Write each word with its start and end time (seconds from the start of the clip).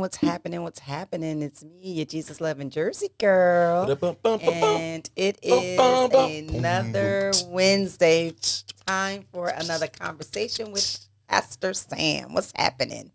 What's 0.00 0.16
happening? 0.16 0.62
What's 0.62 0.78
happening? 0.78 1.42
It's 1.42 1.62
me, 1.62 1.92
your 1.92 2.06
Jesus 2.06 2.40
loving 2.40 2.70
Jersey 2.70 3.10
girl. 3.18 3.86
And 4.40 5.08
it 5.14 5.38
is 5.42 5.78
another 5.78 7.32
Wednesday. 7.48 8.34
Time 8.86 9.24
for 9.32 9.48
another 9.48 9.86
conversation 9.86 10.72
with 10.72 11.06
Pastor 11.28 11.74
Sam. 11.74 12.32
What's 12.32 12.52
happening? 12.56 13.10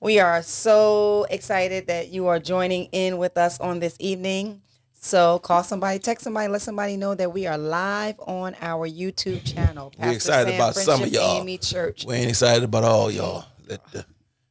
We 0.00 0.20
are 0.20 0.42
so 0.42 1.26
excited 1.30 1.86
that 1.88 2.08
you 2.08 2.26
are 2.28 2.38
joining 2.38 2.84
in 2.92 3.18
with 3.18 3.36
us 3.36 3.58
on 3.58 3.80
this 3.80 3.96
evening. 3.98 4.62
So 4.94 5.38
call 5.38 5.62
somebody, 5.62 5.98
text 5.98 6.24
somebody, 6.24 6.48
let 6.48 6.60
somebody 6.62 6.98
know 6.98 7.14
that 7.14 7.32
we 7.32 7.46
are 7.46 7.56
live 7.56 8.20
on 8.20 8.54
our 8.60 8.86
YouTube 8.88 9.42
channel. 9.50 9.92
We're 9.98 10.12
excited 10.12 10.50
Sam 10.50 10.56
about 10.56 10.74
some 10.74 11.02
of 11.02 11.08
y'all. 11.08 11.40
AME 11.40 11.58
Church. 11.58 12.04
We 12.04 12.16
ain't 12.16 12.28
excited 12.28 12.64
about 12.64 12.84
all 12.84 13.10
y'all. 13.10 13.46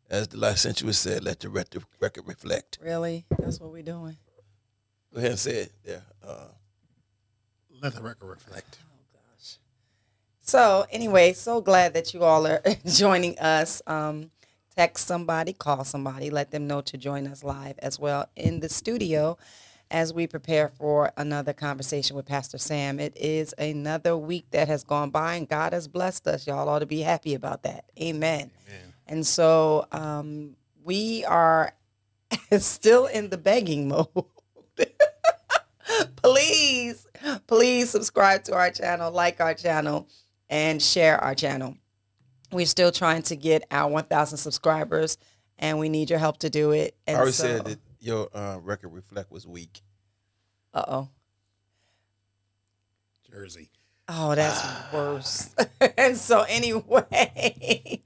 Let 0.09 0.15
the, 0.15 0.15
as 0.15 0.27
the 0.29 0.37
last 0.37 0.61
century 0.61 0.93
said, 0.93 1.23
let 1.23 1.39
the 1.39 1.49
record 1.49 2.27
reflect. 2.27 2.79
Really? 2.81 3.25
That's 3.37 3.59
what 3.59 3.71
we're 3.71 3.83
doing. 3.83 4.17
Go 5.13 5.19
ahead 5.19 5.31
and 5.31 5.39
say 5.39 5.51
it 5.63 5.71
there. 5.83 6.03
Uh, 6.23 6.47
Let 7.81 7.95
the 7.95 8.01
record 8.01 8.27
reflect. 8.27 8.77
Oh, 8.83 8.97
gosh. 9.13 9.57
So 10.41 10.85
anyway, 10.91 11.33
so 11.33 11.61
glad 11.61 11.93
that 11.93 12.13
you 12.13 12.23
all 12.23 12.45
are 12.45 12.61
joining 12.85 13.37
us. 13.39 13.81
Um, 13.87 14.31
text 14.75 15.07
somebody, 15.07 15.53
call 15.53 15.83
somebody, 15.83 16.29
let 16.29 16.51
them 16.51 16.67
know 16.67 16.81
to 16.81 16.97
join 16.97 17.27
us 17.27 17.43
live 17.43 17.77
as 17.79 17.99
well 17.99 18.27
in 18.35 18.59
the 18.59 18.69
studio 18.69 19.37
as 19.91 20.13
we 20.13 20.27
prepare 20.27 20.69
for 20.69 21.11
another 21.17 21.51
conversation 21.53 22.15
with 22.15 22.25
Pastor 22.27 22.59
Sam. 22.59 22.99
It 22.99 23.17
is 23.17 23.53
another 23.57 24.15
week 24.15 24.45
that 24.51 24.67
has 24.67 24.83
gone 24.83 25.09
by 25.09 25.35
and 25.35 25.49
God 25.49 25.73
has 25.73 25.87
blessed 25.87 26.27
us. 26.27 26.45
Y'all 26.45 26.69
ought 26.69 26.79
to 26.79 26.85
be 26.85 27.01
happy 27.01 27.33
about 27.33 27.63
that. 27.63 27.85
Amen. 27.99 28.51
And 29.09 29.25
so 29.25 29.87
um, 29.91 30.55
we 30.83 31.25
are 31.25 31.73
still 32.59 33.07
in 33.07 33.29
the 33.29 33.37
begging 33.37 33.87
mode. 33.87 34.07
please, 36.15 37.07
please 37.47 37.89
subscribe 37.89 38.43
to 38.43 38.53
our 38.53 38.69
channel, 38.69 39.11
like 39.11 39.41
our 39.41 39.55
channel, 39.55 40.07
and 40.47 40.79
share 40.81 41.17
our 41.23 41.33
channel. 41.33 41.75
We're 42.51 42.67
still 42.67 42.91
trying 42.91 43.23
to 43.23 43.35
get 43.35 43.63
our 43.71 43.89
1,000 43.89 44.37
subscribers, 44.37 45.17
and 45.57 45.79
we 45.79 45.89
need 45.89 46.11
your 46.11 46.19
help 46.19 46.37
to 46.39 46.51
do 46.51 46.71
it. 46.71 46.95
I 47.07 47.15
already 47.15 47.31
so, 47.31 47.43
said 47.43 47.65
that 47.65 47.79
your 47.99 48.29
uh, 48.33 48.59
record 48.61 48.89
reflect 48.93 49.31
was 49.31 49.47
weak. 49.47 49.81
Uh 50.71 50.85
oh. 50.87 51.09
Jersey. 53.29 53.71
Oh, 54.07 54.35
that's 54.35 54.63
worse. 54.93 55.55
and 55.97 56.15
so, 56.15 56.41
anyway, 56.41 58.01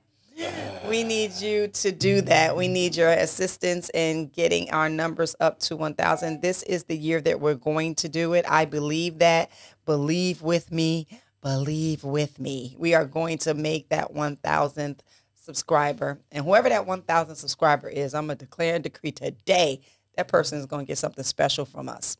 we 0.88 1.04
need 1.04 1.34
you 1.34 1.68
to 1.68 1.92
do 1.92 2.22
that. 2.22 2.56
We 2.56 2.68
need 2.68 2.96
your 2.96 3.10
assistance 3.10 3.90
in 3.94 4.28
getting 4.28 4.70
our 4.72 4.90
numbers 4.90 5.36
up 5.40 5.60
to 5.62 5.76
1,000. 5.76 6.42
This 6.42 6.64
is 6.64 6.86
the 6.86 6.98
year 6.98 7.22
that 7.22 7.40
we're 7.40 7.54
going 7.56 7.96
to 7.96 8.10
do 8.10 8.34
it. 8.34 8.46
I 8.48 8.66
believe 8.66 9.20
that. 9.20 9.52
Believe 9.86 10.42
with 10.42 10.72
me. 10.72 11.08
Believe 11.42 12.04
with 12.04 12.40
me. 12.40 12.76
We 12.80 12.94
are 12.94 13.06
going 13.06 13.38
to 13.40 13.54
make 13.54 13.90
that 13.90 14.14
1,000th 14.14 15.00
subscriber. 15.36 16.20
And 16.32 16.46
whoever 16.46 16.70
that 16.70 16.88
1,000 16.88 17.36
subscriber 17.36 17.90
is, 17.90 18.14
I'm 18.14 18.28
going 18.28 18.38
to 18.38 18.46
declare 18.46 18.76
and 18.76 18.84
decree 18.84 19.12
today 19.12 19.82
that 20.16 20.28
person 20.28 20.60
is 20.60 20.66
going 20.66 20.86
to 20.86 20.88
get 20.88 20.98
something 20.98 21.24
special 21.24 21.66
from 21.66 21.90
us. 21.90 22.18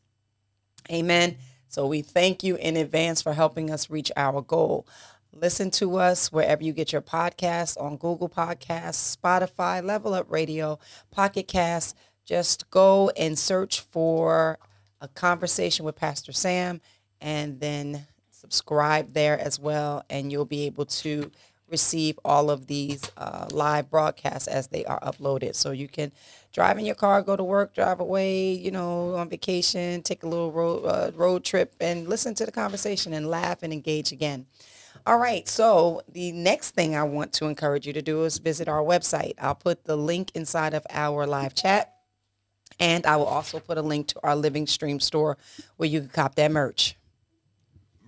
Amen. 0.90 1.38
So 1.68 1.86
we 1.86 2.02
thank 2.02 2.44
you 2.44 2.56
in 2.56 2.76
advance 2.76 3.22
for 3.22 3.32
helping 3.32 3.70
us 3.70 3.90
reach 3.90 4.12
our 4.16 4.42
goal. 4.42 4.86
Listen 5.36 5.70
to 5.72 5.96
us 5.96 6.30
wherever 6.30 6.62
you 6.62 6.72
get 6.72 6.92
your 6.92 7.02
podcasts 7.02 7.80
on 7.80 7.96
Google 7.96 8.28
Podcasts, 8.28 9.16
Spotify, 9.16 9.84
Level 9.84 10.14
Up 10.14 10.30
Radio, 10.30 10.78
Pocket 11.10 11.48
Cast. 11.48 11.96
Just 12.24 12.70
go 12.70 13.10
and 13.10 13.38
search 13.38 13.80
for 13.80 14.58
a 15.00 15.08
conversation 15.08 15.84
with 15.84 15.96
Pastor 15.96 16.32
Sam 16.32 16.80
and 17.20 17.58
then 17.58 18.06
subscribe 18.30 19.12
there 19.12 19.38
as 19.38 19.58
well. 19.58 20.04
And 20.08 20.30
you'll 20.30 20.44
be 20.44 20.66
able 20.66 20.86
to 20.86 21.32
receive 21.68 22.18
all 22.24 22.48
of 22.50 22.68
these 22.68 23.10
uh, 23.16 23.48
live 23.50 23.90
broadcasts 23.90 24.46
as 24.46 24.68
they 24.68 24.84
are 24.84 25.00
uploaded. 25.00 25.56
So 25.56 25.72
you 25.72 25.88
can 25.88 26.12
drive 26.52 26.78
in 26.78 26.84
your 26.86 26.94
car, 26.94 27.22
go 27.22 27.34
to 27.34 27.42
work, 27.42 27.74
drive 27.74 27.98
away, 27.98 28.52
you 28.52 28.70
know, 28.70 29.16
on 29.16 29.28
vacation, 29.28 30.02
take 30.02 30.22
a 30.22 30.28
little 30.28 30.52
road, 30.52 30.84
uh, 30.84 31.10
road 31.14 31.42
trip 31.42 31.74
and 31.80 32.06
listen 32.06 32.34
to 32.34 32.46
the 32.46 32.52
conversation 32.52 33.12
and 33.12 33.28
laugh 33.28 33.62
and 33.62 33.72
engage 33.72 34.12
again. 34.12 34.46
All 35.06 35.18
right, 35.18 35.46
so 35.46 36.02
the 36.08 36.32
next 36.32 36.70
thing 36.70 36.96
I 36.96 37.02
want 37.02 37.34
to 37.34 37.46
encourage 37.46 37.86
you 37.86 37.92
to 37.92 38.00
do 38.00 38.24
is 38.24 38.38
visit 38.38 38.68
our 38.68 38.82
website. 38.82 39.34
I'll 39.38 39.54
put 39.54 39.84
the 39.84 39.96
link 39.96 40.30
inside 40.34 40.72
of 40.72 40.86
our 40.88 41.26
live 41.26 41.54
chat. 41.54 41.90
And 42.80 43.04
I 43.04 43.16
will 43.16 43.26
also 43.26 43.60
put 43.60 43.76
a 43.76 43.82
link 43.82 44.08
to 44.08 44.20
our 44.22 44.34
Living 44.34 44.66
Stream 44.66 44.98
store 44.98 45.36
where 45.76 45.88
you 45.88 46.00
can 46.00 46.08
cop 46.08 46.34
that 46.36 46.50
merch. 46.50 46.96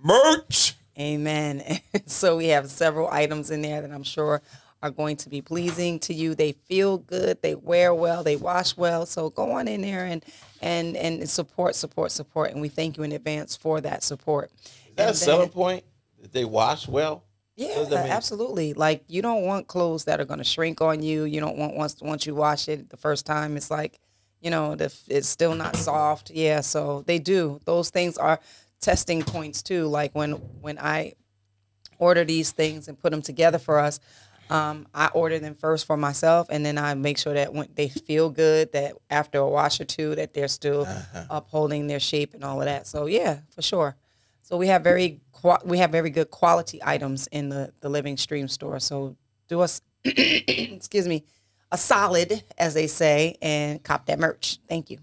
Merch! 0.03 0.75
Amen. 0.99 1.79
so 2.07 2.37
we 2.37 2.47
have 2.47 2.69
several 2.69 3.07
items 3.11 3.51
in 3.51 3.61
there 3.61 3.81
that 3.81 3.91
I'm 3.91 4.03
sure 4.03 4.41
are 4.81 4.91
going 4.91 5.17
to 5.17 5.29
be 5.29 5.41
pleasing 5.41 5.99
to 5.99 6.13
you. 6.13 6.35
They 6.35 6.53
feel 6.53 6.97
good, 6.97 7.41
they 7.41 7.55
wear 7.55 7.93
well, 7.93 8.23
they 8.23 8.35
wash 8.35 8.75
well. 8.75 9.05
So 9.05 9.29
go 9.29 9.51
on 9.51 9.67
in 9.67 9.81
there 9.81 10.05
and 10.05 10.23
and 10.61 10.95
and 10.97 11.29
support, 11.29 11.75
support, 11.75 12.11
support. 12.11 12.51
And 12.51 12.61
we 12.61 12.69
thank 12.69 12.97
you 12.97 13.03
in 13.03 13.11
advance 13.11 13.55
for 13.55 13.81
that 13.81 14.03
support. 14.03 14.51
Is 14.63 14.95
that 14.95 15.03
a 15.03 15.07
And 15.09 15.17
selling 15.17 15.49
point? 15.49 15.83
They 16.31 16.45
wash 16.45 16.87
well? 16.87 17.23
Yeah, 17.55 17.69
absolutely. 17.95 18.73
Like 18.73 19.03
you 19.07 19.23
don't 19.23 19.43
want 19.43 19.67
clothes 19.67 20.05
that 20.05 20.19
are 20.19 20.25
going 20.25 20.37
to 20.37 20.43
shrink 20.43 20.79
on 20.79 21.01
you. 21.01 21.23
You 21.23 21.39
don't 21.39 21.57
want 21.57 21.75
once 21.75 21.99
once 22.01 22.25
you 22.27 22.35
wash 22.35 22.67
it 22.67 22.89
the 22.89 22.97
first 22.97 23.25
time, 23.25 23.57
it's 23.57 23.71
like, 23.71 23.99
you 24.41 24.51
know, 24.51 24.75
the, 24.75 24.93
it's 25.07 25.27
still 25.27 25.55
not 25.55 25.75
soft. 25.75 26.29
Yeah, 26.29 26.61
so 26.61 27.03
they 27.07 27.17
do. 27.17 27.59
Those 27.65 27.89
things 27.89 28.17
are 28.17 28.39
testing 28.79 29.23
points 29.23 29.63
too. 29.63 29.87
Like 29.87 30.13
when 30.13 30.33
when 30.61 30.77
I 30.77 31.13
order 31.97 32.23
these 32.23 32.51
things 32.51 32.87
and 32.87 32.99
put 32.99 33.09
them 33.11 33.23
together 33.23 33.57
for 33.57 33.79
us, 33.79 33.99
um, 34.51 34.85
I 34.93 35.07
order 35.07 35.39
them 35.39 35.55
first 35.55 35.85
for 35.87 35.97
myself, 35.97 36.47
and 36.51 36.63
then 36.63 36.77
I 36.77 36.93
make 36.93 37.17
sure 37.17 37.33
that 37.33 37.53
when 37.53 37.69
they 37.73 37.89
feel 37.89 38.29
good, 38.29 38.71
that 38.73 38.95
after 39.09 39.39
a 39.39 39.49
wash 39.49 39.81
or 39.81 39.85
two, 39.85 40.13
that 40.13 40.33
they're 40.35 40.47
still 40.47 40.87
upholding 41.29 41.87
their 41.87 41.99
shape 41.99 42.35
and 42.35 42.43
all 42.43 42.61
of 42.61 42.65
that. 42.65 42.85
So 42.85 43.07
yeah, 43.07 43.39
for 43.49 43.63
sure. 43.63 43.95
So 44.43 44.55
we 44.55 44.67
have 44.67 44.83
very 44.83 45.19
we 45.65 45.77
have 45.79 45.91
very 45.91 46.09
good 46.09 46.31
quality 46.31 46.79
items 46.83 47.27
in 47.27 47.49
the 47.49 47.73
the 47.81 47.89
Living 47.89 48.17
Stream 48.17 48.47
store. 48.47 48.79
So 48.79 49.15
do 49.47 49.61
us, 49.61 49.81
excuse 50.03 51.07
me, 51.07 51.23
a 51.71 51.77
solid, 51.77 52.43
as 52.57 52.73
they 52.73 52.87
say, 52.87 53.37
and 53.41 53.81
cop 53.83 54.05
that 54.07 54.19
merch. 54.19 54.59
Thank 54.67 54.89
you. 54.89 54.99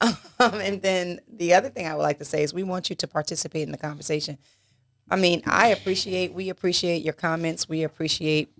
Um, 0.40 0.54
and 0.54 0.82
then 0.82 1.20
the 1.32 1.54
other 1.54 1.70
thing 1.70 1.86
I 1.86 1.94
would 1.94 2.02
like 2.02 2.18
to 2.18 2.24
say 2.24 2.42
is 2.42 2.52
we 2.52 2.64
want 2.64 2.90
you 2.90 2.96
to 2.96 3.06
participate 3.06 3.62
in 3.62 3.70
the 3.70 3.78
conversation. 3.78 4.36
I 5.08 5.14
mean, 5.14 5.42
I 5.46 5.68
appreciate, 5.68 6.34
we 6.34 6.48
appreciate 6.50 7.02
your 7.04 7.14
comments. 7.14 7.68
We 7.68 7.84
appreciate 7.84 8.50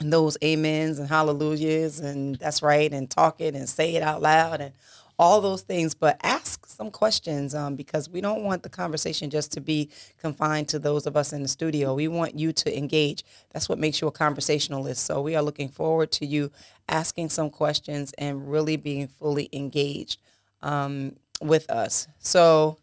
those 0.00 0.36
amens 0.42 0.98
and 0.98 1.08
hallelujahs 1.08 2.00
and 2.00 2.36
that's 2.36 2.62
right 2.62 2.92
and 2.92 3.10
talk 3.10 3.40
it 3.40 3.54
and 3.54 3.68
say 3.68 3.94
it 3.94 4.02
out 4.02 4.20
loud 4.20 4.60
and 4.60 4.74
all 5.18 5.40
those 5.40 5.62
things. 5.62 5.94
But 5.94 6.18
ask 6.22 6.66
some 6.66 6.90
questions 6.90 7.54
um, 7.54 7.76
because 7.76 8.08
we 8.08 8.20
don't 8.20 8.42
want 8.42 8.62
the 8.62 8.68
conversation 8.68 9.30
just 9.30 9.52
to 9.52 9.60
be 9.60 9.90
confined 10.18 10.68
to 10.68 10.78
those 10.78 11.06
of 11.06 11.16
us 11.16 11.32
in 11.32 11.42
the 11.42 11.48
studio. 11.48 11.94
We 11.94 12.08
want 12.08 12.38
you 12.38 12.52
to 12.52 12.76
engage. 12.76 13.24
That's 13.52 13.68
what 13.68 13.78
makes 13.78 14.00
you 14.00 14.08
a 14.08 14.12
conversationalist. 14.12 15.04
So 15.04 15.20
we 15.20 15.36
are 15.36 15.42
looking 15.42 15.68
forward 15.68 16.12
to 16.12 16.26
you 16.26 16.50
asking 16.88 17.30
some 17.30 17.50
questions 17.50 18.12
and 18.18 18.50
really 18.50 18.76
being 18.76 19.08
fully 19.08 19.48
engaged 19.52 20.20
um, 20.62 21.16
with 21.40 21.70
us. 21.70 22.08
So 22.18 22.78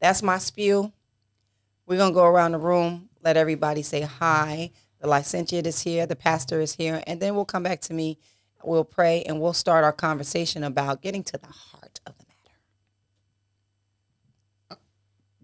that's 0.00 0.22
my 0.22 0.38
spiel. 0.38 0.92
We're 1.86 1.98
going 1.98 2.10
to 2.12 2.14
go 2.14 2.24
around 2.24 2.52
the 2.52 2.58
room, 2.58 3.08
let 3.22 3.36
everybody 3.36 3.82
say 3.82 4.02
hi. 4.02 4.72
The 5.00 5.06
licentiate 5.06 5.66
is 5.66 5.82
here, 5.82 6.06
the 6.06 6.16
pastor 6.16 6.60
is 6.60 6.74
here, 6.74 7.02
and 7.06 7.20
then 7.20 7.34
we'll 7.34 7.44
come 7.44 7.62
back 7.62 7.80
to 7.82 7.94
me. 7.94 8.18
We'll 8.66 8.84
pray 8.84 9.22
and 9.22 9.40
we'll 9.40 9.52
start 9.52 9.84
our 9.84 9.92
conversation 9.92 10.64
about 10.64 11.00
getting 11.00 11.22
to 11.22 11.38
the 11.38 11.46
heart 11.46 12.00
of 12.04 12.14
the 12.18 12.24
matter. 14.68 14.80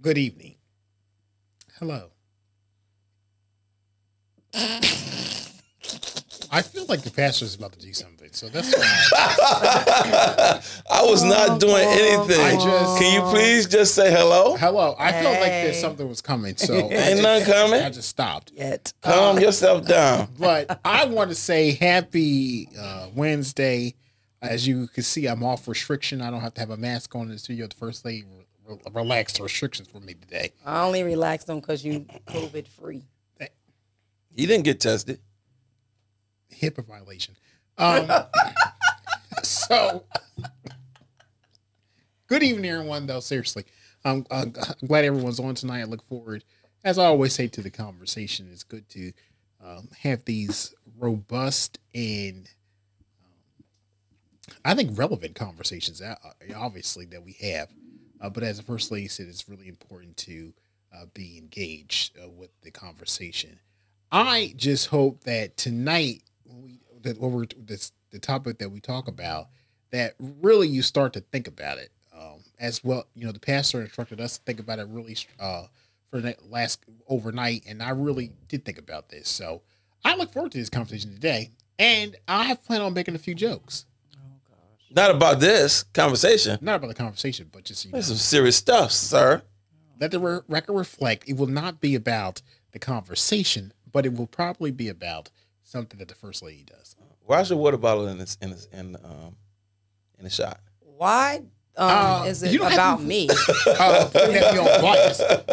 Good 0.01 0.19
evening. 0.19 0.57
Hello. 1.79 2.11
I 6.55 6.61
feel 6.61 6.85
like 6.87 7.01
the 7.01 7.11
pastor 7.11 7.47
is 7.47 7.55
about 7.55 7.73
to 7.73 7.79
do 7.79 7.95
something, 7.95 8.29
so 8.33 8.47
that's 8.51 8.71
why. 8.77 8.83
I 10.91 11.03
was 11.03 11.23
not 11.25 11.59
doing 11.61 11.83
anything. 11.87 12.41
I 12.41 12.55
just- 12.57 12.99
Can 13.01 13.15
you 13.15 13.23
please 13.31 13.67
just 13.67 13.95
say 13.95 14.11
hello? 14.13 14.57
Hello. 14.57 14.95
I 14.99 15.13
felt 15.13 15.41
like 15.41 15.51
there's 15.51 15.81
something 15.81 16.07
was 16.07 16.21
coming, 16.21 16.57
so 16.59 16.75
Ain't 16.75 16.91
just- 16.93 17.23
nothing 17.23 17.47
coming? 17.53 17.83
I 17.83 17.89
just 17.89 18.11
stopped. 18.11 18.53
Yet. 18.55 18.93
Calm 19.01 19.39
yourself 19.41 19.87
down. 19.87 20.29
But 20.39 20.79
I 20.85 21.07
want 21.07 21.31
to 21.31 21.35
say 21.37 21.73
happy 21.73 22.69
uh, 22.79 23.09
Wednesday. 23.15 23.95
As 24.43 24.67
you 24.67 24.89
can 24.89 25.05
see, 25.05 25.27
I'm 25.29 25.43
off 25.45 25.67
restriction. 25.69 26.21
I 26.21 26.31
don't 26.31 26.41
have 26.41 26.53
to 26.55 26.61
have 26.61 26.71
a 26.71 26.77
mask 26.77 27.15
on 27.15 27.23
in 27.23 27.29
the 27.29 27.39
studio. 27.39 27.67
The 27.69 27.77
first 27.77 28.05
lady 28.05 28.25
re- 28.67 28.77
relaxed 28.93 29.37
the 29.39 29.45
restrictions 29.45 29.89
for 29.89 30.01
me 30.01 30.15
today. 30.15 30.51
I 30.67 30.83
only 30.83 31.03
relaxed 31.05 31.47
them 31.47 31.61
because 31.61 31.83
you 31.85 32.01
COVID 32.27 32.67
free. 32.67 33.05
He 34.35 34.47
didn't 34.47 34.65
get 34.65 34.81
tested. 34.81 35.21
HIPAA 36.53 36.85
violation. 36.87 37.37
Um, 37.79 38.09
so, 39.43 40.05
good 42.27 42.43
evening, 42.43 42.71
everyone. 42.71 43.07
Though 43.07 43.21
seriously, 43.21 43.65
I'm, 44.05 44.27
I'm 44.31 44.55
glad 44.87 45.05
everyone's 45.05 45.41
on 45.41 45.55
tonight. 45.55 45.81
I 45.81 45.85
look 45.85 46.07
forward, 46.09 46.45
as 46.85 46.99
I 46.99 47.07
always 47.07 47.33
say, 47.35 47.49
to 47.49 47.63
the 47.63 47.71
conversation. 47.71 48.49
It's 48.53 48.65
good 48.65 48.89
to 48.91 49.13
um, 49.65 49.89
have 50.03 50.25
these 50.25 50.75
robust 50.99 51.79
and 51.95 52.49
um, 53.25 53.65
I 54.65 54.75
think 54.75 54.97
relevant 54.99 55.35
conversations. 55.35 56.03
uh, 56.03 56.17
Obviously, 56.57 57.07
that 57.07 57.23
we 57.25 57.33
have, 57.41 57.69
uh, 58.21 58.29
but 58.31 58.43
as 58.43 58.57
the 58.59 58.63
first 58.63 58.91
lady 58.91 59.09
said, 59.09 59.27
it's 59.29 59.49
really 59.49 59.69
important 59.69 60.17
to 60.19 60.53
uh, 60.95 61.07
be 61.15 61.39
engaged 61.39 62.17
uh, 62.23 62.29
with 62.29 62.51
the 62.63 62.71
conversation. 62.71 63.59
I 64.11 64.53
just 64.57 64.89
hope 64.89 65.25
that 65.25 65.57
tonight, 65.57 66.23
we 66.61 66.81
that 67.03 67.19
what 67.19 67.31
we're 67.31 67.47
this 67.59 67.93
the 68.11 68.19
topic 68.19 68.59
that 68.59 68.71
we 68.71 68.81
talk 68.81 69.09
about, 69.09 69.49
that 69.91 70.15
really 70.19 70.69
you 70.69 70.83
start 70.83 71.13
to 71.15 71.21
think 71.21 71.49
about 71.49 71.79
it 71.79 71.91
um, 72.17 72.45
as 72.59 72.83
well. 72.85 73.07
You 73.15 73.27
know, 73.27 73.33
the 73.33 73.41
pastor 73.41 73.81
instructed 73.81 74.21
us 74.21 74.39
to 74.39 74.45
think 74.45 74.61
about 74.61 74.79
it 74.79 74.87
really 74.89 75.17
uh, 75.41 75.65
for 76.11 76.21
the 76.21 76.37
last 76.49 76.85
overnight, 77.09 77.65
and 77.67 77.83
I 77.83 77.91
really 77.91 78.33
did 78.49 78.65
think 78.65 78.79
about 78.79 79.09
this. 79.09 79.29
So 79.29 79.63
I 80.05 80.15
look 80.17 80.33
forward 80.33 80.53
to 80.53 80.59
this 80.59 80.69
conversation 80.69 81.13
today, 81.13 81.51
and 81.79 82.17
I 82.29 82.45
have 82.45 82.63
planned 82.63 82.83
on 82.83 82.93
making 82.95 83.15
a 83.15 83.19
few 83.19 83.35
jokes, 83.35 83.87
Oh, 84.15 84.19
gosh. 84.49 84.59
Not 84.95 85.11
about 85.11 85.41
this 85.41 85.85
conversation. 85.95 86.59
not 86.61 86.77
about 86.77 86.89
the 86.89 86.95
conversation, 86.95 87.49
but 87.51 87.65
just 87.65 87.85
you 87.87 87.93
know, 87.93 88.01
some 88.03 88.17
serious 88.17 88.57
stuff, 88.57 88.93
sir. 88.93 89.43
let 89.99 90.11
the 90.11 90.21
re- 90.21 90.41
record 90.49 90.75
reflect. 90.75 91.27
It 91.29 91.37
will 91.39 91.47
not 91.47 91.81
be 91.81 91.95
about 91.95 92.43
the 92.73 92.79
conversation, 92.79 93.73
but 93.91 94.05
it 94.07 94.13
will 94.15 94.27
probably 94.27 94.71
be 94.71 94.89
about 94.89 95.31
something 95.65 95.99
that 95.99 96.09
the 96.09 96.15
first 96.15 96.43
lady 96.43 96.65
does. 96.65 96.97
Why's 97.25 97.51
your 97.51 97.59
water 97.59 97.77
bottle 97.77 98.07
in 98.09 98.19
this 98.19 98.37
in 98.43 98.51
this 98.51 98.67
in 98.73 98.97
um 99.05 99.37
in 100.19 100.25
the 100.25 100.31
shot? 100.31 100.61
Why 100.81 101.43
um, 101.77 101.89
Uh, 101.89 102.25
is 102.27 102.43
it 102.43 102.53
don't 102.57 102.73
about 102.73 102.97
to- 103.01 103.05
me? 103.05 103.29
Uh, 103.67 104.09
putting 104.13 104.35
that 104.35 104.59
on. 104.59 104.83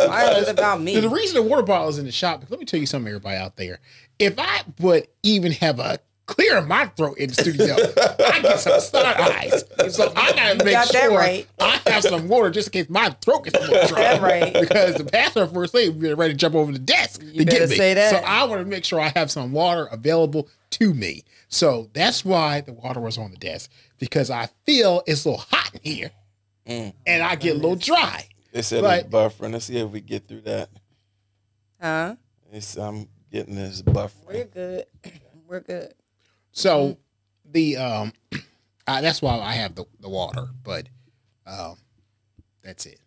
Why 0.09 0.31
is 0.33 0.47
it 0.47 0.49
about 0.53 0.81
me? 0.81 0.99
The 0.99 1.09
reason 1.09 1.35
the 1.35 1.43
water 1.49 1.61
bottle 1.63 1.87
is 1.89 1.97
in 1.97 2.05
the 2.05 2.11
shop, 2.11 2.43
let 2.49 2.59
me 2.59 2.65
tell 2.65 2.79
you 2.79 2.85
something, 2.85 3.07
everybody 3.07 3.37
out 3.37 3.55
there. 3.55 3.79
If 4.19 4.37
I 4.37 4.61
would 4.79 5.07
even 5.23 5.53
have 5.53 5.79
a 5.79 5.99
clear 6.29 6.57
in 6.57 6.67
my 6.67 6.85
throat 6.87 7.17
in 7.17 7.29
the 7.29 7.35
studio, 7.35 7.75
I 7.75 8.41
get 8.41 8.59
some 8.59 8.79
snot 8.79 9.19
eyes. 9.19 9.63
So 9.93 10.11
I 10.15 10.31
gotta 10.33 10.63
make 10.63 10.73
got 10.73 10.87
sure 10.87 11.11
right. 11.15 11.47
I 11.59 11.79
have 11.87 12.03
some 12.03 12.27
water 12.27 12.49
just 12.51 12.67
in 12.69 12.71
case 12.83 12.89
my 12.89 13.09
throat 13.21 13.45
gets 13.45 13.57
a 13.57 13.61
little 13.69 13.87
dry. 13.87 14.01
that 14.01 14.21
right. 14.21 14.53
Because 14.53 14.95
the 14.95 15.05
pastor 15.05 15.45
first 15.47 15.73
lady 15.73 15.89
will 15.89 15.99
be 15.99 16.13
ready 16.13 16.33
to 16.33 16.37
jump 16.37 16.55
over 16.55 16.71
the 16.71 16.79
desk 16.79 17.19
to 17.21 17.25
better 17.25 17.43
get 17.45 17.69
me. 17.69 17.75
say 17.75 17.93
that. 17.95 18.11
So 18.11 18.17
I 18.17 18.43
want 18.45 18.61
to 18.61 18.65
make 18.65 18.85
sure 18.85 18.99
I 18.99 19.11
have 19.15 19.29
some 19.31 19.51
water 19.51 19.85
available 19.91 20.47
to 20.71 20.93
me. 20.93 21.23
So 21.49 21.89
that's 21.93 22.23
why 22.23 22.61
the 22.61 22.73
water 22.73 22.99
was 22.99 23.17
on 23.17 23.31
the 23.31 23.37
desk 23.37 23.71
because 23.97 24.29
I 24.29 24.49
feel 24.65 25.01
it's 25.07 25.25
a 25.25 25.29
little 25.31 25.45
hot 25.49 25.71
in 25.73 25.79
here, 25.83 26.11
Mm. 26.67 26.93
and 27.07 27.23
I 27.23 27.35
get 27.35 27.53
a 27.55 27.59
little 27.59 27.75
dry. 27.75 28.27
They 28.51 28.61
said 28.61 28.83
Right. 28.83 29.03
it's 29.05 29.09
buffering. 29.13 29.53
Let's 29.53 29.65
see 29.65 29.77
if 29.77 29.89
we 29.89 30.01
get 30.01 30.27
through 30.27 30.41
that. 30.41 30.69
Huh? 31.81 32.15
It's, 32.51 32.75
I'm 32.77 33.07
getting 33.31 33.55
this 33.55 33.81
buffering. 33.81 34.27
We're 34.27 34.45
good. 34.45 34.85
We're 35.47 35.59
good. 35.61 35.93
So 36.59 36.97
the 37.49 37.77
um, 37.77 38.13
I, 38.87 38.99
that's 39.01 39.21
why 39.21 39.39
I 39.39 39.53
have 39.53 39.75
the, 39.75 39.85
the 40.01 40.09
water, 40.09 40.47
but 40.63 40.87
um, 41.47 41.77
that's 42.61 42.85
it. 42.85 42.99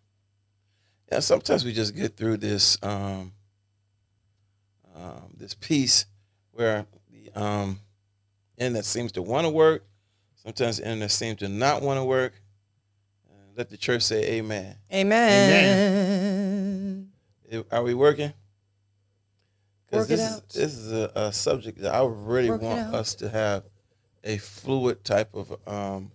Yeah, 1.11 1.19
sometimes 1.19 1.63
we 1.63 1.71
just 1.71 1.95
get 1.95 2.17
through 2.17 2.37
this 2.37 2.79
um, 2.81 3.31
um, 4.95 5.33
this 5.37 5.53
piece 5.53 6.07
where 6.51 6.87
the 7.11 7.29
um, 7.39 7.79
internet 8.57 8.85
seems 8.85 9.11
to 9.13 9.21
want 9.21 9.45
to 9.45 9.51
work. 9.51 9.83
Sometimes 10.35 10.77
the 10.77 10.85
internet 10.85 11.11
seems 11.11 11.37
to 11.39 11.47
not 11.47 11.83
want 11.83 11.99
to 11.99 12.03
work. 12.03 12.33
Uh, 13.29 13.35
let 13.55 13.69
the 13.69 13.77
church 13.77 14.01
say 14.01 14.37
Amen. 14.37 14.75
Amen. 14.91 17.11
If- 17.47 17.71
Are 17.71 17.83
we 17.83 17.93
working? 17.93 18.33
Work 19.93 20.07
this. 20.07 20.19
Is, 20.19 20.41
this 20.53 20.73
is 20.75 20.91
a, 20.91 21.11
a 21.15 21.33
subject 21.33 21.81
that 21.81 21.93
I 21.93 22.03
really 22.05 22.49
Work 22.49 22.61
want 22.61 22.93
us 22.93 23.15
to 23.15 23.29
have 23.29 23.63
a 24.23 24.37
fluid 24.37 25.03
type 25.03 25.33
of 25.33 25.55
um, 25.67 26.11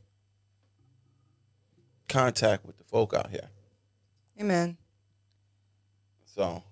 contact 2.08 2.64
with 2.64 2.78
the 2.78 2.84
folk 2.84 3.14
out 3.14 3.30
here. 3.30 3.50
Amen. 4.40 4.76
So 6.24 6.62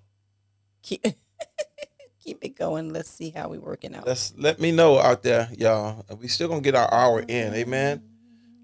Keep 0.87 1.05
keep 2.25 2.39
it 2.45 2.51
going. 2.51 2.93
Let's 2.93 3.11
see 3.11 3.31
how 3.31 3.49
we're 3.49 3.61
working 3.61 3.95
out. 3.95 4.07
let's 4.07 4.33
let 4.37 4.61
me 4.61 4.71
know 4.71 4.99
out 5.01 5.25
there, 5.25 5.49
y'all. 5.59 6.05
We 6.21 6.29
still 6.29 6.49
gonna 6.49 6.61
get 6.61 6.77
our 6.77 6.93
hour 6.95 7.21
in, 7.21 7.55
amen. 7.55 8.03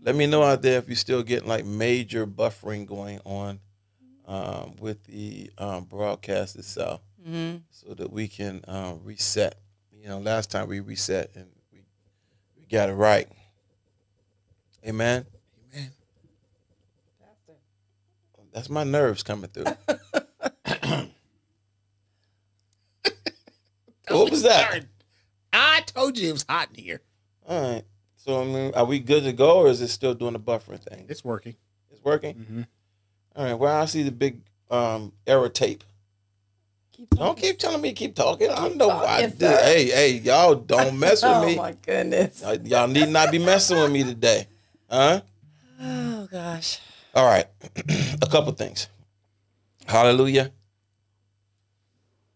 Let 0.04 0.14
me 0.14 0.26
know 0.26 0.42
out 0.44 0.62
there 0.62 0.78
if 0.78 0.88
you're 0.88 0.94
still 0.94 1.22
getting 1.24 1.48
like 1.48 1.64
major 1.64 2.26
buffering 2.26 2.86
going 2.86 3.20
on 3.24 3.58
um, 4.26 4.76
with 4.78 5.02
the 5.04 5.50
um, 5.58 5.84
broadcast 5.84 6.54
itself, 6.56 7.00
hmm 7.24 7.56
so 7.70 7.94
that 7.94 8.12
we 8.12 8.28
can 8.28 8.62
um, 8.66 9.00
reset. 9.04 9.56
You 9.92 10.08
know, 10.08 10.18
last 10.18 10.50
time 10.50 10.68
we 10.68 10.80
reset 10.80 11.30
and 11.34 11.46
we 11.72 11.80
we 12.58 12.66
got 12.66 12.88
it 12.88 12.94
right. 12.94 13.28
Amen. 14.86 15.26
Amen. 15.72 15.90
That's 18.52 18.68
my 18.68 18.84
nerves 18.84 19.22
coming 19.22 19.48
through. 19.48 19.64
what 24.08 24.30
was 24.30 24.42
that? 24.42 24.84
I 25.52 25.80
told 25.86 26.18
you 26.18 26.30
it 26.30 26.32
was 26.32 26.44
hot 26.48 26.68
in 26.74 26.82
here. 26.82 27.00
All 27.46 27.74
right. 27.74 27.84
So 28.16 28.40
I 28.40 28.44
mean, 28.44 28.72
are 28.74 28.84
we 28.84 29.00
good 29.00 29.24
to 29.24 29.32
go, 29.32 29.58
or 29.58 29.68
is 29.68 29.80
it 29.80 29.88
still 29.88 30.14
doing 30.14 30.34
the 30.34 30.40
buffering 30.40 30.80
thing? 30.80 31.06
It's 31.08 31.24
working. 31.24 31.56
It's 31.90 32.02
working. 32.04 32.34
Mm-hmm. 32.34 32.62
All 33.36 33.44
right. 33.44 33.54
Well, 33.54 33.80
I 33.80 33.86
see 33.86 34.02
the 34.02 34.12
big 34.12 34.40
um 34.70 35.12
error 35.26 35.48
tape. 35.48 35.82
Keep 36.92 37.10
Don't 37.10 37.38
keep 37.38 37.58
telling 37.58 37.80
me 37.80 37.88
to 37.90 37.94
keep 37.94 38.14
talking. 38.14 38.50
I 38.50 38.68
know 38.68 38.90
I 38.90 39.06
talking, 39.22 39.30
did. 39.30 39.38
sir. 39.40 39.60
Hey, 39.64 39.84
hey, 39.86 40.10
y'all 40.18 40.54
don't 40.54 40.98
mess 40.98 41.22
with 41.22 41.40
me. 41.46 41.54
Oh 41.54 41.56
my 41.62 41.72
goodness. 41.72 42.42
Y'all 42.64 42.86
need 42.86 43.08
not 43.08 43.30
be 43.30 43.38
messing 43.38 43.78
with 43.78 43.90
me 43.90 44.04
today. 44.04 44.46
Huh? 44.90 45.22
Oh 45.80 46.28
gosh. 46.30 46.80
All 47.14 47.24
right. 47.26 47.46
A 48.22 48.26
couple 48.26 48.52
things. 48.52 48.88
Hallelujah. 49.86 50.52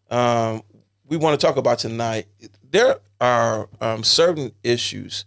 Um, 0.09 0.63
we 1.05 1.17
want 1.17 1.39
to 1.39 1.45
talk 1.45 1.57
about 1.57 1.77
tonight. 1.79 2.25
There 2.69 2.97
are 3.21 3.69
um, 3.79 4.03
certain 4.03 4.51
issues 4.63 5.25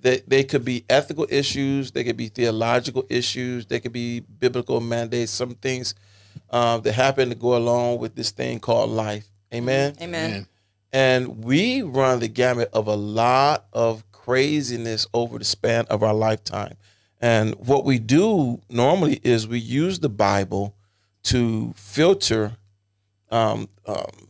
that 0.00 0.28
they 0.28 0.42
could 0.44 0.64
be 0.64 0.84
ethical 0.88 1.26
issues, 1.30 1.92
they 1.92 2.04
could 2.04 2.16
be 2.16 2.28
theological 2.28 3.04
issues, 3.08 3.66
they 3.66 3.80
could 3.80 3.92
be 3.92 4.20
biblical 4.20 4.80
mandates. 4.80 5.32
Some 5.32 5.54
things 5.54 5.94
um, 6.50 6.82
that 6.82 6.92
happen 6.92 7.28
to 7.30 7.34
go 7.34 7.56
along 7.56 7.98
with 7.98 8.14
this 8.14 8.30
thing 8.30 8.60
called 8.60 8.90
life. 8.90 9.28
Amen. 9.52 9.94
Amen. 10.00 10.30
Man. 10.30 10.46
And 10.92 11.44
we 11.44 11.82
run 11.82 12.20
the 12.20 12.28
gamut 12.28 12.70
of 12.72 12.86
a 12.86 12.94
lot 12.94 13.66
of 13.72 14.10
craziness 14.12 15.06
over 15.12 15.38
the 15.38 15.44
span 15.44 15.86
of 15.90 16.02
our 16.02 16.14
lifetime. 16.14 16.76
And 17.20 17.54
what 17.54 17.84
we 17.84 17.98
do 17.98 18.60
normally 18.68 19.20
is 19.22 19.48
we 19.48 19.58
use 19.58 19.98
the 20.00 20.08
Bible 20.08 20.76
to 21.24 21.72
filter 21.74 22.56
um, 23.30 23.68
um, 23.86 24.28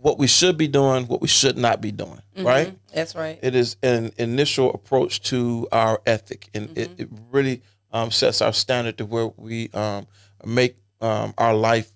what 0.00 0.18
we 0.18 0.26
should 0.26 0.56
be 0.56 0.68
doing, 0.68 1.06
what 1.06 1.20
we 1.20 1.28
should 1.28 1.58
not 1.58 1.80
be 1.80 1.90
doing, 1.90 2.22
right? 2.36 2.78
That's 2.94 3.14
right. 3.14 3.38
It 3.42 3.54
is 3.54 3.76
an 3.82 4.12
initial 4.16 4.72
approach 4.72 5.20
to 5.22 5.68
our 5.72 6.00
ethic, 6.06 6.48
and 6.54 6.76
it, 6.78 6.90
it 6.96 7.08
really 7.30 7.62
um, 7.92 8.10
sets 8.10 8.40
our 8.40 8.52
standard 8.52 8.98
to 8.98 9.04
where 9.04 9.26
we 9.36 9.70
um, 9.74 10.06
make 10.44 10.76
um, 11.00 11.34
our 11.38 11.54
life 11.54 11.90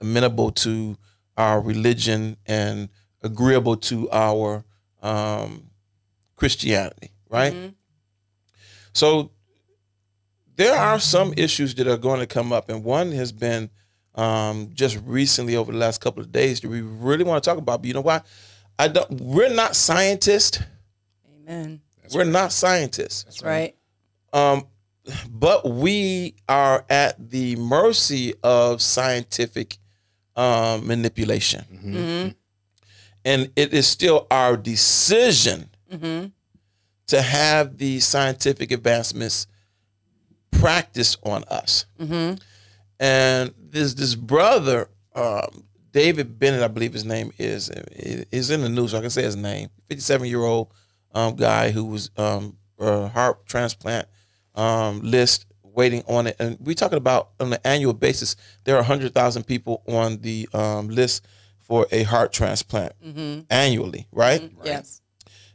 amenable 0.00 0.50
to 0.52 0.96
our 1.36 1.60
religion 1.60 2.36
and 2.46 2.88
agreeable 3.22 3.76
to 3.76 4.10
our 4.10 4.64
um, 5.02 5.70
Christianity, 6.36 7.10
right? 7.28 7.52
Mhm. 7.52 7.74
So 8.92 9.30
there 10.56 10.74
are 10.78 10.98
some 10.98 11.34
issues 11.36 11.74
that 11.74 11.86
are 11.86 11.98
going 11.98 12.20
to 12.20 12.26
come 12.26 12.52
up, 12.52 12.68
and 12.68 12.82
one 12.82 13.12
has 13.12 13.32
been 13.32 13.70
um, 14.14 14.70
just 14.72 14.98
recently 15.04 15.56
over 15.56 15.70
the 15.72 15.78
last 15.78 16.00
couple 16.00 16.22
of 16.22 16.32
days 16.32 16.60
that 16.60 16.68
we 16.68 16.80
really 16.80 17.24
want 17.24 17.42
to 17.42 17.50
talk 17.50 17.58
about. 17.58 17.82
But 17.82 17.88
you 17.88 17.94
know 17.94 18.00
why? 18.00 18.22
I 18.78 18.88
don't. 18.88 19.20
We're 19.20 19.54
not 19.54 19.76
scientists. 19.76 20.58
Amen. 21.48 21.80
we're 22.14 22.24
not 22.24 22.52
scientists. 22.52 23.24
That's 23.24 23.42
right. 23.42 23.76
Um, 24.32 24.64
but 25.30 25.68
we 25.68 26.34
are 26.48 26.84
at 26.90 27.30
the 27.30 27.56
mercy 27.56 28.34
of 28.42 28.80
scientific 28.82 29.78
um, 30.34 30.86
manipulation, 30.86 31.64
Mm-hmm. 31.72 32.28
and 33.24 33.50
it 33.56 33.72
is 33.72 33.86
still 33.86 34.26
our 34.30 34.56
decision 34.56 35.70
Mm-hmm. 35.92 36.26
to 37.06 37.22
have 37.22 37.78
these 37.78 38.04
scientific 38.06 38.72
advancements 38.72 39.46
practiced 40.50 41.18
on 41.22 41.44
us. 41.44 41.86
Mm-hmm. 42.00 42.34
And 42.98 43.54
this 43.58 43.94
this 43.94 44.14
brother, 44.14 44.88
um, 45.14 45.64
David 45.92 46.38
Bennett, 46.38 46.62
I 46.62 46.68
believe 46.68 46.92
his 46.92 47.04
name 47.04 47.30
is, 47.38 47.70
is 47.70 48.50
in 48.50 48.62
the 48.62 48.68
news. 48.68 48.90
So 48.90 48.98
I 48.98 49.00
can 49.02 49.10
say 49.10 49.22
his 49.22 49.36
name. 49.36 49.68
Fifty 49.88 50.00
seven 50.02 50.26
year 50.28 50.42
old 50.42 50.72
um, 51.14 51.36
guy 51.36 51.70
who 51.70 51.84
was 51.84 52.10
um, 52.16 52.56
a 52.78 53.08
heart 53.08 53.46
transplant 53.46 54.08
um, 54.56 55.00
list 55.00 55.46
waiting 55.62 56.02
on 56.08 56.26
it, 56.26 56.36
and 56.38 56.56
we're 56.60 56.74
talking 56.74 56.98
about 56.98 57.30
on 57.38 57.52
an 57.52 57.58
annual 57.64 57.92
basis 57.92 58.34
there 58.64 58.76
are 58.78 58.82
hundred 58.82 59.12
thousand 59.14 59.44
people 59.44 59.82
on 59.86 60.18
the 60.22 60.48
um, 60.54 60.88
list 60.88 61.26
for 61.58 61.86
a 61.92 62.02
heart 62.04 62.32
transplant 62.32 62.92
annually, 63.50 64.06
right? 64.12 64.50
Yes. 64.64 65.00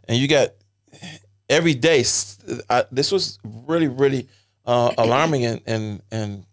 and 0.08 0.18
you 0.18 0.28
got 0.28 0.50
every 1.50 1.74
day. 1.74 2.04
I, 2.70 2.86
this 2.92 3.12
was 3.12 3.40
really, 3.44 3.88
really 3.88 4.28
uh, 4.66 4.92
alarming 4.98 5.46
and, 5.46 5.62
and 5.66 6.02
and 6.12 6.46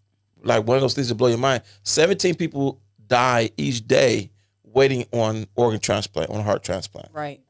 like 0.42 0.66
one 0.66 0.76
of 0.76 0.80
those 0.80 0.94
things 0.94 1.08
that 1.08 1.16
blow 1.16 1.28
your 1.28 1.38
mind. 1.38 1.62
Seventeen 1.82 2.34
people 2.34 2.80
die 3.06 3.50
each 3.56 3.86
day 3.86 4.30
waiting 4.62 5.06
on 5.12 5.46
organ 5.56 5.80
transplant, 5.80 6.30
on 6.30 6.42
heart 6.44 6.62
transplant. 6.62 7.08
Right. 7.12 7.40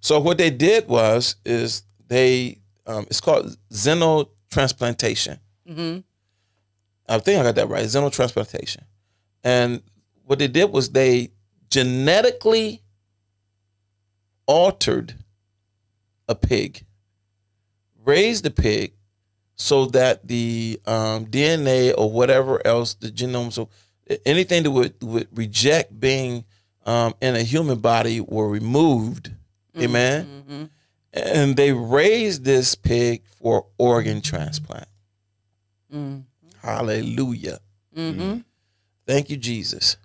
So 0.00 0.20
what 0.20 0.38
they 0.38 0.50
did 0.50 0.88
was 0.88 1.36
is 1.44 1.82
they 2.08 2.58
um, 2.86 3.04
it's 3.08 3.20
called 3.20 3.56
xenotransplantation. 3.70 5.38
Mm-hmm. 5.68 6.00
I 7.08 7.18
think 7.18 7.40
I 7.40 7.42
got 7.44 7.54
that 7.56 7.68
right. 7.68 7.84
Xenotransplantation. 7.84 8.82
And 9.44 9.82
what 10.24 10.38
they 10.38 10.48
did 10.48 10.72
was 10.72 10.90
they 10.90 11.30
genetically 11.70 12.82
altered 14.46 15.14
a 16.28 16.34
pig, 16.34 16.84
raised 18.04 18.44
the 18.44 18.50
pig 18.50 18.94
so 19.56 19.86
that 19.86 20.26
the 20.26 20.80
um, 20.86 21.26
DNA 21.26 21.94
or 21.96 22.10
whatever 22.10 22.64
else, 22.66 22.94
the 22.94 23.08
genome, 23.08 23.52
so 23.52 23.68
anything 24.24 24.62
that 24.64 24.70
would, 24.70 24.94
would 25.02 25.28
reject 25.32 25.98
being 25.98 26.44
um, 26.84 27.14
in 27.20 27.34
a 27.34 27.42
human 27.42 27.78
body 27.78 28.20
were 28.20 28.48
removed. 28.48 29.32
Amen. 29.78 30.44
Mm-hmm. 30.48 30.64
And 31.16 31.56
they 31.56 31.72
raised 31.72 32.44
this 32.44 32.74
pig 32.74 33.22
for 33.26 33.66
organ 33.78 34.20
transplant. 34.20 34.88
Mm-hmm. 35.92 36.20
Hallelujah. 36.62 37.58
Mm-hmm. 37.96 38.38
Thank 39.06 39.30
you, 39.30 39.36
Jesus. 39.36 39.96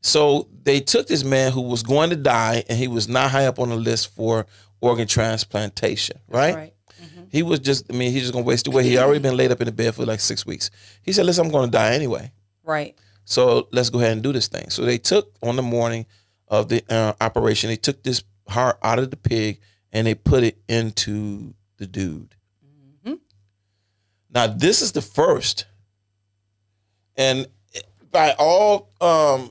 So 0.00 0.48
they 0.62 0.80
took 0.80 1.06
this 1.08 1.24
man 1.24 1.52
who 1.52 1.62
was 1.62 1.82
going 1.82 2.10
to 2.10 2.16
die 2.16 2.64
and 2.68 2.78
he 2.78 2.88
was 2.88 3.08
not 3.08 3.30
high 3.30 3.46
up 3.46 3.58
on 3.58 3.68
the 3.68 3.76
list 3.76 4.14
for 4.14 4.46
organ 4.80 5.08
transplantation, 5.08 6.18
right? 6.28 6.54
Right. 6.54 6.74
He 7.30 7.42
was 7.42 7.60
just, 7.60 7.92
I 7.92 7.96
mean, 7.96 8.12
he's 8.12 8.22
just 8.22 8.32
gonna 8.32 8.44
waste 8.44 8.66
away. 8.66 8.84
He 8.84 8.98
already 8.98 9.20
been 9.20 9.36
laid 9.36 9.52
up 9.52 9.60
in 9.60 9.66
the 9.66 9.72
bed 9.72 9.94
for 9.94 10.04
like 10.04 10.20
six 10.20 10.46
weeks. 10.46 10.70
He 11.02 11.12
said, 11.12 11.26
Listen, 11.26 11.46
I'm 11.46 11.52
gonna 11.52 11.70
die 11.70 11.92
anyway. 11.92 12.32
Right. 12.64 12.96
So 13.24 13.68
let's 13.72 13.90
go 13.90 13.98
ahead 13.98 14.12
and 14.12 14.22
do 14.22 14.32
this 14.32 14.48
thing. 14.48 14.70
So 14.70 14.82
they 14.82 14.98
took 14.98 15.34
on 15.42 15.56
the 15.56 15.62
morning 15.62 16.06
of 16.48 16.68
the 16.68 16.82
uh, 16.88 17.12
operation, 17.20 17.68
they 17.68 17.76
took 17.76 18.02
this 18.02 18.24
heart 18.48 18.78
out 18.82 18.98
of 18.98 19.10
the 19.10 19.16
pig 19.16 19.60
and 19.92 20.06
they 20.06 20.14
put 20.14 20.42
it 20.44 20.58
into 20.68 21.54
the 21.78 21.86
dude. 21.86 22.34
Now 24.30 24.46
this 24.46 24.82
is 24.82 24.92
the 24.92 25.00
first, 25.00 25.64
and 27.16 27.46
by 28.10 28.34
all 28.38 28.90
um, 29.00 29.50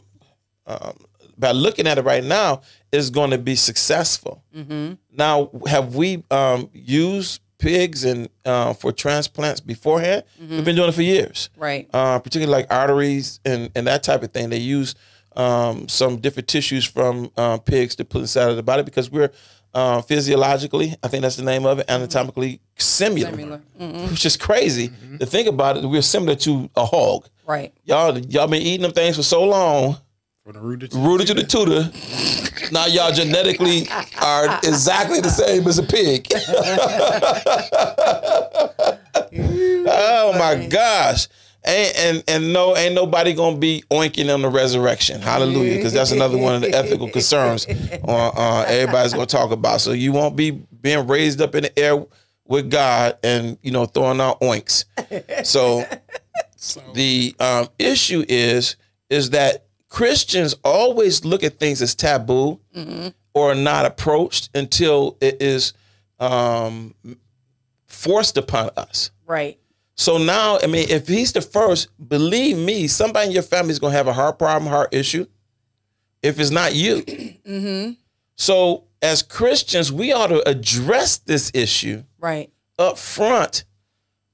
um, 0.68 0.94
by 1.38 1.52
looking 1.52 1.88
at 1.88 1.98
it 1.98 2.04
right 2.06 2.24
now, 2.24 2.62
is 2.92 3.10
going 3.10 3.32
to 3.32 3.38
be 3.40 3.56
successful. 3.56 4.44
Mm-hmm. 4.56 4.94
Now, 5.12 5.50
have 5.68 5.96
we 5.96 6.24
um, 6.30 6.70
used 6.74 7.42
pigs 7.58 8.04
and 8.04 8.30
uh, 8.46 8.74
for 8.74 8.92
transplants 8.92 9.60
beforehand? 9.62 10.24
We've 10.40 10.64
been 10.64 10.76
doing 10.76 10.90
it 10.90 10.96
for 10.96 11.02
years 11.02 11.50
Right. 11.58 11.90
uh, 11.94 12.20
particularly 12.20 12.52
like 12.62 12.72
arteries 12.72 13.40
and, 13.44 13.72
and 13.76 13.88
that 13.88 14.04
type 14.04 14.22
of 14.24 14.32
thing. 14.32 14.50
They 14.50 14.58
use 14.60 14.94
um, 15.36 15.88
some 15.88 16.18
different 16.18 16.48
tissues 16.48 16.86
from 16.86 17.32
uh, 17.36 17.58
pigs 17.58 17.96
to 17.96 18.06
put 18.06 18.22
inside 18.22 18.50
of 18.50 18.56
the 18.58 18.64
body 18.64 18.84
because 18.84 19.10
we're 19.10 19.32
uh, 19.78 20.02
physiologically, 20.02 20.96
I 21.04 21.08
think 21.08 21.22
that's 21.22 21.36
the 21.36 21.44
name 21.44 21.68
of 21.68 21.78
it, 21.78 21.86
anatomically 21.88 22.62
similar, 22.78 23.30
Similar. 23.30 23.62
Mm-hmm. 23.80 24.10
which 24.10 24.26
is 24.26 24.36
crazy 24.36 24.90
to 25.20 25.26
think 25.28 25.48
about 25.48 25.78
it. 25.78 25.86
We're 25.86 26.02
similar 26.02 26.34
to 26.38 26.68
a 26.76 26.84
hog. 26.84 27.28
Right. 27.46 27.72
Y'all, 27.84 28.18
y'all 28.18 28.48
been 28.48 28.64
eating 28.64 28.82
them 28.82 28.92
things 28.92 29.18
for 29.18 29.24
so 29.24 29.44
long, 29.44 29.98
From 30.44 30.54
the 30.54 30.62
rooted 30.62 30.92
to 30.92 30.98
rooted 30.98 31.28
to 31.28 31.36
the 31.36 31.44
tutor. 31.44 31.92
Now 32.72 32.88
y'all 32.88 33.12
genetically 33.12 33.88
are 34.20 34.60
exactly 34.64 35.22
the 35.22 35.30
same 35.30 35.68
as 35.68 35.78
a 35.78 35.84
pig. 35.84 36.28
oh 39.90 40.34
my 40.40 40.66
gosh. 40.68 41.28
And, 41.68 41.98
and 41.98 42.24
and 42.28 42.54
no, 42.54 42.76
ain't 42.78 42.96
nobody 42.96 43.34
gonna 43.34 43.58
be 43.58 43.84
oinking 43.92 44.34
on 44.34 44.42
the 44.42 44.50
resurrection. 44.50 45.22
Hallelujah, 45.22 45.76
because 45.76 45.92
that's 45.94 46.12
another 46.12 46.38
one 46.38 46.56
of 46.56 46.62
the 46.62 46.74
ethical 46.74 47.10
concerns 47.10 47.68
uh, 47.68 48.32
uh, 48.34 48.66
everybody's 48.68 49.14
gonna 49.14 49.26
talk 49.26 49.52
about. 49.52 49.82
So 49.82 49.92
you 49.92 50.14
won't 50.14 50.36
be 50.38 50.52
being 50.52 51.06
raised 51.08 51.42
up 51.42 51.56
in 51.56 51.64
the 51.64 51.78
air 51.80 52.06
with 52.46 52.72
God 52.72 53.18
and 53.22 53.58
you 53.62 53.72
know 53.72 53.86
throwing 53.86 54.22
out 54.22 54.40
oinks. 54.40 54.86
So 55.46 55.84
So 56.56 56.82
the 56.94 57.36
um, 57.40 57.68
issue 57.78 58.24
is 58.28 58.78
is 59.10 59.32
that 59.32 59.66
Christians 59.90 60.56
always 60.64 61.24
look 61.24 61.44
at 61.44 61.60
things 61.60 61.82
as 61.82 61.96
taboo 61.96 62.60
or 63.34 63.56
not 63.56 63.86
approached 63.86 64.50
until 64.56 65.18
it 65.22 65.42
is 65.42 65.74
um, 66.20 66.96
forced 67.88 68.38
upon 68.38 68.72
us. 68.78 69.12
Right. 69.26 69.60
So 70.00 70.18
now, 70.20 70.60
I 70.62 70.68
mean, 70.68 70.88
if 70.90 71.08
he's 71.08 71.32
the 71.34 71.42
first, 71.42 71.90
believe 72.08 72.58
me, 72.58 72.88
somebody 72.88 73.28
in 73.28 73.32
your 73.34 73.42
family 73.44 73.72
is 73.72 73.80
going 73.80 73.92
to 73.94 73.98
have 73.98 74.08
a 74.08 74.14
heart 74.14 74.38
problem, 74.38 74.70
heart 74.72 74.94
issue. 74.94 75.26
If 76.22 76.40
it's 76.40 76.52
not 76.52 76.74
you, 76.76 77.04
Mm-hmm. 77.48 77.92
so 78.36 78.84
as 79.02 79.22
Christians, 79.24 79.92
we 79.92 80.12
ought 80.14 80.28
to 80.28 80.48
address 80.48 81.18
this 81.20 81.52
issue 81.54 82.04
Right. 82.20 82.50
up 82.78 82.98
front 82.98 83.64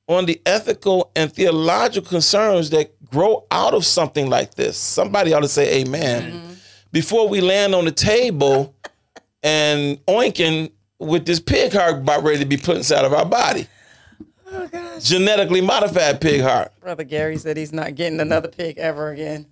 on 0.07 0.25
the 0.25 0.41
ethical 0.45 1.11
and 1.15 1.31
theological 1.31 2.09
concerns 2.09 2.69
that 2.71 2.91
grow 3.05 3.45
out 3.51 3.73
of 3.73 3.85
something 3.85 4.29
like 4.29 4.55
this. 4.55 4.77
Somebody 4.77 5.33
ought 5.33 5.41
to 5.41 5.47
say 5.47 5.81
amen 5.81 6.57
before 6.91 7.27
we 7.29 7.39
land 7.41 7.73
on 7.75 7.85
the 7.85 7.91
table 7.91 8.73
and 9.43 10.03
oinking 10.07 10.71
with 10.99 11.25
this 11.25 11.39
pig 11.39 11.71
heart 11.73 11.97
about 11.99 12.23
ready 12.23 12.39
to 12.39 12.45
be 12.45 12.57
put 12.57 12.77
inside 12.77 13.05
of 13.05 13.13
our 13.13 13.25
body. 13.25 13.67
Genetically 14.99 15.61
modified 15.61 16.21
pig 16.21 16.41
heart. 16.41 16.71
Brother 16.79 17.03
Gary 17.03 17.37
said 17.37 17.57
he's 17.57 17.73
not 17.73 17.95
getting 17.95 18.19
another 18.19 18.47
pig 18.47 18.77
ever 18.77 19.11
again. 19.11 19.47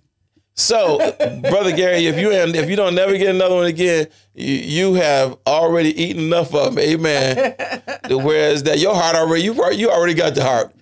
So, 0.54 0.98
brother 1.42 1.74
Gary, 1.74 2.06
if 2.06 2.18
you 2.18 2.30
if 2.30 2.68
you 2.68 2.76
don't 2.76 2.94
never 2.94 3.16
get 3.16 3.34
another 3.34 3.54
one 3.54 3.66
again, 3.66 4.08
you, 4.34 4.54
you 4.54 4.94
have 4.94 5.38
already 5.46 6.00
eaten 6.00 6.24
enough 6.24 6.54
of 6.54 6.74
them. 6.74 6.78
Amen. 6.78 7.54
Whereas 8.10 8.62
that 8.64 8.78
your 8.78 8.94
heart 8.94 9.16
already 9.16 9.44
you 9.44 9.70
you 9.72 9.90
already 9.90 10.14
got 10.14 10.34
the 10.34 10.44
heart. 10.44 10.72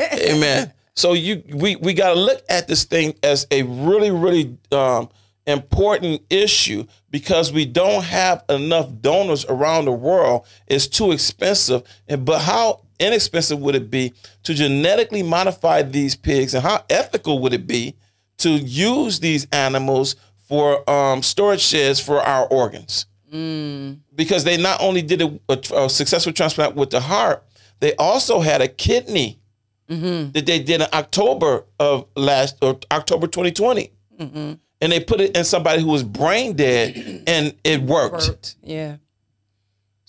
Amen. 0.12 0.72
So 0.96 1.12
you 1.12 1.42
we 1.52 1.76
we 1.76 1.92
got 1.92 2.14
to 2.14 2.20
look 2.20 2.42
at 2.48 2.68
this 2.68 2.84
thing 2.84 3.14
as 3.22 3.46
a 3.50 3.62
really 3.64 4.10
really 4.10 4.56
um, 4.72 5.10
important 5.46 6.22
issue 6.30 6.86
because 7.10 7.52
we 7.52 7.66
don't 7.66 8.04
have 8.04 8.44
enough 8.48 8.90
donors 9.00 9.44
around 9.46 9.84
the 9.84 9.92
world. 9.92 10.46
It's 10.66 10.86
too 10.86 11.12
expensive. 11.12 11.82
And 12.08 12.24
but 12.24 12.40
how 12.40 12.80
inexpensive 12.98 13.58
would 13.60 13.74
it 13.74 13.90
be 13.90 14.12
to 14.44 14.54
genetically 14.54 15.22
modify 15.22 15.82
these 15.82 16.16
pigs, 16.16 16.54
and 16.54 16.62
how 16.62 16.84
ethical 16.90 17.38
would 17.40 17.52
it 17.52 17.66
be 17.66 17.94
to 18.38 18.50
use 18.50 19.20
these 19.20 19.46
animals 19.52 20.16
for 20.46 20.88
um, 20.88 21.22
storage 21.22 21.60
sheds 21.60 22.00
for 22.00 22.20
our 22.20 22.46
organs? 22.46 23.06
Mm. 23.32 23.98
Because 24.14 24.44
they 24.44 24.56
not 24.56 24.80
only 24.80 25.02
did 25.02 25.22
a, 25.22 25.40
a- 25.48 25.84
a 25.84 25.90
successful 25.90 26.32
transplant 26.32 26.74
with 26.74 26.90
the 26.90 27.00
heart, 27.00 27.44
they 27.80 27.94
also 27.96 28.40
had 28.40 28.60
a 28.60 28.68
kidney 28.68 29.38
mm-hmm. 29.88 30.32
that 30.32 30.46
they 30.46 30.58
did 30.58 30.80
in 30.80 30.88
October 30.92 31.64
of 31.78 32.06
last 32.16 32.56
or 32.62 32.78
October 32.90 33.26
2020. 33.26 33.90
Mm-hmm. 34.18 34.54
And 34.80 34.92
they 34.92 35.00
put 35.00 35.20
it 35.20 35.36
in 35.36 35.44
somebody 35.44 35.82
who 35.82 35.88
was 35.88 36.04
brain 36.04 36.54
dead 36.54 37.24
and 37.26 37.54
it 37.64 37.82
worked. 37.82 38.28
Worked. 38.28 38.56
Yeah. 38.62 38.96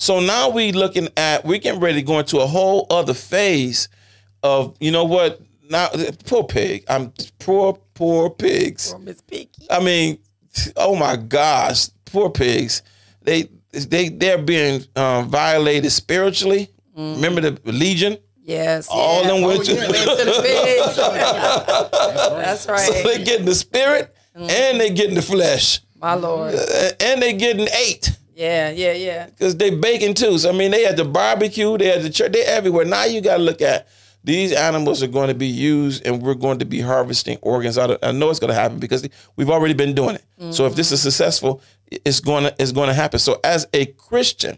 So 0.01 0.21
now 0.21 0.49
we're 0.49 0.71
looking 0.71 1.09
at 1.17 1.43
we're 1.45 1.59
getting 1.59 1.81
ready 1.81 1.95
to 1.95 2.01
go 2.01 2.19
into 2.19 2.39
a 2.39 2.47
whole 2.47 2.87
other 2.89 3.13
phase 3.13 3.89
of 4.41 4.75
you 4.79 4.91
know 4.91 5.03
what 5.03 5.41
now 5.69 5.89
poor 6.25 6.45
pig 6.45 6.85
I'm 6.87 7.11
poor 7.37 7.77
poor 7.93 8.29
pigs 8.29 8.93
Or 8.93 8.99
Miss 8.99 9.19
Pinky. 9.21 9.67
I 9.69 9.81
mean 9.81 10.17
oh 10.77 10.95
my 10.95 11.17
gosh 11.17 11.89
poor 12.05 12.29
pigs 12.29 12.81
they 13.23 13.49
they 13.73 14.07
they're 14.07 14.37
being 14.41 14.85
um, 14.95 15.27
violated 15.27 15.91
spiritually 15.91 16.69
remember 16.95 17.41
the 17.41 17.59
legion 17.71 18.17
Yes. 18.41 18.87
all 18.89 19.21
yeah. 19.21 19.27
them 19.27 19.41
went 19.43 19.65
to 19.65 19.75
Went 19.75 19.93
to 19.93 19.93
the. 19.95 21.89
That's 22.41 22.67
right. 22.67 22.79
so 22.79 22.93
they 23.03 23.23
getting 23.23 23.45
the 23.45 23.53
spirit 23.53 24.15
and 24.33 24.79
they 24.79 24.89
getting 24.91 25.13
the 25.15 25.21
flesh 25.21 25.81
My 26.01 26.13
Lord. 26.15 26.55
And 27.01 27.21
they 27.21 27.33
getting 27.33 27.67
eight 27.77 28.17
Yeah, 28.39 28.69
yeah, 28.69 28.93
yeah. 28.93 29.25
because 29.25 29.57
they 29.57 29.69
baking 29.69 30.13
too. 30.13 30.37
So 30.37 30.49
I 30.49 30.53
mean, 30.53 30.71
they 30.71 30.83
had 30.83 30.95
the 30.95 31.03
barbecue, 31.05 31.77
they 31.77 31.87
had 31.87 32.03
the 32.03 32.09
church, 32.09 32.31
they 32.31 32.43
everywhere. 32.43 32.85
Now 32.85 33.03
you 33.03 33.19
got 33.21 33.37
to 33.37 33.43
look 33.43 33.61
at 33.61 33.87
these 34.23 34.51
animals 34.53 35.01
are 35.03 35.07
going 35.07 35.27
to 35.27 35.33
be 35.33 35.47
used, 35.47 36.05
and 36.05 36.21
we're 36.21 36.35
going 36.35 36.59
to 36.59 36.65
be 36.65 36.79
harvesting 36.81 37.37
organs 37.41 37.77
out 37.77 37.89
of. 37.91 37.99
I 38.01 38.11
know 38.11 38.29
it's 38.29 38.39
going 38.39 38.53
to 38.55 38.59
happen 38.63 38.79
because 38.79 39.07
we've 39.35 39.49
already 39.49 39.73
been 39.73 39.93
doing 39.93 40.15
it. 40.15 40.53
So 40.53 40.65
if 40.65 40.75
this 40.75 40.91
is 40.91 41.01
successful, 41.01 41.61
it's 42.05 42.19
going 42.21 42.43
to 42.45 42.55
it's 42.59 42.71
going 42.71 42.87
to 42.87 42.93
happen. 42.93 43.19
So 43.19 43.39
as 43.43 43.67
a 43.73 43.87
Christian, 43.87 44.57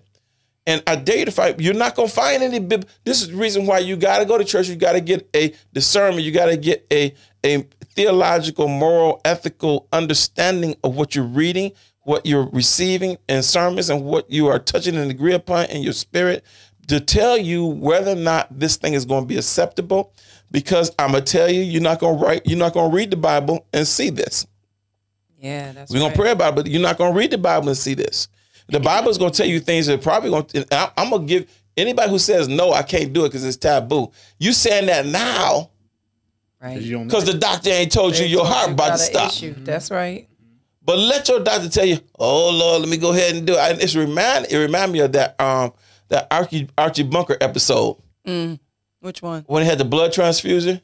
And 0.68 0.84
I 0.86 0.96
dare 0.96 1.18
you 1.20 1.26
to 1.26 1.32
fight. 1.32 1.60
You're 1.60 1.74
not 1.74 1.96
gonna 1.96 2.08
find 2.08 2.44
any. 2.44 2.60
Bib- 2.60 2.88
this 3.04 3.22
is 3.24 3.30
the 3.30 3.36
reason 3.36 3.66
why 3.66 3.80
you 3.80 3.96
got 3.98 4.20
to 4.20 4.26
go 4.26 4.38
to 4.38 4.46
church. 4.46 4.68
You 4.70 4.76
got 4.76 4.94
to 4.94 5.02
get 5.02 5.28
a 5.36 5.54
discernment. 5.74 6.24
You 6.24 6.32
got 6.32 6.48
to 6.54 6.58
get 6.58 6.86
a 6.92 7.16
a 7.44 7.66
theological, 7.96 8.68
moral, 8.68 9.22
ethical 9.26 9.88
understanding 9.92 10.76
of 10.84 10.96
what 10.96 11.16
you're 11.16 11.26
reading, 11.26 11.72
what 12.04 12.26
you're 12.26 12.50
receiving 12.52 13.18
in 13.30 13.44
sermons, 13.44 13.90
and 13.90 14.04
what 14.04 14.30
you 14.32 14.48
are 14.48 14.60
touching 14.60 14.96
and 14.96 15.12
agree 15.12 15.34
upon 15.34 15.66
in 15.66 15.82
your 15.84 15.94
spirit 15.94 16.44
to 16.88 17.00
tell 17.00 17.38
you 17.38 17.66
whether 17.66 18.12
or 18.12 18.16
not 18.16 18.48
this 18.60 18.76
thing 18.78 18.94
is 18.94 19.06
going 19.06 19.24
to 19.24 19.28
be 19.28 19.38
acceptable. 19.38 20.14
Because 20.50 20.92
I'm 21.00 21.14
gonna 21.14 21.22
tell 21.24 21.50
you, 21.50 21.62
you're 21.62 21.82
not 21.82 22.00
gonna 22.00 22.18
write. 22.18 22.42
You're 22.46 22.60
not 22.60 22.74
gonna 22.74 22.94
read 22.94 23.10
the 23.10 23.16
Bible 23.16 23.66
and 23.72 23.88
see 23.88 24.10
this. 24.10 24.46
Yeah, 25.40 25.72
that's 25.72 25.90
We're 25.90 26.00
gonna 26.00 26.10
right. 26.10 26.18
pray 26.20 26.32
about 26.32 26.54
it, 26.54 26.56
but 26.58 26.68
you're 26.68 26.82
not 26.82 26.98
gonna 26.98 27.16
read 27.16 27.32
the 27.32 27.38
Bible 27.38 27.70
and 27.70 27.78
see 27.78 27.94
this. 27.94 28.28
The 28.68 28.82
Bible 28.82 29.10
is 29.10 29.18
gonna 29.18 29.32
tell 29.32 29.48
you 29.48 29.62
things 29.62 29.88
that 29.88 30.02
probably 30.02 30.30
gonna. 30.30 30.66
I- 30.72 30.92
I'm 30.98 31.10
gonna 31.10 31.26
give 31.26 31.48
anybody 31.78 32.10
who 32.10 32.20
says 32.20 32.50
no, 32.50 32.74
I 32.74 32.84
can't 32.84 33.14
do 33.14 33.24
it 33.24 33.30
because 33.30 33.46
it's 33.46 33.56
taboo. 33.56 34.12
You 34.40 34.52
saying 34.52 34.88
that 34.88 35.06
now 35.06 35.70
Right. 36.62 36.82
You 36.82 36.92
don't 36.98 37.02
know. 37.04 37.06
because 37.08 37.26
the 37.26 37.34
doctor 37.40 37.70
ain't 37.70 37.92
told 37.94 38.18
you 38.18 38.26
your 38.26 38.46
heart 38.46 38.68
you 38.68 38.74
about 38.74 38.92
to 38.92 38.98
stop. 38.98 39.32
issue. 39.32 39.54
Mm-hmm. 39.54 39.64
That's 39.64 39.90
right. 39.90 40.28
But 40.84 40.98
let 40.98 41.28
your 41.30 41.40
doctor 41.40 41.70
tell 41.70 41.86
you, 41.86 42.00
oh 42.18 42.50
Lord, 42.50 42.82
let 42.82 42.90
me 42.90 42.98
go 42.98 43.12
ahead 43.12 43.36
and 43.36 43.46
do 43.46 43.54
it. 43.54 43.60
And 43.60 43.82
it's 43.82 43.96
remind 43.96 44.48
it 44.52 44.58
remind 44.58 44.92
me 44.92 45.00
of 45.00 45.12
that 45.14 45.40
um 45.40 45.74
that 46.10 46.28
Archie 46.32 46.70
Archie 46.78 47.04
Bunker 47.04 47.38
episode 47.40 47.98
Which 48.26 49.22
one? 49.22 49.44
when 49.48 49.64
he 49.64 49.70
had 49.70 49.78
the 49.78 49.86
blood 49.86 50.12
transfusion 50.14 50.82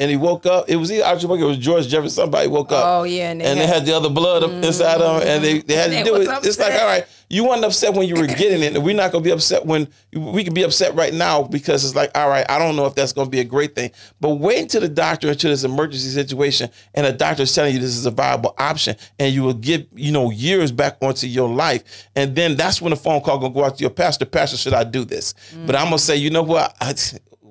and 0.00 0.10
he 0.10 0.16
woke 0.16 0.46
up. 0.46 0.64
It 0.66 0.76
was 0.76 0.90
either 0.90 1.04
Archie 1.04 1.26
Bunker, 1.26 1.44
it 1.44 1.46
was 1.46 1.58
George 1.58 1.86
Jefferson. 1.86 2.22
Somebody 2.22 2.48
woke 2.48 2.72
up. 2.72 2.84
Oh 2.84 3.02
yeah, 3.04 3.30
and 3.30 3.40
they, 3.40 3.44
and 3.44 3.60
they 3.60 3.66
had, 3.66 3.76
had 3.76 3.86
the 3.86 3.92
other 3.92 4.08
blood 4.08 4.42
up 4.42 4.50
inside 4.50 5.00
of 5.00 5.20
them, 5.20 5.28
and 5.28 5.44
they, 5.44 5.58
they 5.60 5.74
had 5.74 5.90
to 5.90 6.02
do 6.02 6.16
it. 6.16 6.28
It's 6.42 6.58
like, 6.58 6.72
all 6.72 6.86
right, 6.86 7.06
you 7.28 7.46
weren't 7.46 7.62
upset 7.64 7.92
when 7.92 8.08
you 8.08 8.14
were 8.14 8.26
getting 8.26 8.62
it, 8.62 8.74
and 8.74 8.82
we're 8.82 8.96
not 8.96 9.12
gonna 9.12 9.22
be 9.22 9.30
upset 9.30 9.66
when 9.66 9.88
we 10.14 10.42
can 10.42 10.54
be 10.54 10.62
upset 10.62 10.94
right 10.94 11.12
now 11.12 11.42
because 11.42 11.84
it's 11.84 11.94
like, 11.94 12.10
all 12.16 12.30
right, 12.30 12.46
I 12.50 12.58
don't 12.58 12.76
know 12.76 12.86
if 12.86 12.94
that's 12.94 13.12
gonna 13.12 13.28
be 13.28 13.40
a 13.40 13.44
great 13.44 13.74
thing, 13.74 13.90
but 14.20 14.36
wait 14.36 14.60
until 14.60 14.80
the 14.80 14.88
doctor 14.88 15.28
into 15.28 15.48
this 15.48 15.64
emergency 15.64 16.08
situation, 16.08 16.70
and 16.94 17.06
the 17.06 17.12
doctor 17.12 17.42
is 17.42 17.54
telling 17.54 17.74
you 17.74 17.80
this 17.80 17.94
is 17.94 18.06
a 18.06 18.10
viable 18.10 18.54
option, 18.56 18.96
and 19.18 19.34
you 19.34 19.42
will 19.42 19.52
get 19.52 19.86
you 19.94 20.12
know 20.12 20.30
years 20.30 20.72
back 20.72 20.96
onto 21.02 21.26
your 21.26 21.48
life, 21.50 22.08
and 22.16 22.34
then 22.34 22.56
that's 22.56 22.80
when 22.80 22.90
the 22.90 22.96
phone 22.96 23.20
call 23.20 23.38
gonna 23.38 23.52
go 23.52 23.66
out 23.66 23.76
to 23.76 23.82
your 23.82 23.90
pastor. 23.90 24.24
Pastor, 24.24 24.56
should 24.56 24.74
I 24.74 24.84
do 24.84 25.04
this? 25.04 25.34
But 25.66 25.76
I'm 25.76 25.84
gonna 25.86 25.98
say, 25.98 26.16
you 26.16 26.30
know 26.30 26.42
what? 26.42 26.74
I, 26.80 26.94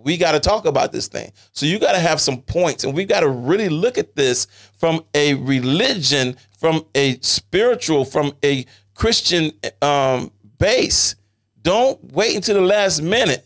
we 0.03 0.17
got 0.17 0.33
to 0.33 0.39
talk 0.39 0.65
about 0.65 0.91
this 0.91 1.07
thing. 1.07 1.31
So 1.51 1.65
you 1.65 1.79
got 1.79 1.93
to 1.93 1.99
have 1.99 2.21
some 2.21 2.41
points, 2.41 2.83
and 2.83 2.93
we 2.93 3.05
got 3.05 3.21
to 3.21 3.29
really 3.29 3.69
look 3.69 3.97
at 3.97 4.15
this 4.15 4.47
from 4.77 5.03
a 5.13 5.33
religion, 5.35 6.37
from 6.57 6.85
a 6.95 7.19
spiritual, 7.21 8.05
from 8.05 8.33
a 8.43 8.65
Christian 8.93 9.51
um, 9.81 10.31
base. 10.57 11.15
Don't 11.61 12.13
wait 12.13 12.35
until 12.35 12.55
the 12.55 12.61
last 12.61 13.01
minute 13.01 13.45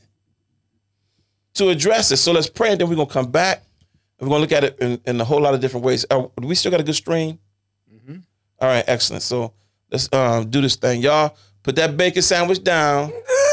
to 1.55 1.69
address 1.69 2.11
it. 2.11 2.17
So 2.17 2.31
let's 2.31 2.49
pray, 2.49 2.71
and 2.71 2.81
then 2.81 2.89
we're 2.89 2.95
gonna 2.95 3.09
come 3.09 3.31
back. 3.31 3.63
And 4.19 4.29
we're 4.29 4.35
gonna 4.35 4.41
look 4.41 4.51
at 4.51 4.63
it 4.63 4.79
in, 4.79 5.01
in 5.05 5.21
a 5.21 5.25
whole 5.25 5.41
lot 5.41 5.53
of 5.53 5.59
different 5.59 5.85
ways. 5.85 6.05
Uh, 6.09 6.27
do 6.39 6.47
we 6.47 6.55
still 6.55 6.71
got 6.71 6.79
a 6.79 6.83
good 6.83 6.95
stream? 6.95 7.39
All 8.59 8.69
right, 8.69 8.83
excellent. 8.87 9.23
So 9.23 9.53
let's 9.91 10.11
um, 10.13 10.49
do 10.49 10.61
this 10.61 10.75
thing, 10.75 11.01
y'all. 11.01 11.35
Put 11.63 11.75
that 11.77 11.97
bacon 11.97 12.21
sandwich 12.21 12.63
down. 12.63 13.11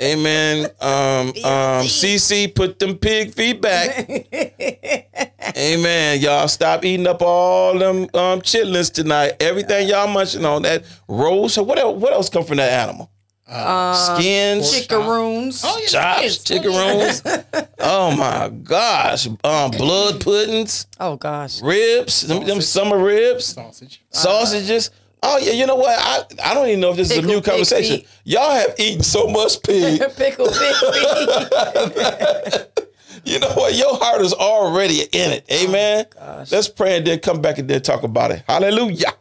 Amen. 0.00 0.66
Um, 0.80 0.90
um, 1.44 1.84
CC, 1.86 2.54
put 2.54 2.78
them 2.78 2.96
pig 2.96 3.34
feet 3.34 3.60
back. 3.60 4.08
Amen. 5.56 6.20
Y'all 6.20 6.46
stop 6.48 6.84
eating 6.84 7.06
up 7.06 7.20
all 7.22 7.76
them 7.78 8.02
um 8.14 8.40
chitlins 8.42 8.92
tonight. 8.92 9.32
Everything 9.40 9.88
y'all 9.88 10.06
munching 10.06 10.44
on 10.44 10.62
that 10.62 10.84
rolls. 11.08 11.54
So 11.54 11.62
what 11.62 11.78
else? 11.78 12.00
What 12.00 12.12
else 12.12 12.28
come 12.28 12.44
from 12.44 12.58
that 12.58 12.72
animal? 12.72 13.10
Skins, 13.48 14.70
chickaroons. 14.74 15.62
Oh, 15.64 15.78
yeah, 15.80 15.86
chops, 15.86 16.22
yes. 16.22 16.44
chicken 16.44 16.70
rolls. 16.70 17.22
oh 17.78 18.14
my 18.14 18.50
gosh. 18.50 19.26
Um, 19.26 19.70
blood 19.70 20.20
puddings, 20.20 20.86
Oh 21.00 21.16
gosh. 21.16 21.62
ribs, 21.62 22.20
them, 22.26 22.44
them 22.44 22.60
summer 22.60 22.98
ribs 22.98 23.46
sausage. 23.46 24.02
sausages. 24.10 24.90
Oh 25.22 25.38
yeah, 25.38 25.52
you 25.52 25.66
know 25.66 25.76
what? 25.76 25.98
I, 25.98 26.22
I 26.50 26.54
don't 26.54 26.68
even 26.68 26.80
know 26.80 26.90
if 26.90 26.96
this 26.96 27.10
is 27.10 27.18
a 27.18 27.22
new 27.22 27.40
conversation. 27.40 27.98
feet. 27.98 28.08
Y'all 28.24 28.50
have 28.52 28.74
eaten 28.78 29.02
so 29.02 29.26
much 29.26 29.62
pig. 29.62 30.00
Pickle 30.16 30.46
pig 30.48 30.74
feet. 30.76 32.68
You 33.24 33.40
know 33.40 33.50
what? 33.50 33.74
Your 33.74 33.96
heart 33.98 34.22
is 34.22 34.32
already 34.32 35.00
in 35.02 35.32
it. 35.32 35.44
Oh, 35.50 35.54
Amen. 35.66 36.06
Let's 36.50 36.68
pray 36.68 36.96
and 36.96 37.06
then 37.06 37.18
come 37.18 37.42
back 37.42 37.58
and 37.58 37.68
then 37.68 37.82
talk 37.82 38.02
about 38.04 38.30
it. 38.30 38.42
Hallelujah. 38.46 39.12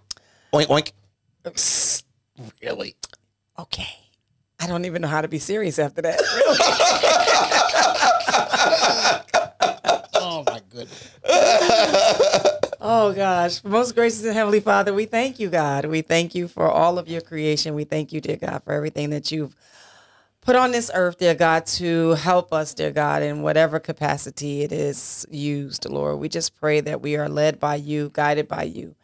Oink 0.53 0.67
oink. 0.67 0.91
Really? 2.61 2.95
okay. 3.59 3.87
I 4.59 4.67
don't 4.67 4.85
even 4.85 5.01
know 5.01 5.07
how 5.09 5.21
to 5.21 5.27
be 5.27 5.39
serious 5.39 5.77
after 5.79 6.01
that. 6.03 6.21
Really. 6.35 6.57
Oh 10.19 10.43
my 10.45 10.61
goodness. 10.69 11.09
Oh 12.89 13.11
gosh. 13.11 13.61
Most 13.65 13.95
gracious 13.95 14.23
and 14.23 14.33
heavenly 14.33 14.61
Father, 14.61 14.93
we 14.93 15.03
thank 15.03 15.41
you, 15.41 15.49
God. 15.49 15.83
We 15.83 16.01
thank 16.01 16.33
you 16.33 16.47
for 16.47 16.71
all 16.71 16.97
of 16.97 17.09
your 17.09 17.19
creation. 17.19 17.75
We 17.75 17.83
thank 17.83 18.13
you, 18.13 18.21
dear 18.21 18.37
God, 18.37 18.63
for 18.63 18.71
everything 18.71 19.09
that 19.09 19.29
you've 19.29 19.57
put 20.39 20.55
on 20.55 20.71
this 20.71 20.89
earth, 20.93 21.17
dear 21.17 21.35
God, 21.35 21.65
to 21.65 22.11
help 22.11 22.53
us, 22.53 22.73
dear 22.73 22.91
God, 22.91 23.23
in 23.23 23.41
whatever 23.41 23.81
capacity 23.81 24.61
it 24.61 24.71
is 24.71 25.25
used, 25.29 25.89
Lord. 25.89 26.19
We 26.19 26.29
just 26.29 26.57
pray 26.57 26.79
that 26.79 27.01
we 27.01 27.17
are 27.17 27.27
led 27.27 27.59
by 27.59 27.75
you, 27.75 28.09
guided 28.13 28.47
by 28.47 28.63
you. 28.63 28.95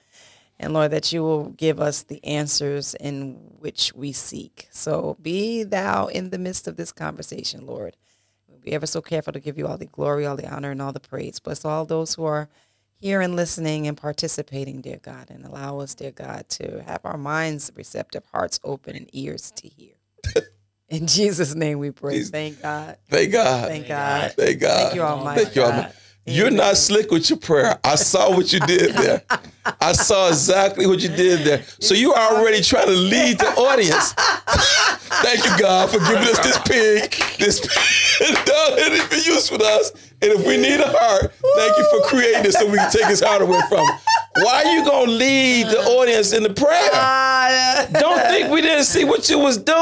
And 0.57 0.71
Lord, 0.71 0.91
that 0.91 1.11
you 1.11 1.21
will 1.21 1.49
give 1.49 1.81
us 1.81 2.03
the 2.03 2.23
answers 2.23 2.95
in 3.01 3.33
which 3.59 3.91
we 3.93 4.13
seek. 4.13 4.69
So 4.71 5.17
be 5.21 5.63
thou 5.63 6.07
in 6.07 6.29
the 6.29 6.39
midst 6.39 6.69
of 6.69 6.77
this 6.77 6.93
conversation, 6.93 7.65
Lord. 7.65 7.97
We'll 8.47 8.59
be 8.59 8.71
ever 8.71 8.85
so 8.85 9.01
careful 9.01 9.33
to 9.33 9.41
give 9.41 9.57
you 9.57 9.67
all 9.67 9.77
the 9.77 9.87
glory, 9.87 10.25
all 10.25 10.37
the 10.37 10.49
honor, 10.49 10.71
and 10.71 10.81
all 10.81 10.93
the 10.93 11.01
praise. 11.01 11.41
Bless 11.41 11.65
all 11.65 11.83
those 11.83 12.13
who 12.13 12.23
are 12.23 12.47
here 13.03 13.19
and 13.19 13.35
listening 13.35 13.85
and 13.85 13.97
participating, 13.97 14.79
dear 14.79 14.97
God, 15.01 15.29
and 15.29 15.43
allow 15.43 15.79
us, 15.79 15.93
dear 15.93 16.11
God, 16.11 16.47
to 16.47 16.81
have 16.87 17.01
our 17.03 17.17
minds 17.17 17.69
receptive, 17.75 18.23
hearts 18.31 18.61
open, 18.63 18.95
and 18.95 19.09
ears 19.11 19.51
to 19.57 19.67
hear. 19.67 19.95
In 20.89 21.05
Jesus' 21.05 21.53
name 21.53 21.79
we 21.79 21.91
pray. 21.91 22.19
Jesus. 22.19 22.29
Thank 22.29 22.61
God. 22.61 22.97
Thank 23.09 23.33
God. 23.33 23.67
Thank 23.67 23.87
God. 23.89 24.31
Thank 24.37 24.61
God. 24.61 24.83
Thank 24.83 24.95
you, 24.95 25.01
Almighty 25.01 25.43
Thank 25.43 25.55
you, 25.55 25.61
God. 25.63 25.73
Almighty. 25.73 25.95
You're 26.25 26.51
not 26.51 26.77
slick 26.77 27.11
with 27.11 27.29
your 27.29 27.39
prayer. 27.39 27.77
I 27.83 27.95
saw 27.95 28.33
what 28.33 28.53
you 28.53 28.61
did 28.61 28.93
there. 28.95 29.23
I 29.81 29.91
saw 29.91 30.29
exactly 30.29 30.87
what 30.87 31.01
you 31.01 31.09
did 31.09 31.45
there. 31.45 31.63
So 31.81 31.95
you 31.95 32.13
are 32.13 32.37
already 32.37 32.61
trying 32.61 32.85
to 32.85 32.93
lead 32.93 33.37
the 33.37 33.47
audience. 33.47 34.13
Thank 35.23 35.43
you, 35.43 35.59
God, 35.59 35.89
for 35.89 35.99
giving 35.99 36.29
us 36.29 36.39
this 36.39 36.57
pig. 36.59 37.11
This 37.37 37.59
pig. 37.59 38.37
no, 38.47 38.75
it 38.77 39.09
be 39.09 39.17
useful 39.17 39.57
to 39.57 39.65
us. 39.65 39.91
And 40.23 40.31
if 40.39 40.47
we 40.47 40.55
need 40.55 40.79
a 40.79 40.87
heart, 40.87 41.33
thank 41.57 41.77
you 41.77 41.85
for 41.91 42.07
creating 42.07 42.45
it 42.45 42.53
so 42.53 42.65
we 42.65 42.77
can 42.77 42.89
take 42.89 43.05
his 43.07 43.21
heart 43.21 43.41
away 43.41 43.59
from 43.67 43.79
him. 43.79 43.95
Why 44.37 44.63
are 44.63 44.73
you 44.73 44.85
gonna 44.85 45.11
lead 45.11 45.67
the 45.67 45.79
audience 45.79 46.31
in 46.31 46.43
the 46.43 46.53
prayer? 46.53 46.89
Ah, 46.93 47.85
Don't 47.91 48.19
think 48.29 48.49
we 48.49 48.61
didn't 48.61 48.85
see 48.85 49.03
what 49.03 49.29
you 49.29 49.37
was 49.37 49.57
doing. 49.57 49.77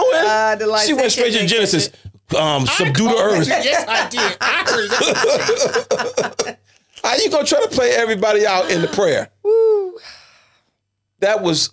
The 0.58 0.65
light 0.67 0.88
she 0.88 0.93
went 0.93 1.12
straight 1.12 1.34
to 1.34 1.45
Genesis. 1.45 1.91
Um, 2.36 2.65
subdue 2.65 3.10
the 3.10 3.17
earth. 3.17 3.47
Yes, 3.47 3.86
I 3.88 4.10
did. 4.10 4.38
I 4.41 4.63
heard 4.67 4.89
that. 4.89 6.58
How 7.04 7.15
you 7.17 7.30
gonna 7.30 7.45
try 7.45 7.62
to 7.62 7.67
play 7.69 7.91
everybody 7.91 8.45
out 8.47 8.71
in 8.71 8.82
the 8.82 8.88
prayer? 8.88 9.30
That 11.19 11.41
was 11.43 11.69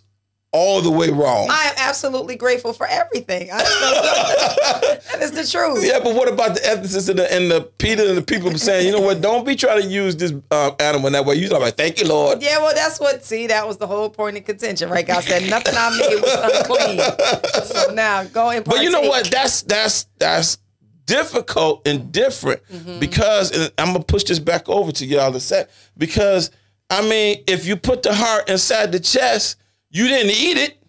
all 0.52 0.80
the 0.80 0.90
way 0.90 1.10
wrong. 1.10 1.46
I 1.50 1.64
am 1.68 1.74
absolutely 1.76 2.34
grateful 2.36 2.72
for 2.72 2.86
everything. 2.86 3.50
I 3.52 3.58
that 5.12 5.22
is 5.22 5.32
the 5.32 5.46
truth. 5.46 5.84
yeah, 5.84 6.00
but 6.02 6.14
what 6.14 6.26
about 6.28 6.54
the 6.54 6.60
ethicists 6.60 7.08
and 7.10 7.18
the, 7.18 7.32
and 7.32 7.50
the 7.50 7.60
Peter 7.78 8.02
and 8.08 8.16
the 8.16 8.22
people 8.22 8.56
saying, 8.56 8.86
you 8.86 8.92
know 8.92 9.00
what? 9.00 9.20
Don't 9.20 9.44
be 9.46 9.54
trying 9.56 9.82
to 9.82 9.88
use 9.88 10.16
this 10.16 10.32
um, 10.50 10.74
animal 10.80 11.08
in 11.08 11.12
that 11.12 11.26
way. 11.26 11.34
You 11.34 11.48
talk 11.48 11.58
about, 11.58 11.76
thank 11.76 12.00
you, 12.00 12.08
Lord. 12.08 12.40
Yeah, 12.42 12.58
well, 12.58 12.74
that's 12.74 12.98
what. 12.98 13.24
See, 13.24 13.46
that 13.48 13.66
was 13.66 13.76
the 13.76 13.86
whole 13.86 14.08
point 14.08 14.38
of 14.38 14.44
contention, 14.44 14.88
right? 14.88 15.06
God 15.06 15.22
said 15.22 15.48
nothing 15.50 15.74
I 15.76 15.90
made 15.98 16.20
was 16.20 16.56
unclean. 16.56 17.64
So 17.64 17.92
now 17.92 18.24
go 18.24 18.50
and. 18.50 18.64
But 18.64 18.82
you 18.82 18.90
know 18.90 19.02
what? 19.02 19.30
That's 19.30 19.62
that's 19.62 20.06
that's 20.18 20.58
difficult 21.04 21.86
and 21.86 22.12
different 22.12 22.62
Mm-hmm. 22.68 22.98
because 23.00 23.50
and 23.50 23.72
I'm 23.78 23.92
gonna 23.92 24.04
push 24.04 24.24
this 24.24 24.38
back 24.38 24.68
over 24.68 24.92
to 24.92 25.06
y'all 25.06 25.32
to 25.32 25.40
say 25.40 25.64
because 25.96 26.50
I 26.90 27.02
mean, 27.06 27.44
if 27.46 27.66
you 27.66 27.76
put 27.76 28.02
the 28.02 28.14
heart 28.14 28.48
inside 28.48 28.92
the 28.92 29.00
chest, 29.00 29.56
you 29.90 30.08
didn't 30.08 30.30
eat 30.30 30.56
it, 30.58 30.82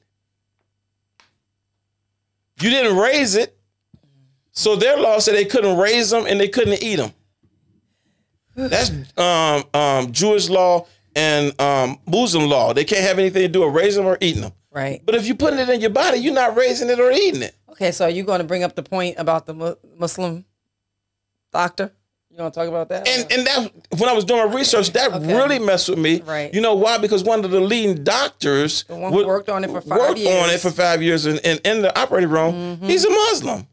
you 2.61 2.69
didn't 2.69 2.97
raise 2.97 3.35
it. 3.35 3.55
So 4.51 4.75
their 4.75 4.97
law 4.97 5.19
said 5.19 5.35
they 5.35 5.45
couldn't 5.45 5.77
raise 5.77 6.09
them 6.09 6.25
and 6.27 6.39
they 6.39 6.49
couldn't 6.49 6.83
eat 6.83 6.97
them. 6.97 7.13
That's 8.55 8.91
um, 9.17 9.63
um, 9.73 10.11
Jewish 10.11 10.49
law 10.49 10.85
and 11.15 11.59
um, 11.61 11.97
Muslim 12.05 12.49
law. 12.49 12.73
They 12.73 12.83
can't 12.83 13.03
have 13.03 13.19
anything 13.19 13.43
to 13.43 13.47
do 13.47 13.65
with 13.65 13.73
raising 13.73 14.03
them 14.03 14.11
or 14.11 14.17
eating 14.19 14.41
them. 14.41 14.51
Right. 14.71 15.01
But 15.05 15.15
if 15.15 15.25
you 15.27 15.35
put 15.35 15.53
it 15.53 15.69
in 15.69 15.81
your 15.81 15.89
body, 15.89 16.17
you're 16.19 16.33
not 16.33 16.55
raising 16.55 16.89
it 16.89 16.99
or 16.99 17.11
eating 17.11 17.41
it. 17.41 17.55
Okay, 17.69 17.91
so 17.91 18.05
are 18.05 18.09
you 18.09 18.23
going 18.23 18.39
to 18.39 18.45
bring 18.45 18.63
up 18.63 18.75
the 18.75 18.83
point 18.83 19.15
about 19.17 19.45
the 19.45 19.77
Muslim 19.97 20.45
doctor? 21.51 21.91
You 22.39 22.43
want 22.43 22.53
to 22.53 22.59
talk 22.61 22.69
about 22.69 22.87
that? 22.87 23.05
And 23.05 23.29
and 23.33 23.47
that 23.47 23.71
when 23.99 24.07
I 24.09 24.13
was 24.13 24.23
doing 24.23 24.47
my 24.47 24.55
research, 24.55 24.91
that 24.91 25.11
Okay. 25.11 25.35
really 25.35 25.59
messed 25.59 25.89
with 25.89 25.99
me. 25.99 26.21
Right. 26.21 26.53
You 26.53 26.61
know 26.61 26.73
why? 26.73 26.97
Because 26.97 27.21
one 27.21 27.43
of 27.43 27.51
the 27.51 27.59
leading 27.59 28.01
doctors 28.05 28.85
The 28.85 28.95
one 28.95 29.11
who 29.11 29.27
worked 29.27 29.49
on 29.49 29.65
it 29.65 29.69
for 29.69 29.81
five 29.81 29.99
worked 29.99 30.11
on 30.11 30.17
it 30.17 30.19
years. 30.21 30.51
Mm-hmm. 30.51 30.69
for 30.69 30.71
five 30.73 31.03
years, 31.03 31.25
and, 31.25 31.41
and 31.43 31.59
in 31.65 31.81
the 31.81 31.99
operating 31.99 32.29
room, 32.29 32.79
he's 32.81 33.03
a 33.03 33.09
Muslim. 33.09 33.67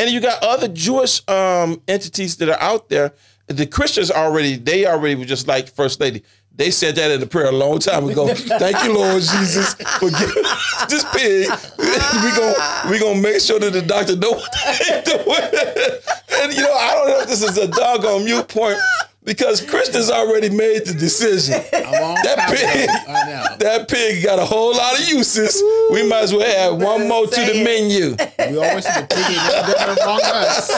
And 0.00 0.10
you 0.10 0.20
got 0.20 0.42
other 0.42 0.66
Jewish 0.66 1.22
um, 1.28 1.82
entities 1.86 2.36
that 2.38 2.48
are 2.48 2.60
out 2.60 2.88
there. 2.88 3.12
The 3.46 3.66
Christians 3.66 4.10
already, 4.10 4.56
they 4.56 4.86
already 4.86 5.14
were 5.14 5.24
just 5.24 5.46
like 5.46 5.68
First 5.68 6.00
Lady. 6.00 6.24
They 6.56 6.70
said 6.70 6.96
that 6.96 7.10
in 7.10 7.20
the 7.20 7.26
prayer 7.26 7.46
a 7.46 7.52
long 7.52 7.78
time 7.78 8.08
ago. 8.08 8.34
Thank 8.34 8.84
you, 8.84 8.92
Lord 8.94 9.22
Jesus, 9.22 9.72
for 9.74 10.10
giving 10.10 10.42
this 10.90 11.04
pig. 11.14 11.48
we 11.78 12.30
gonna 12.36 12.90
we 12.90 12.98
gonna 12.98 13.20
make 13.20 13.40
sure 13.40 13.58
that 13.60 13.72
the 13.72 13.80
doctor 13.80 14.14
know 14.16 14.32
what 14.32 14.52
doing. 15.06 16.42
And 16.42 16.52
you 16.52 16.62
know, 16.62 16.74
I 16.74 16.94
don't 16.94 17.08
know 17.08 17.20
if 17.20 17.28
this 17.28 17.42
is 17.42 17.56
a 17.56 17.66
doggone 17.68 18.24
mute 18.26 18.48
point 18.48 18.76
because 19.24 19.60
Christians 19.62 20.10
already 20.10 20.50
made 20.50 20.84
the 20.86 20.92
decision. 20.92 21.52
That 21.72 22.48
pig, 22.50 22.84
ago. 22.84 22.92
I 23.08 23.24
know. 23.30 23.56
that 23.58 23.88
pig 23.88 24.22
got 24.24 24.38
a 24.38 24.44
whole 24.44 24.74
lot 24.74 24.98
of 25.00 25.08
uses. 25.08 25.62
We 25.92 26.06
might 26.06 26.24
as 26.24 26.32
well 26.34 26.42
add 26.74 26.82
one 26.82 27.08
more 27.08 27.26
to 27.26 27.40
the 27.40 27.64
menu. 27.64 28.16
We 28.50 28.58
always 28.58 28.84
say 28.84 29.00
the 29.00 29.06
pig 29.06 29.18
ain't 29.18 29.36
never 29.52 29.72
done 29.72 29.90
it 29.96 30.02
among 30.02 30.20
us. 30.24 30.68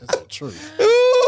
That's 0.00 0.16
the 0.16 0.26
truth. 0.28 0.70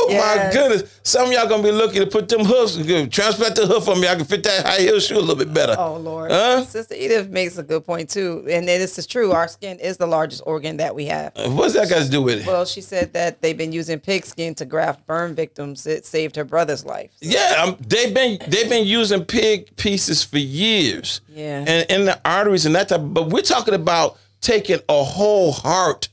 Oh 0.08 0.18
my 0.36 0.50
goodness! 0.52 1.00
Some 1.02 1.26
of 1.26 1.32
y'all 1.32 1.48
gonna 1.48 1.62
be 1.62 1.72
looking 1.72 2.00
to 2.00 2.06
put 2.06 2.28
them 2.28 2.44
hoofs, 2.44 2.76
transplant 3.10 3.56
the 3.56 3.66
hoof 3.66 3.88
on 3.88 4.00
me. 4.00 4.08
I 4.08 4.14
can 4.14 4.24
fit 4.24 4.42
that 4.44 4.66
high 4.66 4.80
heel 4.80 4.98
shoe 5.00 5.16
a 5.16 5.20
little 5.20 5.36
bit 5.36 5.52
better. 5.52 5.74
Oh 5.78 5.96
Lord, 5.96 6.30
Huh? 6.30 6.64
Sister 6.64 6.94
Edith 6.94 7.28
makes 7.28 7.58
a 7.58 7.62
good 7.62 7.84
point 7.84 8.10
too, 8.10 8.46
and 8.50 8.66
this 8.68 8.98
is 8.98 9.06
true. 9.06 9.32
Our 9.32 9.48
skin 9.48 9.78
is 9.78 9.96
the 9.96 10.06
largest 10.06 10.42
organ 10.46 10.76
that 10.78 10.94
we 10.94 11.06
have. 11.06 11.32
What's 11.36 11.74
that 11.74 11.88
got 11.88 12.04
to 12.04 12.10
do 12.10 12.22
with 12.22 12.40
it? 12.40 12.46
Well, 12.46 12.64
she 12.64 12.80
said 12.80 13.12
that 13.14 13.42
they've 13.42 13.56
been 13.56 13.72
using 13.72 13.98
pig 14.00 14.24
skin 14.26 14.54
to 14.56 14.64
graft 14.64 15.06
burn 15.06 15.34
victims. 15.34 15.86
It 15.86 16.06
saved 16.06 16.36
her 16.36 16.44
brother's 16.44 16.84
life. 16.84 17.10
Yeah, 17.20 17.54
um, 17.62 17.76
they've 17.86 18.14
been 18.14 18.38
they've 18.48 18.68
been 18.68 18.86
using 18.86 19.24
pig 19.24 19.74
pieces 19.76 20.22
for 20.22 20.38
years. 20.38 21.20
Yeah. 21.28 21.64
and 21.66 21.90
in 21.90 22.04
the 22.06 22.20
arteries 22.24 22.64
and 22.66 22.74
that 22.74 22.88
type. 22.88 23.00
But 23.04 23.28
we're 23.28 23.42
talking 23.42 23.74
about 23.74 24.18
taking 24.40 24.80
a 24.88 25.04
whole 25.04 25.52
heart. 25.52 26.08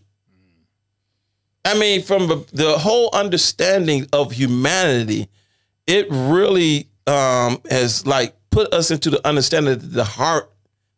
I 1.66 1.78
mean, 1.78 2.02
from 2.02 2.28
the, 2.52 2.78
whole 2.78 3.10
understanding 3.14 4.08
of 4.12 4.34
humanity, 4.34 5.30
it 5.88 6.08
really 6.10 6.90
um, 7.08 7.62
has 7.70 8.06
like 8.06 8.36
put 8.50 8.74
us 8.74 8.92
into 8.92 9.10
the 9.10 9.26
understanding 9.26 9.78
that 9.78 9.94
the 9.94 10.04
heart, 10.04 10.52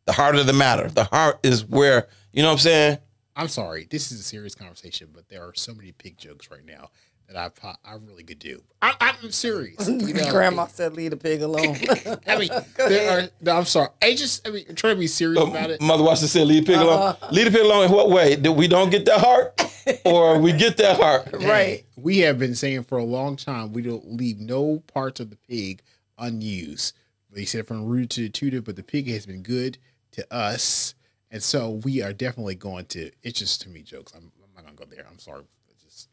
the 0.06 0.14
heart 0.14 0.36
of 0.36 0.48
the 0.48 0.54
matter, 0.54 0.90
the 0.90 1.04
heart 1.06 1.40
is 1.44 1.66
where 1.66 2.08
you 2.34 2.42
know 2.42 2.50
what 2.50 2.54
I'm 2.54 2.60
saying. 2.60 2.98
I'm 3.36 3.48
sorry. 3.48 3.88
This 3.90 4.12
is 4.12 4.20
a 4.20 4.24
serious 4.24 4.56
conversation, 4.56 5.10
but 5.14 5.28
there 5.30 5.44
are 5.44 5.54
so 5.54 5.74
many 5.74 5.92
pig 5.92 6.18
jokes 6.18 6.50
right 6.50 6.66
now 6.66 6.90
that 7.28 7.38
I 7.38 7.50
po- 7.50 7.76
I 7.84 7.96
really 7.96 8.24
could 8.24 8.40
do. 8.40 8.62
I, 8.82 8.94
I'm 9.02 9.32
serious. 9.32 9.88
You 10.06 10.14
know? 10.14 10.32
Grandma 10.32 10.68
said, 10.68 10.94
"Leave 10.94 11.12
the 11.12 11.18
pig 11.18 11.42
alone." 11.42 11.78
I 12.28 12.38
mean, 12.38 12.50
there 12.78 13.24
are. 13.24 13.30
No, 13.42 13.58
I'm 13.58 13.66
sorry. 13.66 13.90
I 14.02 14.14
just. 14.14 14.48
I 14.48 14.52
mean, 14.52 14.76
try 14.76 14.92
to 14.92 14.96
be 15.00 15.08
serious 15.08 15.42
about 15.42 15.72
it. 15.72 15.82
Mother 15.82 16.04
Washington 16.04 16.28
said, 16.28 16.48
"Leave 16.48 16.66
the 16.66 16.74
pig 16.74 16.82
alone." 16.82 17.00
Uh-huh. 17.00 17.28
Leave 17.32 17.46
the 17.46 17.52
pig 17.52 17.62
alone 17.62 17.86
in 17.86 17.92
what 17.92 18.10
way? 18.10 18.36
That 18.36 18.52
we 18.52 18.68
don't 18.68 18.90
get 18.90 19.06
that 19.06 19.20
heart, 19.20 19.60
or 20.06 20.38
we 20.40 20.54
get 20.54 20.78
that 20.78 20.98
heart? 20.98 21.30
right. 21.34 21.86
We 21.96 22.20
have 22.20 22.38
been 22.38 22.56
saying 22.56 22.84
for 22.84 22.98
a 22.98 23.04
long 23.04 23.36
time 23.36 23.74
we 23.74 23.82
don't 23.82 24.18
leave 24.18 24.40
no 24.40 24.84
parts 24.94 25.20
of 25.20 25.30
the 25.30 25.38
pig 25.38 25.82
unused. 26.18 26.96
They 27.32 27.46
said 27.46 27.68
from 27.68 27.86
root 27.86 28.12
to 28.12 28.30
tutor, 28.30 28.62
but 28.62 28.76
the 28.76 28.84
pig 28.84 29.08
has 29.10 29.26
been 29.26 29.42
good 29.44 29.78
to 30.12 30.34
us, 30.34 30.96
and 31.32 31.42
so 31.42 31.82
we 31.84 32.02
are 32.02 32.14
definitely 32.14 32.56
going 32.56 32.86
to. 32.88 33.12
It's 33.24 33.40
just 33.40 33.62
to 33.62 33.70
me 33.70 33.82
jokes. 33.82 34.14
I'm, 34.16 34.32
I'm 34.44 34.56
not 34.56 34.66
gonna 34.66 34.90
go 34.90 34.96
there. 34.96 35.06
I'm 35.10 35.20
sorry. 35.20 35.44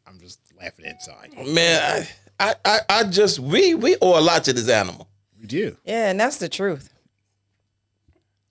It's 0.05 0.23
just, 0.23 0.39
I'm 0.49 0.57
just 0.57 0.59
laughing 0.59 0.85
inside. 0.85 1.53
Man, 1.53 2.07
I, 2.39 2.49
I, 2.49 2.55
I, 2.65 2.79
I 2.89 3.03
just 3.05 3.39
we 3.39 3.73
we 3.73 3.95
owe 4.01 4.19
a 4.19 4.21
lot 4.21 4.43
to 4.45 4.53
this 4.53 4.69
animal. 4.69 5.07
We 5.39 5.47
do. 5.47 5.77
Yeah, 5.83 6.09
and 6.09 6.19
that's 6.19 6.37
the 6.37 6.49
truth. 6.49 6.89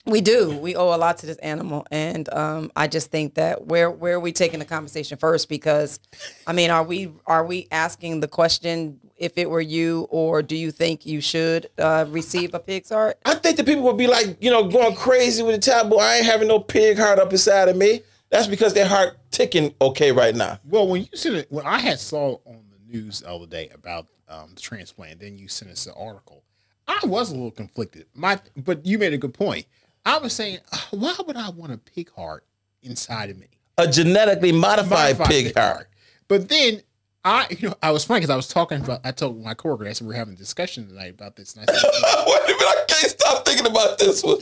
We 0.05 0.19
do. 0.19 0.57
We 0.57 0.75
owe 0.75 0.93
a 0.93 0.97
lot 0.97 1.19
to 1.19 1.25
this 1.25 1.37
animal, 1.37 1.87
and 1.89 2.31
um, 2.33 2.71
I 2.75 2.87
just 2.87 3.09
think 3.09 3.35
that 3.35 3.67
where 3.67 3.89
where 3.89 4.15
are 4.15 4.19
we 4.19 4.33
taking 4.33 4.59
the 4.59 4.65
conversation 4.65 5.17
first? 5.17 5.47
Because, 5.47 5.99
I 6.45 6.51
mean, 6.51 6.71
are 6.71 6.83
we 6.83 7.11
are 7.25 7.45
we 7.45 7.67
asking 7.71 8.19
the 8.19 8.27
question 8.27 8.99
if 9.15 9.37
it 9.37 9.49
were 9.49 9.61
you, 9.61 10.07
or 10.09 10.41
do 10.41 10.57
you 10.57 10.71
think 10.71 11.05
you 11.05 11.21
should 11.21 11.69
uh, 11.77 12.05
receive 12.09 12.53
a 12.53 12.59
pig's 12.59 12.89
heart? 12.89 13.17
I 13.25 13.35
think 13.35 13.55
the 13.55 13.63
people 13.63 13.83
would 13.83 13.97
be 13.97 14.07
like, 14.07 14.37
you 14.41 14.51
know, 14.51 14.67
going 14.67 14.93
crazy 14.95 15.41
with 15.41 15.55
the 15.55 15.61
taboo. 15.61 15.97
I 15.97 16.17
ain't 16.17 16.25
having 16.25 16.49
no 16.49 16.59
pig 16.59 16.97
heart 16.97 17.19
up 17.19 17.31
inside 17.31 17.69
of 17.69 17.77
me. 17.77 18.01
That's 18.33 18.47
because 18.47 18.73
their 18.73 18.87
heart 18.87 19.19
ticking 19.29 19.75
okay 19.79 20.11
right 20.11 20.33
now. 20.33 20.59
Well, 20.67 20.87
when 20.87 21.01
you 21.01 21.07
sent 21.13 21.35
it, 21.35 21.51
when 21.51 21.67
I 21.67 21.77
had 21.77 21.99
saw 21.99 22.39
on 22.45 22.63
the 22.71 22.91
news 22.91 23.19
the 23.19 23.29
other 23.29 23.45
day 23.45 23.69
about 23.71 24.07
um, 24.27 24.53
the 24.55 24.59
transplant, 24.59 25.19
then 25.19 25.37
you 25.37 25.47
sent 25.47 25.69
us 25.69 25.85
an 25.85 25.93
article. 25.95 26.41
I 26.87 26.99
was 27.03 27.29
a 27.29 27.35
little 27.35 27.51
conflicted. 27.51 28.07
My, 28.15 28.39
but 28.57 28.87
you 28.87 28.97
made 28.97 29.13
a 29.13 29.19
good 29.19 29.35
point. 29.35 29.67
I 30.03 30.17
was 30.17 30.33
saying, 30.33 30.57
uh, 30.71 30.77
why 30.89 31.15
would 31.27 31.37
I 31.37 31.51
want 31.51 31.73
a 31.73 31.77
pig 31.77 32.11
heart 32.13 32.43
inside 32.81 33.29
of 33.29 33.37
me? 33.37 33.49
A 33.77 33.87
genetically 33.87 34.51
modified, 34.51 35.19
Modified 35.19 35.27
pig, 35.27 35.55
heart. 35.55 35.89
But 36.27 36.49
then 36.49 36.81
I, 37.25 37.47
you 37.51 37.69
know, 37.69 37.75
I 37.81 37.91
was 37.91 38.03
funny 38.03 38.19
because 38.19 38.29
I 38.29 38.35
was 38.35 38.47
talking 38.47 38.81
about. 38.81 39.01
I 39.03 39.11
told 39.11 39.41
my 39.41 39.53
coworker, 39.53 39.87
I 39.87 39.93
said 39.93 40.07
we 40.07 40.13
are 40.13 40.17
having 40.17 40.33
a 40.33 40.37
discussion 40.37 40.87
tonight 40.87 41.11
about 41.11 41.35
this, 41.35 41.55
and 41.55 41.65
I 41.67 41.73
said, 41.73 41.81
Wait 42.27 42.41
a 42.43 42.47
minute, 42.47 42.61
I 42.61 42.85
can't 42.87 43.11
stop 43.11 43.45
thinking 43.45 43.65
about 43.65 43.97
this 43.97 44.23
one. 44.23 44.39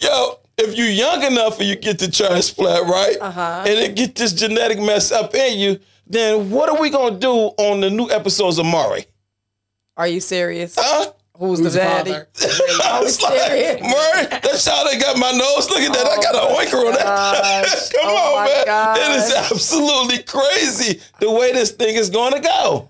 Yo, 0.00 0.38
if 0.58 0.76
you're 0.76 0.88
young 0.88 1.22
enough 1.22 1.60
and 1.60 1.68
you 1.68 1.76
get 1.76 1.98
the 1.98 2.10
transplant, 2.10 2.86
right? 2.86 3.16
Uh-huh. 3.20 3.64
And 3.66 3.78
it 3.78 3.94
get 3.94 4.16
this 4.16 4.32
genetic 4.32 4.80
mess 4.80 5.12
up 5.12 5.34
in 5.34 5.58
you, 5.58 5.78
then 6.06 6.50
what 6.50 6.68
are 6.68 6.80
we 6.80 6.90
gonna 6.90 7.18
do 7.18 7.30
on 7.30 7.80
the 7.80 7.90
new 7.90 8.10
episodes 8.10 8.58
of 8.58 8.66
Maury? 8.66 9.06
Are 9.96 10.08
you 10.08 10.20
serious? 10.20 10.76
Huh? 10.78 11.12
Who's, 11.38 11.58
"Who's 11.58 11.74
the 11.74 11.78
the 11.80 11.84
daddy? 11.84 12.10
father?" 12.12 12.28
I 12.84 13.00
was 13.00 13.20
like. 13.22 13.80
Maury, 13.82 14.26
that 14.26 14.60
child 14.62 14.88
ain't 14.92 15.02
got 15.02 15.18
my 15.18 15.32
nose. 15.32 15.68
Look 15.70 15.80
at 15.80 15.92
that. 15.92 16.06
I 16.06 16.16
oh 16.16 16.22
got 16.22 16.34
a 16.34 16.54
oinker 16.54 16.86
on 16.86 16.92
that. 16.94 17.90
Come 17.92 18.00
Oh 18.04 18.36
on, 18.36 18.44
my 18.44 18.64
man. 18.66 18.96
It 19.12 19.16
is 19.16 19.34
absolutely 19.34 20.22
crazy 20.22 21.00
the 21.20 21.30
way 21.30 21.52
this 21.52 21.72
thing 21.72 21.94
is 21.96 22.10
going 22.10 22.32
to 22.34 22.40
go. 22.40 22.88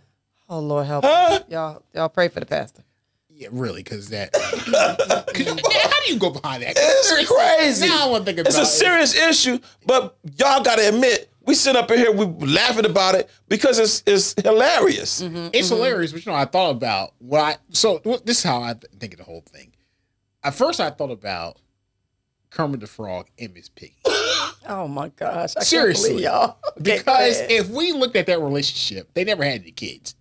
Oh 0.49 0.59
Lord, 0.61 0.87
help 0.87 1.05
Huh? 1.05 1.11
us. 1.41 1.43
y'all! 1.49 1.83
Y'all 1.95 2.09
pray 2.09 2.29
for 2.29 2.41
the 2.41 2.47
pastor. 2.47 2.83
"Yeah, 3.29 3.49
really?" 3.51 3.83
Because 3.83 4.09
that. 4.11 4.33
'cause 4.33 5.39
you- 5.47 5.57
how 5.81 6.01
do 6.07 6.13
you 6.13 6.19
go 6.19 6.31
behind 6.31 6.63
that? 6.63 6.75
It's 6.77 7.29
crazy. 7.29 7.89
Now 7.89 8.07
I 8.07 8.11
want 8.11 8.23
to 8.23 8.27
think 8.27 8.39
about 8.39 8.49
It's 8.51 8.59
a 8.59 8.63
it. 8.63 8.67
serious 8.67 9.15
issue, 9.15 9.59
but 9.85 10.17
y'all 10.39 10.63
got 10.63 10.77
to 10.79 10.89
admit, 10.89 11.29
we 11.47 11.55
sit 11.55 11.77
up 11.77 11.91
in 11.91 11.99
here, 11.99 12.13
we 12.13 12.27
laughing 12.47 12.87
about 12.87 13.15
it 13.15 13.31
because 13.49 13.79
it's 13.79 14.03
it's 14.07 14.35
hilarious. 14.43 15.23
Mm-hmm, 15.23 15.49
it's 15.53 15.69
mm-hmm. 15.69 15.77
hilarious, 15.77 16.13
but 16.13 16.27
you 16.27 16.33
know, 16.33 16.37
I 16.37 16.45
thought 16.45 16.71
about 16.71 17.15
what 17.19 17.41
I 17.41 17.57
so 17.71 18.01
well, 18.05 18.21
this 18.25 18.39
is 18.39 18.45
how 18.45 18.63
I 18.63 18.75
th- 18.75 18.93
think 18.99 19.15
of 19.15 19.19
the 19.19 19.25
whole 19.25 19.43
thing. 19.43 19.73
At 20.43 20.55
first, 20.55 20.81
I 20.81 20.91
thought 20.91 21.11
about 21.11 21.59
Kermit 22.51 22.81
the 22.81 22.87
Frog 22.87 23.29
and 23.39 23.55
Miss 23.55 23.69
Piggy 23.69 23.97
Oh 24.69 24.89
my 24.89 25.09
gosh! 25.11 25.57
I 25.57 25.63
Seriously. 25.63 26.11
can't 26.11 26.23
y'all. 26.23 26.57
Okay, 26.81 26.99
because 26.99 27.39
ahead. 27.39 27.51
if 27.51 27.69
we 27.71 27.93
looked 27.93 28.17
at 28.17 28.27
that 28.27 28.41
relationship, 28.41 29.09
they 29.15 29.25
never 29.25 29.43
had 29.43 29.63
any 29.63 29.71
kids, 29.71 30.15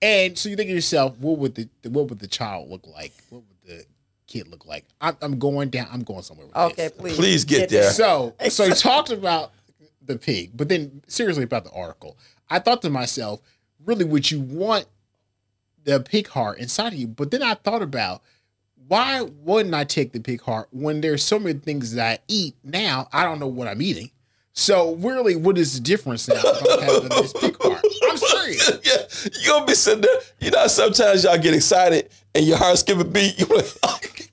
and 0.00 0.38
so 0.38 0.48
you 0.48 0.56
think 0.56 0.68
to 0.68 0.74
yourself, 0.74 1.18
what 1.18 1.38
would 1.38 1.54
the 1.54 1.68
what 1.88 2.08
would 2.08 2.18
the 2.20 2.28
child 2.28 2.70
look 2.70 2.86
like? 2.86 3.12
What 3.30 3.42
would 3.48 3.56
the 3.66 3.84
kid 4.26 4.48
look 4.48 4.66
like? 4.66 4.84
I'm, 5.00 5.16
I'm 5.20 5.38
going 5.38 5.70
down. 5.70 5.88
I'm 5.90 6.04
going 6.04 6.22
somewhere 6.22 6.46
with 6.46 6.56
okay, 6.56 6.88
this. 6.88 6.92
please, 6.92 7.16
Please 7.16 7.44
get 7.44 7.70
there. 7.70 7.90
So, 7.90 8.34
so 8.48 8.68
he 8.68 8.74
talked 8.74 9.10
about 9.10 9.52
the 10.12 10.18
pig, 10.18 10.52
but 10.54 10.68
then 10.68 11.02
seriously 11.06 11.44
about 11.44 11.64
the 11.64 11.72
article. 11.72 12.16
I 12.48 12.58
thought 12.58 12.82
to 12.82 12.90
myself, 12.90 13.40
really, 13.84 14.04
would 14.04 14.30
you 14.30 14.40
want 14.40 14.86
the 15.84 16.00
pig 16.00 16.28
heart 16.28 16.58
inside 16.58 16.92
of 16.92 16.98
you? 16.98 17.06
But 17.06 17.30
then 17.30 17.42
I 17.42 17.54
thought 17.54 17.82
about 17.82 18.22
why 18.88 19.22
wouldn't 19.22 19.74
I 19.74 19.84
take 19.84 20.12
the 20.12 20.20
pig 20.20 20.42
heart 20.42 20.68
when 20.72 21.00
there's 21.00 21.22
so 21.22 21.38
many 21.38 21.58
things 21.58 21.94
that 21.94 22.20
I 22.20 22.22
eat 22.28 22.56
now? 22.64 23.08
I 23.12 23.24
don't 23.24 23.38
know 23.38 23.46
what 23.46 23.68
I'm 23.68 23.82
eating. 23.82 24.10
So 24.52 24.96
really, 24.96 25.36
what 25.36 25.56
is 25.56 25.74
the 25.74 25.80
difference 25.80 26.28
now 26.28 26.42
if 28.52 28.68
I'm 28.68 28.76
having 28.76 29.06
this 29.06 29.24
pig 29.24 29.30
heart? 29.30 29.30
I'm 29.30 29.30
serious. 29.30 29.30
yeah, 29.34 29.40
you 29.40 29.48
gonna 29.48 29.66
be 29.66 29.74
sitting 29.74 30.00
there. 30.02 30.20
You 30.40 30.50
know, 30.50 30.66
sometimes 30.66 31.24
y'all 31.24 31.38
get 31.38 31.54
excited 31.54 32.10
and 32.34 32.46
your 32.46 32.56
heart 32.56 32.78
skip 32.78 32.98
a 32.98 33.04
beat. 33.04 33.38
You 33.38 33.46
like, 33.46 33.66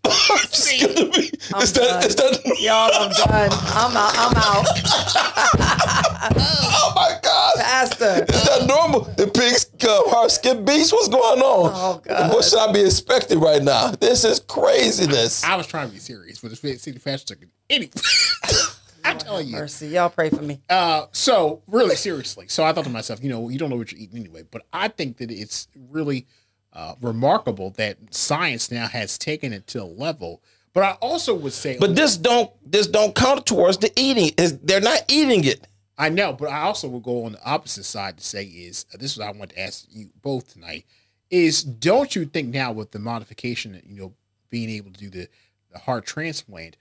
heart 0.05 0.53
skip 0.53 0.95
the 0.95 1.05
beat. 1.05 1.33
Is 1.61 1.73
that, 1.73 2.05
is 2.05 2.15
that, 2.15 2.41
y'all, 2.59 2.91
I'm 2.93 3.11
done. 3.11 3.49
I'm 3.51 3.97
out. 3.97 4.13
I'm 4.15 4.37
out. 4.37 4.65
oh 6.37 6.93
my 6.95 7.17
God. 7.21 7.53
Pastor. 7.57 8.25
Is 8.29 8.43
that 8.45 8.65
normal? 8.67 9.01
The 9.01 9.27
pig's 9.27 9.65
uh, 9.83 10.09
heart 10.09 10.31
skip 10.31 10.65
beats? 10.65 10.91
What's 10.91 11.07
going 11.07 11.41
on? 11.41 11.71
Oh, 11.73 12.01
God. 12.03 12.33
What 12.33 12.43
should 12.43 12.59
I 12.59 12.71
be 12.71 12.81
expecting 12.81 13.39
right 13.39 13.61
now? 13.61 13.91
This 13.91 14.23
is 14.23 14.39
craziness. 14.39 15.43
I 15.43 15.55
was 15.55 15.67
trying 15.67 15.87
to 15.87 15.93
be 15.93 15.99
serious, 15.99 16.39
but 16.39 16.51
the 16.51 16.55
city 16.55 16.99
fashion 16.99 17.27
took 17.27 17.41
it. 17.41 17.49
Anyway, 17.69 17.91
I'm 19.07 19.17
telling 19.17 19.47
you. 19.47 19.53
Mercy, 19.53 19.87
y'all 19.87 20.09
pray 20.09 20.29
for 20.29 20.41
me. 20.41 20.61
Uh, 20.69 21.05
so 21.11 21.61
really 21.67 21.95
seriously, 21.95 22.47
so 22.47 22.63
I 22.63 22.73
thought 22.73 22.85
to 22.85 22.89
myself, 22.89 23.23
you 23.23 23.29
know, 23.29 23.49
you 23.49 23.57
don't 23.57 23.69
know 23.69 23.75
what 23.75 23.91
you're 23.91 24.01
eating 24.01 24.19
anyway. 24.19 24.43
But 24.49 24.65
I 24.73 24.87
think 24.87 25.17
that 25.17 25.31
it's 25.31 25.67
really 25.89 26.25
uh, 26.73 26.95
remarkable 27.01 27.71
that 27.71 27.97
science 28.11 28.71
now 28.71 28.87
has 28.87 29.17
taken 29.17 29.53
it 29.53 29.67
to 29.67 29.81
a 29.81 29.85
level. 29.85 30.41
But 30.73 30.83
I 30.83 30.91
also 31.01 31.33
would 31.33 31.53
say, 31.53 31.77
But 31.79 31.95
this 31.95 32.17
don't 32.17 32.51
this 32.63 32.87
don't 32.87 33.15
count 33.15 33.45
towards 33.45 33.77
the 33.77 33.91
eating. 33.95 34.31
Is 34.37 34.59
they're 34.59 34.81
not 34.81 35.03
eating 35.07 35.43
it. 35.43 35.67
I 35.97 36.09
know, 36.09 36.33
but 36.33 36.49
I 36.49 36.61
also 36.61 36.87
will 36.87 36.99
go 36.99 37.25
on 37.25 37.31
the 37.31 37.43
opposite 37.43 37.85
side 37.85 38.17
to 38.17 38.23
say 38.23 38.43
is 38.43 38.85
uh, 38.93 38.97
this 38.99 39.13
is 39.13 39.17
what 39.17 39.27
I 39.27 39.31
want 39.31 39.51
to 39.51 39.59
ask 39.59 39.85
you 39.89 40.09
both 40.21 40.53
tonight 40.53 40.85
is 41.29 41.63
don't 41.63 42.15
you 42.15 42.25
think 42.25 42.53
now 42.53 42.71
with 42.71 42.91
the 42.91 42.99
modification 42.99 43.81
you 43.85 43.99
know 43.99 44.13
being 44.49 44.69
able 44.69 44.91
to 44.91 44.99
do 44.99 45.09
the, 45.09 45.27
the 45.71 45.79
heart 45.79 46.05
transplant 46.05 46.77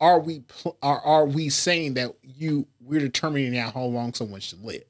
are 0.00 0.18
we 0.20 0.40
pl- 0.40 0.76
are, 0.82 1.00
are 1.00 1.24
we 1.26 1.48
saying 1.48 1.94
that 1.94 2.12
you 2.22 2.66
we're 2.80 3.00
determining 3.00 3.52
now 3.52 3.70
how 3.70 3.82
long 3.84 4.12
someone 4.14 4.40
should 4.40 4.62
live 4.62 4.84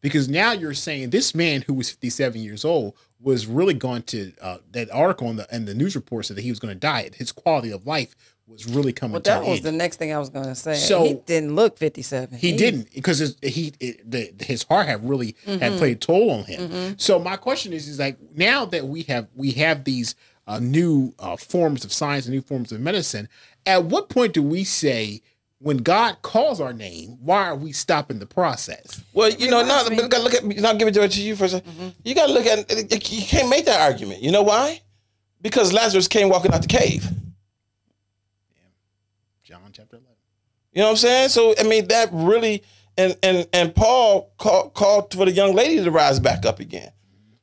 because 0.00 0.28
now 0.28 0.52
you're 0.52 0.74
saying 0.74 1.10
this 1.10 1.34
man 1.34 1.62
who 1.62 1.74
was 1.74 1.90
57 1.90 2.40
years 2.40 2.64
old 2.64 2.94
was 3.20 3.46
really 3.46 3.74
going 3.74 4.02
to 4.02 4.32
uh, 4.40 4.58
that 4.72 4.90
article 4.90 5.28
in 5.30 5.36
the 5.36 5.54
and 5.54 5.68
the 5.68 5.74
news 5.74 5.94
report 5.94 6.26
said 6.26 6.36
that 6.36 6.42
he 6.42 6.50
was 6.50 6.58
going 6.58 6.72
to 6.74 6.78
die 6.78 7.10
his 7.14 7.32
quality 7.32 7.70
of 7.70 7.86
life 7.86 8.14
was 8.48 8.66
really 8.66 8.92
coming 8.92 9.12
Well, 9.12 9.20
to 9.20 9.30
that 9.30 9.42
was 9.44 9.58
end. 9.58 9.66
the 9.66 9.70
next 9.72 9.98
thing 9.98 10.12
I 10.12 10.18
was 10.18 10.28
going 10.28 10.46
to 10.46 10.56
say. 10.56 10.74
So- 10.74 11.04
he 11.04 11.14
didn't 11.14 11.54
look 11.54 11.78
57. 11.78 12.36
He 12.36 12.56
didn't 12.56 12.92
because 12.92 13.18
his, 13.18 13.36
he 13.40 13.72
it, 13.78 14.10
the, 14.10 14.32
his 14.40 14.64
heart 14.64 14.86
had 14.88 15.08
really 15.08 15.36
had 15.46 15.78
played 15.78 16.00
toll 16.00 16.32
on 16.32 16.42
him. 16.46 16.98
So 16.98 17.20
my 17.20 17.36
question 17.36 17.72
is, 17.72 17.86
is 17.86 18.00
like 18.00 18.18
now 18.34 18.64
that 18.64 18.88
we 18.88 19.02
have 19.04 19.28
we 19.36 19.52
have 19.52 19.84
these 19.84 20.16
uh, 20.48 20.58
new 20.58 21.14
uh, 21.20 21.36
forms 21.36 21.84
of 21.84 21.92
science 21.92 22.26
and 22.26 22.34
new 22.34 22.40
forms 22.42 22.72
of 22.72 22.80
medicine, 22.80 23.28
at 23.66 23.84
what 23.84 24.08
point 24.08 24.32
do 24.34 24.42
we 24.42 24.64
say 24.64 25.22
when 25.58 25.78
God 25.78 26.22
calls 26.22 26.60
our 26.60 26.72
name, 26.72 27.18
why 27.20 27.44
are 27.46 27.54
we 27.54 27.72
stopping 27.72 28.18
the 28.18 28.26
process? 28.26 29.02
Well, 29.12 29.30
you 29.30 29.50
know, 29.50 29.60
now 29.62 29.82
reminds 29.82 29.90
me- 29.90 29.96
you 29.96 30.08
gotta 30.08 30.22
look 30.24 30.34
at. 30.34 30.44
not 30.44 30.78
give 30.78 30.88
it 30.88 30.94
to 31.12 31.22
you 31.22 31.36
for 31.36 31.44
a 31.44 31.48
2nd 31.48 31.94
You 32.04 32.14
got 32.14 32.28
to 32.28 32.32
look 32.32 32.46
at. 32.46 32.70
You 33.12 33.22
can't 33.22 33.48
make 33.50 33.66
that 33.66 33.80
argument. 33.80 34.22
You 34.22 34.30
know 34.32 34.42
why? 34.42 34.80
Because 35.42 35.72
Lazarus 35.72 36.08
came 36.08 36.28
walking 36.30 36.52
out 36.52 36.62
the 36.62 36.68
cave. 36.68 37.06
John 39.42 39.60
chapter 39.72 39.96
eleven. 39.96 40.14
You 40.72 40.80
know 40.80 40.86
what 40.86 40.90
I'm 40.92 40.96
saying? 40.96 41.28
So 41.30 41.54
I 41.58 41.64
mean, 41.64 41.88
that 41.88 42.08
really 42.12 42.62
and 42.96 43.16
and 43.22 43.46
and 43.52 43.74
Paul 43.74 44.32
called 44.38 44.74
called 44.74 45.12
for 45.12 45.24
the 45.24 45.32
young 45.32 45.54
lady 45.54 45.82
to 45.82 45.90
rise 45.90 46.20
back 46.20 46.46
up 46.46 46.60
again. 46.60 46.90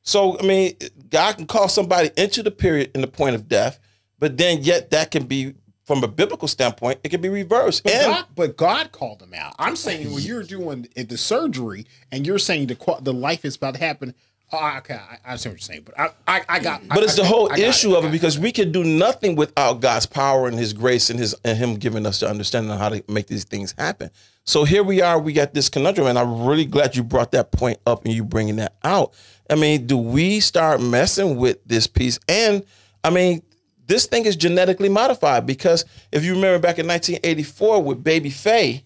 So 0.01 0.39
I 0.39 0.43
mean, 0.43 0.75
God 1.09 1.37
can 1.37 1.47
call 1.47 1.67
somebody 1.67 2.11
into 2.17 2.41
the 2.43 2.51
period 2.51 2.91
in 2.95 3.01
the 3.01 3.07
point 3.07 3.35
of 3.35 3.47
death, 3.47 3.79
but 4.19 4.37
then 4.37 4.63
yet 4.63 4.91
that 4.91 5.11
can 5.11 5.25
be 5.25 5.53
from 5.87 6.03
a 6.03 6.07
biblical 6.07 6.47
standpoint, 6.49 6.99
it 7.03 7.09
can 7.09 7.21
be 7.21 7.29
reversed. 7.29 7.83
But 7.85 7.93
and 7.93 8.05
God, 8.13 8.25
but 8.35 8.57
God 8.57 8.91
called 8.91 9.19
them 9.19 9.33
out. 9.33 9.55
I'm 9.57 9.77
saying 9.77 10.13
when 10.13 10.21
you're 10.21 10.43
doing 10.43 10.87
the 10.95 11.17
surgery 11.17 11.87
and 12.11 12.27
you're 12.27 12.37
saying 12.39 12.67
the 12.67 12.97
the 13.01 13.13
life 13.13 13.45
is 13.45 13.55
about 13.55 13.75
to 13.75 13.79
happen. 13.79 14.13
Oh, 14.49 14.75
okay, 14.77 14.95
I, 14.95 15.33
I 15.33 15.35
see 15.35 15.49
what 15.49 15.53
you're 15.53 15.59
saying, 15.59 15.83
but 15.85 15.99
I 15.99 16.09
I, 16.27 16.41
I 16.47 16.59
got. 16.59 16.87
But 16.87 16.99
I- 16.99 17.03
it's 17.03 17.15
the 17.15 17.23
whole 17.25 17.51
issue 17.53 17.95
I 17.95 17.99
of 17.99 18.05
it 18.05 18.11
because 18.11 18.37
we 18.37 18.51
can 18.51 18.71
do 18.71 18.83
nothing 18.83 19.35
without 19.35 19.79
God's 19.81 20.05
power 20.05 20.47
and 20.47 20.57
His 20.59 20.73
grace 20.73 21.09
and 21.09 21.17
His 21.19 21.33
and 21.45 21.57
Him 21.57 21.75
giving 21.75 22.05
us 22.05 22.19
the 22.19 22.29
understanding 22.29 22.71
of 22.71 22.79
how 22.79 22.89
to 22.89 23.03
make 23.09 23.27
these 23.27 23.45
things 23.45 23.73
happen. 23.77 24.09
So 24.43 24.63
here 24.65 24.83
we 24.83 25.01
are. 25.01 25.19
We 25.19 25.33
got 25.33 25.53
this 25.53 25.67
conundrum, 25.69 26.07
and 26.07 26.17
I'm 26.19 26.45
really 26.45 26.63
glad 26.65 26.95
you 26.95 27.03
brought 27.03 27.31
that 27.31 27.51
point 27.51 27.79
up 27.85 28.05
and 28.05 28.13
you 28.13 28.23
bringing 28.23 28.57
that 28.57 28.75
out. 28.83 29.13
I 29.49 29.55
mean, 29.55 29.87
do 29.87 29.97
we 29.97 30.39
start 30.41 30.81
messing 30.81 31.35
with 31.37 31.63
this 31.65 31.87
piece? 31.87 32.17
And 32.29 32.63
I 33.03 33.09
mean, 33.09 33.41
this 33.87 34.05
thing 34.05 34.25
is 34.25 34.35
genetically 34.35 34.89
modified 34.89 35.45
because 35.45 35.85
if 36.11 36.23
you 36.23 36.35
remember 36.35 36.59
back 36.59 36.77
in 36.77 36.87
1984 36.87 37.81
with 37.83 38.03
Baby 38.03 38.29
Fae, 38.29 38.83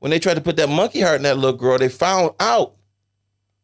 when 0.00 0.10
they 0.10 0.18
tried 0.18 0.34
to 0.34 0.40
put 0.40 0.56
that 0.56 0.68
monkey 0.68 1.00
heart 1.00 1.16
in 1.16 1.22
that 1.22 1.36
little 1.38 1.56
girl, 1.56 1.78
they 1.78 1.88
found 1.88 2.32
out 2.40 2.74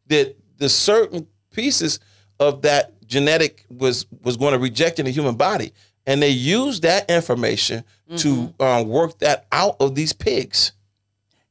that 0.07 0.35
the 0.57 0.69
certain 0.69 1.27
pieces 1.51 1.99
of 2.39 2.61
that 2.63 2.91
genetic 3.05 3.65
was 3.69 4.05
was 4.23 4.37
going 4.37 4.53
to 4.53 4.59
reject 4.59 4.99
in 4.99 5.05
the 5.05 5.11
human 5.11 5.35
body, 5.35 5.73
and 6.05 6.21
they 6.21 6.29
used 6.29 6.83
that 6.83 7.09
information 7.09 7.83
to 8.17 8.53
um, 8.59 8.87
work 8.87 9.17
that 9.19 9.45
out 9.51 9.75
of 9.79 9.95
these 9.95 10.13
pigs. 10.13 10.71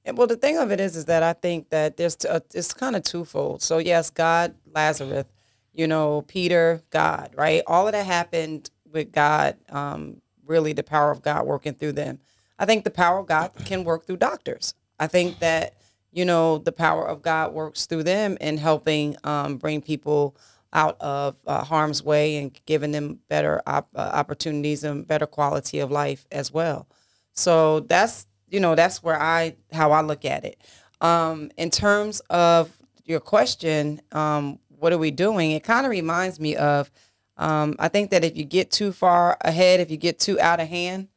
Yeah, 0.04 0.12
well, 0.12 0.26
the 0.26 0.36
thing 0.36 0.58
of 0.58 0.70
it 0.70 0.80
is, 0.80 0.96
is 0.96 1.06
that 1.06 1.22
I 1.22 1.32
think 1.32 1.70
that 1.70 1.96
there's 1.96 2.16
t- 2.16 2.28
uh, 2.28 2.40
it's 2.52 2.72
kind 2.74 2.94
of 2.94 3.02
twofold. 3.02 3.62
So 3.62 3.78
yes, 3.78 4.10
God, 4.10 4.54
Lazarus, 4.72 5.24
you 5.72 5.86
know, 5.86 6.22
Peter, 6.28 6.82
God, 6.90 7.30
right? 7.36 7.62
All 7.66 7.86
of 7.86 7.92
that 7.92 8.04
happened 8.06 8.70
with 8.94 9.12
God. 9.12 9.56
Um, 9.68 10.22
really, 10.46 10.72
the 10.72 10.82
power 10.82 11.10
of 11.10 11.20
God 11.20 11.46
working 11.46 11.74
through 11.74 11.92
them. 11.92 12.20
I 12.58 12.64
think 12.64 12.84
the 12.84 12.90
power 12.90 13.18
of 13.18 13.26
God 13.26 13.52
can 13.64 13.84
work 13.84 14.06
through 14.06 14.18
doctors. 14.18 14.74
I 14.98 15.08
think 15.08 15.40
that 15.40 15.74
you 16.12 16.24
know 16.24 16.58
the 16.58 16.72
power 16.72 17.06
of 17.06 17.20
God 17.20 17.52
works 17.52 17.86
through 17.86 18.04
them 18.04 18.38
in 18.40 18.56
helping 18.56 19.16
um, 19.24 19.56
bring 19.56 19.82
people 19.82 20.36
out 20.72 21.00
of 21.00 21.36
uh, 21.46 21.62
harm's 21.64 22.02
way 22.02 22.36
and 22.36 22.58
giving 22.66 22.92
them 22.92 23.20
better 23.28 23.62
op- 23.66 23.88
uh, 23.94 24.10
opportunities 24.12 24.84
and 24.84 25.06
better 25.06 25.26
quality 25.26 25.78
of 25.78 25.90
life 25.90 26.26
as 26.32 26.52
well. 26.52 26.88
So 27.32 27.80
that's 27.80 28.26
you 28.48 28.60
know 28.60 28.74
that's 28.74 29.02
where 29.02 29.20
I 29.20 29.56
how 29.72 29.92
I 29.92 30.02
look 30.02 30.24
at 30.24 30.44
it. 30.44 30.62
Um, 31.00 31.50
in 31.56 31.70
terms 31.70 32.20
of 32.30 32.76
your 33.04 33.20
question, 33.20 34.00
um, 34.12 34.58
what 34.68 34.92
are 34.92 34.98
we 34.98 35.10
doing? 35.10 35.50
It 35.50 35.64
kind 35.64 35.84
of 35.84 35.90
reminds 35.90 36.38
me 36.38 36.56
of 36.56 36.90
um, 37.36 37.74
I 37.78 37.88
think 37.88 38.10
that 38.10 38.24
if 38.24 38.36
you 38.36 38.44
get 38.44 38.70
too 38.70 38.92
far 38.92 39.36
ahead, 39.40 39.80
if 39.80 39.90
you 39.90 39.96
get 39.96 40.18
too 40.18 40.38
out 40.40 40.60
of 40.60 40.68
hand, 40.68 41.08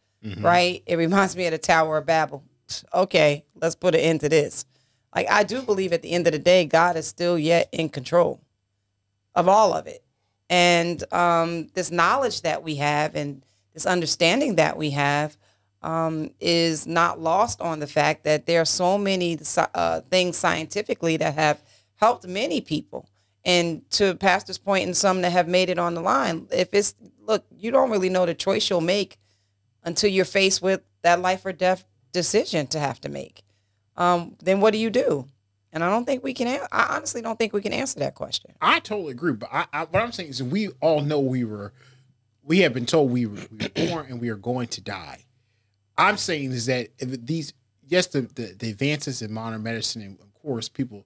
right? 0.43 0.83
It 0.85 0.95
reminds 0.97 1.35
me 1.37 1.45
of 1.45 1.51
the 1.51 1.57
Tower 1.57 1.97
of 1.97 2.05
Babel. 2.05 2.43
Okay, 2.93 3.45
let's 3.55 3.75
put 3.75 3.95
an 3.95 4.01
end 4.01 4.21
to 4.21 4.29
this. 4.29 4.65
Like 5.15 5.29
I 5.29 5.43
do 5.43 5.61
believe 5.61 5.93
at 5.93 6.01
the 6.01 6.11
end 6.11 6.27
of 6.27 6.33
the 6.33 6.39
day, 6.39 6.65
God 6.65 6.95
is 6.97 7.07
still 7.07 7.37
yet 7.39 7.69
in 7.71 7.89
control 7.89 8.41
of 9.35 9.47
all 9.47 9.73
of 9.73 9.87
it. 9.87 10.03
And 10.49 11.03
um, 11.13 11.67
this 11.73 11.91
knowledge 11.91 12.41
that 12.41 12.63
we 12.63 12.75
have 12.75 13.15
and 13.15 13.43
this 13.73 13.85
understanding 13.85 14.55
that 14.55 14.77
we 14.77 14.91
have 14.91 15.37
um, 15.83 16.31
is 16.39 16.87
not 16.87 17.19
lost 17.19 17.61
on 17.61 17.79
the 17.79 17.87
fact 17.87 18.23
that 18.23 18.47
there 18.47 18.61
are 18.61 18.65
so 18.65 18.97
many 18.97 19.37
uh, 19.75 20.01
things 20.09 20.35
scientifically 20.37 21.17
that 21.17 21.35
have 21.35 21.61
helped 21.95 22.27
many 22.27 22.61
people. 22.61 23.07
And 23.47 23.89
to 23.91 24.13
Pastor's 24.15 24.57
point, 24.57 24.85
and 24.85 24.95
some 24.95 25.21
that 25.21 25.31
have 25.31 25.47
made 25.47 25.69
it 25.69 25.79
on 25.79 25.93
the 25.93 26.01
line, 26.01 26.47
if 26.51 26.73
it's 26.73 26.93
look, 27.21 27.45
you 27.49 27.71
don't 27.71 27.89
really 27.89 28.09
know 28.09 28.25
the 28.25 28.35
choice 28.35 28.69
you'll 28.69 28.81
make 28.81 29.17
until 29.85 30.09
you're 30.09 30.25
faced 30.25 30.61
with 30.61 30.81
that 31.01 31.21
life 31.21 31.45
or 31.45 31.53
death 31.53 31.85
decision 32.11 32.67
to 32.67 32.79
have 32.79 32.99
to 33.01 33.09
make. 33.09 33.43
Um, 33.95 34.35
then 34.43 34.59
what 34.59 34.73
do 34.73 34.79
you 34.79 34.89
do? 34.89 35.29
And 35.71 35.81
I 35.81 35.89
don't 35.89 36.03
think 36.03 36.25
we 36.25 36.33
can. 36.33 36.59
I 36.73 36.95
honestly 36.97 37.21
don't 37.21 37.39
think 37.39 37.53
we 37.53 37.61
can 37.61 37.71
answer 37.71 37.99
that 38.01 38.15
question. 38.15 38.51
I 38.61 38.81
totally 38.81 39.11
agree, 39.11 39.31
but 39.31 39.49
I, 39.49 39.65
I, 39.71 39.85
what 39.85 40.03
I'm 40.03 40.11
saying 40.11 40.29
is 40.29 40.43
we 40.43 40.67
all 40.81 40.99
know 40.99 41.21
we 41.21 41.45
were, 41.45 41.71
we 42.43 42.59
have 42.59 42.73
been 42.73 42.85
told 42.85 43.11
we 43.11 43.27
were, 43.27 43.39
we 43.49 43.65
were 43.65 43.69
born 43.89 44.07
and 44.09 44.19
we 44.19 44.27
are 44.27 44.35
going 44.35 44.67
to 44.69 44.81
die. 44.81 45.23
I'm 45.97 46.17
saying 46.17 46.51
is 46.51 46.65
that 46.65 46.89
if 46.99 47.25
these, 47.25 47.53
yes, 47.87 48.07
the, 48.07 48.21
the, 48.21 48.55
the 48.59 48.71
advances 48.71 49.21
in 49.21 49.31
modern 49.31 49.63
medicine, 49.63 50.01
and 50.01 50.19
of 50.19 50.33
course, 50.33 50.67
people, 50.67 51.05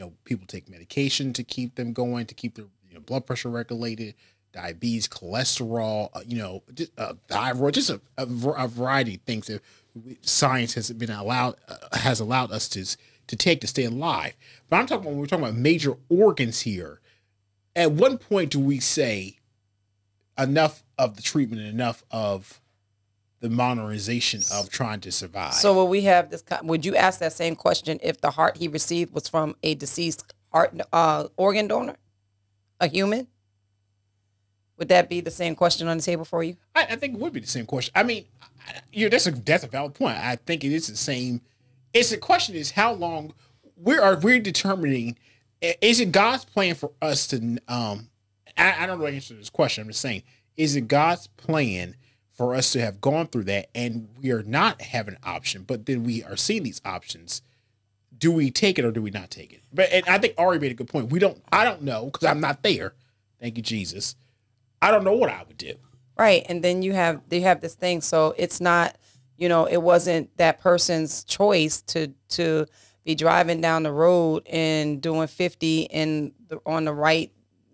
know, 0.00 0.12
people 0.24 0.46
take 0.46 0.68
medication 0.68 1.32
to 1.34 1.44
keep 1.44 1.76
them 1.76 1.92
going, 1.92 2.26
to 2.26 2.34
keep 2.34 2.54
their 2.54 2.66
you 2.88 2.94
know, 2.94 3.00
blood 3.00 3.26
pressure 3.26 3.48
regulated, 3.48 4.14
diabetes, 4.52 5.06
cholesterol, 5.06 6.10
uh, 6.14 6.20
you 6.26 6.38
know, 6.38 6.62
just, 6.74 6.92
uh, 6.98 7.14
thyroid, 7.28 7.74
just 7.74 7.90
a, 7.90 8.00
a, 8.18 8.22
a 8.24 8.68
variety 8.68 9.14
of 9.14 9.20
things 9.22 9.46
that 9.46 9.62
science 10.22 10.74
has 10.74 10.90
been 10.92 11.10
allowed 11.10 11.56
uh, 11.68 11.98
has 11.98 12.20
allowed 12.20 12.50
us 12.50 12.68
to 12.68 12.84
to 13.26 13.36
take 13.36 13.60
to 13.60 13.66
stay 13.66 13.84
alive. 13.84 14.34
But 14.68 14.78
I'm 14.78 14.86
talking 14.86 15.06
when 15.06 15.18
we're 15.18 15.26
talking 15.26 15.44
about 15.44 15.56
major 15.56 15.94
organs 16.08 16.60
here. 16.60 17.00
At 17.76 17.92
one 17.92 18.18
point, 18.18 18.50
do 18.50 18.58
we 18.58 18.80
say 18.80 19.38
enough 20.36 20.82
of 20.98 21.16
the 21.16 21.22
treatment 21.22 21.62
and 21.62 21.70
enough 21.70 22.02
of 22.10 22.59
the 23.40 23.50
modernization 23.50 24.42
of 24.52 24.70
trying 24.70 25.00
to 25.00 25.12
survive? 25.12 25.54
So 25.54 25.74
will 25.74 25.88
we 25.88 26.02
have 26.02 26.30
this? 26.30 26.44
Would 26.62 26.84
you 26.84 26.94
ask 26.96 27.20
that 27.20 27.32
same 27.32 27.56
question 27.56 27.98
if 28.02 28.20
the 28.20 28.30
heart 28.30 28.56
he 28.56 28.68
received 28.68 29.12
was 29.14 29.28
from 29.28 29.56
a 29.62 29.74
deceased 29.74 30.34
heart 30.52 30.78
uh, 30.92 31.28
organ 31.36 31.68
donor, 31.68 31.96
a 32.80 32.86
human? 32.86 33.26
Would 34.76 34.88
that 34.88 35.10
be 35.10 35.20
the 35.20 35.30
same 35.30 35.54
question 35.54 35.88
on 35.88 35.98
the 35.98 36.02
table 36.02 36.24
for 36.24 36.42
you? 36.42 36.56
I, 36.74 36.82
I 36.90 36.96
think 36.96 37.14
it 37.14 37.20
would 37.20 37.34
be 37.34 37.40
the 37.40 37.46
same 37.46 37.66
question. 37.66 37.92
I 37.94 38.02
mean, 38.02 38.24
you 38.92 39.04
know, 39.06 39.10
that's 39.10 39.26
a 39.26 39.30
that's 39.32 39.64
a 39.64 39.68
valid 39.68 39.94
point. 39.94 40.16
I 40.16 40.36
think 40.36 40.64
it 40.64 40.72
is 40.72 40.86
the 40.86 40.96
same. 40.96 41.42
It's 41.92 42.10
the 42.10 42.16
question 42.16 42.54
is 42.54 42.70
how 42.70 42.92
long 42.92 43.34
we 43.76 43.96
are 43.98 44.16
we 44.16 44.38
determining. 44.38 45.18
Is 45.60 46.00
it 46.00 46.12
God's 46.12 46.46
plan 46.46 46.74
for 46.74 46.92
us 47.02 47.26
to? 47.28 47.58
Um, 47.68 48.08
I, 48.56 48.84
I 48.84 48.86
don't 48.86 48.98
know 48.98 49.06
the 49.06 49.12
answer 49.12 49.34
to 49.34 49.40
this 49.40 49.50
question. 49.50 49.82
I'm 49.82 49.88
just 49.88 50.00
saying, 50.00 50.22
is 50.56 50.76
it 50.76 50.88
God's 50.88 51.26
plan 51.26 51.96
for 52.40 52.54
us 52.54 52.72
to 52.72 52.80
have 52.80 53.02
gone 53.02 53.26
through 53.26 53.44
that 53.44 53.68
and 53.74 54.08
we 54.18 54.30
are 54.30 54.42
not 54.42 54.80
having 54.80 55.12
an 55.12 55.20
option, 55.22 55.62
but 55.62 55.84
then 55.84 56.04
we 56.04 56.24
are 56.24 56.38
seeing 56.38 56.62
these 56.62 56.80
options? 56.86 57.42
Do 58.16 58.32
we 58.32 58.50
take 58.50 58.78
it 58.78 58.84
or 58.86 58.90
do 58.90 59.02
we 59.02 59.10
not 59.10 59.28
take 59.28 59.52
it? 59.52 59.60
But 59.70 59.90
and 59.92 60.06
I 60.08 60.16
think 60.16 60.32
Ari 60.38 60.58
made 60.58 60.70
a 60.70 60.74
good 60.74 60.88
point. 60.88 61.12
We 61.12 61.18
don't. 61.18 61.36
I 61.52 61.64
don't 61.64 61.82
know 61.82 62.06
because 62.06 62.26
I'm 62.26 62.40
not 62.40 62.62
there. 62.62 62.94
Thank 63.40 63.58
you, 63.58 63.62
Jesus. 63.62 64.16
I 64.80 64.90
don't 64.90 65.04
know 65.04 65.12
what 65.12 65.28
I 65.28 65.44
would 65.46 65.58
do. 65.58 65.74
Right, 66.18 66.46
and 66.48 66.64
then 66.64 66.80
you 66.80 66.94
have 66.94 67.20
you 67.30 67.42
have 67.42 67.60
this 67.60 67.74
thing. 67.74 68.00
So 68.00 68.34
it's 68.38 68.58
not, 68.58 68.96
you 69.36 69.50
know, 69.50 69.66
it 69.66 69.82
wasn't 69.82 70.34
that 70.38 70.60
person's 70.60 71.24
choice 71.24 71.82
to 71.88 72.10
to 72.30 72.64
be 73.04 73.14
driving 73.14 73.60
down 73.60 73.82
the 73.82 73.92
road 73.92 74.46
and 74.48 75.02
doing 75.02 75.28
fifty 75.28 75.82
in 75.82 76.32
the 76.48 76.58
on 76.64 76.86
the 76.86 76.94
right, 76.94 77.30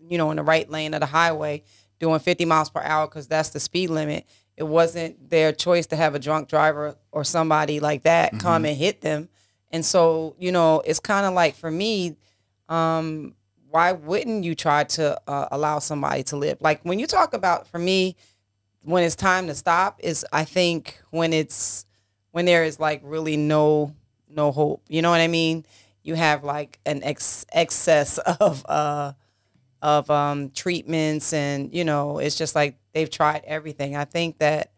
you 0.08 0.18
know, 0.18 0.32
in 0.32 0.38
the 0.38 0.42
right 0.42 0.68
lane 0.68 0.92
of 0.92 0.98
the 0.98 1.06
highway, 1.06 1.62
doing 2.00 2.18
fifty 2.18 2.44
miles 2.44 2.68
per 2.68 2.82
hour 2.82 3.06
because 3.06 3.28
that's 3.28 3.50
the 3.50 3.60
speed 3.60 3.90
limit. 3.90 4.26
It 4.56 4.64
wasn't 4.64 5.28
their 5.30 5.52
choice 5.52 5.86
to 5.88 5.96
have 5.96 6.14
a 6.14 6.18
drunk 6.18 6.48
driver 6.48 6.96
or 7.12 7.24
somebody 7.24 7.80
like 7.80 8.04
that 8.04 8.38
come 8.38 8.64
and 8.64 8.76
hit 8.76 9.00
them. 9.02 9.28
And 9.70 9.84
so, 9.84 10.34
you 10.38 10.52
know, 10.52 10.80
it's 10.84 11.00
kind 11.00 11.26
of 11.26 11.34
like 11.34 11.56
for 11.56 11.70
me, 11.70 12.16
um, 12.68 13.34
why 13.68 13.92
wouldn't 13.92 14.44
you 14.44 14.54
try 14.54 14.84
to 14.84 15.20
uh, 15.28 15.48
allow 15.50 15.78
somebody 15.80 16.22
to 16.24 16.36
live? 16.36 16.58
Like 16.60 16.80
when 16.82 16.98
you 16.98 17.06
talk 17.06 17.34
about, 17.34 17.66
for 17.66 17.78
me, 17.78 18.16
when 18.82 19.02
it's 19.02 19.16
time 19.16 19.48
to 19.48 19.54
stop 19.54 19.98
is 20.02 20.24
I 20.32 20.44
think 20.44 21.00
when 21.10 21.32
it's 21.32 21.84
when 22.30 22.44
there 22.44 22.64
is 22.64 22.78
like 22.78 23.00
really 23.04 23.36
no 23.36 23.94
no 24.28 24.52
hope. 24.52 24.84
You 24.88 25.02
know 25.02 25.10
what 25.10 25.20
I 25.20 25.28
mean? 25.28 25.66
You 26.02 26.14
have 26.14 26.44
like 26.44 26.78
an 26.86 27.02
ex- 27.02 27.44
excess 27.52 28.18
of 28.40 28.64
uh 28.66 29.12
of 29.82 30.10
um 30.10 30.50
treatments 30.50 31.32
and 31.32 31.74
you 31.74 31.84
know, 31.84 32.18
it's 32.18 32.36
just 32.36 32.54
like 32.54 32.78
they've 32.96 33.10
tried 33.10 33.42
everything. 33.46 33.96
I 33.96 34.04
think 34.04 34.38
that 34.38 34.70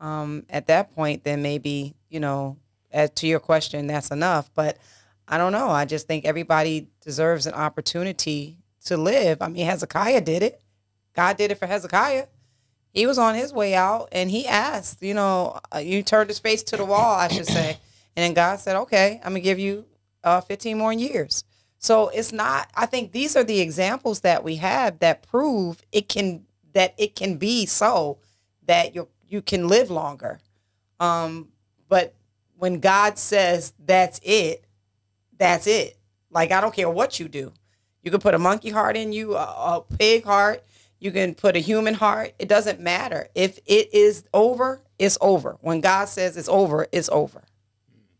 um 0.00 0.44
at 0.50 0.66
that 0.66 0.94
point 0.94 1.24
then 1.24 1.42
maybe, 1.42 1.94
you 2.08 2.20
know, 2.20 2.56
as 2.90 3.10
to 3.10 3.26
your 3.26 3.40
question, 3.40 3.86
that's 3.86 4.10
enough. 4.10 4.50
But 4.54 4.78
I 5.26 5.38
don't 5.38 5.52
know. 5.52 5.68
I 5.68 5.84
just 5.84 6.06
think 6.06 6.24
everybody 6.24 6.88
deserves 7.02 7.46
an 7.46 7.54
opportunity 7.54 8.56
to 8.86 8.96
live. 8.96 9.42
I 9.42 9.48
mean, 9.48 9.66
Hezekiah 9.66 10.22
did 10.22 10.42
it. 10.42 10.60
God 11.14 11.36
did 11.36 11.50
it 11.50 11.58
for 11.58 11.66
Hezekiah 11.66 12.26
he 12.92 13.06
was 13.06 13.18
on 13.18 13.34
his 13.34 13.52
way 13.52 13.74
out 13.74 14.08
and 14.12 14.30
he 14.30 14.46
asked, 14.46 15.02
you 15.02 15.14
know, 15.14 15.60
uh, 15.74 15.78
you 15.78 16.02
turned 16.02 16.30
his 16.30 16.38
face 16.38 16.62
to 16.64 16.76
the 16.76 16.84
wall, 16.84 17.14
I 17.14 17.28
should 17.28 17.46
say. 17.46 17.78
And 18.16 18.24
then 18.24 18.34
God 18.34 18.58
said, 18.58 18.76
okay, 18.76 19.20
I'm 19.24 19.34
to 19.34 19.40
give 19.40 19.58
you 19.58 19.84
uh, 20.24 20.40
15 20.40 20.76
more 20.76 20.92
years. 20.92 21.44
So 21.78 22.08
it's 22.08 22.32
not, 22.32 22.68
I 22.74 22.86
think 22.86 23.12
these 23.12 23.36
are 23.36 23.44
the 23.44 23.60
examples 23.60 24.20
that 24.20 24.42
we 24.42 24.56
have 24.56 24.98
that 24.98 25.22
prove 25.28 25.80
it 25.92 26.08
can, 26.08 26.44
that 26.72 26.94
it 26.98 27.14
can 27.14 27.36
be 27.36 27.66
so 27.66 28.18
that 28.66 28.94
you 28.94 29.08
you 29.28 29.42
can 29.42 29.68
live 29.68 29.90
longer. 29.90 30.40
Um, 31.00 31.48
but 31.88 32.14
when 32.56 32.80
God 32.80 33.18
says 33.18 33.72
that's 33.84 34.20
it, 34.22 34.64
that's 35.36 35.66
it. 35.66 35.96
Like, 36.30 36.50
I 36.50 36.60
don't 36.60 36.74
care 36.74 36.90
what 36.90 37.20
you 37.20 37.28
do. 37.28 37.52
You 38.02 38.10
can 38.10 38.20
put 38.20 38.34
a 38.34 38.38
monkey 38.38 38.70
heart 38.70 38.96
in 38.96 39.12
you, 39.12 39.34
a, 39.34 39.42
a 39.42 39.84
pig 39.96 40.24
heart, 40.24 40.64
you 41.00 41.12
can 41.12 41.34
put 41.34 41.56
a 41.56 41.60
human 41.60 41.94
heart. 41.94 42.34
It 42.38 42.48
doesn't 42.48 42.80
matter. 42.80 43.28
If 43.34 43.58
it 43.66 43.94
is 43.94 44.24
over, 44.34 44.82
it's 44.98 45.16
over. 45.20 45.56
When 45.60 45.80
God 45.80 46.08
says 46.08 46.36
it's 46.36 46.48
over, 46.48 46.88
it's 46.90 47.08
over. 47.10 47.44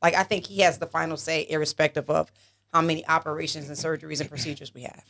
Like 0.01 0.15
I 0.15 0.23
think 0.23 0.47
he 0.47 0.61
has 0.61 0.79
the 0.79 0.87
final 0.87 1.17
say, 1.17 1.47
irrespective 1.49 2.09
of 2.09 2.31
how 2.73 2.83
many 2.83 3.07
operations 3.09 3.69
and 3.69 3.77
surgeries 3.77 4.21
and 4.21 4.31
procedures 4.31 4.73
we 4.73 4.83
have. 4.83 5.05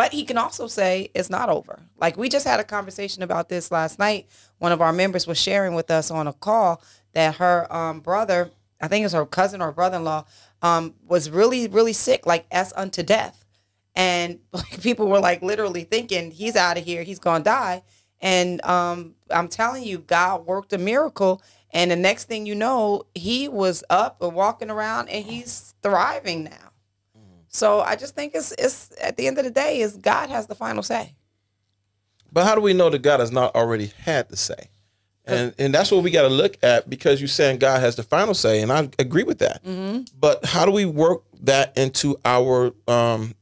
But 0.00 0.14
he 0.14 0.24
can 0.24 0.38
also 0.38 0.66
say 0.66 1.10
it's 1.12 1.28
not 1.28 1.50
over. 1.50 1.78
Like 1.98 2.16
we 2.16 2.30
just 2.30 2.46
had 2.46 2.58
a 2.58 2.64
conversation 2.64 3.22
about 3.22 3.50
this 3.50 3.70
last 3.70 3.98
night. 3.98 4.28
One 4.56 4.72
of 4.72 4.80
our 4.80 4.94
members 4.94 5.26
was 5.26 5.36
sharing 5.36 5.74
with 5.74 5.90
us 5.90 6.10
on 6.10 6.26
a 6.26 6.32
call 6.32 6.82
that 7.12 7.34
her 7.34 7.70
um, 7.70 8.00
brother, 8.00 8.50
I 8.80 8.88
think 8.88 9.02
it 9.02 9.04
was 9.04 9.12
her 9.12 9.26
cousin 9.26 9.60
or 9.60 9.72
brother-in-law, 9.72 10.24
um, 10.62 10.94
was 11.06 11.28
really, 11.28 11.68
really 11.68 11.92
sick, 11.92 12.24
like 12.24 12.46
as 12.50 12.72
unto 12.76 13.02
death 13.02 13.44
and 13.94 14.38
like, 14.54 14.80
people 14.80 15.06
were 15.06 15.20
like 15.20 15.42
literally 15.42 15.84
thinking 15.84 16.30
he's 16.30 16.56
out 16.56 16.78
of 16.78 16.84
here, 16.86 17.02
he's 17.02 17.18
gonna 17.18 17.44
die. 17.44 17.82
And 18.22 18.64
um, 18.64 19.16
I'm 19.30 19.48
telling 19.48 19.84
you, 19.84 19.98
God 19.98 20.46
worked 20.46 20.72
a 20.72 20.78
miracle. 20.78 21.42
And 21.72 21.90
the 21.90 21.96
next 21.96 22.24
thing 22.24 22.46
you 22.46 22.54
know, 22.54 23.02
he 23.14 23.48
was 23.48 23.84
up 23.90 24.22
and 24.22 24.34
walking 24.34 24.70
around, 24.70 25.10
and 25.10 25.26
he's 25.26 25.74
thriving 25.82 26.44
now. 26.44 26.69
So 27.50 27.80
I 27.80 27.96
just 27.96 28.14
think 28.14 28.34
it's 28.34 28.52
it's 28.52 28.92
at 29.00 29.16
the 29.16 29.26
end 29.26 29.38
of 29.38 29.44
the 29.44 29.50
day, 29.50 29.80
is 29.80 29.96
God 29.96 30.30
has 30.30 30.46
the 30.46 30.54
final 30.54 30.82
say. 30.82 31.14
But 32.32 32.46
how 32.46 32.54
do 32.54 32.60
we 32.60 32.72
know 32.72 32.88
that 32.90 33.02
God 33.02 33.20
has 33.20 33.32
not 33.32 33.54
already 33.54 33.92
had 33.98 34.28
the 34.28 34.36
say? 34.36 34.70
And 35.26 35.54
and 35.58 35.74
that's 35.74 35.92
what 35.92 36.02
we 36.02 36.10
got 36.10 36.22
to 36.22 36.28
look 36.28 36.56
at 36.62 36.88
because 36.88 37.20
you're 37.20 37.28
saying 37.28 37.58
God 37.58 37.80
has 37.80 37.96
the 37.96 38.02
final 38.02 38.34
say, 38.34 38.62
and 38.62 38.72
I 38.72 38.88
agree 38.98 39.22
with 39.22 39.38
that. 39.40 39.62
Mm-hmm. 39.62 40.02
But 40.18 40.44
how 40.44 40.64
do 40.64 40.72
we 40.72 40.86
work 40.86 41.22
that 41.42 41.76
into 41.76 42.18
our 42.24 42.72
um, 42.88 43.34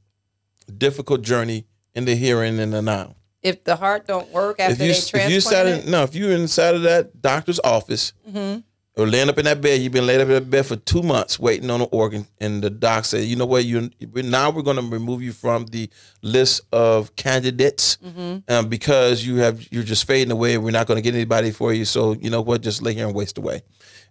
difficult 0.77 1.23
journey 1.23 1.67
in 1.95 2.05
the 2.05 2.15
here 2.15 2.43
and 2.43 2.61
in 2.61 2.71
the 2.71 2.83
now. 2.83 3.15
If 3.43 3.65
the 3.65 3.77
heart 3.77 4.07
don't 4.07 4.31
work 4.31 4.61
after 4.61 4.73
if 4.75 4.81
you, 4.81 4.87
they 4.87 4.93
transplant 4.93 5.27
if 5.27 5.33
you 5.33 5.41
sat 5.41 5.67
in, 5.67 5.91
no, 5.91 6.03
if 6.03 6.15
you're 6.15 6.33
inside 6.33 6.75
of 6.75 6.83
that 6.83 7.23
doctor's 7.23 7.61
office 7.61 8.13
mm-hmm. 8.29 8.61
Or 8.99 9.07
laying 9.07 9.29
up 9.29 9.39
in 9.39 9.45
that 9.45 9.61
bed, 9.61 9.81
you've 9.81 9.93
been 9.93 10.09
laid 10.09 10.21
up 10.21 10.27
in 10.27 10.35
that 10.35 10.51
bed 10.51 10.67
for 10.67 10.75
two 10.75 11.03
months 11.03 11.39
waiting 11.39 11.71
on 11.71 11.81
an 11.81 11.89
organ, 11.93 12.27
and 12.41 12.63
the 12.63 12.69
doc 12.69 13.05
said, 13.05 13.25
you 13.25 13.37
know 13.37 13.47
what, 13.47 13.65
you 13.65 13.91
now 14.13 14.51
we're 14.51 14.63
going 14.63 14.77
to 14.77 14.83
remove 14.83 15.23
you 15.23 15.33
from 15.33 15.67
the 15.67 15.89
list 16.21 16.63
of 16.73 17.15
candidates 17.15 17.97
mm-hmm. 18.05 18.39
um, 18.53 18.69
because 18.69 19.25
you 19.25 19.37
have 19.37 19.73
you're 19.73 19.85
just 19.85 20.05
fading 20.05 20.33
away. 20.33 20.59
We're 20.59 20.73
not 20.73 20.89
going 20.89 20.97
to 20.97 21.03
get 21.03 21.15
anybody 21.15 21.53
for 21.53 21.73
you, 21.73 21.85
so 21.85 22.15
you 22.15 22.29
know 22.29 22.43
what, 22.43 22.61
just 22.61 22.83
lay 22.83 22.93
here 22.93 23.07
and 23.07 23.15
waste 23.15 23.39
away. 23.39 23.63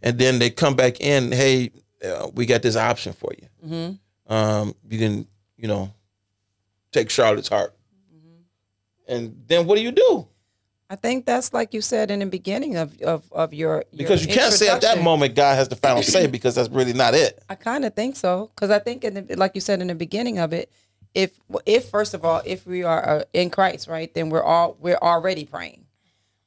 And 0.02 0.18
then 0.18 0.40
they 0.40 0.50
come 0.50 0.76
back 0.76 1.02
in, 1.02 1.34
hey, 1.34 1.72
uh, 2.06 2.30
we 2.34 2.46
got 2.46 2.62
this 2.62 2.78
option 2.78 3.12
for 3.12 3.32
you. 3.38 3.68
Mm-hmm. 3.68 4.34
Um, 4.34 4.74
you 4.90 5.00
can, 5.00 5.28
you 5.58 5.68
know, 5.68 5.94
take 6.94 7.10
Charlotte's 7.10 7.50
heart. 7.50 7.76
Mm-hmm. 8.16 9.14
And 9.14 9.44
then 9.48 9.66
what 9.66 9.76
do 9.76 9.82
you 9.82 9.92
do? 9.92 10.28
I 10.90 10.96
think 10.96 11.26
that's 11.26 11.54
like 11.54 11.74
you 11.74 11.82
said 11.82 12.12
in 12.12 12.20
the 12.20 12.26
beginning 12.26 12.78
of 12.78 13.02
of, 13.02 13.32
of 13.34 13.54
your, 13.54 13.84
your 13.92 13.98
because 13.98 14.26
you 14.26 14.34
can't 14.34 14.54
say 14.54 14.70
at 14.70 14.82
that 14.82 15.02
moment 15.02 15.36
God 15.36 15.56
has 15.56 15.68
the 15.68 15.76
final 15.76 16.02
say 16.02 16.28
because 16.38 16.56
that's 16.56 16.70
really 16.70 16.94
not 16.94 17.14
it. 17.14 17.44
I 17.50 17.56
kind 17.56 17.84
of 17.84 17.94
think 17.94 18.16
so 18.16 18.52
because 18.56 18.70
I 18.70 18.80
think 18.80 19.04
in 19.04 19.14
the, 19.14 19.36
like 19.36 19.52
you 19.56 19.62
said 19.62 19.82
in 19.82 19.88
the 19.88 19.96
beginning 19.96 20.40
of 20.40 20.54
it, 20.54 20.72
if 21.14 21.32
if 21.66 21.90
first 21.90 22.14
of 22.14 22.24
all 22.24 22.42
if 22.46 22.66
we 22.66 22.84
are 22.84 23.20
uh, 23.20 23.24
in 23.34 23.50
Christ, 23.50 23.88
right, 23.88 24.14
then 24.14 24.30
we're 24.30 24.44
all 24.44 24.78
we're 24.80 25.00
already 25.02 25.46
praying, 25.46 25.86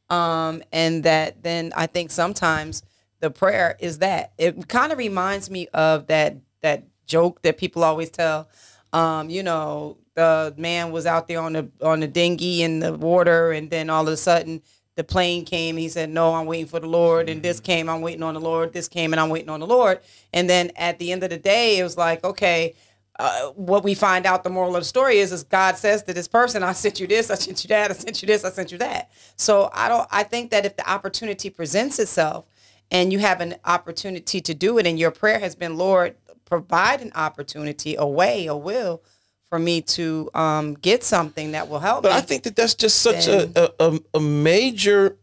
um, 0.08 0.62
and 0.72 1.04
that 1.04 1.42
then 1.42 1.72
I 1.76 1.86
think 1.86 2.10
sometimes 2.10 2.82
the 3.20 3.30
prayer 3.30 3.76
is 3.78 3.98
that. 3.98 4.32
It 4.38 4.68
kind 4.68 4.92
of 4.92 4.98
reminds 4.98 5.50
me 5.50 5.68
of 5.74 6.06
that 6.06 6.36
that 6.62 6.84
joke 7.06 7.42
that 7.42 7.58
people 7.58 7.84
always 7.84 8.10
tell, 8.10 8.48
um, 8.92 9.28
you 9.28 9.42
know, 9.42 9.98
the 10.20 10.54
man 10.56 10.92
was 10.92 11.06
out 11.06 11.26
there 11.28 11.40
on 11.40 11.52
the 11.54 11.64
on 11.82 12.00
the 12.00 12.08
dinghy 12.08 12.62
in 12.62 12.80
the 12.80 12.92
water, 12.92 13.52
and 13.52 13.70
then 13.70 13.90
all 13.90 14.06
of 14.06 14.12
a 14.12 14.16
sudden 14.16 14.62
the 14.96 15.04
plane 15.04 15.44
came. 15.44 15.76
He 15.76 15.88
said, 15.88 16.10
"No, 16.10 16.34
I'm 16.34 16.46
waiting 16.46 16.66
for 16.66 16.80
the 16.80 16.92
Lord." 17.00 17.28
And 17.30 17.42
this 17.42 17.60
came, 17.60 17.88
I'm 17.88 18.02
waiting 18.02 18.22
on 18.22 18.34
the 18.34 18.40
Lord. 18.40 18.72
This 18.72 18.88
came, 18.88 19.12
and 19.12 19.20
I'm 19.20 19.30
waiting 19.30 19.48
on 19.48 19.60
the 19.60 19.66
Lord. 19.66 20.00
And 20.32 20.48
then 20.48 20.72
at 20.76 20.98
the 20.98 21.12
end 21.12 21.22
of 21.22 21.30
the 21.30 21.38
day, 21.38 21.78
it 21.78 21.82
was 21.82 21.96
like, 21.96 22.24
okay. 22.24 22.74
Uh, 23.18 23.50
what 23.70 23.84
we 23.84 23.94
find 23.94 24.24
out, 24.24 24.44
the 24.44 24.48
moral 24.48 24.74
of 24.76 24.80
the 24.80 24.84
story 24.96 25.18
is, 25.18 25.30
is 25.30 25.42
God 25.44 25.76
says 25.76 26.02
to 26.04 26.14
this 26.14 26.28
person, 26.28 26.62
"I 26.62 26.72
sent 26.72 27.00
you 27.00 27.06
this, 27.06 27.30
I 27.30 27.34
sent 27.34 27.62
you 27.62 27.68
that, 27.68 27.90
I 27.90 27.94
sent 27.94 28.22
you 28.22 28.26
this, 28.26 28.44
I 28.46 28.50
sent 28.50 28.72
you 28.72 28.78
that." 28.78 29.10
So 29.36 29.68
I 29.74 29.90
don't. 29.90 30.08
I 30.10 30.22
think 30.32 30.50
that 30.52 30.64
if 30.64 30.74
the 30.76 30.86
opportunity 30.90 31.50
presents 31.50 31.98
itself, 31.98 32.46
and 32.90 33.12
you 33.12 33.18
have 33.18 33.42
an 33.42 33.56
opportunity 33.66 34.40
to 34.40 34.54
do 34.54 34.78
it, 34.78 34.86
and 34.86 34.98
your 34.98 35.10
prayer 35.10 35.38
has 35.38 35.54
been, 35.54 35.76
"Lord, 35.76 36.14
provide 36.46 37.02
an 37.02 37.12
opportunity, 37.14 37.94
a 37.94 38.06
way, 38.06 38.46
a 38.46 38.56
will," 38.56 39.02
for 39.50 39.58
me 39.58 39.82
to 39.82 40.30
um, 40.32 40.74
get 40.74 41.04
something 41.04 41.52
that 41.52 41.68
will 41.68 41.80
help. 41.80 42.04
But 42.04 42.12
me, 42.12 42.18
I 42.18 42.20
think 42.22 42.44
that 42.44 42.56
that's 42.56 42.74
just 42.74 43.02
such 43.02 43.26
a, 43.26 43.72
a, 43.78 44.00
a 44.14 44.20
major 44.20 45.16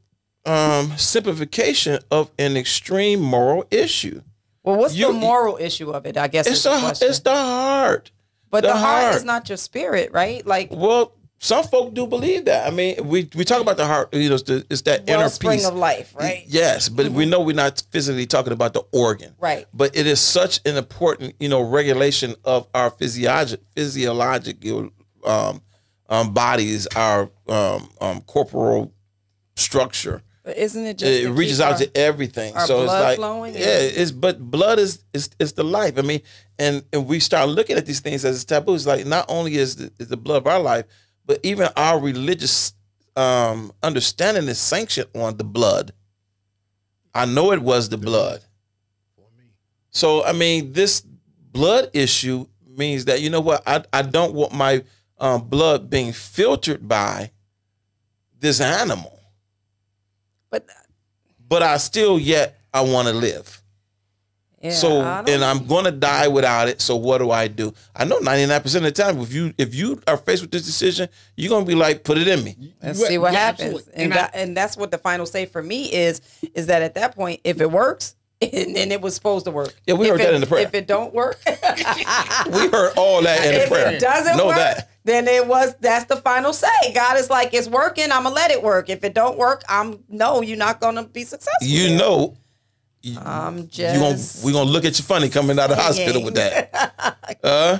um, 0.45 0.91
simplification 0.97 1.99
of 2.11 2.29
an 2.37 2.55
extreme 2.55 3.21
moral 3.21 3.65
issue. 3.71 4.21
Well, 4.63 4.75
what's 4.75 4.95
you, 4.95 5.07
the 5.07 5.13
moral 5.13 5.57
issue 5.57 5.91
of 5.91 6.05
it? 6.05 6.17
I 6.17 6.27
guess 6.27 6.45
it's 6.45 6.63
the, 6.63 6.71
a, 6.71 6.89
it's 6.89 7.19
the 7.19 7.33
heart. 7.33 8.11
But 8.49 8.61
the, 8.61 8.67
the 8.67 8.77
heart, 8.77 9.03
heart 9.03 9.15
is 9.15 9.23
not 9.23 9.49
your 9.49 9.57
spirit, 9.57 10.11
right? 10.11 10.45
Like, 10.45 10.69
well, 10.71 11.13
some 11.39 11.63
folk 11.63 11.93
do 11.93 12.07
believe 12.07 12.45
that. 12.45 12.67
I 12.67 12.75
mean, 12.75 12.95
we, 13.07 13.29
we 13.35 13.45
talk 13.45 13.61
about 13.61 13.77
the 13.77 13.85
heart, 13.85 14.13
you 14.13 14.29
know, 14.29 14.35
it's, 14.35 14.43
the, 14.43 14.65
it's 14.69 14.81
that 14.83 15.07
inner 15.07 15.29
spring 15.29 15.59
peace 15.59 15.67
of 15.67 15.75
life, 15.75 16.15
right? 16.15 16.43
Yes, 16.47 16.89
but 16.89 17.07
mm-hmm. 17.07 17.15
we 17.15 17.25
know 17.25 17.41
we're 17.41 17.55
not 17.55 17.83
physically 17.91 18.25
talking 18.25 18.53
about 18.53 18.73
the 18.73 18.83
organ, 18.91 19.35
right? 19.39 19.67
But 19.73 19.95
it 19.95 20.07
is 20.07 20.19
such 20.19 20.59
an 20.65 20.77
important, 20.77 21.35
you 21.39 21.47
know, 21.47 21.61
regulation 21.61 22.35
of 22.43 22.67
our 22.73 22.89
physiologic 22.89 23.61
physiological 23.75 24.89
um, 25.25 25.61
um, 26.09 26.33
bodies, 26.33 26.87
our 26.95 27.29
um, 27.47 27.89
um, 28.01 28.21
corporal 28.21 28.93
structure. 29.55 30.23
But 30.43 30.57
isn't 30.57 30.85
it 30.85 30.97
just 30.97 31.11
it 31.11 31.29
reaches 31.29 31.61
out 31.61 31.73
our, 31.73 31.77
to 31.79 31.97
everything? 31.97 32.57
so 32.59 32.83
it's 32.83 32.91
like 32.91 33.17
flowing? 33.17 33.53
yeah, 33.53 33.79
it's 33.79 34.11
but 34.11 34.39
blood 34.39 34.79
is 34.79 35.03
is 35.13 35.29
is 35.39 35.53
the 35.53 35.63
life. 35.63 35.99
I 35.99 36.01
mean, 36.01 36.21
and 36.57 36.83
and 36.91 37.05
we 37.05 37.19
start 37.19 37.49
looking 37.49 37.77
at 37.77 37.85
these 37.85 37.99
things 37.99 38.25
as 38.25 38.43
taboo. 38.43 38.73
It's 38.73 38.87
like 38.87 39.05
not 39.05 39.25
only 39.27 39.57
is 39.57 39.75
the, 39.75 39.91
is 39.99 40.07
the 40.07 40.17
blood 40.17 40.37
of 40.37 40.47
our 40.47 40.59
life 40.59 40.85
but 41.27 41.39
even 41.43 41.67
our 41.75 41.99
religious 41.99 42.73
um, 43.15 43.71
understanding 43.83 44.47
is 44.47 44.57
sanctioned 44.57 45.09
on 45.13 45.37
the 45.37 45.43
blood. 45.43 45.91
I 47.13 47.25
know 47.25 47.51
it 47.51 47.61
was 47.61 47.89
the 47.89 47.97
blood. 47.97 48.41
So 49.91 50.23
I 50.23 50.31
mean, 50.31 50.73
this 50.73 51.01
blood 51.01 51.89
issue 51.93 52.47
means 52.65 53.05
that 53.05 53.21
you 53.21 53.29
know 53.29 53.41
what 53.41 53.61
I 53.67 53.83
I 53.91 54.01
don't 54.03 54.33
want 54.33 54.53
my 54.53 54.83
um, 55.19 55.47
blood 55.47 55.89
being 55.89 56.13
filtered 56.13 56.87
by 56.87 57.31
this 58.39 58.61
animal. 58.61 59.19
But 60.49 60.65
but 61.49 61.63
I 61.63 61.77
still 61.77 62.17
yet 62.17 62.59
I 62.73 62.81
want 62.81 63.07
to 63.07 63.13
live. 63.13 63.61
Yeah, 64.61 64.71
so 64.71 65.01
and 65.01 65.43
I'm 65.43 65.67
gonna 65.67 65.91
die 65.91 66.27
without 66.27 66.67
it. 66.67 66.81
So 66.81 66.95
what 66.95 67.19
do 67.19 67.29
I 67.29 67.47
do? 67.47 67.73
I 67.95 68.05
know 68.05 68.17
99 68.17 68.61
percent 68.61 68.85
of 68.85 68.93
the 68.95 69.03
time, 69.03 69.19
if 69.19 69.31
you 69.31 69.53
if 69.57 69.75
you 69.75 70.01
are 70.07 70.17
faced 70.17 70.41
with 70.41 70.51
this 70.51 70.65
decision, 70.65 71.09
you're 71.35 71.49
gonna 71.49 71.65
be 71.65 71.75
like, 71.75 72.03
put 72.03 72.17
it 72.17 72.27
in 72.27 72.43
me 72.43 72.73
and 72.81 72.97
see 72.97 73.19
what 73.19 73.33
yeah, 73.33 73.39
happens. 73.39 73.87
And 73.89 74.11
and, 74.13 74.29
and 74.33 74.57
that's 74.57 74.75
what 74.75 74.89
the 74.89 74.97
final 74.97 75.27
say 75.27 75.45
for 75.45 75.61
me 75.61 75.93
is 75.93 76.21
is 76.55 76.67
that 76.67 76.81
at 76.81 76.95
that 76.95 77.15
point, 77.15 77.41
if 77.43 77.61
it 77.61 77.69
works, 77.69 78.15
and, 78.41 78.75
and 78.77 78.91
it 78.91 78.99
was 79.01 79.13
supposed 79.15 79.45
to 79.45 79.51
work. 79.51 79.73
Yeah, 79.85 79.93
we 79.95 80.05
If 80.07 80.11
heard 80.13 80.21
it- 80.21 80.23
that 80.25 80.33
in 80.33 80.41
the 80.41 80.47
prayer. 80.47 80.63
If 80.65 80.73
it 80.73 80.87
don't 80.87 81.13
work, 81.13 81.39
We 81.45 82.67
heard 82.69 82.93
all 82.97 83.21
that 83.21 83.45
in 83.45 83.53
the 83.53 83.63
if 83.63 83.69
prayer. 83.69 83.91
it 83.93 83.99
doesn't 83.99 84.37
know 84.37 84.47
work, 84.47 84.55
that. 84.55 84.89
then 85.03 85.27
it 85.27 85.45
was 85.47 85.75
that's 85.81 86.05
the 86.05 86.17
final 86.17 86.53
say. 86.53 86.67
God 86.95 87.17
is 87.17 87.29
like, 87.29 87.53
it's 87.53 87.67
working. 87.67 88.11
I'm 88.11 88.23
gonna 88.23 88.33
let 88.35 88.51
it 88.51 88.61
work. 88.63 88.89
If 88.89 89.03
it 89.03 89.13
don't 89.13 89.37
work, 89.37 89.63
I'm 89.69 90.03
no, 90.09 90.41
you're 90.41 90.57
not 90.57 90.79
gonna 90.79 91.03
be 91.03 91.23
successful. 91.23 91.67
You 91.67 91.89
there. 91.89 91.97
Know, 93.15 93.21
I'm 93.25 93.67
just. 93.67 93.95
you 93.95 93.99
gonna 94.01 94.15
just. 94.15 94.43
we 94.45 94.51
gonna 94.53 94.69
look 94.69 94.85
at 94.85 94.97
you 94.97 95.03
funny 95.05 95.29
coming 95.29 95.57
out 95.59 95.71
of 95.71 95.77
the 95.77 95.83
hospital 95.83 96.23
with 96.23 96.35
that. 96.35 97.15
Uh, 97.43 97.79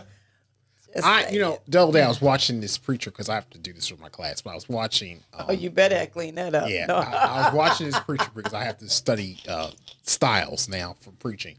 just 0.93 1.05
I, 1.07 1.21
saying. 1.23 1.33
you 1.35 1.39
know, 1.39 1.59
double 1.69 1.89
other 1.89 1.99
day 1.99 2.03
I 2.05 2.07
was 2.09 2.21
watching 2.21 2.59
this 2.59 2.77
preacher 2.77 3.11
because 3.11 3.29
I 3.29 3.35
have 3.35 3.49
to 3.51 3.57
do 3.57 3.71
this 3.71 3.89
with 3.91 3.99
my 4.01 4.09
class, 4.09 4.41
but 4.41 4.51
I 4.51 4.55
was 4.55 4.67
watching. 4.67 5.23
Um, 5.33 5.45
Oh, 5.49 5.51
you 5.53 5.69
better 5.69 6.05
clean 6.07 6.35
that 6.35 6.53
up. 6.53 6.69
yeah, 6.69 6.85
No. 6.85 6.95
I, 6.97 7.11
I 7.11 7.45
was 7.45 7.53
watching 7.53 7.85
this 7.87 7.99
preacher 7.99 8.29
because 8.35 8.53
I 8.53 8.63
have 8.65 8.77
to 8.79 8.89
study 8.89 9.39
uh, 9.47 9.71
styles 10.01 10.67
now 10.67 10.95
for 10.99 11.11
preaching, 11.11 11.55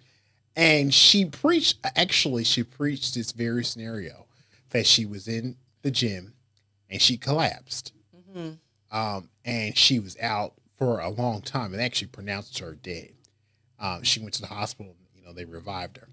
and 0.54 0.92
she 0.92 1.24
preached. 1.24 1.78
Actually, 1.96 2.44
she 2.44 2.62
preached 2.62 3.14
this 3.14 3.32
very 3.32 3.64
scenario 3.64 4.26
that 4.70 4.86
she 4.86 5.06
was 5.06 5.26
in 5.28 5.56
the 5.82 5.90
gym 5.90 6.34
and 6.90 7.00
she 7.00 7.16
collapsed, 7.16 7.92
um, 8.90 9.28
and 9.44 9.76
she 9.76 9.98
was 9.98 10.16
out 10.20 10.54
for 10.76 11.00
a 11.00 11.08
long 11.08 11.40
time, 11.42 11.72
and 11.72 11.82
actually 11.82 12.08
pronounced 12.08 12.58
her 12.58 12.74
dead. 12.74 13.12
Um, 13.78 14.02
she 14.02 14.20
went 14.20 14.34
to 14.34 14.42
the 14.42 14.48
hospital. 14.48 14.96
You 15.14 15.22
know, 15.24 15.32
they 15.32 15.44
revived 15.44 15.98
her, 15.98 16.08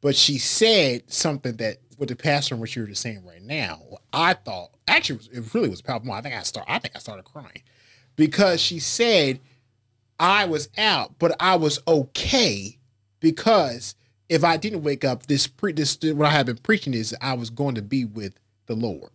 but 0.00 0.16
she 0.16 0.38
said 0.38 1.10
something 1.10 1.56
that 1.56 1.78
what 1.96 2.08
the 2.08 2.16
pastor 2.16 2.54
and 2.54 2.60
what 2.60 2.74
you're 2.76 2.86
just 2.86 3.02
saying 3.02 3.24
right 3.24 3.42
now. 3.42 3.80
I 4.12 4.34
thought 4.34 4.70
actually 4.86 5.20
it 5.32 5.52
really 5.52 5.68
was 5.68 5.82
powerful. 5.82 6.12
I 6.12 6.20
think 6.20 6.34
I 6.34 6.42
start. 6.42 6.66
I 6.68 6.78
think 6.78 6.94
I 6.94 7.00
started 7.00 7.24
crying 7.24 7.62
because 8.16 8.60
she 8.60 8.78
said 8.78 9.40
I 10.20 10.46
was 10.46 10.68
out, 10.78 11.18
but 11.18 11.34
I 11.40 11.56
was 11.56 11.80
okay 11.86 12.78
because 13.20 13.94
if 14.28 14.44
I 14.44 14.56
didn't 14.56 14.82
wake 14.82 15.04
up, 15.04 15.26
this 15.26 15.46
pre 15.46 15.72
this 15.72 15.98
what 16.02 16.26
I 16.26 16.30
have 16.30 16.46
been 16.46 16.58
preaching 16.58 16.94
is 16.94 17.14
I 17.20 17.34
was 17.34 17.50
going 17.50 17.74
to 17.76 17.82
be 17.82 18.04
with 18.04 18.38
the 18.66 18.74
Lord. 18.74 19.10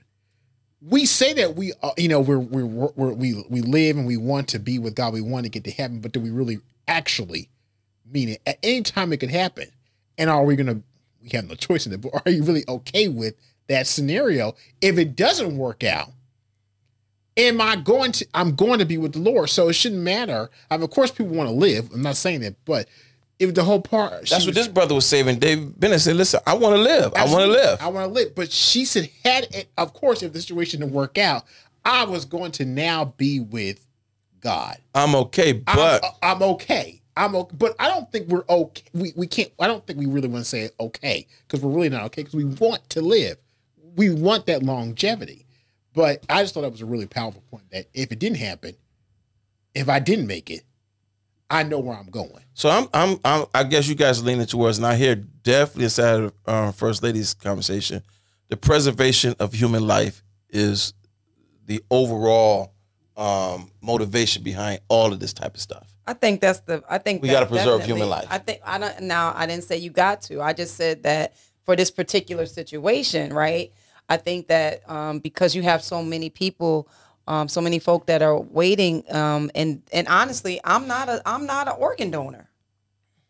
We 0.81 1.05
say 1.05 1.31
that 1.33 1.55
we, 1.55 1.71
uh, 1.81 1.91
you 1.97 2.09
know, 2.09 2.19
we're, 2.19 2.39
we're, 2.39 2.65
we're 2.65 3.13
we 3.13 3.45
we 3.49 3.61
live 3.61 3.97
and 3.97 4.05
we 4.05 4.17
want 4.17 4.49
to 4.49 4.59
be 4.59 4.79
with 4.79 4.95
God. 4.95 5.13
We 5.13 5.21
want 5.21 5.45
to 5.45 5.49
get 5.49 5.63
to 5.65 5.71
heaven, 5.71 5.99
but 5.99 6.11
do 6.11 6.19
we 6.19 6.29
really 6.29 6.59
actually 6.87 7.49
mean 8.13 8.29
it? 8.29 8.41
At 8.45 8.59
any 8.63 8.81
time, 8.81 9.11
it 9.13 9.17
could 9.17 9.31
happen. 9.31 9.67
And 10.17 10.29
are 10.29 10.43
we 10.43 10.55
gonna? 10.55 10.81
We 11.21 11.29
have 11.33 11.47
no 11.47 11.55
choice 11.55 11.85
in 11.85 11.93
it. 11.93 12.01
But 12.01 12.21
are 12.25 12.31
you 12.31 12.43
really 12.43 12.63
okay 12.67 13.07
with 13.07 13.35
that 13.67 13.87
scenario? 13.87 14.55
If 14.81 14.97
it 14.97 15.15
doesn't 15.15 15.57
work 15.57 15.83
out, 15.83 16.09
am 17.37 17.61
I 17.61 17.75
going 17.77 18.11
to? 18.13 18.27
I'm 18.33 18.55
going 18.55 18.79
to 18.79 18.85
be 18.85 18.97
with 18.97 19.13
the 19.13 19.19
Lord, 19.19 19.49
so 19.49 19.69
it 19.69 19.73
shouldn't 19.73 20.01
matter. 20.01 20.49
I 20.69 20.77
mean, 20.77 20.83
of 20.83 20.91
course, 20.91 21.11
people 21.11 21.35
want 21.35 21.49
to 21.49 21.55
live. 21.55 21.89
I'm 21.93 22.01
not 22.01 22.15
saying 22.17 22.41
that, 22.41 22.55
but 22.65 22.87
if 23.39 23.53
the 23.55 23.63
whole 23.63 23.81
part, 23.81 24.11
that's 24.29 24.31
what 24.31 24.47
was- 24.47 24.55
this 24.55 24.67
brother 24.67 24.95
was 24.95 25.05
saying. 25.05 25.39
Dave 25.39 25.79
Bennett 25.79 26.01
said, 26.01 26.15
"Listen, 26.15 26.39
I 26.45 26.53
want 26.53 26.75
to 26.75 26.81
live. 26.81 27.13
I 27.15 27.25
want 27.25 27.45
to 27.45 27.47
live." 27.51 27.81
I 27.81 27.87
want 27.87 28.07
to 28.09 28.13
live. 28.13 28.35
But 28.35 28.51
she 28.51 28.85
said, 28.85 29.09
had 29.23 29.47
it, 29.55 29.69
of 29.77 29.93
course, 29.93 30.21
if 30.23 30.33
the 30.33 30.41
situation 30.41 30.81
didn't 30.81 30.93
work 30.93 31.17
out, 31.17 31.43
I 31.85 32.03
was 32.05 32.25
going 32.25 32.51
to 32.53 32.65
now 32.65 33.05
be 33.17 33.39
with 33.39 33.85
God. 34.39 34.77
I'm 34.93 35.15
okay, 35.15 35.53
but 35.53 36.03
I'm, 36.21 36.35
I'm 36.37 36.43
okay. 36.43 37.01
I'm 37.15 37.35
okay. 37.35 37.55
But 37.57 37.75
I 37.79 37.87
don't 37.89 38.11
think 38.11 38.27
we're 38.27 38.45
okay. 38.49 38.83
We, 38.93 39.13
we 39.15 39.27
can't, 39.27 39.51
I 39.59 39.67
don't 39.67 39.85
think 39.85 39.99
we 39.99 40.05
really 40.05 40.27
want 40.27 40.43
to 40.43 40.49
say 40.49 40.69
okay 40.79 41.27
because 41.47 41.61
we're 41.61 41.71
really 41.71 41.89
not 41.89 42.03
okay 42.05 42.23
because 42.23 42.35
we 42.35 42.45
want 42.45 42.89
to 42.91 43.01
live. 43.01 43.37
We 43.95 44.09
want 44.09 44.47
that 44.47 44.63
longevity. 44.63 45.45
But 45.93 46.25
I 46.27 46.41
just 46.41 46.53
thought 46.53 46.61
that 46.61 46.71
was 46.71 46.81
a 46.81 46.85
really 46.85 47.05
powerful 47.05 47.43
point 47.51 47.69
that 47.71 47.85
if 47.93 48.11
it 48.11 48.19
didn't 48.19 48.37
happen, 48.37 48.75
if 49.75 49.89
I 49.89 49.99
didn't 49.99 50.27
make 50.27 50.49
it, 50.49 50.63
I 51.49 51.61
know 51.61 51.79
where 51.79 51.95
I'm 51.95 52.07
going. 52.07 52.43
So 52.55 52.69
I'm, 52.69 52.87
I'm, 52.93 53.19
I'm, 53.23 53.45
I 53.53 53.63
guess 53.63 53.87
you 53.87 53.93
guys 53.93 54.19
are 54.19 54.25
leaning 54.25 54.47
towards, 54.47 54.77
and 54.77 54.87
I 54.87 54.95
hear 54.95 55.15
definitely 55.15 55.83
inside 55.83 56.19
of 56.21 56.33
um, 56.47 56.73
First 56.73 57.03
Lady's 57.03 57.35
conversation, 57.35 58.01
the 58.49 58.57
preservation 58.57 59.35
of 59.39 59.53
human 59.53 59.85
life 59.85 60.23
is 60.49 60.93
the 61.65 61.83
overall 61.91 62.72
um, 63.17 63.71
motivation 63.81 64.43
behind 64.43 64.79
all 64.87 65.13
of 65.13 65.19
this 65.19 65.33
type 65.33 65.55
of 65.55 65.61
stuff. 65.61 65.93
I 66.05 66.13
think 66.13 66.41
that's 66.41 66.59
the. 66.61 66.83
I 66.89 66.97
think 66.97 67.21
We 67.21 67.29
gotta 67.29 67.45
preserve 67.45 67.83
human 67.85 68.09
life. 68.09 68.27
I 68.29 68.37
think 68.39 68.61
I 68.65 68.77
don't. 68.77 69.01
Now 69.01 69.33
I 69.35 69.45
didn't 69.45 69.63
say 69.63 69.77
you 69.77 69.89
got 69.89 70.21
to. 70.23 70.41
I 70.41 70.53
just 70.53 70.75
said 70.75 71.03
that 71.03 71.35
for 71.63 71.75
this 71.75 71.91
particular 71.91 72.45
situation, 72.45 73.33
right? 73.33 73.71
I 74.09 74.17
think 74.17 74.47
that 74.47 74.87
um, 74.89 75.19
because 75.19 75.55
you 75.55 75.61
have 75.61 75.81
so 75.81 76.03
many 76.03 76.29
people, 76.29 76.89
um, 77.27 77.47
so 77.47 77.61
many 77.61 77.79
folk 77.79 78.07
that 78.07 78.21
are 78.21 78.37
waiting, 78.37 79.03
um, 79.15 79.49
and 79.55 79.81
and 79.93 80.07
honestly, 80.09 80.59
I'm 80.65 80.87
not 80.87 81.07
a 81.07 81.21
I'm 81.25 81.45
not 81.45 81.67
an 81.69 81.75
organ 81.77 82.11
donor. 82.11 82.49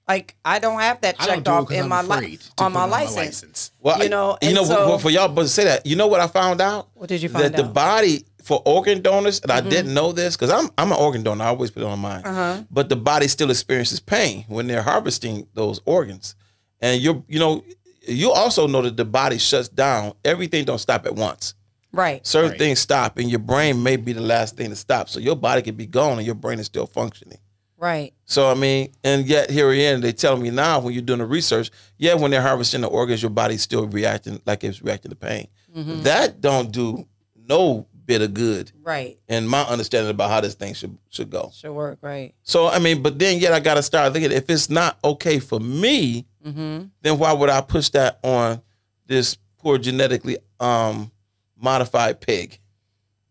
Like 0.08 0.36
I 0.44 0.60
don't 0.60 0.80
have 0.82 1.00
that 1.02 1.18
checked 1.20 1.46
do 1.46 1.52
it 1.52 1.54
off 1.54 1.68
'cause 1.68 1.78
in 1.78 1.84
I'm 1.84 1.90
my 1.90 2.02
life 2.02 2.50
on 2.58 2.74
my 2.74 2.86
it 2.86 2.90
license. 2.90 3.16
license. 3.16 3.72
Well, 3.80 4.02
You 4.04 4.10
know, 4.10 4.38
you 4.42 4.54
know, 4.54 4.66
so- 4.66 4.88
for, 4.98 5.00
for 5.04 5.10
y'all, 5.10 5.30
but 5.30 5.44
to 5.44 5.48
say 5.48 5.64
that, 5.66 5.86
you 5.86 5.96
know 5.96 6.08
what 6.08 6.20
I 6.20 6.28
found 6.28 6.60
out? 6.60 6.90
What 6.96 7.08
did 7.08 7.22
you 7.22 7.30
find 7.30 7.46
out 7.46 7.52
that 7.54 7.58
the 7.58 7.64
out? 7.64 7.66
Mm-hmm. 7.68 7.74
body 7.74 8.26
for 8.44 8.62
organ 8.66 9.02
donors, 9.02 9.39
and 9.41 9.52
I 9.52 9.62
didn't 9.62 9.94
know 9.94 10.12
this 10.12 10.36
because 10.36 10.52
I'm 10.52 10.70
I'm 10.78 10.91
an 10.91 10.98
organ 10.98 11.24
donor. 11.24 11.44
I 11.44 11.48
always 11.48 11.72
put 11.72 11.82
it 11.84 11.86
on 11.86 12.00
mine. 12.00 12.24
Uh-huh. 12.26 12.64
But 12.70 12.89
the 12.89 12.96
body 12.96 13.28
still 13.28 13.50
experiences 13.50 14.00
pain 14.00 14.46
when 14.48 14.68
they're 14.68 14.82
harvesting 14.84 15.48
those 15.54 15.82
organs, 15.86 16.36
and 16.82 17.02
you're 17.02 17.24
you 17.28 17.39
know 17.39 17.64
you 18.06 18.32
also 18.32 18.68
know 18.68 18.82
that 18.82 18.98
the 18.98 19.06
body 19.06 19.38
shuts 19.38 19.70
down. 19.70 20.14
Everything 20.26 20.66
don't 20.66 20.80
stop 20.80 21.06
at 21.06 21.16
once. 21.16 21.56
Right. 21.94 22.26
Certain 22.26 22.50
Right. 22.52 22.60
things 22.60 22.80
stop, 22.80 23.18
and 23.18 23.30
your 23.30 23.39
brain 23.39 23.82
may 23.82 23.96
be 23.96 24.14
the 24.14 24.22
last 24.22 24.58
thing 24.58 24.70
to 24.72 24.76
stop. 24.76 25.10
So 25.10 25.20
your 25.20 25.36
body 25.36 25.62
could 25.62 25.78
be 25.78 25.86
gone, 25.86 26.18
and 26.18 26.26
your 26.26 26.36
brain 26.36 26.60
is 26.60 26.66
still 26.66 26.88
functioning. 26.88 27.38
Right. 27.78 28.14
So 28.26 28.50
I 28.50 28.54
mean, 28.56 28.91
and 29.04 29.26
yet 29.28 29.50
here 29.50 29.70
again, 29.70 30.02
they 30.02 30.12
tell 30.14 30.38
me 30.38 30.50
now 30.50 30.80
when 30.80 30.94
you're 30.94 31.02
doing 31.04 31.20
the 31.20 31.26
research, 31.26 31.70
yeah, 31.98 32.14
when 32.14 32.32
they're 32.32 32.41
harvesting 32.41 32.82
the 32.82 32.88
organs, 32.88 33.22
your 33.22 33.30
body's 33.30 33.62
still 33.62 33.88
reacting 33.88 34.41
like 34.46 34.64
it's 34.64 34.82
reacting 34.82 35.10
to 35.10 35.16
pain. 35.16 35.48
Mm-hmm. 35.76 36.02
That 36.04 36.41
don't 36.41 36.72
do 36.72 37.06
no 37.36 37.86
bit 38.06 38.22
of 38.22 38.34
good 38.34 38.72
Right. 38.82 39.18
And 39.30 39.49
my 39.49 39.62
understanding 39.64 40.10
about 40.12 40.30
how 40.30 40.41
this 40.41 40.56
thing 40.56 40.74
should 40.74 40.97
should 41.10 41.30
go. 41.30 41.51
Should 41.54 41.72
work. 41.72 41.99
Right. 42.01 42.34
So 42.43 42.68
I 42.68 42.80
mean, 42.80 43.01
but 43.01 43.18
then 43.20 43.39
yet 43.39 43.54
I 43.54 43.60
gotta 43.60 43.82
start 43.84 44.12
thinking 44.14 44.32
if 44.32 44.49
it's 44.49 44.70
not 44.70 44.97
okay 45.04 45.39
for 45.39 45.60
me, 45.60 46.26
Mm-hmm. 46.45 46.88
then 47.01 47.18
why 47.18 47.32
would 47.32 47.49
I 47.49 47.62
push 47.62 47.88
that 47.91 48.20
on 48.22 48.62
this 49.08 49.38
poor 49.60 49.78
genetically 49.78 50.38
um 50.60 51.10
modified 51.58 52.20
pig? 52.20 52.60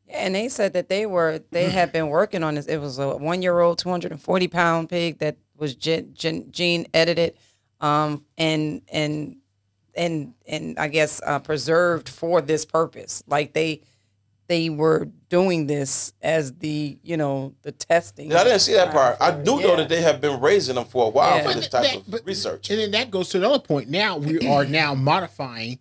Yeah, 0.08 0.16
and 0.26 0.34
they 0.34 0.48
said 0.48 0.72
that 0.72 0.88
they 0.88 1.04
were 1.06 1.40
they 1.50 1.68
had 1.68 1.92
been 1.92 2.08
working 2.08 2.42
on 2.42 2.54
this. 2.54 2.66
It 2.66 2.78
was 2.78 2.98
a 2.98 3.16
one 3.16 3.42
year 3.42 3.60
old, 3.60 3.78
two 3.78 3.90
hundred 3.90 4.12
and 4.12 4.20
forty 4.22 4.48
pound 4.48 4.88
pig 4.88 5.18
that 5.18 5.36
was 5.56 5.74
gen, 5.74 6.12
gen, 6.14 6.50
gene 6.50 6.86
edited, 6.94 7.34
um, 7.80 8.24
and 8.38 8.80
and 8.90 9.36
and 9.94 10.32
and 10.46 10.78
I 10.78 10.88
guess 10.88 11.20
uh, 11.26 11.38
preserved 11.38 12.08
for 12.08 12.40
this 12.40 12.64
purpose. 12.64 13.22
Like 13.26 13.52
they 13.52 13.82
they 14.52 14.68
were 14.68 15.08
doing 15.30 15.66
this 15.66 16.12
as 16.20 16.52
the 16.58 16.98
you 17.02 17.16
know 17.16 17.54
the 17.62 17.72
testing. 17.72 18.30
I 18.34 18.44
didn't 18.44 18.60
see 18.60 18.74
that 18.74 18.92
part. 18.92 19.16
I 19.18 19.30
do 19.30 19.58
know 19.60 19.76
that 19.76 19.88
they 19.88 20.02
have 20.02 20.20
been 20.20 20.40
raising 20.40 20.74
them 20.74 20.84
for 20.84 21.06
a 21.06 21.08
while 21.08 21.36
Yeah. 21.38 21.48
for 21.48 21.54
this 21.54 21.68
type 21.68 21.84
that- 21.84 21.96
of 21.96 22.10
but- 22.10 22.26
research. 22.26 22.68
And 22.70 22.78
then 22.78 22.90
that 22.90 23.10
goes 23.10 23.30
to 23.30 23.38
another 23.38 23.58
point. 23.58 23.88
Now 23.88 24.18
we 24.18 24.46
are 24.46 24.66
now 24.66 24.94
modifying 24.94 25.78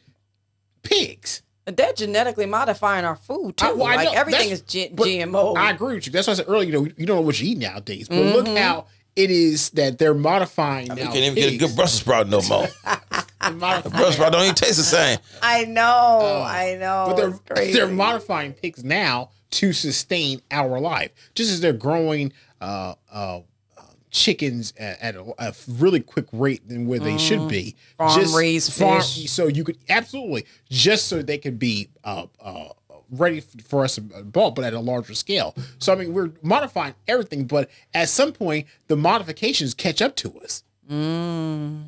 pigs. 0.83 1.41
They're 1.65 1.93
genetically 1.93 2.45
modifying 2.47 3.05
our 3.05 3.15
food 3.15 3.57
too. 3.57 3.65
I- 3.67 3.71
well, 3.73 3.87
I 3.87 3.95
like 3.97 4.05
know, 4.05 4.13
everything 4.13 4.49
is 4.49 4.61
G- 4.61 4.89
GMO. 4.89 5.55
I 5.57 5.71
agree 5.71 5.95
with 5.95 6.05
you. 6.07 6.11
That's 6.11 6.27
why 6.27 6.33
I 6.33 6.35
said 6.37 6.45
earlier. 6.47 6.65
You 6.65 6.71
know, 6.73 6.91
you 6.97 7.05
don't 7.05 7.17
know 7.17 7.21
what 7.21 7.39
you 7.39 7.51
eat 7.51 7.57
nowadays. 7.59 8.07
But 8.07 8.15
Mm-hmm. 8.17 8.35
look 8.35 8.57
how 8.57 8.85
it 9.15 9.29
is 9.29 9.69
that 9.71 9.97
they're 9.97 10.13
modifying 10.13 10.87
You 10.87 10.95
can't 10.95 11.15
even 11.15 11.35
get 11.35 11.53
a 11.53 11.57
good 11.57 11.75
Brussels 11.75 12.01
sprout 12.01 12.29
no 12.29 12.41
more. 12.43 12.67
Brussels 13.59 14.15
sprout 14.15 14.31
don't 14.31 14.43
even 14.43 14.55
taste 14.55 14.77
the 14.77 14.83
same. 14.83 15.19
I 15.41 15.65
know. 15.65 16.43
I 16.45 16.77
know. 16.79 17.05
but 17.07 17.15
they're 17.17 17.55
crazy. 17.55 17.73
they're 17.73 17.87
modifying 17.87 18.53
pigs 18.53 18.83
now 18.83 19.29
to 19.51 19.73
sustain 19.73 20.41
our 20.49 20.79
life, 20.79 21.11
just 21.35 21.51
as 21.51 21.59
they're 21.59 21.73
growing 21.73 22.31
uh, 22.61 22.95
uh, 23.11 23.39
uh, 23.77 23.81
chickens 24.09 24.73
at, 24.77 25.01
at 25.01 25.15
a, 25.15 25.33
a 25.39 25.53
really 25.67 25.99
quick 25.99 26.27
rate 26.31 26.67
than 26.67 26.87
where 26.87 26.99
they 26.99 27.17
should 27.17 27.49
be. 27.49 27.75
Mm-hmm. 27.75 27.97
Farm 27.97 28.19
Just 28.21 28.35
raised 28.35 28.73
farm- 28.73 29.01
fish. 29.01 29.29
So 29.29 29.47
you 29.47 29.63
could 29.63 29.77
absolutely 29.89 30.45
just 30.69 31.07
so 31.07 31.21
they 31.21 31.37
could 31.37 31.59
be 31.59 31.89
uh, 32.03 32.27
uh, 32.39 32.69
ready 33.11 33.41
for 33.41 33.83
us 33.83 33.95
to 33.95 34.01
bulk, 34.01 34.55
but 34.55 34.65
at 34.65 34.73
a 34.73 34.79
larger 34.79 35.13
scale. 35.13 35.53
So 35.79 35.93
I 35.93 35.95
mean, 35.97 36.13
we're 36.13 36.31
modifying 36.41 36.95
everything, 37.07 37.45
but 37.45 37.69
at 37.93 38.09
some 38.09 38.31
point, 38.31 38.67
the 38.87 38.95
modifications 38.95 39.73
catch 39.73 40.01
up 40.01 40.15
to 40.17 40.39
us. 40.39 40.63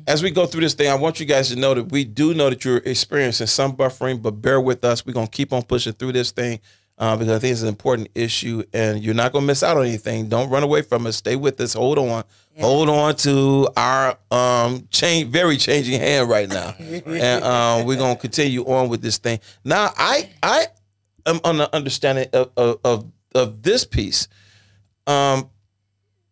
As 0.06 0.22
we 0.22 0.30
go 0.30 0.46
through 0.46 0.62
this 0.62 0.72
thing, 0.72 0.88
I 0.90 0.94
want 0.94 1.20
you 1.20 1.26
guys 1.26 1.48
to 1.50 1.56
know 1.56 1.74
that 1.74 1.90
we 1.92 2.04
do 2.04 2.32
know 2.32 2.48
that 2.48 2.64
you're 2.64 2.78
experiencing 2.78 3.46
some 3.46 3.76
buffering, 3.76 4.22
but 4.22 4.40
bear 4.40 4.60
with 4.60 4.82
us. 4.84 5.04
We're 5.04 5.12
gonna 5.12 5.26
keep 5.26 5.52
on 5.52 5.62
pushing 5.62 5.92
through 5.92 6.12
this 6.12 6.30
thing 6.30 6.60
uh, 6.96 7.14
because 7.16 7.34
I 7.34 7.38
think 7.38 7.52
it's 7.52 7.62
an 7.62 7.68
important 7.68 8.08
issue, 8.14 8.62
and 8.72 9.02
you're 9.02 9.14
not 9.14 9.32
gonna 9.32 9.44
miss 9.44 9.62
out 9.62 9.76
on 9.76 9.84
anything. 9.84 10.28
Don't 10.28 10.48
run 10.48 10.62
away 10.62 10.80
from 10.80 11.06
us. 11.06 11.16
Stay 11.16 11.36
with 11.36 11.60
us. 11.60 11.74
Hold 11.74 11.98
on. 11.98 12.24
Hold 12.60 12.88
on 12.88 13.16
to 13.16 13.68
our 13.76 14.16
um 14.30 14.86
change, 14.90 15.28
very 15.28 15.56
changing 15.56 16.00
hand 16.00 16.30
right 16.30 16.48
now, 16.48 16.74
and 16.78 17.44
um, 17.44 17.84
we're 17.84 17.98
gonna 17.98 18.16
continue 18.16 18.64
on 18.64 18.88
with 18.88 19.02
this 19.02 19.18
thing. 19.18 19.40
Now, 19.64 19.92
I 19.98 20.30
I 20.42 20.68
am 21.26 21.40
on 21.44 21.58
the 21.58 21.74
understanding 21.74 22.28
of 22.32 22.50
of 22.56 22.78
of, 22.84 23.12
of 23.34 23.62
this 23.62 23.84
piece. 23.84 24.28
Um, 25.06 25.50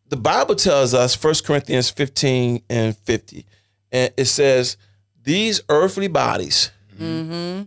the 0.09 0.16
Bible 0.16 0.55
tells 0.55 0.93
us, 0.95 1.22
1 1.22 1.34
Corinthians 1.45 1.88
15 1.90 2.62
and 2.68 2.97
50, 2.97 3.47
and 3.90 4.12
it 4.16 4.26
says, 4.26 4.76
These 5.22 5.62
earthly 5.68 6.09
bodies 6.09 6.70
Mm-hmm. 7.01 7.62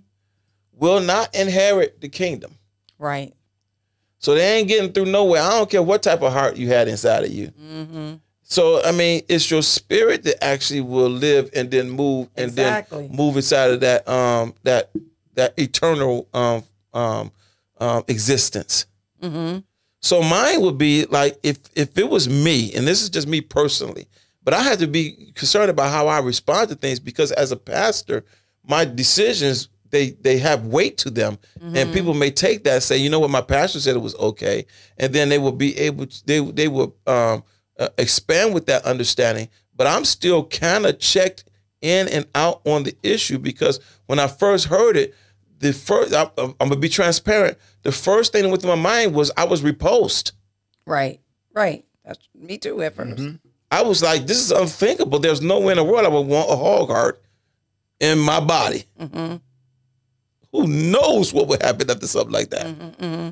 will 0.71 1.01
not 1.01 1.34
inherit 1.36 1.99
the 1.99 2.07
kingdom. 2.09 2.57
Right. 2.99 3.34
So 4.19 4.34
they 4.36 4.57
ain't 4.59 4.67
getting 4.67 4.93
through 4.93 5.05
nowhere. 5.05 5.41
I 5.41 5.49
don't 5.49 5.69
care 5.69 5.82
what 5.84 6.03
type 6.03 6.21
of 6.21 6.32
heart 6.32 6.55
you 6.57 6.67
had 6.67 6.88
inside 6.88 7.23
of 7.26 7.32
you. 7.32 7.47
Mm-hmm. 7.49 8.13
So 8.43 8.82
I 8.84 8.91
mean, 8.91 9.23
it's 9.28 9.49
your 9.49 9.63
spirit 9.63 10.23
that 10.23 10.43
actually 10.43 10.82
will 10.82 11.09
live 11.09 11.49
and 11.55 11.69
then 11.71 11.89
move 11.89 12.30
and 12.36 12.45
Exactly. 12.49 13.07
then 13.07 13.15
move 13.17 13.36
inside 13.36 13.71
of 13.71 13.80
that 13.82 14.07
um 14.07 14.53
that 14.63 14.91
that 15.34 15.53
eternal 15.57 16.28
um 16.34 16.63
um, 16.96 17.32
um 17.80 18.04
existence. 18.08 18.86
Mm-hmm. 19.22 19.60
So 20.02 20.22
mine 20.22 20.62
would 20.62 20.78
be 20.78 21.06
like 21.06 21.38
if 21.43 21.58
if 21.76 21.98
it 21.98 22.10
was 22.10 22.30
me, 22.30 22.74
and 22.74 22.88
this 22.88 23.02
is 23.02 23.10
just 23.10 23.28
me 23.28 23.41
personally, 23.41 24.08
but 24.43 24.54
I 24.54 24.62
had 24.62 24.80
to 24.80 24.88
be 24.88 25.32
concerned 25.34 25.72
about 25.72 25.91
how 25.91 26.08
I 26.08 26.20
respond 26.20 26.70
to 26.70 26.76
things 26.76 27.00
because 27.00 27.32
as 27.32 27.52
a 27.52 27.58
pastor, 27.58 28.24
my 28.64 28.86
decisions 28.86 29.70
they 29.89 30.12
they 30.12 30.38
have 30.38 30.68
weight 30.68 30.98
to 31.00 31.10
them, 31.10 31.39
and 31.62 31.93
people 31.93 32.14
may 32.14 32.30
take 32.30 32.64
that 32.66 32.84
say, 32.84 32.98
you 32.98 33.10
know 33.10 33.20
what, 33.20 33.32
my 33.32 33.41
pastor 33.41 33.80
said 33.80 33.96
it 33.96 34.00
was 34.00 34.16
okay, 34.18 34.66
and 34.98 35.14
then 35.14 35.30
they 35.30 35.39
will 35.39 35.52
be 35.52 35.78
able 35.78 36.06
to, 36.06 36.26
they 36.26 36.39
they 36.39 36.68
will 36.68 36.96
um, 37.08 37.43
uh, 37.80 37.89
expand 37.98 38.54
with 38.54 38.66
that 38.68 38.84
understanding. 38.86 39.50
But 39.76 39.88
I'm 39.88 40.06
still 40.06 40.46
kind 40.46 40.86
of 40.86 41.00
checked 41.00 41.46
in 41.82 42.08
and 42.10 42.28
out 42.36 42.62
on 42.66 42.84
the 42.84 42.96
issue 43.04 43.39
because 43.39 43.80
when 44.06 44.20
I 44.20 44.28
first 44.28 44.66
heard 44.66 44.98
it, 44.98 45.16
the 45.60 45.74
first 45.74 46.14
I, 46.14 46.30
I'm 46.38 46.53
gonna 46.60 46.76
be 46.76 46.89
transparent. 46.89 47.58
The 47.84 47.91
first 47.91 48.32
thing 48.32 48.43
that 48.43 48.49
went 48.49 48.62
through 48.62 48.76
my 48.76 48.82
mind 48.82 49.14
was 49.14 49.32
I 49.38 49.45
was 49.45 49.62
repulsed. 49.62 50.34
Right. 50.86 51.20
Right. 51.53 51.86
That's 52.03 52.28
me 52.36 52.58
too 52.58 52.82
at 52.82 52.95
1st 52.95 53.39
I 53.72 53.82
was 53.82 54.03
like, 54.03 54.28
this 54.28 54.39
is 54.39 54.51
unthinkable. 54.51 55.20
There's 55.20 55.41
no 55.41 55.60
way 55.60 55.72
in 55.72 55.78
the 55.78 55.84
world 55.84 56.06
I 56.06 56.10
would 56.10 56.28
want 56.28 56.51
a 56.51 56.56
hog 56.56 56.89
heart 56.89 57.22
in 57.99 58.20
my 58.20 58.39
body. 58.39 58.86
Mm-hmm. 58.99 59.38
Who 60.51 60.68
knows 60.68 61.34
what 61.34 61.47
would 61.47 61.62
happen 61.62 61.89
after 61.89 62.08
something 62.08 62.32
like 62.32 62.51
that? 62.51 62.68
Mm-hmm. 62.68 63.30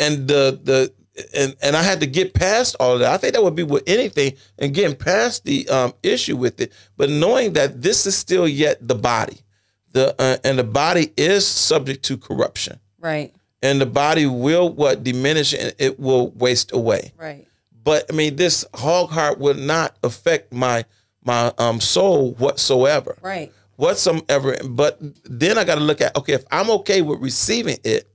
And 0.00 0.28
the 0.28 0.58
the 0.62 0.92
and 1.34 1.56
and 1.62 1.76
I 1.76 1.82
had 1.82 2.00
to 2.00 2.06
get 2.06 2.34
past 2.34 2.76
all 2.80 2.94
of 2.94 3.00
that. 3.00 3.12
I 3.12 3.16
think 3.16 3.34
that 3.34 3.42
would 3.42 3.54
be 3.54 3.62
with 3.62 3.82
anything 3.86 4.34
and 4.58 4.74
getting 4.74 4.96
past 4.96 5.44
the 5.44 5.68
um, 5.68 5.92
issue 6.02 6.36
with 6.36 6.60
it, 6.60 6.72
but 6.96 7.10
knowing 7.10 7.52
that 7.54 7.82
this 7.82 8.06
is 8.06 8.16
still 8.16 8.48
yet 8.48 8.86
the 8.86 8.94
body, 8.94 9.38
the 9.98 10.14
uh, 10.20 10.36
and 10.44 10.58
the 10.58 10.64
body 10.64 11.12
is 11.16 11.46
subject 11.46 12.04
to 12.04 12.16
corruption, 12.16 12.78
Right. 13.00 13.34
and 13.62 13.80
the 13.80 13.86
body 13.86 14.26
will 14.26 14.72
what 14.72 15.02
diminish 15.02 15.52
and 15.52 15.74
it 15.78 15.98
will 15.98 16.30
waste 16.30 16.72
away. 16.72 17.12
Right. 17.16 17.46
But 17.84 18.06
I 18.10 18.14
mean, 18.14 18.36
this 18.36 18.64
hog 18.74 19.10
heart 19.10 19.38
will 19.38 19.54
not 19.54 19.96
affect 20.02 20.52
my 20.52 20.84
my 21.24 21.52
um 21.58 21.80
soul 21.80 22.32
whatsoever, 22.34 23.16
Right. 23.20 23.52
whatsoever. 23.76 24.56
But 24.64 24.98
then 25.24 25.58
I 25.58 25.64
got 25.64 25.74
to 25.76 25.80
look 25.80 26.00
at 26.00 26.16
okay, 26.16 26.34
if 26.34 26.44
I'm 26.50 26.70
okay 26.70 27.02
with 27.02 27.20
receiving 27.20 27.78
it, 27.84 28.08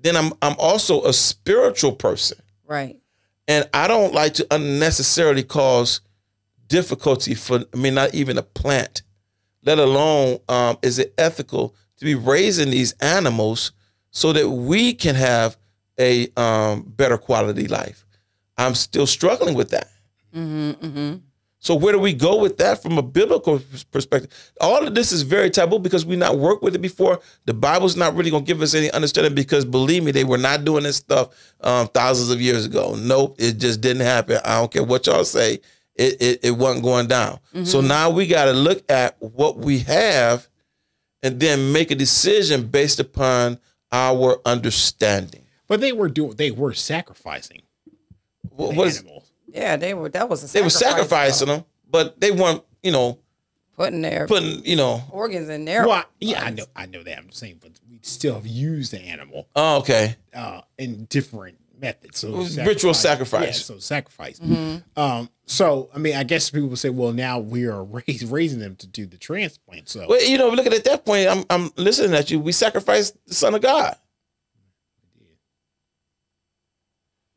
then 0.00 0.16
I'm 0.16 0.32
I'm 0.42 0.56
also 0.58 1.02
a 1.04 1.12
spiritual 1.12 1.92
person, 1.92 2.38
Right. 2.66 2.98
and 3.48 3.68
I 3.72 3.88
don't 3.88 4.12
like 4.12 4.34
to 4.34 4.46
unnecessarily 4.50 5.42
cause 5.44 6.00
difficulty 6.68 7.34
for 7.34 7.64
I 7.72 7.76
mean, 7.76 7.94
not 7.94 8.14
even 8.14 8.36
a 8.38 8.42
plant, 8.42 9.02
let 9.66 9.78
alone 9.78 10.38
um, 10.48 10.78
is 10.82 10.98
it 10.98 11.12
ethical 11.18 11.74
to 11.98 12.04
be 12.04 12.14
raising 12.14 12.70
these 12.70 12.92
animals 13.00 13.72
so 14.10 14.32
that 14.32 14.48
we 14.48 14.94
can 14.94 15.14
have 15.14 15.56
a 15.98 16.28
um, 16.36 16.82
better 16.82 17.18
quality 17.18 17.68
life. 17.68 18.06
I'm 18.56 18.74
still 18.74 19.06
struggling 19.06 19.54
with 19.54 19.70
that. 19.70 19.88
Mm-hmm. 20.34 20.70
Mm-hmm. 20.86 21.16
So 21.58 21.74
where 21.74 21.92
do 21.92 21.98
we 21.98 22.12
go 22.12 22.40
with 22.40 22.58
that 22.58 22.80
from 22.80 22.96
a 22.96 23.02
biblical 23.02 23.60
perspective? 23.90 24.30
All 24.60 24.86
of 24.86 24.94
this 24.94 25.10
is 25.10 25.22
very 25.22 25.50
taboo 25.50 25.80
because 25.80 26.06
we 26.06 26.14
not 26.14 26.38
worked 26.38 26.62
with 26.62 26.76
it 26.76 26.80
before. 26.80 27.18
The 27.46 27.54
Bible's 27.54 27.96
not 27.96 28.14
really 28.14 28.30
gonna 28.30 28.44
give 28.44 28.62
us 28.62 28.74
any 28.74 28.90
understanding 28.92 29.34
because 29.34 29.64
believe 29.64 30.04
me, 30.04 30.12
they 30.12 30.22
were 30.22 30.38
not 30.38 30.64
doing 30.64 30.84
this 30.84 30.96
stuff 30.96 31.30
um, 31.62 31.88
thousands 31.88 32.30
of 32.30 32.40
years 32.40 32.66
ago. 32.66 32.94
Nope, 32.96 33.36
it 33.38 33.58
just 33.58 33.80
didn't 33.80 34.06
happen. 34.06 34.38
I 34.44 34.60
don't 34.60 34.70
care 34.70 34.84
what 34.84 35.06
y'all 35.06 35.24
say. 35.24 35.58
It 35.96 36.20
it, 36.22 36.40
it 36.44 36.50
wasn't 36.52 36.84
going 36.84 37.06
down. 37.08 37.40
So 37.64 37.80
now 37.80 38.10
we 38.10 38.26
got 38.26 38.44
to 38.46 38.52
look 38.52 38.84
at 38.90 39.16
what 39.20 39.56
we 39.56 39.78
have, 39.80 40.46
and 41.22 41.40
then 41.40 41.72
make 41.72 41.90
a 41.90 41.94
decision 41.94 42.66
based 42.68 43.00
upon 43.00 43.58
our 43.90 44.40
understanding. 44.44 45.42
But 45.68 45.80
they 45.80 45.92
were 45.92 46.08
doing. 46.08 46.34
They 46.36 46.50
were 46.50 46.74
sacrificing 46.74 47.62
What, 48.50 48.70
the 48.70 48.76
what 48.76 48.88
is, 48.88 48.98
animals. 49.00 49.30
Yeah, 49.52 49.76
they 49.76 49.94
were. 49.94 50.08
That 50.10 50.28
was 50.28 50.42
a 50.42 50.48
Sacrifice, 50.48 50.78
they 50.80 50.86
were 50.86 50.92
sacrificing 50.92 51.48
though. 51.48 51.54
them, 51.56 51.64
but 51.90 52.20
they 52.20 52.30
weren't, 52.30 52.62
you 52.82 52.92
know, 52.92 53.18
putting 53.74 54.02
their 54.02 54.26
putting, 54.26 54.64
you 54.66 54.76
know. 54.76 55.02
organs 55.10 55.48
in 55.48 55.64
there. 55.64 55.86
Well, 55.88 56.04
yeah, 56.20 56.44
I 56.44 56.50
know, 56.50 56.64
I 56.76 56.86
know 56.86 57.02
that. 57.02 57.16
I'm 57.18 57.32
saying, 57.32 57.58
but 57.62 57.72
we 57.90 57.98
still 58.02 58.34
have 58.34 58.46
used 58.46 58.92
the 58.92 59.00
animal 59.00 59.48
Oh, 59.56 59.78
okay. 59.78 60.16
uh, 60.34 60.60
in 60.78 61.06
different 61.06 61.56
methods. 61.80 62.18
So 62.20 62.30
Ritual 62.64 62.94
sacrifice. 62.94 63.46
Yeah, 63.58 63.74
so 63.74 63.78
sacrifice. 63.78 64.40
Um, 64.96 65.28
so 65.46 65.90
I 65.94 65.98
mean, 65.98 66.16
I 66.16 66.24
guess 66.24 66.50
people 66.50 66.68
would 66.68 66.78
say, 66.78 66.90
well, 66.90 67.12
now 67.12 67.38
we 67.38 67.66
are 67.66 67.84
raise, 68.06 68.24
raising 68.24 68.58
them 68.60 68.76
to 68.76 68.86
do 68.86 69.06
the 69.06 69.16
transplant. 69.18 69.88
So 69.88 70.06
Well, 70.08 70.22
you 70.22 70.38
know, 70.38 70.48
look 70.48 70.66
at 70.66 70.72
at 70.74 70.84
that 70.84 71.04
point. 71.04 71.28
I'm 71.28 71.44
I'm 71.50 71.70
listening 71.76 72.14
at 72.14 72.30
you. 72.30 72.40
We 72.40 72.52
sacrificed 72.52 73.16
the 73.26 73.34
Son 73.34 73.54
of 73.54 73.62
God. 73.62 73.96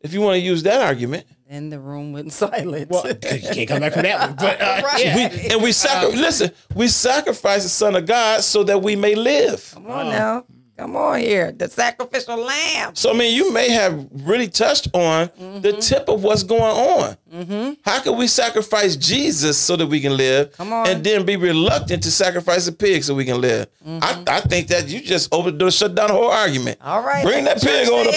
If 0.01 0.13
you 0.13 0.21
want 0.21 0.35
to 0.35 0.39
use 0.39 0.63
that 0.63 0.81
argument, 0.81 1.25
Then 1.49 1.69
the 1.69 1.79
room 1.79 2.13
went 2.13 2.31
silent. 2.43 2.89
well, 2.89 3.05
you 3.05 3.15
can't 3.15 3.67
come 3.67 3.81
back 3.81 3.93
from 3.93 4.03
that 4.03 4.19
one. 4.29 4.35
But 4.37 4.61
uh, 4.61 4.81
Right. 4.85 5.03
yeah, 5.05 5.15
we 5.15 5.49
and 5.51 5.61
we 5.61 5.71
sacri- 5.73 6.15
listen. 6.17 6.51
We 6.73 6.87
sacrifice 6.87 7.63
the 7.63 7.69
Son 7.69 7.95
of 7.97 8.05
God 8.05 8.41
so 8.43 8.63
that 8.63 8.81
we 8.81 8.95
may 8.95 9.15
live. 9.15 9.71
Come 9.73 9.87
on 9.91 10.09
now. 10.09 10.45
Come 10.79 10.95
on 10.95 11.19
here. 11.19 11.51
The 11.51 11.67
sacrificial 11.67 12.37
lamb. 12.37 12.95
So 12.95 13.11
I 13.11 13.13
mean, 13.13 13.35
you 13.35 13.51
may 13.51 13.69
have 13.69 14.07
really 14.13 14.47
touched 14.47 14.87
on 14.93 15.29
the 15.37 15.71
mm-hmm. 15.71 15.79
tip 15.79 16.07
of 16.07 16.23
what's 16.23 16.43
going 16.43 16.61
on. 16.61 17.17
Mm-hmm. 17.33 17.73
How 17.83 17.99
can 17.99 18.15
we 18.15 18.27
sacrifice 18.27 18.95
Jesus 18.95 19.57
so 19.57 19.75
that 19.75 19.87
we 19.87 19.99
can 19.99 20.15
live, 20.15 20.53
Come 20.53 20.71
on. 20.71 20.87
and 20.87 21.03
then 21.03 21.25
be 21.25 21.35
reluctant 21.35 22.01
to 22.03 22.11
sacrifice 22.11 22.65
a 22.69 22.71
pig 22.71 23.03
so 23.03 23.13
we 23.13 23.25
can 23.25 23.41
live? 23.41 23.67
I, 23.85 23.89
mm-hmm. 23.89 24.23
I 24.27 24.39
think 24.39 24.69
that 24.69 24.87
you 24.87 25.01
just 25.01 25.33
opened 25.33 25.55
the 25.55 25.59
door, 25.59 25.71
shut 25.71 25.95
down 25.95 26.07
the 26.07 26.13
whole 26.13 26.31
argument. 26.31 26.77
All 26.81 27.03
right. 27.03 27.25
Bring 27.25 27.43
that 27.43 27.61
pig 27.61 27.89
on 27.89 28.07
up 28.07 28.13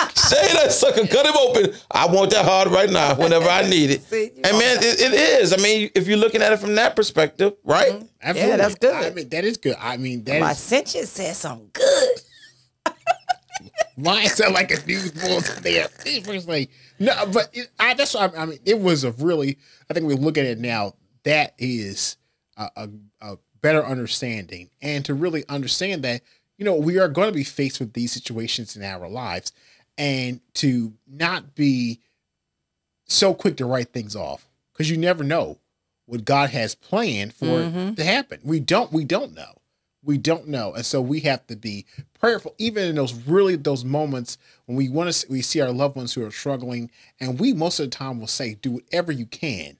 say 0.16 0.36
in 0.38 0.50
here. 0.50 0.60
amen. 0.60 0.70
Say 0.70 0.92
that 0.92 0.96
sucker, 0.96 1.06
cut 1.06 1.26
him 1.26 1.36
open. 1.36 1.74
I 1.90 2.06
want 2.06 2.30
that 2.30 2.44
hard 2.44 2.68
right 2.68 2.90
now, 2.90 3.14
whenever 3.14 3.48
I 3.48 3.68
need 3.68 3.90
it. 3.90 4.02
See, 4.10 4.30
and 4.34 4.58
man, 4.58 4.78
it, 4.78 5.00
it 5.00 5.12
is. 5.12 5.52
I 5.52 5.56
mean, 5.56 5.90
if 5.94 6.06
you're 6.06 6.18
looking 6.18 6.42
at 6.42 6.52
it 6.52 6.58
from 6.58 6.74
that 6.76 6.96
perspective, 6.96 7.54
right? 7.64 7.92
Mm-hmm. 7.92 8.06
absolutely. 8.22 8.56
that's 8.56 8.74
good. 8.76 8.94
I 8.94 9.10
mean, 9.10 9.28
that 9.28 9.44
is 9.44 9.56
good. 9.56 9.76
I 9.78 9.96
mean, 9.96 10.24
that 10.24 10.40
My 10.40 10.52
is 10.52 10.58
sentient 10.58 11.08
said 11.08 11.34
something 11.36 11.70
good. 11.72 12.16
Mine 13.96 14.26
sound 14.28 14.54
like 14.54 14.70
a 14.70 14.84
news 14.86 15.10
bulletin 15.12 15.62
there. 15.62 15.88
It 16.04 16.46
like 16.46 16.70
no, 16.98 17.12
but 17.32 17.48
it, 17.52 17.70
I 17.78 17.94
that's 17.94 18.14
what 18.14 18.36
I, 18.36 18.42
I 18.42 18.46
mean. 18.46 18.58
It 18.64 18.78
was 18.78 19.04
a 19.04 19.12
really. 19.12 19.58
I 19.88 19.94
think 19.94 20.06
we 20.06 20.14
look 20.14 20.38
at 20.38 20.44
it 20.44 20.58
now. 20.58 20.94
That 21.24 21.54
is 21.58 22.16
a, 22.56 22.68
a, 22.76 22.88
a 23.20 23.38
better 23.60 23.84
understanding, 23.84 24.70
and 24.80 25.04
to 25.06 25.14
really 25.14 25.44
understand 25.48 26.02
that 26.04 26.22
you 26.58 26.64
know 26.64 26.74
we 26.74 26.98
are 26.98 27.08
going 27.08 27.28
to 27.28 27.34
be 27.34 27.44
faced 27.44 27.80
with 27.80 27.92
these 27.94 28.12
situations 28.12 28.76
in 28.76 28.82
our 28.82 29.08
lives, 29.08 29.52
and 29.98 30.40
to 30.54 30.92
not 31.06 31.54
be 31.54 32.00
so 33.06 33.34
quick 33.34 33.56
to 33.56 33.66
write 33.66 33.92
things 33.92 34.16
off 34.16 34.48
because 34.72 34.90
you 34.90 34.96
never 34.96 35.24
know 35.24 35.58
what 36.06 36.24
God 36.24 36.50
has 36.50 36.74
planned 36.74 37.34
for 37.34 37.60
it 37.60 37.72
mm-hmm. 37.72 37.94
to 37.94 38.04
happen. 38.04 38.40
We 38.44 38.60
don't. 38.60 38.92
We 38.92 39.04
don't 39.04 39.34
know 39.34 39.56
we 40.06 40.16
don't 40.16 40.46
know 40.46 40.72
and 40.72 40.86
so 40.86 41.02
we 41.02 41.20
have 41.20 41.46
to 41.48 41.56
be 41.56 41.84
prayerful 42.18 42.54
even 42.58 42.84
in 42.84 42.94
those 42.94 43.12
really 43.12 43.56
those 43.56 43.84
moments 43.84 44.38
when 44.64 44.76
we 44.76 44.88
want 44.88 45.12
to 45.12 45.26
we 45.28 45.42
see 45.42 45.60
our 45.60 45.72
loved 45.72 45.96
ones 45.96 46.14
who 46.14 46.24
are 46.24 46.30
struggling 46.30 46.90
and 47.20 47.38
we 47.38 47.52
most 47.52 47.78
of 47.80 47.86
the 47.86 47.90
time 47.90 48.18
will 48.18 48.26
say 48.26 48.54
do 48.54 48.70
whatever 48.70 49.12
you 49.12 49.26
can 49.26 49.76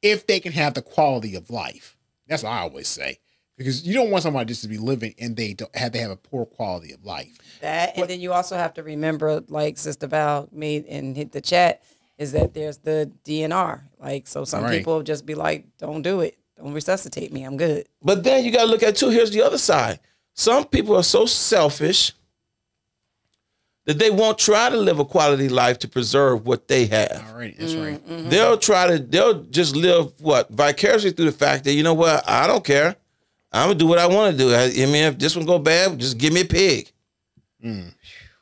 if 0.00 0.26
they 0.26 0.40
can 0.40 0.52
have 0.52 0.74
the 0.74 0.82
quality 0.82 1.34
of 1.34 1.50
life 1.50 1.96
that's 2.28 2.42
what 2.44 2.52
i 2.52 2.60
always 2.60 2.88
say 2.88 3.18
because 3.58 3.86
you 3.86 3.92
don't 3.92 4.10
want 4.10 4.22
somebody 4.22 4.46
just 4.46 4.62
to 4.62 4.68
be 4.68 4.78
living 4.78 5.14
and 5.18 5.36
they 5.36 5.52
don't 5.52 5.74
have 5.76 5.92
to 5.92 5.98
have 5.98 6.10
a 6.10 6.16
poor 6.16 6.46
quality 6.46 6.92
of 6.92 7.04
life 7.04 7.36
That 7.60 7.98
and 7.98 8.08
then 8.08 8.20
you 8.20 8.32
also 8.32 8.56
have 8.56 8.72
to 8.74 8.82
remember, 8.82 9.42
like 9.48 9.76
Sister 9.76 10.06
Val 10.06 10.48
made 10.52 10.86
and 10.86 11.14
hit 11.16 11.32
the 11.32 11.40
chat, 11.42 11.82
is 12.16 12.32
that 12.32 12.54
there's 12.54 12.78
the 12.78 13.10
DNR. 13.24 13.82
Like 14.00 14.26
so 14.26 14.44
some 14.44 14.64
Right. 14.64 14.78
people 14.78 15.02
just 15.02 15.26
be 15.26 15.34
like, 15.34 15.66
Don't 15.78 16.02
do 16.02 16.20
it. 16.20 16.38
Don't 16.56 16.72
resuscitate 16.72 17.32
me. 17.32 17.44
I'm 17.44 17.56
good. 17.56 17.86
But 18.02 18.24
then 18.24 18.44
you 18.44 18.50
got 18.50 18.62
to 18.64 18.70
look 18.70 18.82
at 18.82 18.96
too. 18.96 19.10
Here's 19.10 19.30
the 19.30 19.42
other 19.42 19.58
side. 19.58 20.00
Some 20.34 20.64
people 20.64 20.96
are 20.96 21.02
so 21.04 21.26
selfish 21.26 22.12
that 23.86 23.98
they 23.98 24.10
won't 24.10 24.38
try 24.38 24.68
to 24.68 24.76
live 24.76 24.98
a 24.98 25.04
quality 25.04 25.48
life 25.48 25.78
to 25.80 25.88
preserve 25.88 26.46
what 26.46 26.68
they 26.68 26.86
have. 26.86 27.24
all 27.28 27.38
right 27.38 27.56
that's 27.58 27.74
right 27.74 28.06
mm-hmm. 28.06 28.28
They'll 28.28 28.58
try 28.58 28.86
to. 28.88 28.98
They'll 28.98 29.42
just 29.44 29.74
live 29.74 30.12
what 30.20 30.50
vicariously 30.50 31.12
through 31.12 31.24
the 31.26 31.32
fact 31.32 31.64
that 31.64 31.72
you 31.72 31.82
know 31.82 31.94
what 31.94 32.28
I 32.28 32.46
don't 32.46 32.64
care. 32.64 32.96
I'm 33.52 33.68
gonna 33.68 33.78
do 33.78 33.86
what 33.86 33.98
I 33.98 34.06
want 34.06 34.32
to 34.32 34.38
do. 34.38 34.52
I, 34.52 34.64
I 34.64 34.86
mean, 34.86 35.04
if 35.04 35.18
this 35.18 35.34
one 35.36 35.46
go 35.46 35.58
bad, 35.58 35.98
just 35.98 36.18
give 36.18 36.32
me 36.32 36.42
a 36.42 36.44
pig. 36.44 36.92
You 37.60 37.84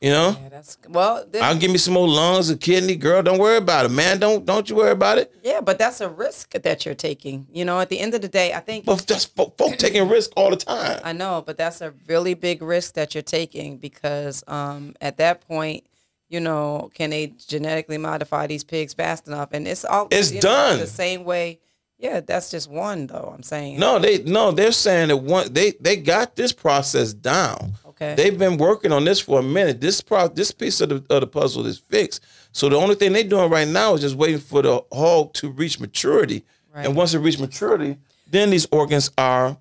You 0.00 0.10
know, 0.10 0.36
Yeah, 0.42 0.48
that's 0.50 0.76
well. 0.90 1.24
Then, 1.30 1.42
I'll 1.42 1.56
give 1.56 1.70
me 1.70 1.78
some 1.78 1.94
more 1.94 2.06
lungs, 2.08 2.50
a 2.50 2.56
kidney, 2.56 2.96
girl. 2.96 3.22
Don't 3.22 3.38
worry 3.38 3.56
about 3.56 3.86
it, 3.86 3.90
man. 3.90 4.18
Don't 4.18 4.44
don't 4.44 4.68
you 4.68 4.76
worry 4.76 4.90
about 4.90 5.16
it. 5.18 5.32
yeah, 5.42 5.60
but 5.62 5.78
that's 5.78 6.00
a 6.02 6.08
risk 6.08 6.50
that 6.52 6.84
you're 6.84 6.94
taking. 6.94 7.46
You 7.50 7.64
know, 7.64 7.80
at 7.80 7.88
the 7.88 7.98
end 7.98 8.14
of 8.14 8.20
the 8.20 8.28
day, 8.28 8.52
I 8.52 8.60
think 8.60 8.84
But 8.84 9.06
that's 9.06 9.24
folk, 9.24 9.56
folk 9.56 9.76
taking 9.78 10.06
risk 10.08 10.32
all 10.36 10.50
the 10.50 10.56
time. 10.56 11.00
I 11.02 11.12
know, 11.12 11.42
but 11.46 11.56
that's 11.56 11.80
a 11.80 11.94
really 12.08 12.34
big 12.34 12.60
risk 12.62 12.94
that 12.94 13.14
you're 13.14 13.22
taking 13.40 13.78
because 13.78 14.44
um, 14.48 14.94
at 15.00 15.16
that 15.16 15.40
point, 15.48 15.84
you 16.28 16.40
know, 16.40 16.90
can 16.92 17.08
they 17.10 17.32
genetically 17.48 17.96
modify 17.98 18.46
these 18.46 18.64
pigs 18.64 18.92
fast 18.92 19.26
enough? 19.28 19.48
And 19.52 19.66
it's 19.66 19.84
all 19.84 20.08
It's 20.10 20.28
you 20.30 20.36
know, 20.36 20.40
done. 20.42 20.78
the 20.78 20.86
same 20.86 21.24
way. 21.24 21.58
Yeah, 21.98 22.20
that's 22.20 22.50
just 22.50 22.70
one 22.70 23.06
though. 23.06 23.32
I'm 23.34 23.42
saying. 23.42 23.78
No, 23.78 23.98
they 23.98 24.22
no, 24.22 24.52
they're 24.52 24.72
saying 24.72 25.08
that 25.08 25.16
one 25.16 25.52
they 25.52 25.72
they 25.80 25.96
got 25.96 26.36
this 26.36 26.52
process 26.52 27.14
down. 27.14 27.72
Okay. 27.86 28.14
They've 28.14 28.38
been 28.38 28.58
working 28.58 28.92
on 28.92 29.04
this 29.04 29.18
for 29.18 29.40
a 29.40 29.42
minute. 29.42 29.80
This 29.80 30.02
pro 30.02 30.28
this 30.28 30.50
piece 30.50 30.80
of 30.82 30.90
the 30.90 30.96
of 31.08 31.20
the 31.20 31.26
puzzle 31.26 31.66
is 31.66 31.78
fixed. 31.78 32.22
So 32.52 32.68
the 32.68 32.76
only 32.76 32.94
thing 32.94 33.12
they're 33.12 33.24
doing 33.24 33.50
right 33.50 33.68
now 33.68 33.94
is 33.94 34.02
just 34.02 34.16
waiting 34.16 34.40
for 34.40 34.60
the 34.62 34.82
hog 34.92 35.32
to 35.34 35.50
reach 35.50 35.80
maturity. 35.80 36.44
Right. 36.74 36.86
And 36.86 36.94
once 36.94 37.14
it 37.14 37.20
reaches 37.20 37.40
maturity, 37.40 37.96
then 38.30 38.50
these 38.50 38.66
organs 38.70 39.10
are 39.16 39.56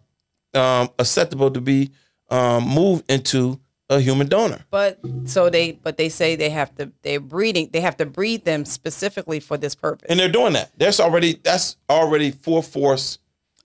um, 0.54 0.90
acceptable 1.00 1.52
to 1.52 1.62
be 1.62 1.92
um, 2.30 2.68
moved 2.68 3.10
into 3.10 3.60
a 3.90 4.00
human 4.00 4.28
donor. 4.28 4.66
But 4.72 5.00
so 5.26 5.50
they, 5.50 5.74
but 5.74 5.98
they 5.98 6.10
say 6.10 6.36
they 6.36 6.50
have 6.50 6.74
to. 6.76 6.92
They're 7.04 7.20
breeding. 7.20 7.70
They 7.72 7.82
have 7.82 7.98
to 7.98 8.06
breed 8.06 8.46
them 8.46 8.66
specifically 8.66 9.40
for 9.40 9.58
this 9.58 9.76
purpose. 9.76 10.08
And 10.10 10.20
they're 10.20 10.30
doing 10.32 10.54
that. 10.54 10.72
That's 10.78 11.00
already 11.00 11.40
that's 11.44 11.78
already 11.90 12.32
full 12.32 12.62
force 12.62 13.20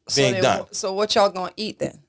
so, 0.08 0.22
being 0.22 0.34
they- 0.34 0.40
done. 0.40 0.66
so 0.72 0.92
what 0.92 1.14
y'all 1.14 1.30
gonna 1.30 1.52
eat 1.56 1.78
then? 1.78 2.00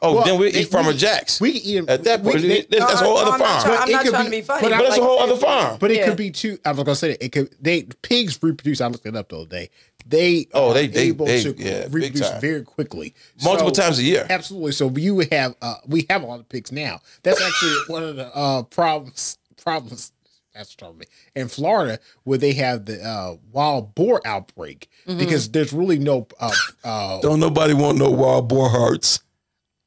Oh, 0.00 0.14
Well, 0.16 0.24
then 0.24 0.38
we 0.40 0.48
eat 0.52 0.68
Farmer 0.70 0.90
we- 0.92 0.96
Jacks. 0.96 1.40
We 1.40 1.52
can 1.52 1.62
eat 1.62 1.74
them 1.76 1.88
At 1.88 2.04
that 2.04 2.22
we- 2.22 2.32
point, 2.32 2.42
they- 2.42 2.60
that's, 2.62 2.86
that's 2.86 2.92
a 3.00 3.04
whole 3.04 3.14
No, 3.16 3.22
other 3.22 3.30
I'm 3.32 3.40
farm. 3.40 3.62
trying- 3.62 3.74
But 3.76 3.82
I'm 3.82 3.88
it 3.88 3.92
not 3.92 4.02
could 4.04 4.10
trying 4.10 4.24
to 4.24 4.30
be- 4.30 4.36
be 4.40 4.42
funny. 4.42 4.60
but 4.62 4.72
I- 4.72 4.76
But 4.78 4.82
that's 4.84 4.98
a 4.98 5.02
whole 5.02 5.18
other 5.20 5.36
farm. 5.36 5.76
But 5.80 5.90
it 5.90 5.96
Yeah. 5.98 6.04
could 6.08 6.16
be 6.16 6.30
too. 6.30 6.58
I 6.64 6.70
was 6.72 6.78
gonna 6.84 6.94
say 6.96 7.08
that 7.08 7.24
it 7.24 7.32
could. 7.32 7.54
They 7.60 7.82
pigs 8.02 8.38
reproduce. 8.42 8.80
I 8.80 8.86
looked 8.88 9.06
it 9.06 9.16
up 9.16 9.28
the 9.28 9.36
other 9.38 9.46
day. 9.46 9.70
They 10.06 10.46
Oh, 10.54 10.68
are 10.70 10.74
they- 10.74 10.86
they- 10.86 11.02
able 11.08 11.26
they- 11.26 11.42
to 11.42 11.54
yeah, 11.58 11.86
reproduce 11.90 12.30
very 12.40 12.62
quickly, 12.62 13.14
Multiple 13.42 13.74
So- 13.74 13.82
times 13.82 13.98
a 13.98 14.02
year. 14.04 14.26
Absolutely. 14.30 14.72
So 14.72 14.90
you 14.96 15.14
would 15.16 15.32
have. 15.32 15.54
Uh, 15.60 15.74
we 15.86 16.06
have 16.08 16.22
a 16.22 16.26
lot 16.26 16.40
of 16.40 16.48
pigs 16.48 16.72
now. 16.72 17.00
That's 17.22 17.40
actually 17.42 17.74
one 17.88 18.02
of 18.04 18.16
the 18.16 18.34
uh, 18.34 18.62
problems. 18.62 19.36
Problems. 19.62 20.12
That's 20.54 20.74
trouble 20.74 20.96
me 20.96 21.06
in 21.36 21.46
Florida 21.48 22.00
where 22.24 22.38
they 22.38 22.52
have 22.54 22.86
the 22.86 23.00
uh, 23.00 23.36
wild 23.52 23.94
boar 23.94 24.20
outbreak 24.24 24.88
Mm-hmm. 25.06 25.18
because 25.18 25.48
there's 25.50 25.72
really 25.72 25.98
no. 25.98 26.26
Uh, 26.40 26.50
uh, 26.84 27.20
Don't 27.20 27.38
nobody 27.38 27.74
want 27.74 27.96
no 27.98 28.10
wild 28.10 28.48
boar 28.48 28.68
hearts. 28.68 29.20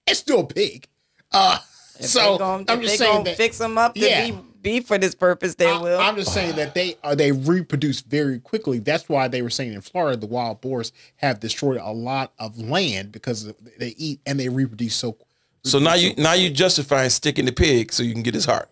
It's 0.08 0.20
still 0.20 0.42
a 0.42 0.46
pig. 0.48 0.88
Uh, 1.32 1.60
If 2.00 2.08
so 2.08 2.34
they 2.34 2.38
gonna, 2.38 2.66
I'm 2.68 2.80
if 2.80 2.86
just 2.86 2.94
they 3.00 3.06
saying 3.06 3.12
gonna 3.14 3.24
that. 3.26 3.38
fix 3.38 3.58
them 3.58 3.78
up 3.78 3.94
to 3.96 4.00
Yeah. 4.02 4.32
be 4.32 4.38
be 4.62 4.80
for 4.80 4.98
this 5.00 5.16
purpose. 5.16 5.56
They 5.56 5.68
I- 5.70 5.82
will. 5.82 6.00
I'm 6.00 6.16
just 6.16 6.34
saying 6.34 6.56
that 6.58 6.74
they 6.76 6.96
uh, 7.04 7.16
they 7.16 7.32
reproduce 7.32 8.02
very 8.02 8.40
quickly. 8.40 8.80
That's 8.80 9.10
why 9.10 9.28
they 9.28 9.42
were 9.42 9.50
saying 9.50 9.74
in 9.74 9.82
Florida 9.82 10.18
the 10.18 10.28
wild 10.28 10.62
boars 10.62 10.92
have 11.18 11.40
destroyed 11.40 11.78
a 11.82 11.92
lot 11.92 12.32
of 12.38 12.58
land 12.60 13.12
because 13.12 13.52
they 13.80 13.90
eat 13.98 14.20
and 14.26 14.40
they 14.40 14.50
reproduce 14.50 14.96
so. 14.96 15.18
So 15.64 15.80
now 15.80 15.94
you 15.96 16.14
now 16.16 16.34
you 16.34 16.50
justifying 16.50 17.10
sticking 17.10 17.46
the 17.46 17.52
pig 17.52 17.92
so 17.94 18.04
you 18.04 18.14
can 18.14 18.24
get 18.24 18.34
his 18.34 18.46
heart. 18.46 18.70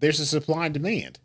There's 0.00 0.20
a 0.20 0.26
supply 0.26 0.66
and 0.66 0.74
demand. 0.74 1.18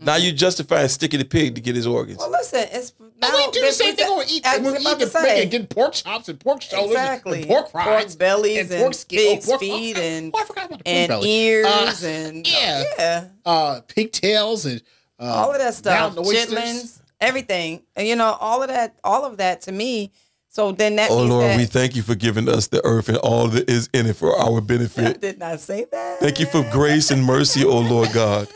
Now 0.00 0.16
you 0.16 0.32
justifying 0.32 0.88
sticking 0.88 1.18
the 1.18 1.24
pig 1.26 1.54
to 1.56 1.60
get 1.60 1.76
his 1.76 1.86
organs. 1.86 2.18
well, 2.18 2.30
listen, 2.30 2.66
it's 2.72 2.92
now, 3.20 3.28
we 3.34 3.50
do 3.52 3.60
the 3.60 3.70
same 3.72 3.94
thing 3.94 3.96
this- 4.06 4.08
when 4.08 4.18
we 4.18 4.24
eat. 4.32 4.46
I 4.46 4.58
When 4.58 4.72
we 4.72 4.78
eat 4.80 4.98
the 4.98 5.06
pig 5.22 5.42
and 5.42 5.50
get 5.50 5.68
pork 5.68 5.92
chops 5.92 6.28
and 6.28 6.40
pork 6.40 6.62
shoulders 6.62 6.90
Exactly. 6.92 7.38
and 7.40 7.46
pork 7.48 7.70
fries, 7.70 8.16
bellies 8.16 8.70
and, 8.70 8.80
pork 8.82 8.94
skin- 8.94 9.40
oh, 9.42 9.46
pork- 9.46 9.60
feet 9.60 9.96
oh, 9.98 10.00
and 10.02 10.30
oh, 10.34 10.38
I 10.40 10.44
forgot 10.44 10.66
about 10.66 10.78
the 10.78 10.84
pork 10.84 10.96
and 10.96 11.08
belly. 11.08 11.30
ears 11.30 11.66
Uh, 11.66 12.06
and 12.06 12.46
yeah. 12.46 12.84
yeah, 12.98 13.24
uh, 13.44 13.80
pigtails 13.88 14.64
and 14.64 14.80
uh, 15.20 15.24
all 15.24 15.52
of 15.52 15.58
that 15.58 15.74
stuff, 15.74 16.14
mountain 16.14 16.24
oysters. 16.26 16.54
chitlins, 16.54 17.00
everything, 17.20 17.82
and 17.94 18.08
you 18.08 18.16
know, 18.16 18.36
all 18.40 18.62
of 18.62 18.68
that, 18.68 18.96
all 19.04 19.24
of 19.26 19.36
that 19.36 19.60
to 19.62 19.72
me. 19.72 20.12
So 20.52 20.72
then 20.72 20.96
that 20.96 21.10
Oh 21.12 21.18
means 21.18 21.30
Lord, 21.30 21.44
that 21.50 21.56
we 21.58 21.66
thank 21.66 21.94
you 21.94 22.02
for 22.02 22.16
giving 22.16 22.48
us 22.48 22.66
the 22.68 22.84
earth 22.84 23.08
and 23.08 23.18
all 23.18 23.46
that 23.48 23.70
is 23.70 23.88
in 23.94 24.06
it 24.06 24.16
for 24.16 24.34
our 24.36 24.56
I 24.56 24.60
benefit. 24.60 25.20
did 25.20 25.38
not 25.38 25.60
say 25.60 25.86
that. 25.92 26.18
Thank 26.20 26.40
you 26.40 26.46
for 26.46 26.68
grace 26.72 27.10
and 27.12 27.22
mercy, 27.22 27.64
oh 27.64 27.78
Lord 27.80 28.12
God. 28.12 28.48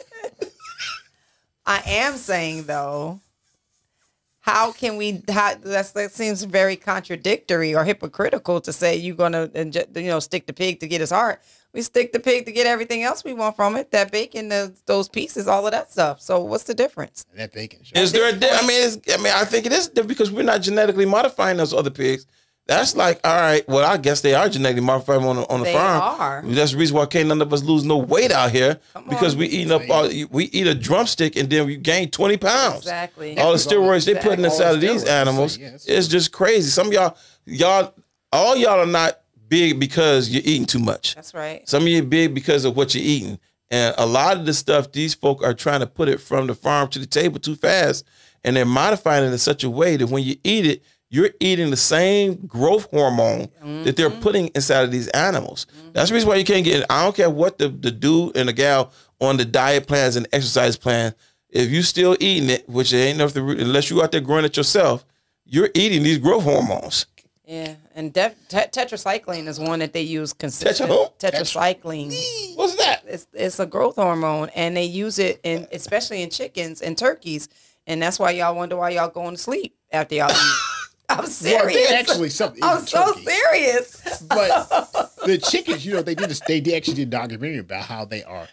I 1.66 1.82
am 1.86 2.16
saying 2.16 2.64
though, 2.64 3.20
how 4.40 4.72
can 4.72 4.98
we? 4.98 5.22
How, 5.28 5.54
that's, 5.54 5.92
that 5.92 6.12
seems 6.12 6.42
very 6.42 6.76
contradictory 6.76 7.74
or 7.74 7.82
hypocritical 7.84 8.60
to 8.60 8.72
say 8.72 8.94
you're 8.96 9.16
gonna 9.16 9.48
inje- 9.48 9.96
you 9.96 10.08
know 10.08 10.20
stick 10.20 10.46
the 10.46 10.52
pig 10.52 10.80
to 10.80 10.86
get 10.86 11.00
his 11.00 11.10
heart. 11.10 11.40
We 11.72 11.82
stick 11.82 12.12
the 12.12 12.20
pig 12.20 12.44
to 12.44 12.52
get 12.52 12.66
everything 12.66 13.02
else 13.02 13.24
we 13.24 13.32
want 13.32 13.56
from 13.56 13.74
it. 13.74 13.90
That 13.90 14.12
bacon, 14.12 14.48
the, 14.48 14.72
those 14.86 15.08
pieces, 15.08 15.48
all 15.48 15.66
of 15.66 15.72
that 15.72 15.90
stuff. 15.90 16.20
So 16.20 16.40
what's 16.44 16.64
the 16.64 16.74
difference? 16.74 17.26
that 17.34 17.52
bacon. 17.52 17.80
Is 17.96 18.12
there 18.12 18.28
a 18.28 18.32
di- 18.38 18.48
I 18.48 18.60
mean, 18.64 18.86
it's, 18.86 19.12
I 19.12 19.16
mean, 19.16 19.32
I 19.34 19.44
think 19.44 19.66
it 19.66 19.72
is 19.72 19.88
different 19.88 20.08
because 20.08 20.30
we're 20.30 20.44
not 20.44 20.60
genetically 20.62 21.04
modifying 21.06 21.56
those 21.56 21.72
other 21.74 21.90
pigs. 21.90 22.26
That's 22.66 22.96
like, 22.96 23.20
all 23.24 23.34
right, 23.36 23.68
well, 23.68 23.84
I 23.84 23.98
guess 23.98 24.22
they 24.22 24.34
are 24.34 24.48
genetically 24.48 24.80
modified 24.86 25.18
on 25.22 25.36
the, 25.36 25.48
on 25.50 25.60
the 25.60 25.64
They 25.66 25.72
farm. 25.74 26.00
are. 26.20 26.42
That's 26.46 26.72
the 26.72 26.78
reason 26.78 26.96
why 26.96 27.04
can't 27.04 27.28
none 27.28 27.42
of 27.42 27.52
us 27.52 27.62
lose 27.62 27.84
no 27.84 27.98
weight 27.98 28.32
out 28.32 28.52
here 28.52 28.80
Come 28.94 29.06
because 29.08 29.34
on. 29.34 29.40
we 29.40 29.46
eating 29.48 29.70
up 29.70 29.82
all, 29.90 30.08
we 30.30 30.44
eat 30.46 30.66
a 30.66 30.74
drumstick 30.74 31.36
and 31.36 31.50
then 31.50 31.66
we 31.66 31.76
gain 31.76 32.10
20 32.10 32.38
pounds. 32.38 32.78
Exactly. 32.78 33.38
All 33.38 33.52
the 33.52 33.58
steroids 33.58 34.06
they 34.06 34.14
putting 34.14 34.30
All 34.30 34.36
the 34.36 34.44
inside 34.46 34.74
of 34.76 34.80
these 34.80 35.04
steroids, 35.04 35.08
animals, 35.08 35.58
yes. 35.58 35.84
it's 35.86 36.08
just 36.08 36.32
crazy. 36.32 36.70
Some 36.70 36.86
of 36.86 36.92
y'all, 36.94 37.16
y'all, 37.44 37.92
all 38.32 38.56
y'all 38.56 38.80
are 38.80 38.86
not 38.86 39.20
big 39.48 39.78
because 39.78 40.30
you're 40.30 40.42
eating 40.46 40.64
too 40.66 40.78
much. 40.78 41.14
That's 41.16 41.34
right. 41.34 41.68
Some 41.68 41.82
of 41.82 41.88
you 41.88 42.02
big 42.02 42.34
because 42.34 42.64
of 42.64 42.76
what 42.78 42.94
you're 42.94 43.04
eating. 43.04 43.38
And 43.70 43.94
a 43.98 44.06
lot 44.06 44.38
of 44.38 44.46
the 44.46 44.54
stuff, 44.54 44.90
these 44.90 45.12
folk 45.14 45.42
are 45.42 45.52
trying 45.52 45.80
to 45.80 45.86
put 45.86 46.08
it 46.08 46.18
from 46.18 46.46
the 46.46 46.54
farm 46.54 46.88
to 46.88 46.98
the 46.98 47.06
table 47.06 47.38
too 47.40 47.56
fast. 47.56 48.04
And 48.42 48.56
they're 48.56 48.64
modifying 48.64 49.24
it 49.24 49.32
in 49.32 49.38
such 49.38 49.64
a 49.64 49.70
way 49.70 49.96
that 49.96 50.06
when 50.06 50.22
you 50.22 50.36
eat 50.44 50.64
it, 50.66 50.82
you're 51.14 51.30
eating 51.38 51.70
the 51.70 51.76
same 51.76 52.34
growth 52.44 52.90
hormone 52.90 53.48
that 53.84 53.96
they're 53.96 54.10
mm-hmm. 54.10 54.20
putting 54.20 54.48
inside 54.48 54.82
of 54.82 54.90
these 54.90 55.06
animals. 55.08 55.68
That's 55.92 56.10
the 56.10 56.14
reason 56.14 56.28
why 56.28 56.34
you 56.34 56.44
can't 56.44 56.64
get. 56.64 56.84
I 56.90 57.04
don't 57.04 57.14
care 57.14 57.30
what 57.30 57.58
the, 57.58 57.68
the 57.68 57.92
dude 57.92 58.36
and 58.36 58.48
the 58.48 58.52
gal 58.52 58.92
on 59.20 59.36
the 59.36 59.44
diet 59.44 59.86
plans 59.86 60.16
and 60.16 60.26
exercise 60.32 60.76
plan, 60.76 61.14
if 61.50 61.70
you 61.70 61.82
still 61.82 62.16
eating 62.18 62.50
it, 62.50 62.68
which 62.68 62.92
it 62.92 62.96
ain't 62.96 63.20
enough 63.20 63.32
to, 63.34 63.48
unless 63.48 63.90
you 63.90 64.02
out 64.02 64.10
there 64.10 64.20
growing 64.20 64.44
it 64.44 64.56
yourself, 64.56 65.04
you're 65.44 65.70
eating 65.74 66.02
these 66.02 66.18
growth 66.18 66.42
hormones. 66.42 67.06
Yeah, 67.46 67.74
and 67.94 68.12
def- 68.12 68.48
te- 68.48 68.56
tetracycline 68.56 69.46
is 69.46 69.60
one 69.60 69.78
that 69.78 69.92
they 69.92 70.02
use 70.02 70.32
consistent. 70.32 70.90
who? 70.90 71.06
Tetracycline. 71.20 72.12
What's 72.56 72.74
that? 72.76 73.02
It's 73.06 73.28
it's 73.32 73.60
a 73.60 73.66
growth 73.66 73.96
hormone, 73.96 74.48
and 74.56 74.76
they 74.76 74.84
use 74.84 75.20
it 75.20 75.38
in 75.44 75.68
especially 75.70 76.22
in 76.22 76.30
chickens 76.30 76.80
and 76.80 76.98
turkeys, 76.98 77.48
and 77.86 78.02
that's 78.02 78.18
why 78.18 78.30
y'all 78.32 78.56
wonder 78.56 78.76
why 78.76 78.90
y'all 78.90 79.10
going 79.10 79.36
to 79.36 79.40
sleep 79.40 79.76
after 79.92 80.16
y'all 80.16 80.30
eat. 80.32 80.73
I'm 81.08 81.18
Well, 81.18 81.26
serious. 81.26 81.74
there's 81.74 81.92
actually 81.92 82.30
something. 82.30 82.58
in 82.62 82.64
I'm 82.68 82.86
so 82.86 83.04
turkey. 83.12 83.24
serious. 83.26 84.22
But 84.28 85.10
the 85.26 85.38
chickens, 85.38 85.84
you 85.84 85.92
know, 85.94 86.02
they 86.02 86.14
did 86.14 86.30
this, 86.30 86.40
they 86.46 86.60
did 86.60 86.74
actually 86.74 86.94
did 86.94 87.08
a 87.08 87.10
documentary 87.10 87.58
about 87.58 87.84
how 87.84 88.04
they 88.04 88.22
are. 88.24 88.48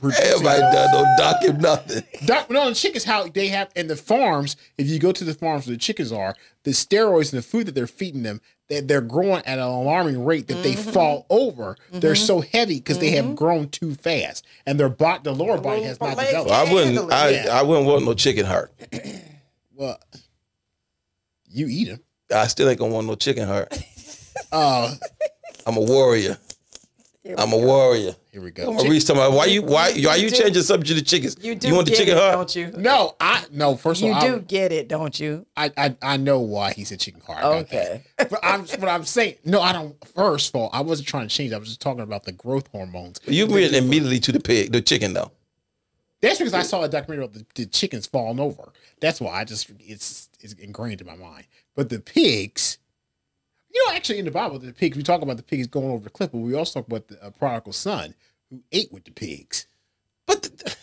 producing- 0.00 0.24
Everybody 0.26 0.60
done 0.60 0.92
no 0.92 1.14
doc 1.18 1.42
him 1.42 1.58
nothing. 1.58 2.04
Doc, 2.24 2.50
no, 2.50 2.68
the 2.68 2.74
chickens 2.74 3.04
how 3.04 3.26
they 3.28 3.48
have 3.48 3.68
in 3.74 3.88
the 3.88 3.96
farms. 3.96 4.56
If 4.78 4.86
you 4.88 4.98
go 5.00 5.10
to 5.12 5.24
the 5.24 5.34
farms 5.34 5.66
where 5.66 5.74
the 5.74 5.80
chickens 5.80 6.12
are, 6.12 6.36
the 6.62 6.70
steroids 6.70 7.32
and 7.32 7.38
the 7.42 7.46
food 7.46 7.66
that 7.66 7.74
they're 7.74 7.86
feeding 7.88 8.22
them, 8.22 8.40
they, 8.68 8.80
they're 8.80 9.00
growing 9.00 9.42
at 9.44 9.58
an 9.58 9.64
alarming 9.64 10.24
rate 10.24 10.46
that 10.48 10.62
they 10.62 10.74
Mm-hmm. 10.74 10.90
fall 10.90 11.26
over. 11.30 11.76
They're 11.90 12.14
so 12.14 12.42
heavy 12.42 12.76
because 12.76 12.98
they 13.00 13.10
have 13.12 13.34
grown 13.34 13.70
too 13.70 13.94
fast, 13.94 14.46
and 14.66 14.78
their 14.78 14.88
body, 14.90 15.20
the 15.24 15.32
lower 15.34 15.58
body 15.58 15.82
has 15.82 15.98
not 16.00 16.16
legs 16.16 16.30
developed. 16.30 16.52
I 16.52 16.72
wouldn't. 16.72 17.12
I, 17.12 17.28
it. 17.30 17.48
I 17.48 17.62
wouldn't 17.62 17.86
want 17.86 18.04
no 18.04 18.14
chicken 18.14 18.44
heart. 18.46 18.72
Well, 19.74 19.98
you 21.50 21.66
eat 21.68 21.86
them. 21.88 22.00
I 22.34 22.46
still 22.46 22.68
ain't 22.68 22.78
gonna 22.78 22.92
want 22.92 23.06
no 23.06 23.14
chicken 23.14 23.46
heart. 23.46 23.76
Uh, 24.52 24.94
I'm 25.66 25.76
a 25.76 25.80
warrior. 25.80 26.38
I'm 27.36 27.52
a 27.52 27.58
warrior. 27.58 28.14
here 28.32 28.40
we 28.40 28.50
go. 28.50 28.72
Maurice 28.72 29.04
talking 29.04 29.20
about 29.20 29.32
why 29.34 29.44
you 29.46 29.62
why 29.62 29.92
why 29.92 30.16
you 30.16 30.30
do- 30.30 30.36
changing 30.36 30.54
the 30.54 30.62
subject 30.62 30.98
to 30.98 31.04
chickens? 31.04 31.36
You 31.42 31.54
do 31.54 31.74
want 31.74 31.84
the 31.84 31.90
get 31.90 31.98
chicken 31.98 32.16
it, 32.16 32.20
heart? 32.20 32.34
don't 32.34 32.56
you? 32.56 32.72
No, 32.78 33.16
I 33.20 33.44
no. 33.52 33.76
First 33.76 34.00
of 34.00 34.04
all. 34.04 34.10
You 34.10 34.32
all, 34.32 34.38
do 34.38 34.44
get 34.44 34.72
it, 34.72 34.88
don't 34.88 35.18
you? 35.20 35.44
I, 35.54 35.70
I 35.76 35.96
I 36.00 36.16
know 36.16 36.40
why 36.40 36.72
he 36.72 36.84
said 36.84 37.00
chicken 37.00 37.20
heart. 37.20 37.40
I 37.40 37.42
got 37.42 37.54
Okay. 37.62 38.02
but 38.16 38.38
I'm 38.42 38.64
but 38.80 38.88
I'm 38.88 39.04
saying 39.04 39.34
no. 39.44 39.60
I 39.60 39.72
don't. 39.72 39.94
First 40.14 40.50
of 40.50 40.56
all, 40.60 40.70
I 40.72 40.80
wasn't 40.80 41.08
trying 41.08 41.28
to 41.28 41.34
change. 41.34 41.52
I 41.52 41.58
was 41.58 41.68
just 41.68 41.82
talking 41.82 42.00
about 42.02 42.24
the 42.24 42.32
growth 42.32 42.68
hormones. 42.68 43.20
You 43.26 43.46
went 43.46 43.74
immediately 43.74 44.20
to 44.20 44.32
the 44.32 44.40
pig, 44.40 44.72
the 44.72 44.80
chicken 44.80 45.12
though. 45.12 45.30
That's 46.22 46.38
because 46.38 46.54
I 46.54 46.62
saw 46.62 46.82
a 46.82 46.88
documentary 46.88 47.26
of 47.26 47.32
the, 47.34 47.46
the 47.54 47.66
chickens 47.66 48.06
falling 48.06 48.40
over. 48.40 48.72
That's 49.00 49.20
why 49.20 49.32
I 49.40 49.44
just 49.44 49.70
it's 49.80 50.28
it's 50.40 50.54
ingrained 50.54 51.00
in 51.00 51.06
my 51.06 51.16
mind. 51.16 51.46
But 51.74 51.88
the 51.88 52.00
pigs, 52.00 52.78
you 53.72 53.84
know, 53.86 53.94
actually 53.94 54.18
in 54.18 54.24
the 54.24 54.30
Bible, 54.30 54.58
the 54.58 54.72
pigs 54.72 54.96
we 54.96 55.02
talk 55.02 55.22
about 55.22 55.36
the 55.36 55.42
pigs 55.42 55.66
going 55.66 55.90
over 55.90 56.04
the 56.04 56.10
cliff, 56.10 56.32
but 56.32 56.38
we 56.38 56.54
also 56.54 56.80
talk 56.80 56.88
about 56.88 57.08
the 57.08 57.22
uh, 57.24 57.30
prodigal 57.30 57.72
son 57.72 58.14
who 58.50 58.60
ate 58.72 58.92
with 58.92 59.04
the 59.04 59.10
pigs. 59.12 59.66
But 60.26 60.42
th- 60.42 60.76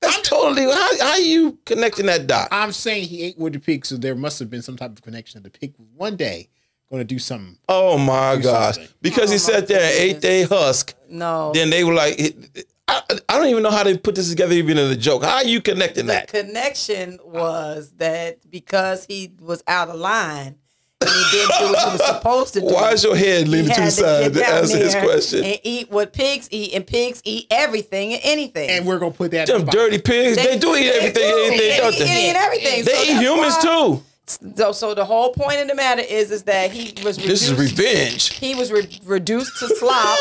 that's 0.00 0.28
totally 0.28 0.64
how 0.64 0.98
how 1.00 1.16
you 1.16 1.58
connecting 1.64 2.06
that 2.06 2.26
dot? 2.26 2.48
I'm 2.50 2.72
saying 2.72 3.08
he 3.08 3.22
ate 3.22 3.38
with 3.38 3.52
the 3.54 3.60
pigs, 3.60 3.88
so 3.88 3.96
there 3.96 4.14
must 4.14 4.38
have 4.38 4.50
been 4.50 4.62
some 4.62 4.76
type 4.76 4.90
of 4.92 5.02
connection. 5.02 5.42
That 5.42 5.52
the 5.52 5.58
pig 5.58 5.74
one 5.96 6.16
day 6.16 6.48
going 6.90 7.00
to 7.00 7.04
do 7.04 7.18
something. 7.18 7.56
Oh 7.68 7.96
my 7.96 8.36
Do 8.36 8.42
gosh! 8.42 8.74
something. 8.74 8.92
Because 9.00 9.30
he 9.30 9.36
Oh, 9.36 9.38
sat 9.38 9.66
there 9.66 9.80
and 9.80 9.94
ate 9.98 10.20
they 10.20 10.42
husk. 10.42 10.94
No. 11.08 11.52
Then 11.54 11.70
they 11.70 11.84
were 11.84 11.94
like, 11.94 12.18
it- 12.18 12.66
I, 12.92 13.18
I 13.28 13.38
don't 13.38 13.48
even 13.48 13.62
know 13.62 13.70
how 13.70 13.82
they 13.84 13.96
put 13.96 14.14
this 14.14 14.28
together, 14.30 14.52
even 14.54 14.76
in 14.78 14.90
a 14.90 14.96
joke. 14.96 15.22
How 15.24 15.36
are 15.36 15.44
you 15.44 15.60
connecting 15.60 16.06
that? 16.06 16.28
the 16.28 16.38
that? 16.38 16.46
connection 16.46 17.18
was 17.24 17.92
that 17.98 18.38
because 18.50 19.04
he 19.06 19.32
was 19.40 19.62
out 19.66 19.88
of 19.88 19.96
line 19.96 20.56
and 21.00 21.10
he 21.10 21.24
didn't 21.32 21.58
do 21.58 21.64
what 21.72 21.78
he 21.78 21.92
was 21.98 22.06
supposed 22.06 22.54
to 22.54 22.60
do. 22.66 22.66
Why 22.66 22.92
is 22.92 23.02
your 23.04 23.16
head 23.16 23.46
he 23.46 23.50
leaning 23.50 23.74
to 23.74 23.80
the 23.80 23.90
side 23.90 24.34
to 24.34 24.46
answer 24.46 24.76
his 24.78 24.94
question? 24.94 25.44
And 25.44 25.58
eat 25.64 25.90
what 25.90 26.12
pigs 26.12 26.48
eat, 26.50 26.74
and 26.74 26.86
pigs 26.86 27.20
eat 27.24 27.46
everything 27.50 28.12
and 28.12 28.20
anything. 28.24 28.70
And 28.70 28.86
we're 28.86 28.98
going 28.98 29.12
to 29.12 29.18
put 29.18 29.30
that. 29.32 29.46
Them 29.48 29.64
dirty 29.64 29.98
pigs, 29.98 30.36
they, 30.36 30.58
do 30.58 30.76
eat 30.76 30.88
everything, 30.90 31.22
anything, 31.24 31.58
they 31.58 31.76
don't 31.78 31.94
eat, 31.94 31.98
they? 31.98 32.30
eat 32.30 32.36
everything. 32.36 32.84
They 32.84 32.92
So 32.92 33.02
eat 33.02 33.20
humans 33.20 33.54
why- 33.56 33.62
too. 33.96 34.02
So, 34.26 34.72
so 34.72 34.94
the 34.94 35.04
whole 35.04 35.32
point 35.32 35.60
of 35.60 35.68
the 35.68 35.74
matter 35.74 36.02
is, 36.02 36.30
is 36.30 36.44
that 36.44 36.70
he 36.70 36.92
was 37.02 37.18
reduced, 37.18 37.26
This 37.26 37.48
is 37.50 37.54
revenge. 37.54 38.28
he 38.34 38.54
was 38.54 38.70
re- 38.70 39.00
reduced 39.04 39.58
to 39.58 39.68
slop 39.76 40.18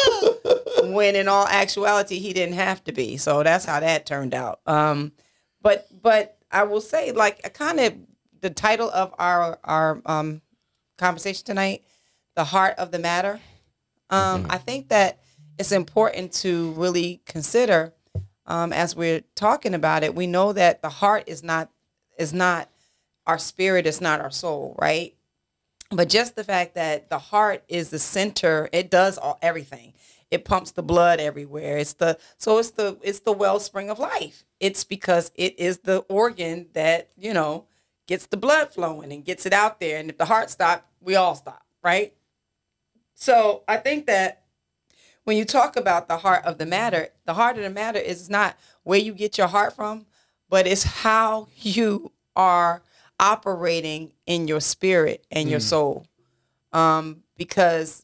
when 0.93 1.15
in 1.15 1.27
all 1.27 1.47
actuality 1.47 2.17
he 2.19 2.33
didn't 2.33 2.55
have 2.55 2.83
to 2.85 2.91
be. 2.91 3.17
So 3.17 3.43
that's 3.43 3.63
how 3.65 3.79
that 3.79 4.05
turned 4.05 4.33
out. 4.33 4.59
Um, 4.65 5.11
but 5.61 5.87
but 6.01 6.37
I 6.51 6.63
will 6.63 6.81
say, 6.81 7.11
like, 7.11 7.53
kind 7.53 7.79
of 7.79 7.93
the 8.41 8.49
title 8.49 8.89
of 8.89 9.13
our 9.19 9.59
our 9.63 10.01
um, 10.05 10.41
conversation 10.97 11.45
tonight, 11.45 11.83
the 12.35 12.43
heart 12.43 12.75
of 12.77 12.91
the 12.91 12.99
matter. 12.99 13.39
Um, 14.09 14.47
I 14.49 14.57
think 14.57 14.89
that 14.89 15.19
it's 15.57 15.71
important 15.71 16.33
to 16.33 16.71
really 16.71 17.21
consider 17.25 17.93
um, 18.45 18.73
as 18.73 18.95
we're 18.95 19.21
talking 19.35 19.73
about 19.73 20.03
it. 20.03 20.15
We 20.15 20.27
know 20.27 20.51
that 20.53 20.81
the 20.81 20.89
heart 20.89 21.25
is 21.27 21.43
not 21.43 21.69
is 22.17 22.33
not 22.33 22.67
our 23.27 23.37
spirit, 23.37 23.87
is 23.87 24.01
not 24.01 24.21
our 24.21 24.31
soul, 24.31 24.75
right? 24.79 25.15
but 25.91 26.09
just 26.09 26.35
the 26.35 26.43
fact 26.43 26.75
that 26.75 27.09
the 27.09 27.19
heart 27.19 27.63
is 27.67 27.89
the 27.89 27.99
center 27.99 28.69
it 28.71 28.89
does 28.89 29.17
all 29.17 29.37
everything. 29.41 29.93
It 30.31 30.45
pumps 30.45 30.71
the 30.71 30.83
blood 30.83 31.19
everywhere. 31.19 31.77
It's 31.77 31.93
the 31.93 32.17
so 32.37 32.57
it's 32.57 32.71
the 32.71 32.97
it's 33.01 33.19
the 33.19 33.33
wellspring 33.33 33.89
of 33.89 33.99
life. 33.99 34.45
It's 34.59 34.85
because 34.85 35.31
it 35.35 35.59
is 35.59 35.79
the 35.79 35.99
organ 36.09 36.67
that 36.73 37.09
you 37.17 37.33
know 37.33 37.65
gets 38.07 38.27
the 38.27 38.37
blood 38.37 38.73
flowing 38.73 39.11
and 39.11 39.25
gets 39.25 39.45
it 39.45 39.53
out 39.53 39.79
there. 39.79 39.99
And 39.99 40.09
if 40.09 40.17
the 40.17 40.25
heart 40.25 40.49
stops 40.49 40.83
we 41.01 41.15
all 41.15 41.35
stop 41.35 41.63
right? 41.83 42.13
So 43.13 43.63
i 43.67 43.77
think 43.77 44.05
that 44.07 44.43
when 45.25 45.37
you 45.37 45.45
talk 45.45 45.75
about 45.75 46.07
the 46.07 46.17
heart 46.17 46.45
of 46.45 46.57
the 46.57 46.65
matter 46.65 47.09
the 47.25 47.33
heart 47.33 47.57
of 47.57 47.63
the 47.63 47.69
matter 47.69 47.99
is 47.99 48.29
not 48.29 48.57
where 48.83 48.99
you 48.99 49.13
get 49.13 49.37
your 49.37 49.47
heart 49.47 49.75
from 49.75 50.05
but 50.49 50.65
it's 50.65 50.83
how 50.83 51.47
you 51.57 52.11
are 52.35 52.81
operating 53.21 54.11
in 54.25 54.47
your 54.47 54.59
spirit 54.59 55.25
and 55.31 55.49
your 55.49 55.59
soul 55.59 56.05
um, 56.73 57.23
because 57.37 58.03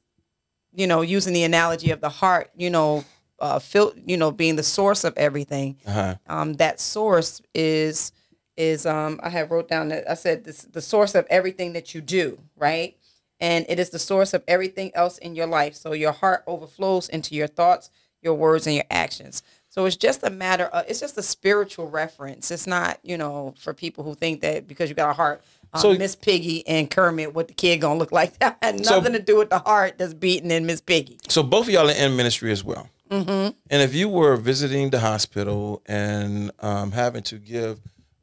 you 0.74 0.88
know 0.88 1.01
using 1.01 1.34
the 1.34 1.43
analogy 1.43 1.91
of 1.91 2.01
the 2.01 2.09
heart 2.09 2.49
you 2.55 2.70
know 2.70 3.03
uh, 3.39 3.59
fil- 3.59 3.93
you 4.05 4.15
know 4.18 4.32
being 4.32 4.55
the 4.55 4.63
source 4.63 5.03
of 5.03 5.13
everything 5.18 5.76
Uh-huh. 5.86 6.15
um, 6.28 6.53
that 6.53 6.80
source 6.80 7.41
is 7.53 8.11
is 8.57 8.86
um, 8.86 9.20
I 9.24 9.30
have 9.30 9.51
wrote 9.51 9.68
down 9.68 9.89
that 9.89 10.09
I 10.09 10.13
said 10.15 10.43
this 10.43 10.61
the 10.63 10.82
source 10.82 11.13
of 11.15 11.26
everything 11.30 11.74
that 11.74 11.93
you 11.93 12.01
do, 12.01 12.39
right? 12.55 12.97
And 13.39 13.68
it 13.70 13.80
is 13.80 13.91
the 13.91 13.99
source 13.99 14.34
of 14.34 14.43
everything 14.47 14.89
else 14.95 15.20
in 15.20 15.36
your 15.36 15.45
life. 15.45 15.76
So 15.76 15.93
your 15.93 16.11
heart 16.11 16.43
overflows 16.47 17.07
into 17.07 17.36
your 17.36 17.45
thoughts, 17.45 17.91
your 18.24 18.34
words, 18.34 18.65
and 18.65 18.76
your 18.76 18.86
actions. 18.89 19.43
So 19.78 19.86
it's 19.86 19.95
just 19.95 20.23
a 20.23 20.32
matter 20.32 20.63
of 20.65 20.86
it's 20.88 20.99
just 20.99 21.19
a 21.19 21.21
spiritual 21.21 21.88
reference. 21.88 22.49
It's 22.49 22.65
not 22.65 22.97
you 23.03 23.15
know 23.15 23.53
for 23.59 23.75
people 23.75 24.03
who 24.03 24.15
think 24.15 24.41
that 24.41 24.67
because 24.67 24.89
you 24.89 24.95
got 24.95 25.11
a 25.11 25.13
heart. 25.13 25.43
Um, 25.71 25.82
So- 25.82 25.93
Miss 25.93 26.15
Piggy 26.15 26.67
and 26.67 26.89
Kermit, 26.89 27.36
what 27.36 27.47
the 27.47 27.53
kid 27.53 27.78
gonna 27.82 27.99
look 27.99 28.11
like? 28.11 28.39
That 28.39 28.57
had 28.59 28.84
So- 28.84 28.95
nothing 28.97 29.13
to 29.13 29.21
do 29.21 29.38
with 29.38 29.51
the 29.51 29.59
heart 29.59 29.99
that's 29.99 30.15
beating 30.15 30.49
in 30.49 30.65
Miss 30.65 30.82
Piggy. 30.82 31.19
So 31.30 31.43
both 31.43 31.67
of 31.67 31.73
y'all 31.73 31.91
are 31.91 31.93
in 31.93 32.15
ministry 32.15 32.51
as 32.51 32.63
well. 32.63 32.89
Mm-hmm. 33.11 33.55
And 33.69 33.82
if 33.84 33.93
you 33.93 34.09
were 34.09 34.36
visiting 34.36 34.89
the 34.89 34.99
hospital 34.99 35.84
and 35.86 36.49
um, 36.59 36.91
having 36.93 37.21
to 37.23 37.38
give 37.38 37.80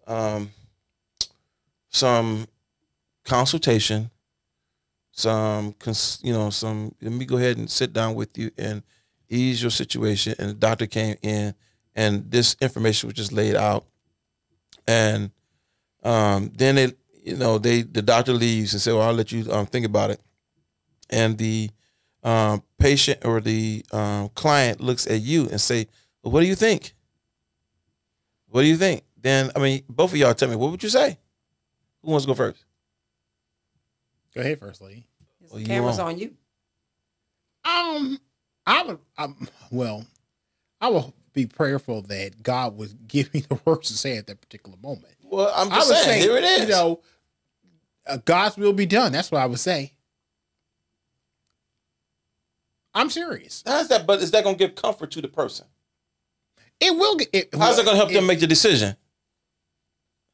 um, 0.09 0.51
some 1.89 2.49
consultation, 3.25 4.11
some 5.13 5.73
cons- 5.75 6.19
you 6.21 6.33
know 6.33 6.51
some, 6.51 6.97
let 7.01 7.13
me 7.13 7.25
go 7.25 7.37
ahead 7.37 7.59
and 7.59 7.71
sit 7.71 7.93
down 7.93 8.17
with 8.17 8.37
you 8.37 8.51
and 8.59 8.83
ease 9.29 9.63
your 9.63 9.71
situation. 9.71 10.35
And 10.39 10.51
the 10.51 10.55
doctor 10.55 10.87
came 10.87 11.17
in, 11.23 11.55
and 11.95 12.31
this 12.31 12.57
information 12.61 13.09
was 13.09 13.15
just 13.15 13.33
laid 13.33 13.55
out, 13.57 13.85
and 14.87 15.31
um, 16.03 16.53
then 16.55 16.79
it 16.79 16.99
you 17.23 17.37
know 17.37 17.59
they 17.59 17.83
the 17.83 18.03
doctor 18.03 18.33
leaves 18.33 18.73
and 18.73 18.81
say, 18.83 18.93
well, 18.93 19.03
I'll 19.03 19.15
let 19.15 19.33
you 19.33 19.51
um, 19.53 19.67
think 19.67 19.87
about 19.87 20.11
it, 20.11 20.21
and 21.11 21.39
the 21.39 21.71
um, 22.23 22.63
patient 22.79 23.25
or 23.25 23.41
the 23.41 23.85
um, 23.93 24.29
client 24.31 24.81
looks 24.81 25.07
at 25.07 25.21
you 25.21 25.49
and 25.51 25.61
say, 25.61 25.87
well, 26.23 26.33
"What 26.33 26.41
do 26.41 26.47
you 26.47 26.55
think? 26.55 26.95
What 28.49 28.63
do 28.63 28.67
you 28.69 28.77
think?" 28.77 29.03
Then 29.17 29.51
I 29.57 29.59
mean, 29.59 29.83
both 29.89 30.13
of 30.13 30.19
y'all 30.19 30.35
tell 30.35 30.49
me 30.49 30.57
what 30.57 30.71
would 30.71 30.83
you 30.83 30.89
say? 30.89 31.19
Who 32.03 32.11
wants 32.11 32.27
to 32.27 32.29
go 32.29 32.35
first? 32.35 32.65
Go 34.35 34.41
ahead, 34.41 34.59
first 34.59 34.83
lady. 34.83 35.07
Well, 35.51 35.61
you 35.61 35.67
Cameras 35.67 35.99
on. 35.99 36.09
on 36.09 36.19
you. 36.19 36.35
Um, 37.65 38.19
I 38.67 38.83
would. 38.83 38.99
Um, 39.19 39.49
well, 39.71 40.07
I 40.81 40.89
will 40.89 41.15
be 41.33 41.47
prayerful 41.47 42.03
that 42.03 42.43
God 42.43 42.77
would 42.77 43.09
give 43.09 43.33
me 43.35 43.41
the 43.41 43.59
words 43.65 43.89
to 43.89 43.95
say 43.97 44.17
at 44.17 44.27
that 44.27 44.41
particular 44.41 44.77
moment. 44.83 45.15
Well, 45.23 45.53
I'm 45.55 45.73
I 45.73 45.77
just 45.77 45.89
would 45.89 45.99
saying, 45.99 46.23
say, 46.23 46.29
here 46.29 46.37
it 46.37 46.45
is. 46.45 46.61
You 46.63 46.69
know, 46.69 47.01
uh, 48.07 48.19
God's 48.25 48.57
will 48.57 48.73
be 48.73 48.87
done. 48.87 49.13
That's 49.13 49.31
what 49.31 49.41
I 49.41 49.47
would 49.47 49.59
say. 49.59 49.93
I'm 52.95 53.11
serious. 53.11 53.63
How's 53.67 53.89
that? 53.89 54.07
But 54.07 54.21
is 54.23 54.31
that 54.31 54.45
going 54.45 54.57
to 54.57 54.67
give 54.67 54.77
comfort 54.77 55.11
to 55.13 55.21
the 55.21 55.29
person? 55.29 55.67
It 56.81 56.95
will. 56.97 57.19
It, 57.33 57.49
How's 57.53 57.77
that 57.77 57.85
going 57.85 57.95
to 57.95 57.99
help 57.99 58.11
it, 58.11 58.15
them 58.15 58.27
make 58.27 58.41
the 58.41 58.47
decision? 58.47 58.97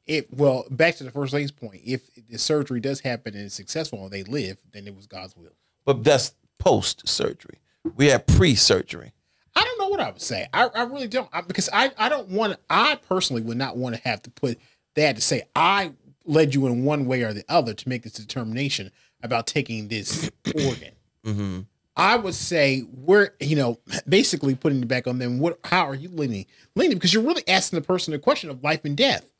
It 0.06 0.32
well, 0.32 0.66
back 0.70 0.96
to 0.96 1.04
the 1.04 1.10
first 1.10 1.32
lady's 1.32 1.52
point. 1.52 1.82
If 1.84 2.02
the 2.28 2.38
surgery 2.38 2.80
does 2.80 3.00
happen 3.00 3.34
and 3.34 3.44
it's 3.44 3.54
successful 3.54 4.02
and 4.02 4.10
they 4.10 4.24
live, 4.24 4.58
then 4.72 4.86
it 4.86 4.94
was 4.94 5.06
God's 5.06 5.36
will. 5.36 5.54
But 5.84 6.04
that's 6.04 6.34
post 6.58 7.08
surgery. 7.08 7.60
We 7.96 8.06
have 8.06 8.26
pre 8.26 8.54
surgery. 8.54 9.12
I 9.54 9.64
don't 9.64 9.78
know 9.78 9.88
what 9.88 10.00
I 10.00 10.10
would 10.10 10.20
say. 10.20 10.46
I, 10.52 10.68
I 10.74 10.82
really 10.84 11.08
don't 11.08 11.28
I, 11.32 11.40
because 11.40 11.68
I, 11.72 11.90
I 11.98 12.08
don't 12.08 12.28
want. 12.28 12.58
I 12.68 12.98
personally 13.08 13.42
would 13.42 13.56
not 13.56 13.76
want 13.76 13.96
to 13.96 14.00
have 14.02 14.22
to 14.22 14.30
put 14.30 14.58
that 14.94 15.16
to 15.16 15.22
say 15.22 15.42
I 15.54 15.92
led 16.24 16.54
you 16.54 16.66
in 16.66 16.84
one 16.84 17.06
way 17.06 17.22
or 17.22 17.32
the 17.32 17.44
other 17.48 17.74
to 17.74 17.88
make 17.88 18.02
this 18.02 18.12
determination 18.12 18.90
about 19.22 19.46
taking 19.46 19.88
this 19.88 20.30
organ. 20.66 20.92
Mm-hmm. 21.24 21.60
I 21.96 22.16
would 22.16 22.34
say 22.34 22.84
we're 22.92 23.30
you 23.40 23.56
know 23.56 23.78
basically 24.08 24.54
putting 24.54 24.82
it 24.82 24.88
back 24.88 25.06
on 25.06 25.18
them. 25.18 25.38
What? 25.38 25.58
How 25.64 25.86
are 25.86 25.94
you 25.94 26.08
leaning? 26.08 26.46
Leaning 26.74 26.96
because 26.96 27.12
you're 27.12 27.22
really 27.22 27.46
asking 27.48 27.78
the 27.78 27.86
person 27.86 28.12
the 28.12 28.18
question 28.18 28.50
of 28.50 28.62
life 28.62 28.84
and 28.84 28.96
death 28.96 29.30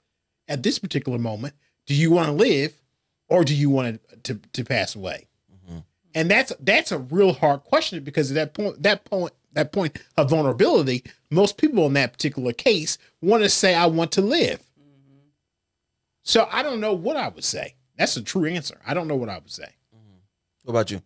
at 0.49 0.63
this 0.63 0.79
particular 0.79 1.19
moment. 1.19 1.55
Do 1.87 1.95
you 1.95 2.11
want 2.11 2.27
to 2.27 2.33
live, 2.33 2.75
or 3.29 3.45
do 3.45 3.55
you 3.55 3.71
want 3.71 4.01
to 4.25 4.35
to, 4.35 4.41
to 4.53 4.65
pass 4.65 4.95
away? 4.95 5.29
And 6.15 6.31
that's 6.31 6.53
that's 6.61 6.93
a 6.93 6.99
real 6.99 7.33
hard 7.33 7.65
question 7.65 8.03
because 8.03 8.31
at 8.31 8.35
that 8.35 8.55
point, 8.55 8.83
that 8.83 9.05
point, 9.05 9.33
that 9.53 9.73
point 9.73 10.01
of 10.17 10.31
vulnerability, 10.31 11.05
most 11.31 11.57
people 11.57 11.87
in 11.87 11.93
that 11.95 12.13
particular 12.13 12.53
case 12.53 12.99
want 13.21 13.43
to 13.43 13.49
say, 13.49 13.75
"I 13.75 13.87
want 13.87 14.13
to 14.13 14.21
live." 14.21 14.63
So 16.23 16.49
I 16.51 16.63
don't 16.63 16.81
know 16.81 16.93
what 16.93 17.17
I 17.17 17.29
would 17.29 17.45
say. 17.45 17.75
That's 17.97 18.17
a 18.17 18.23
true 18.23 18.47
answer. 18.47 18.79
I 18.87 18.95
don't 18.95 19.09
know 19.09 19.17
what 19.17 19.29
I 19.29 19.39
would 19.39 19.51
say. 19.51 19.69
What 20.65 20.73
about 20.73 20.91
you? 20.91 21.03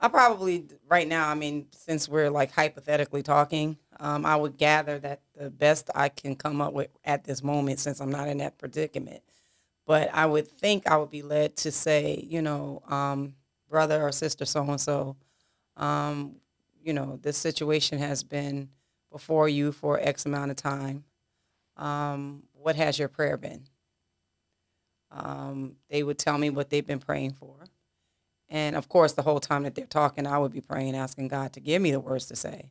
I 0.00 0.08
probably 0.08 0.66
right 0.88 1.08
now. 1.08 1.28
I 1.28 1.34
mean, 1.34 1.66
since 1.72 2.08
we're 2.08 2.30
like 2.30 2.52
hypothetically 2.52 3.22
talking, 3.22 3.78
um, 4.00 4.26
I 4.26 4.36
would 4.36 4.56
gather 4.56 4.98
that 4.98 5.20
the 5.36 5.50
best 5.50 5.90
I 5.94 6.08
can 6.08 6.36
come 6.36 6.60
up 6.60 6.72
with 6.72 6.90
at 7.04 7.24
this 7.24 7.42
moment, 7.42 7.78
since 7.78 8.00
I'm 8.00 8.10
not 8.10 8.28
in 8.28 8.38
that 8.38 8.58
predicament, 8.58 9.22
but 9.86 10.10
I 10.12 10.26
would 10.26 10.48
think 10.48 10.86
I 10.86 10.96
would 10.96 11.10
be 11.10 11.22
led 11.22 11.56
to 11.58 11.70
say, 11.70 12.26
you 12.28 12.42
know, 12.42 12.82
um, 12.88 13.34
brother 13.74 14.00
or 14.00 14.12
sister, 14.12 14.44
so 14.44 14.62
and 14.62 14.80
so, 14.80 15.16
um, 15.76 16.36
you 16.80 16.92
know, 16.92 17.18
this 17.20 17.36
situation 17.36 17.98
has 17.98 18.22
been 18.22 18.68
before 19.10 19.48
you 19.48 19.72
for 19.72 19.98
X 19.98 20.26
amount 20.26 20.52
of 20.52 20.56
time. 20.56 21.02
Um, 21.76 22.44
what 22.52 22.76
has 22.76 23.00
your 23.00 23.08
prayer 23.08 23.36
been? 23.36 23.64
Um, 25.10 25.74
they 25.90 26.04
would 26.04 26.20
tell 26.20 26.38
me 26.38 26.50
what 26.50 26.70
they've 26.70 26.86
been 26.86 27.00
praying 27.00 27.32
for. 27.32 27.56
And 28.48 28.76
of 28.76 28.88
course, 28.88 29.14
the 29.14 29.22
whole 29.22 29.40
time 29.40 29.64
that 29.64 29.74
they're 29.74 29.86
talking, 29.86 30.24
I 30.24 30.38
would 30.38 30.52
be 30.52 30.60
praying, 30.60 30.94
asking 30.94 31.26
God 31.26 31.52
to 31.54 31.60
give 31.60 31.82
me 31.82 31.90
the 31.90 31.98
words 31.98 32.26
to 32.26 32.36
say. 32.36 32.70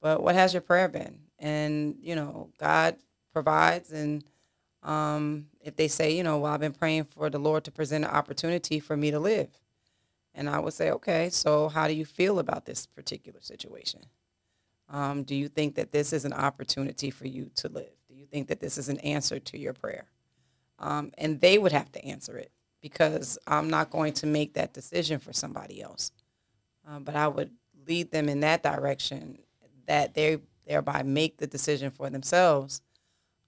But 0.00 0.24
what 0.24 0.34
has 0.34 0.52
your 0.52 0.62
prayer 0.62 0.88
been? 0.88 1.20
And, 1.38 1.94
you 2.00 2.16
know, 2.16 2.50
God 2.58 2.96
provides. 3.32 3.92
And 3.92 4.24
um, 4.82 5.46
if 5.60 5.76
they 5.76 5.86
say, 5.86 6.16
you 6.16 6.24
know, 6.24 6.38
well, 6.38 6.52
I've 6.52 6.58
been 6.58 6.72
praying 6.72 7.04
for 7.04 7.30
the 7.30 7.38
Lord 7.38 7.62
to 7.64 7.70
present 7.70 8.04
an 8.04 8.10
opportunity 8.10 8.80
for 8.80 8.96
me 8.96 9.12
to 9.12 9.20
live. 9.20 9.61
And 10.34 10.48
I 10.48 10.58
would 10.58 10.72
say, 10.72 10.90
okay, 10.90 11.28
so 11.30 11.68
how 11.68 11.86
do 11.86 11.94
you 11.94 12.04
feel 12.04 12.38
about 12.38 12.64
this 12.64 12.86
particular 12.86 13.40
situation? 13.40 14.00
Um, 14.88 15.22
do 15.24 15.34
you 15.34 15.48
think 15.48 15.74
that 15.76 15.92
this 15.92 16.12
is 16.12 16.24
an 16.24 16.32
opportunity 16.32 17.10
for 17.10 17.26
you 17.26 17.50
to 17.56 17.68
live? 17.68 17.92
Do 18.08 18.14
you 18.14 18.26
think 18.26 18.48
that 18.48 18.60
this 18.60 18.78
is 18.78 18.88
an 18.88 18.98
answer 19.00 19.38
to 19.38 19.58
your 19.58 19.72
prayer? 19.72 20.06
Um, 20.78 21.12
and 21.18 21.40
they 21.40 21.58
would 21.58 21.72
have 21.72 21.92
to 21.92 22.04
answer 22.04 22.36
it 22.36 22.50
because 22.80 23.38
I'm 23.46 23.70
not 23.70 23.90
going 23.90 24.12
to 24.14 24.26
make 24.26 24.54
that 24.54 24.74
decision 24.74 25.18
for 25.18 25.32
somebody 25.32 25.80
else. 25.80 26.12
Uh, 26.86 26.98
but 26.98 27.14
I 27.14 27.28
would 27.28 27.50
lead 27.86 28.10
them 28.10 28.28
in 28.28 28.40
that 28.40 28.62
direction 28.62 29.38
that 29.86 30.14
they 30.14 30.38
thereby 30.66 31.02
make 31.02 31.38
the 31.38 31.46
decision 31.46 31.90
for 31.90 32.10
themselves. 32.10 32.82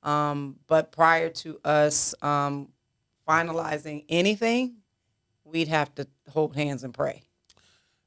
Um, 0.02 0.56
but 0.66 0.92
prior 0.92 1.30
to 1.30 1.58
us 1.64 2.14
um, 2.22 2.68
finalizing 3.28 4.04
anything, 4.08 4.76
we'd 5.54 5.68
have 5.68 5.94
to 5.94 6.06
hold 6.28 6.54
hands 6.56 6.84
and 6.84 6.92
pray 6.92 7.22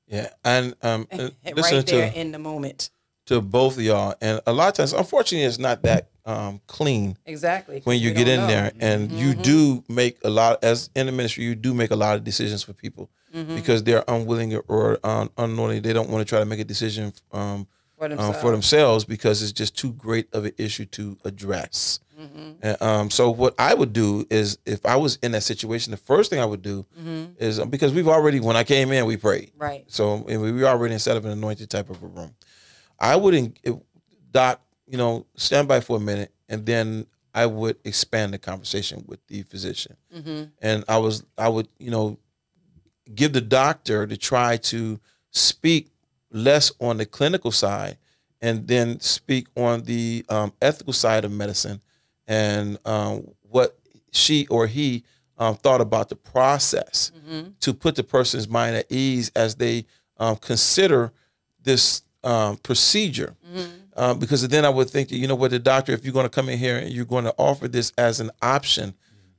Yeah, 0.07 0.29
and 0.43 0.75
um, 0.83 1.07
and 1.09 1.33
right 1.55 1.85
there 1.85 2.11
to 2.11 2.19
in 2.19 2.31
the 2.31 2.37
moment. 2.39 2.91
to 3.25 3.41
both 3.41 3.77
of 3.77 3.83
y'all, 3.83 4.13
and 4.21 4.39
a 4.45 4.53
lot 4.53 4.67
of 4.69 4.73
times, 4.75 4.93
unfortunately, 4.93 5.45
it's 5.45 5.57
not 5.57 5.81
that 5.83 6.09
um, 6.25 6.61
clean 6.67 7.17
Exactly. 7.25 7.81
when 7.85 7.97
you 7.99 8.13
get 8.13 8.27
in 8.27 8.41
know. 8.41 8.47
there, 8.47 8.71
and 8.79 9.11
you 9.11 9.33
do 9.33 9.83
make 9.89 10.17
a 10.23 10.29
lot 10.29 10.63
as 10.63 10.89
in 10.95 11.07
the 11.07 11.11
ministry, 11.11 11.43
you 11.45 11.55
do 11.55 11.73
make 11.73 11.89
a 11.91 11.95
lot 11.95 12.15
of 12.17 12.23
decisions 12.23 12.61
for 12.63 12.73
people 12.73 13.09
because 13.55 13.83
they're 13.83 14.03
unwilling 14.07 14.55
or 14.67 14.97
um, 15.03 15.29
unknowingly 15.37 15.79
they 15.79 15.93
don't 15.93 16.09
want 16.09 16.25
to 16.25 16.29
try 16.29 16.39
to 16.39 16.45
make 16.45 16.59
a 16.59 16.63
decision 16.63 17.13
um, 17.31 17.67
for 17.97 18.05
um, 18.05 18.11
themselves. 18.11 18.41
for 18.41 18.51
themselves 18.51 19.05
because 19.05 19.41
it's 19.41 19.51
just 19.51 19.77
too 19.77 19.93
great 19.93 20.27
of 20.33 20.45
an 20.45 20.53
issue 20.57 20.85
to 20.85 21.17
address. 21.25 21.99
Mm-hmm. 22.19 22.51
And, 22.61 22.81
um, 22.81 23.09
so 23.09 23.29
what 23.29 23.53
I 23.59 23.73
would 23.73 23.93
do 23.93 24.25
is, 24.29 24.57
if 24.65 24.85
I 24.85 24.95
was 24.95 25.17
in 25.21 25.33
that 25.33 25.43
situation, 25.43 25.91
the 25.91 25.97
first 25.97 26.29
thing 26.29 26.39
I 26.39 26.45
would 26.45 26.61
do 26.61 26.85
is 27.39 27.59
um, 27.59 27.69
because 27.69 27.93
we've 27.93 28.07
already, 28.07 28.39
when 28.39 28.55
I 28.55 28.63
came 28.63 28.91
in, 28.91 29.05
we 29.05 29.17
prayed. 29.17 29.49
Mm-hmm. 29.49 29.61
Right. 29.61 29.85
So 29.87 30.25
and 30.27 30.41
we 30.41 30.51
were 30.51 30.65
already 30.65 30.93
instead 30.93 31.17
of 31.17 31.25
an 31.25 31.31
anointed 31.31 31.69
type 31.69 31.89
of 31.89 32.01
a 32.01 32.07
room. 32.07 32.35
I 32.99 33.15
wouldn't 33.15 33.59
Doc, 34.31 34.61
you 34.87 34.97
know, 34.97 35.25
stand 35.35 35.67
by 35.67 35.79
for 35.79 35.97
a 35.97 35.99
minute, 35.99 36.31
and 36.49 36.65
then 36.65 37.05
I 37.33 37.45
would 37.45 37.77
expand 37.83 38.33
the 38.33 38.39
conversation 38.39 39.03
with 39.07 39.25
the 39.27 39.43
physician. 39.43 39.95
Mm-hmm. 40.15 40.43
And 40.61 40.83
I 40.87 40.97
was, 40.97 41.23
I 41.37 41.49
would, 41.49 41.67
you 41.77 41.91
know, 41.91 42.17
give 43.13 43.33
the 43.33 43.41
doctor 43.41 44.07
to 44.07 44.17
try 44.17 44.57
to 44.57 44.99
speak 45.31 45.89
less 46.31 46.71
on 46.79 46.97
the 46.97 47.05
clinical 47.05 47.51
side 47.51 47.97
and 48.41 48.67
then 48.67 48.99
speak 48.99 49.47
on 49.55 49.83
the 49.83 50.25
um, 50.29 50.53
ethical 50.61 50.93
side 50.93 51.25
of 51.25 51.31
medicine 51.31 51.81
and 52.27 52.77
um, 52.85 53.27
what 53.49 53.77
she 54.11 54.45
or 54.47 54.67
he 54.67 55.03
um, 55.37 55.55
thought 55.55 55.81
about 55.81 56.09
the 56.09 56.15
process 56.15 57.11
to 57.59 57.73
put 57.73 57.95
the 57.95 58.03
person's 58.03 58.47
mind 58.47 58.75
at 58.75 58.85
ease 58.89 59.31
as 59.35 59.55
they 59.55 59.85
um, 60.17 60.35
consider 60.37 61.11
this 61.63 62.03
um, 62.23 62.57
procedure. 62.57 63.35
Um, 63.95 64.19
because 64.19 64.47
then 64.47 64.63
I 64.63 64.69
would 64.69 64.89
think 64.89 65.09
that, 65.09 65.17
you 65.17 65.27
know 65.27 65.35
what, 65.35 65.51
the 65.51 65.59
doctor, 65.59 65.91
if 65.91 66.03
you're 66.03 66.13
going 66.13 66.25
to 66.25 66.29
come 66.29 66.49
in 66.49 66.57
here 66.59 66.77
and 66.77 66.91
you're 66.91 67.05
going 67.05 67.25
to 67.25 67.33
offer 67.37 67.67
this 67.67 67.91
as 67.97 68.19
an 68.19 68.29
option, 68.41 68.93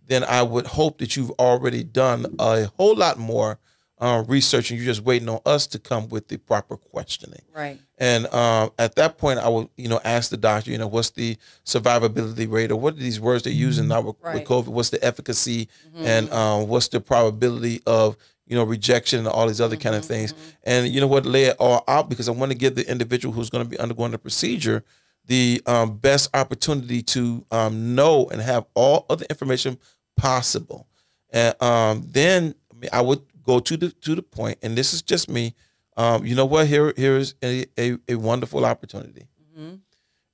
then 0.06 0.24
I 0.24 0.42
would 0.42 0.66
hope 0.66 0.98
that 0.98 1.16
you've 1.16 1.30
already 1.38 1.84
done 1.84 2.34
a 2.38 2.66
whole 2.76 2.96
lot 2.96 3.18
more 3.18 3.58
uh, 4.00 4.22
research 4.26 4.70
and 4.70 4.78
you're 4.78 4.86
just 4.86 5.02
waiting 5.04 5.28
on 5.28 5.40
us 5.44 5.66
to 5.66 5.78
come 5.78 6.08
with 6.08 6.28
the 6.28 6.36
proper 6.36 6.76
questioning. 6.76 7.42
Right. 7.54 7.80
And 7.98 8.26
um, 8.32 8.70
at 8.78 8.94
that 8.94 9.18
point, 9.18 9.40
I 9.40 9.48
would, 9.48 9.68
you 9.76 9.88
know, 9.88 10.00
ask 10.04 10.30
the 10.30 10.36
doctor, 10.36 10.70
you 10.70 10.78
know, 10.78 10.86
what's 10.86 11.10
the 11.10 11.36
survivability 11.64 12.50
rate, 12.50 12.70
or 12.70 12.76
what 12.76 12.94
are 12.94 12.98
these 12.98 13.20
words 13.20 13.42
they're 13.42 13.52
using 13.52 13.88
now 13.88 14.00
with, 14.00 14.16
with 14.16 14.24
Right. 14.24 14.44
Mm-hmm. 14.44 14.52
COVID? 14.52 14.68
What's 14.68 14.90
the 14.90 15.04
efficacy, 15.04 15.68
and 15.96 16.30
um, 16.32 16.68
what's 16.68 16.88
the 16.88 17.00
probability 17.00 17.80
of, 17.86 18.16
you 18.46 18.56
know, 18.56 18.64
rejection 18.64 19.18
and 19.20 19.28
all 19.28 19.48
these 19.48 19.60
other 19.60 19.76
kind 19.76 19.96
of 19.96 20.02
Mm-hmm. 20.02 20.14
things? 20.14 20.34
And 20.64 20.88
you 20.88 21.00
know 21.00 21.08
what, 21.08 21.26
lay 21.26 21.44
it 21.44 21.56
all 21.58 21.82
out 21.88 22.08
because 22.08 22.28
I 22.28 22.32
want 22.32 22.52
to 22.52 22.58
give 22.58 22.76
the 22.76 22.88
individual 22.88 23.34
who's 23.34 23.50
going 23.50 23.64
to 23.64 23.70
be 23.70 23.78
undergoing 23.78 24.12
the 24.12 24.18
procedure 24.18 24.84
the 25.26 25.60
um, 25.66 25.98
best 25.98 26.34
opportunity 26.34 27.02
to 27.02 27.44
um, 27.50 27.94
know 27.94 28.26
and 28.32 28.40
have 28.40 28.64
all 28.74 29.04
of 29.10 29.18
the 29.18 29.28
information 29.28 29.76
possible. 30.16 30.86
And 31.30 31.54
um, 31.62 32.06
then 32.08 32.54
I 32.92 33.02
would 33.02 33.20
go 33.48 33.58
to 33.60 33.76
the 33.78 33.88
to 34.04 34.14
the 34.14 34.22
point, 34.22 34.58
and 34.62 34.76
this 34.76 34.92
is 34.94 35.00
just 35.12 35.26
me. 35.30 35.54
Um, 35.96 36.24
you 36.28 36.34
know 36.34 36.44
what? 36.52 36.66
Here 36.68 36.92
here 36.96 37.16
is 37.16 37.34
a, 37.42 37.64
a, 37.78 37.86
a 38.08 38.14
wonderful 38.30 38.62
opportunity, 38.72 39.24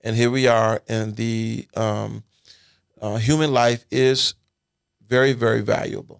and 0.04 0.16
here 0.16 0.30
we 0.30 0.48
are, 0.48 0.82
and 0.88 1.14
the 1.16 1.68
um, 1.76 2.24
uh, 3.00 3.16
human 3.28 3.50
life 3.62 3.86
is 3.90 4.34
very 5.14 5.32
very 5.32 5.62
valuable, 5.62 6.18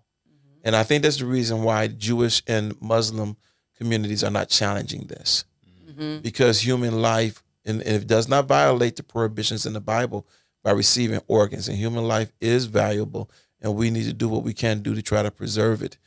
and 0.65 0.75
I 0.77 0.85
think 0.85 1.03
that's 1.03 1.19
the 1.19 1.27
reason 1.39 1.57
why 1.69 1.89
Jewish 1.89 2.43
and 2.47 2.81
Muslim 2.81 3.37
communities 3.79 4.23
are 4.25 4.31
not 4.31 4.49
challenging 4.49 5.03
this, 5.15 5.45
because 6.23 6.61
human 6.61 7.03
life 7.03 7.43
and, 7.67 7.83
and 7.83 8.03
it 8.03 8.07
does 8.07 8.29
not 8.29 8.47
violate 8.47 8.95
the 8.97 9.03
prohibitions 9.03 9.67
in 9.67 9.73
the 9.73 9.81
Bible 9.81 10.27
by 10.63 10.71
receiving 10.73 11.21
organs, 11.27 11.69
and 11.69 11.77
human 11.77 12.05
life 12.15 12.31
is 12.41 12.67
valuable, 12.67 13.29
and 13.61 13.75
we 13.75 13.91
need 13.91 14.05
to 14.07 14.13
do 14.13 14.29
what 14.29 14.45
we 14.45 14.55
can 14.55 14.81
do 14.81 14.95
to 14.95 15.03
try 15.03 15.23
to 15.23 15.31
preserve 15.31 15.83
it. 15.83 15.99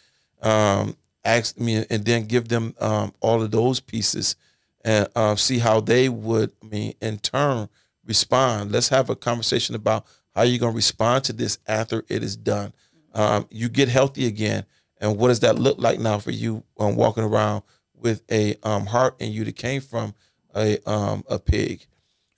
Um, 0.41 0.95
ask 1.25 1.59
me, 1.59 1.85
and 1.89 2.05
then 2.05 2.25
give 2.25 2.47
them 2.47 2.73
um, 2.79 3.13
all 3.19 3.41
of 3.41 3.51
those 3.51 3.79
pieces, 3.79 4.35
and 4.83 5.07
uh, 5.15 5.35
see 5.35 5.59
how 5.59 5.81
they 5.81 6.09
would, 6.09 6.51
I 6.63 6.65
mean, 6.67 6.93
in 7.01 7.19
turn, 7.19 7.69
respond. 8.05 8.71
Let's 8.71 8.89
have 8.89 9.09
a 9.09 9.15
conversation 9.15 9.75
about 9.75 10.05
how 10.33 10.43
you're 10.43 10.59
going 10.59 10.71
to 10.73 10.75
respond 10.75 11.25
to 11.25 11.33
this 11.33 11.57
after 11.67 12.03
it 12.07 12.23
is 12.23 12.37
done. 12.37 12.73
Um, 13.13 13.47
you 13.49 13.69
get 13.69 13.89
healthy 13.89 14.25
again, 14.27 14.65
and 15.01 15.17
what 15.17 15.29
does 15.29 15.41
that 15.41 15.59
look 15.59 15.79
like 15.79 15.99
now 15.99 16.19
for 16.19 16.31
you 16.31 16.63
um, 16.79 16.95
walking 16.95 17.23
around 17.23 17.63
with 17.95 18.21
a 18.31 18.55
um, 18.63 18.85
heart 18.85 19.15
in 19.19 19.31
you 19.31 19.43
that 19.43 19.55
came 19.55 19.81
from 19.81 20.13
a 20.55 20.77
um, 20.89 21.23
a 21.27 21.39
pig, 21.39 21.85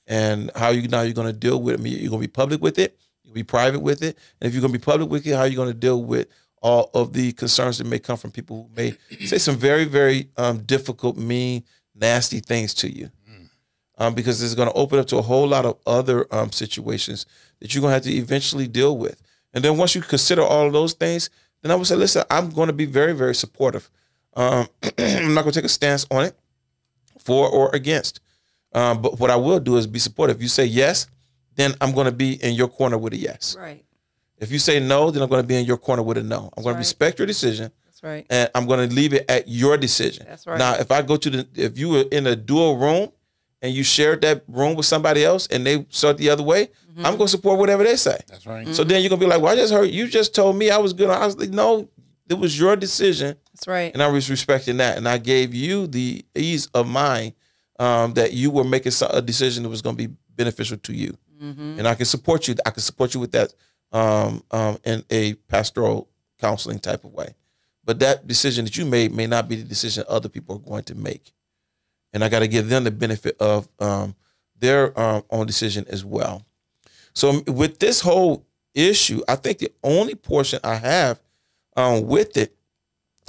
and 0.07 0.49
how 0.55 0.69
you 0.69 0.87
now 0.87 1.01
you're 1.01 1.13
going 1.13 1.27
to 1.27 1.33
deal 1.33 1.61
with 1.61 1.75
it? 1.75 1.79
I 1.79 1.83
mean, 1.83 1.93
you're 1.99 2.09
going 2.09 2.21
to 2.21 2.27
be 2.27 2.31
public 2.31 2.61
with 2.61 2.79
it, 2.79 2.97
you'll 3.23 3.33
be 3.33 3.43
private 3.43 3.81
with 3.81 4.01
it, 4.01 4.17
and 4.39 4.47
if 4.47 4.53
you're 4.53 4.61
going 4.61 4.73
to 4.73 4.79
be 4.79 4.83
public 4.83 5.09
with 5.09 5.27
it, 5.27 5.33
how 5.33 5.41
are 5.41 5.47
you 5.47 5.57
going 5.57 5.67
to 5.67 5.73
deal 5.73 6.01
with 6.01 6.27
all 6.61 6.89
of 6.93 7.13
the 7.13 7.31
concerns 7.33 7.77
that 7.77 7.87
may 7.87 7.99
come 7.99 8.17
from 8.17 8.31
people 8.31 8.67
who 8.69 8.75
may 8.75 8.97
say 9.25 9.37
some 9.37 9.55
very 9.55 9.85
very 9.85 10.29
um, 10.37 10.59
difficult, 10.59 11.17
mean, 11.17 11.63
nasty 11.95 12.39
things 12.39 12.73
to 12.75 12.89
you? 12.89 13.09
um, 13.99 14.15
because 14.15 14.41
it's 14.41 14.55
going 14.55 14.69
to 14.69 14.75
open 14.75 14.97
up 14.97 15.07
to 15.07 15.17
a 15.17 15.21
whole 15.21 15.47
lot 15.47 15.65
of 15.65 15.77
other 15.85 16.25
um, 16.33 16.51
situations 16.51 17.25
that 17.59 17.73
you're 17.73 17.81
going 17.81 17.91
to 17.91 17.95
have 17.95 18.03
to 18.03 18.11
eventually 18.11 18.67
deal 18.67 18.97
with. 18.97 19.21
And 19.53 19.63
then 19.63 19.77
once 19.77 19.93
you 19.93 20.01
consider 20.01 20.41
all 20.41 20.67
of 20.67 20.73
those 20.73 20.93
things, 20.93 21.29
then 21.61 21.71
I 21.71 21.75
would 21.75 21.85
say, 21.85 21.95
listen, 21.95 22.23
I'm 22.31 22.49
going 22.49 22.67
to 22.67 22.73
be 22.73 22.85
very, 22.85 23.13
very 23.13 23.35
supportive. 23.35 23.89
Um, 24.35 24.67
I'm 24.97 25.33
not 25.33 25.41
going 25.41 25.51
to 25.51 25.59
take 25.59 25.65
a 25.65 25.69
stance 25.69 26.07
on 26.09 26.23
it, 26.23 26.37
for 27.19 27.49
or 27.49 27.69
against. 27.75 28.21
Um, 28.73 29.01
but 29.01 29.19
what 29.19 29.29
I 29.29 29.35
will 29.35 29.59
do 29.59 29.75
is 29.75 29.85
be 29.85 29.99
supportive. 29.99 30.37
If 30.37 30.41
you 30.41 30.47
say 30.47 30.65
yes, 30.65 31.07
then 31.55 31.73
I'm 31.81 31.91
going 31.91 32.05
to 32.05 32.13
be 32.13 32.41
in 32.41 32.53
your 32.53 32.69
corner 32.69 32.97
with 32.97 33.13
a 33.13 33.17
yes. 33.17 33.57
Right. 33.59 33.83
If 34.39 34.51
you 34.51 34.59
say 34.59 34.79
no, 34.79 35.11
then 35.11 35.21
I'm 35.21 35.29
going 35.29 35.41
to 35.41 35.47
be 35.47 35.55
in 35.55 35.65
your 35.65 35.77
corner 35.77 36.01
with 36.01 36.17
a 36.17 36.23
no. 36.23 36.51
I'm 36.55 36.63
going 36.63 36.73
right. 36.73 36.73
to 36.73 36.77
respect 36.79 37.19
your 37.19 37.25
decision 37.25 37.71
That's 37.85 38.03
right. 38.03 38.25
and 38.29 38.49
I'm 38.55 38.65
going 38.65 38.87
to 38.87 38.95
leave 38.95 39.13
it 39.13 39.25
at 39.29 39.47
your 39.47 39.77
decision. 39.77 40.25
That's 40.27 40.47
right. 40.47 40.57
Now, 40.57 40.75
if 40.75 40.91
I 40.91 41.01
go 41.01 41.17
to 41.17 41.29
the, 41.29 41.47
if 41.55 41.77
you 41.77 41.89
were 41.89 42.05
in 42.11 42.25
a 42.27 42.35
dual 42.35 42.77
room 42.77 43.11
and 43.61 43.73
you 43.73 43.83
shared 43.83 44.21
that 44.21 44.43
room 44.47 44.75
with 44.75 44.85
somebody 44.85 45.23
else 45.25 45.47
and 45.47 45.65
they 45.65 45.85
saw 45.89 46.09
it 46.09 46.17
the 46.17 46.29
other 46.29 46.43
way, 46.43 46.69
Mm-hmm. 46.99 47.05
I'm 47.05 47.15
going 47.15 47.27
to 47.27 47.31
support 47.31 47.59
whatever 47.59 47.83
they 47.83 47.95
say. 47.95 48.19
That's 48.27 48.45
right. 48.45 48.67
So 48.75 48.83
then 48.83 49.01
you're 49.01 49.09
going 49.09 49.21
to 49.21 49.25
be 49.25 49.29
like, 49.29 49.41
well, 49.41 49.53
I 49.53 49.55
just 49.55 49.71
heard 49.71 49.89
you 49.89 50.07
just 50.07 50.35
told 50.35 50.57
me 50.57 50.69
I 50.69 50.77
was 50.77 50.91
good. 50.91 51.09
I 51.09 51.25
was 51.25 51.37
like, 51.37 51.49
no, 51.49 51.87
it 52.27 52.33
was 52.33 52.59
your 52.59 52.75
decision. 52.75 53.37
That's 53.53 53.67
right. 53.67 53.93
And 53.93 54.03
I 54.03 54.07
was 54.07 54.29
respecting 54.29 54.77
that. 54.77 54.97
And 54.97 55.07
I 55.07 55.17
gave 55.17 55.53
you 55.53 55.87
the 55.87 56.25
ease 56.35 56.67
of 56.73 56.89
mind 56.89 57.33
um, 57.79 58.15
that 58.15 58.33
you 58.33 58.51
were 58.51 58.65
making 58.65 58.91
a 59.09 59.21
decision 59.21 59.63
that 59.63 59.69
was 59.69 59.81
going 59.81 59.95
to 59.95 60.07
be 60.07 60.13
beneficial 60.35 60.77
to 60.77 60.93
you. 60.93 61.17
Mm-hmm. 61.41 61.79
And 61.79 61.87
I 61.87 61.95
can 61.95 62.05
support 62.05 62.49
you. 62.49 62.55
I 62.65 62.71
can 62.71 62.81
support 62.81 63.13
you 63.13 63.21
with 63.21 63.31
that 63.31 63.53
um, 63.91 64.43
um, 64.51 64.77
in 64.83 65.03
a 65.09 65.33
pastoral 65.47 66.09
counseling 66.39 66.79
type 66.79 67.03
of 67.03 67.13
way. 67.13 67.35
But 67.83 67.99
that 67.99 68.27
decision 68.27 68.65
that 68.65 68.77
you 68.77 68.85
made 68.85 69.11
may 69.13 69.25
not 69.27 69.47
be 69.49 69.55
the 69.55 69.63
decision 69.63 70.03
other 70.07 70.29
people 70.29 70.55
are 70.55 70.69
going 70.69 70.83
to 70.85 70.95
make. 70.95 71.33
And 72.13 72.23
I 72.23 72.29
got 72.29 72.39
to 72.39 72.47
give 72.47 72.69
them 72.69 72.83
the 72.83 72.91
benefit 72.91 73.35
of 73.39 73.67
um, 73.79 74.15
their 74.57 74.97
um, 74.99 75.23
own 75.29 75.45
decision 75.47 75.85
as 75.89 76.03
well. 76.05 76.45
So 77.13 77.41
with 77.47 77.79
this 77.79 78.01
whole 78.01 78.45
issue, 78.73 79.21
I 79.27 79.35
think 79.35 79.59
the 79.59 79.71
only 79.83 80.15
portion 80.15 80.59
I 80.63 80.75
have 80.75 81.19
um, 81.75 82.05
with 82.07 82.37
it 82.37 82.55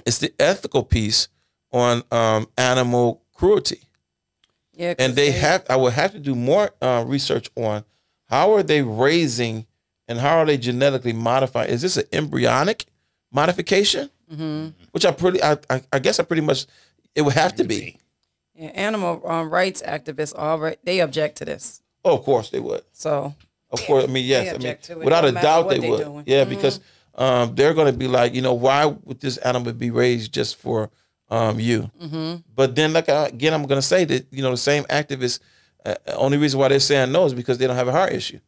is 0.05 0.19
the 0.19 0.33
ethical 0.39 0.83
piece 0.83 1.29
on 1.73 2.03
um, 2.11 2.47
animal 2.59 3.23
cruelty 3.35 3.81
Yeah. 4.75 4.95
and 4.99 5.15
they 5.15 5.31
have 5.31 5.65
i 5.71 5.77
will 5.77 5.91
have 5.91 6.13
to 6.13 6.19
do 6.19 6.35
more 6.35 6.71
uh, 6.83 7.05
research 7.07 7.49
on 7.57 7.85
how 8.29 8.53
are 8.55 8.63
they 8.63 8.83
raising 8.83 9.67
and 10.11 10.19
how 10.19 10.39
are 10.39 10.47
they 10.47 10.59
genetically 10.59 11.13
modified? 11.15 11.71
is 11.71 11.81
this 11.83 11.97
an 11.97 12.05
embryonic 12.13 12.87
modification 13.33 14.11
hmm 14.29 14.69
which 14.93 15.05
i 15.07 15.11
pretty 15.13 15.43
i, 15.43 15.57
I, 15.69 15.83
I 15.93 15.99
guess 15.99 16.19
i 16.21 16.25
pretty 16.25 16.43
much 16.43 16.67
it 17.15 17.23
would 17.23 17.35
have 17.35 17.55
to 17.57 17.65
be 17.65 17.97
Yeah, 18.55 18.69
animal 18.89 19.23
um, 19.25 19.49
rights 19.51 19.83
activists 19.83 20.35
already 20.35 20.77
they 20.85 21.01
object 21.01 21.39
to 21.39 21.45
this. 21.45 21.83
oh 22.05 22.15
of 22.19 22.25
course 22.25 22.51
they 22.51 22.61
would 22.61 22.83
So 22.93 23.35
of 23.71 23.81
course 23.87 24.05
i 24.05 24.07
mean 24.09 24.27
yes 24.27 24.49
i 24.49 24.53
mean 24.53 24.57
object 24.57 24.85
to 24.87 24.93
it, 25.01 25.05
without 25.05 25.23
no 25.25 25.29
a 25.31 25.33
doubt 25.47 25.69
they 25.71 25.79
they 25.79 25.91
would 25.91 26.05
doing. 26.05 26.25
yeah 26.27 26.45
Mhm. 26.45 26.49
because 26.51 26.81
um, 27.17 27.55
they're 27.57 27.75
going 27.75 27.93
to 27.93 27.99
be 27.99 28.09
like 28.09 28.35
you 28.35 28.41
know 28.43 28.55
why 28.55 28.87
would 28.87 29.21
this 29.21 29.37
animal 29.39 29.73
be 29.73 29.91
raised 29.91 30.33
just 30.33 30.57
for 30.57 30.91
um, 31.29 31.61
you 31.61 31.91
hmm 31.99 32.37
But 32.55 32.75
then, 32.75 32.93
like 32.93 33.09
again, 33.09 33.53
I'm 33.55 33.67
going 33.71 33.81
to 33.81 33.87
say 33.95 34.05
that 34.05 34.27
you 34.33 34.43
know 34.43 34.51
the 34.51 34.57
same 34.71 34.85
activists. 34.85 35.39
Uh, 35.87 35.95
only 36.17 36.37
reason 36.39 36.59
why 36.61 36.69
they're 36.69 36.81
saying 36.81 37.11
no 37.13 37.25
is 37.25 37.33
because 37.35 37.57
they 37.59 37.67
don't 37.67 37.77
have 37.83 37.89
a 37.89 37.93
heart 37.93 38.13
issue. 38.13 38.39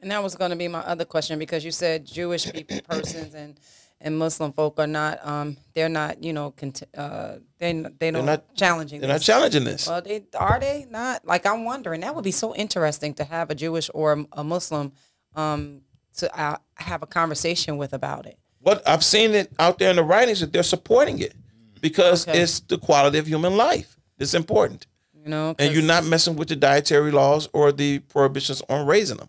And 0.00 0.10
that 0.10 0.22
was 0.22 0.34
going 0.36 0.50
to 0.50 0.56
be 0.56 0.68
my 0.68 0.80
other 0.80 1.04
question 1.04 1.38
because 1.38 1.64
you 1.64 1.70
said 1.72 2.04
Jewish 2.06 2.50
people, 2.52 2.80
persons 2.88 3.34
and 3.34 3.58
and 4.00 4.16
Muslim 4.16 4.52
folk 4.52 4.78
are 4.78 4.86
not 4.86 5.18
um 5.26 5.56
they're 5.74 5.88
not 5.88 6.22
you 6.22 6.32
know 6.32 6.52
cont- 6.52 6.84
uh 6.96 7.36
they 7.58 7.72
they 7.98 8.10
don't 8.12 8.26
not- 8.26 8.54
challenging 8.54 9.00
They're 9.00 9.08
not 9.08 9.20
challenging 9.22 9.64
this. 9.64 9.88
Well, 9.88 10.00
they 10.02 10.24
are 10.38 10.60
they 10.60 10.86
not? 10.88 11.24
Like 11.24 11.44
I'm 11.46 11.64
wondering. 11.64 12.02
That 12.02 12.14
would 12.14 12.24
be 12.24 12.30
so 12.30 12.54
interesting 12.54 13.14
to 13.14 13.24
have 13.24 13.50
a 13.50 13.54
Jewish 13.56 13.90
or 13.92 14.12
a, 14.12 14.24
a 14.40 14.44
Muslim 14.44 14.92
um 15.34 15.80
to 16.18 16.40
uh, 16.40 16.56
have 16.74 17.02
a 17.02 17.06
conversation 17.06 17.76
with 17.76 17.92
about 17.92 18.26
it. 18.26 18.38
What 18.60 18.86
I've 18.88 19.04
seen 19.04 19.32
it 19.34 19.50
out 19.58 19.78
there 19.78 19.90
in 19.90 19.96
the 19.96 20.02
writings 20.04 20.40
that 20.40 20.52
they're 20.52 20.62
supporting 20.62 21.18
it 21.20 21.34
because 21.80 22.26
Okay. 22.28 22.40
it's 22.40 22.60
the 22.60 22.78
quality 22.78 23.18
of 23.18 23.26
human 23.26 23.56
life. 23.56 23.96
It's 24.18 24.34
important. 24.34 24.86
You 25.24 25.28
know, 25.30 25.54
And 25.58 25.74
you're 25.74 25.82
not 25.82 26.04
messing 26.04 26.36
with 26.36 26.48
the 26.48 26.56
dietary 26.56 27.10
laws 27.12 27.48
or 27.52 27.70
the 27.72 27.98
prohibitions 28.00 28.62
on 28.68 28.86
raising 28.86 29.16
them. 29.18 29.28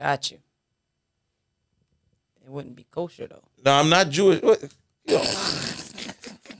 Got 0.00 0.30
you. 0.30 0.38
It 2.44 2.50
wouldn't 2.50 2.76
be 2.76 2.86
kosher 2.90 3.26
though. 3.26 3.42
No, 3.64 3.72
I'm 3.72 3.88
not 3.88 4.08
Jewish. 4.10 4.42
What- 4.42 4.62
you 5.04 5.14
know, 5.16 5.24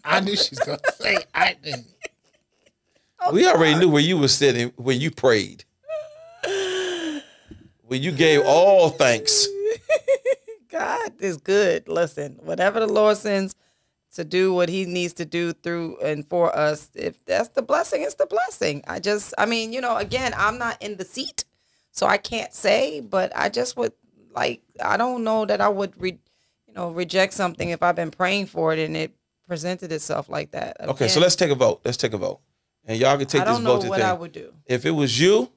I 0.05 0.21
knew 0.21 0.37
she's 0.37 0.59
gonna 0.59 0.79
say 0.99 1.19
I 1.35 1.55
didn't. 1.63 1.87
we 3.33 3.47
already 3.47 3.79
knew 3.79 3.91
where 3.91 4.03
you 4.03 4.17
were 4.19 4.29
sitting 4.29 4.73
when 4.77 5.01
you 5.01 5.11
prayed. 5.11 5.65
When 7.83 8.03
you 8.03 8.13
gave 8.13 8.43
all 8.45 8.91
thanks. 8.91 9.47
God 10.71 11.13
is 11.21 11.39
good. 11.39 11.89
Listen, 11.89 12.39
whatever 12.43 12.81
the 12.81 12.87
Lord 12.87 13.17
sends 13.17 13.55
to 14.15 14.25
do 14.25 14.53
what 14.53 14.69
He 14.69 14.85
needs 14.85 15.15
to 15.15 15.25
do 15.25 15.55
through 15.55 15.99
and 16.03 16.27
for 16.29 16.55
us, 16.55 16.91
if 16.95 17.25
that's 17.25 17.49
the 17.51 17.63
blessing, 17.63 18.03
it's 18.03 18.15
the 18.17 18.27
blessing. 18.27 18.85
I 18.87 19.01
just, 19.01 19.33
I 19.39 19.47
mean, 19.47 19.73
you 19.73 19.81
know, 19.81 19.97
again, 19.97 20.35
I'm 20.37 20.59
not 20.59 20.81
in 20.83 20.99
the 20.99 21.05
seat, 21.07 21.45
so 21.99 22.07
I 22.07 22.17
can't 22.17 22.55
say, 22.55 23.01
but 23.01 23.33
I 23.35 23.49
just 23.49 23.77
would 23.77 23.93
like, 24.33 24.63
I 24.83 24.97
don't 24.97 25.25
know 25.25 25.45
that 25.45 25.61
I 25.61 25.69
would, 25.69 26.01
re, 26.01 26.17
you 26.69 26.73
know, 26.73 26.91
reject 26.91 27.33
something 27.33 27.71
if 27.71 27.83
I've 27.83 27.97
been 27.97 28.13
praying 28.13 28.47
for 28.47 28.73
it 28.73 28.79
and 28.79 28.97
it 28.97 29.13
presented 29.49 29.91
itself 29.91 30.29
like 30.29 30.53
that. 30.53 30.77
Okay, 30.81 31.09
so 31.09 31.19
let's 31.19 31.35
take 31.35 31.51
a 31.51 31.57
vote. 31.57 31.81
Let's 31.85 31.97
take 31.97 32.13
a 32.13 32.19
vote. 32.19 32.39
And 32.85 33.01
y'all 33.01 33.17
can 33.19 33.27
take 33.27 33.41
this 33.41 33.41
vote. 33.41 33.43
I 33.43 33.45
this 33.47 33.57
don't 33.57 33.65
know 33.65 33.81
vote 33.81 33.89
what 33.89 33.99
thing. 33.99 34.09
I 34.09 34.13
would 34.13 34.31
do. 34.31 34.55
If 34.65 34.87
it 34.87 34.93
was 34.93 35.19
you, 35.19 35.51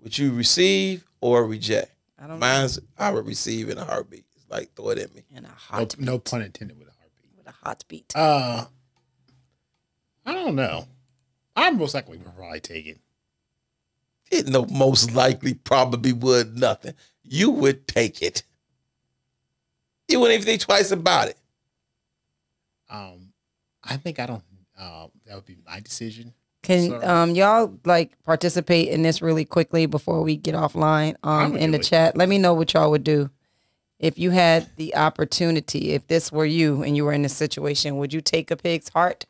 would 0.00 0.16
you 0.16 0.32
receive 0.32 1.04
or 1.20 1.44
reject? 1.44 1.90
I 2.16 2.28
don't 2.28 2.38
know. 2.38 2.46
Mine's 2.46 2.78
I 2.96 3.10
would 3.10 3.26
receive 3.26 3.70
in 3.70 3.78
a 3.78 3.84
heartbeat. 3.84 4.24
It's 4.36 4.48
like 4.48 4.72
throw 4.76 4.90
it 4.90 4.98
at 4.98 5.12
me. 5.16 5.24
In 5.34 5.46
a 5.46 5.76
No, 5.76 5.88
no 5.98 6.18
pun 6.20 6.42
intended 6.42 6.78
with 6.78 6.86
a 6.86 6.92
heartbeat. 6.92 7.30
with 7.36 7.48
a 7.48 7.54
heartbeat. 7.64 8.08
beat. 8.08 8.16
Uh, 8.16 8.66
I 10.24 10.32
don't 10.32 10.54
know. 10.54 10.86
I'm 11.56 11.76
most 11.76 11.94
likely 11.94 12.18
would 12.18 12.36
probably 12.36 12.60
take 12.60 12.86
it. 12.86 13.00
It 14.34 14.48
no 14.48 14.66
most 14.66 15.14
likely 15.14 15.54
probably 15.54 16.12
would 16.12 16.58
nothing. 16.58 16.94
You 17.22 17.50
would 17.50 17.86
take 17.86 18.20
it. 18.20 18.42
You 20.08 20.20
wouldn't 20.20 20.34
even 20.34 20.46
think 20.46 20.60
twice 20.60 20.90
about 20.90 21.28
it. 21.28 21.38
Um, 22.90 23.32
I 23.82 23.96
think 23.96 24.18
I 24.18 24.26
don't. 24.26 24.42
Uh, 24.78 25.06
that 25.26 25.36
would 25.36 25.46
be 25.46 25.56
my 25.66 25.80
decision. 25.80 26.34
Can 26.62 26.88
Sorry. 26.88 27.04
um 27.04 27.34
y'all 27.34 27.78
like 27.84 28.10
participate 28.24 28.88
in 28.88 29.02
this 29.02 29.20
really 29.20 29.44
quickly 29.44 29.84
before 29.86 30.22
we 30.22 30.36
get 30.36 30.54
offline 30.54 31.14
um 31.22 31.56
in 31.56 31.70
the 31.72 31.78
it. 31.78 31.84
chat? 31.84 32.16
Let 32.16 32.28
me 32.28 32.38
know 32.38 32.54
what 32.54 32.72
y'all 32.72 32.90
would 32.90 33.04
do. 33.04 33.30
If 33.98 34.18
you 34.18 34.30
had 34.30 34.68
the 34.76 34.96
opportunity, 34.96 35.92
if 35.92 36.06
this 36.08 36.32
were 36.32 36.46
you 36.46 36.82
and 36.82 36.96
you 36.96 37.04
were 37.04 37.12
in 37.12 37.22
this 37.22 37.36
situation, 37.36 37.98
would 37.98 38.12
you 38.12 38.20
take 38.20 38.50
a 38.50 38.56
pig's 38.56 38.88
heart 38.88 39.26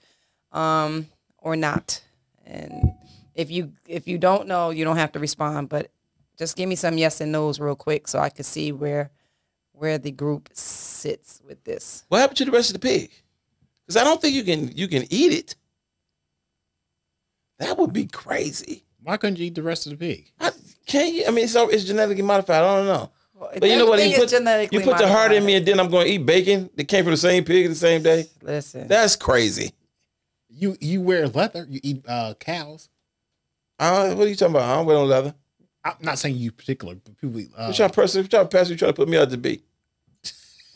um 0.52 1.08
or 1.38 1.56
not? 1.56 2.02
And 2.46 2.92
if 3.34 3.50
you 3.50 3.72
if 3.86 4.06
you 4.06 4.18
don't 4.18 4.46
know, 4.46 4.70
you 4.70 4.84
don't 4.84 4.96
have 4.96 5.12
to 5.12 5.18
respond, 5.18 5.68
but 5.68 5.90
just 6.38 6.56
give 6.56 6.68
me 6.68 6.74
some 6.76 6.98
yes 6.98 7.20
and 7.20 7.32
no's 7.32 7.60
real 7.60 7.76
quick 7.76 8.08
so 8.08 8.18
I 8.18 8.28
can 8.28 8.44
see 8.44 8.72
where 8.72 9.10
where 9.72 9.98
the 9.98 10.10
group 10.10 10.48
sits 10.52 11.40
with 11.46 11.62
this. 11.64 12.04
What 12.08 12.20
happened 12.20 12.38
to 12.38 12.44
the 12.44 12.50
rest 12.50 12.70
of 12.70 12.74
the 12.74 12.86
pig? 12.86 13.10
Because 13.86 14.00
I 14.00 14.04
don't 14.04 14.20
think 14.20 14.34
you 14.34 14.44
can 14.44 14.76
you 14.76 14.88
can 14.88 15.04
eat 15.10 15.32
it. 15.32 15.56
That 17.58 17.78
would 17.78 17.92
be 17.92 18.06
crazy. 18.06 18.84
Why 19.02 19.16
couldn't 19.16 19.38
you 19.38 19.46
eat 19.46 19.54
the 19.54 19.62
rest 19.62 19.86
of 19.86 19.90
the 19.90 19.98
pig? 19.98 20.30
I, 20.40 20.50
can 20.86 21.14
you? 21.14 21.24
I 21.26 21.30
mean, 21.30 21.44
it's, 21.44 21.54
it's 21.54 21.84
genetically 21.84 22.22
modified. 22.22 22.62
I 22.62 22.76
don't 22.76 22.86
know. 22.86 23.10
But 23.58 23.68
you 23.68 23.76
know 23.76 23.86
what? 23.86 24.04
You 24.06 24.16
put, 24.16 24.28
genetically 24.28 24.78
you 24.78 24.84
put 24.84 24.96
the 24.96 25.08
heart 25.08 25.32
in 25.32 25.44
me, 25.44 25.56
and 25.56 25.66
then 25.66 25.78
I'm 25.78 25.90
going 25.90 26.06
to 26.06 26.12
eat 26.12 26.24
bacon 26.24 26.70
that 26.76 26.84
came 26.84 27.04
from 27.04 27.10
the 27.12 27.16
same 27.18 27.44
pig 27.44 27.68
the 27.68 27.74
same 27.74 28.02
day. 28.02 28.26
Listen. 28.42 28.88
That's 28.88 29.16
crazy. 29.16 29.72
You 30.48 30.76
you 30.80 31.02
wear 31.02 31.28
leather. 31.28 31.66
You 31.68 31.80
eat 31.82 32.04
uh, 32.08 32.34
cows. 32.38 32.88
Uh, 33.78 34.14
what 34.14 34.26
are 34.26 34.30
you 34.30 34.36
talking 34.36 34.54
about? 34.54 34.68
I 34.70 34.76
don't 34.76 34.86
wear 34.86 34.96
no 34.96 35.04
leather. 35.04 35.34
I'm 35.84 35.94
not 36.00 36.18
saying 36.18 36.36
you 36.36 36.50
particular, 36.52 36.94
but 36.94 37.16
people. 37.20 37.40
eat, 37.40 37.50
Uh, 37.56 37.66
What 37.66 37.78
y'all 37.78 37.88
person, 37.90 38.22
what 38.22 38.32
y'all 38.32 38.46
pastor, 38.46 38.72
you 38.72 38.78
trying 38.78 38.92
to 38.92 38.96
put 38.96 39.08
me 39.08 39.16
out 39.18 39.30
to 39.30 39.36
be? 39.36 39.62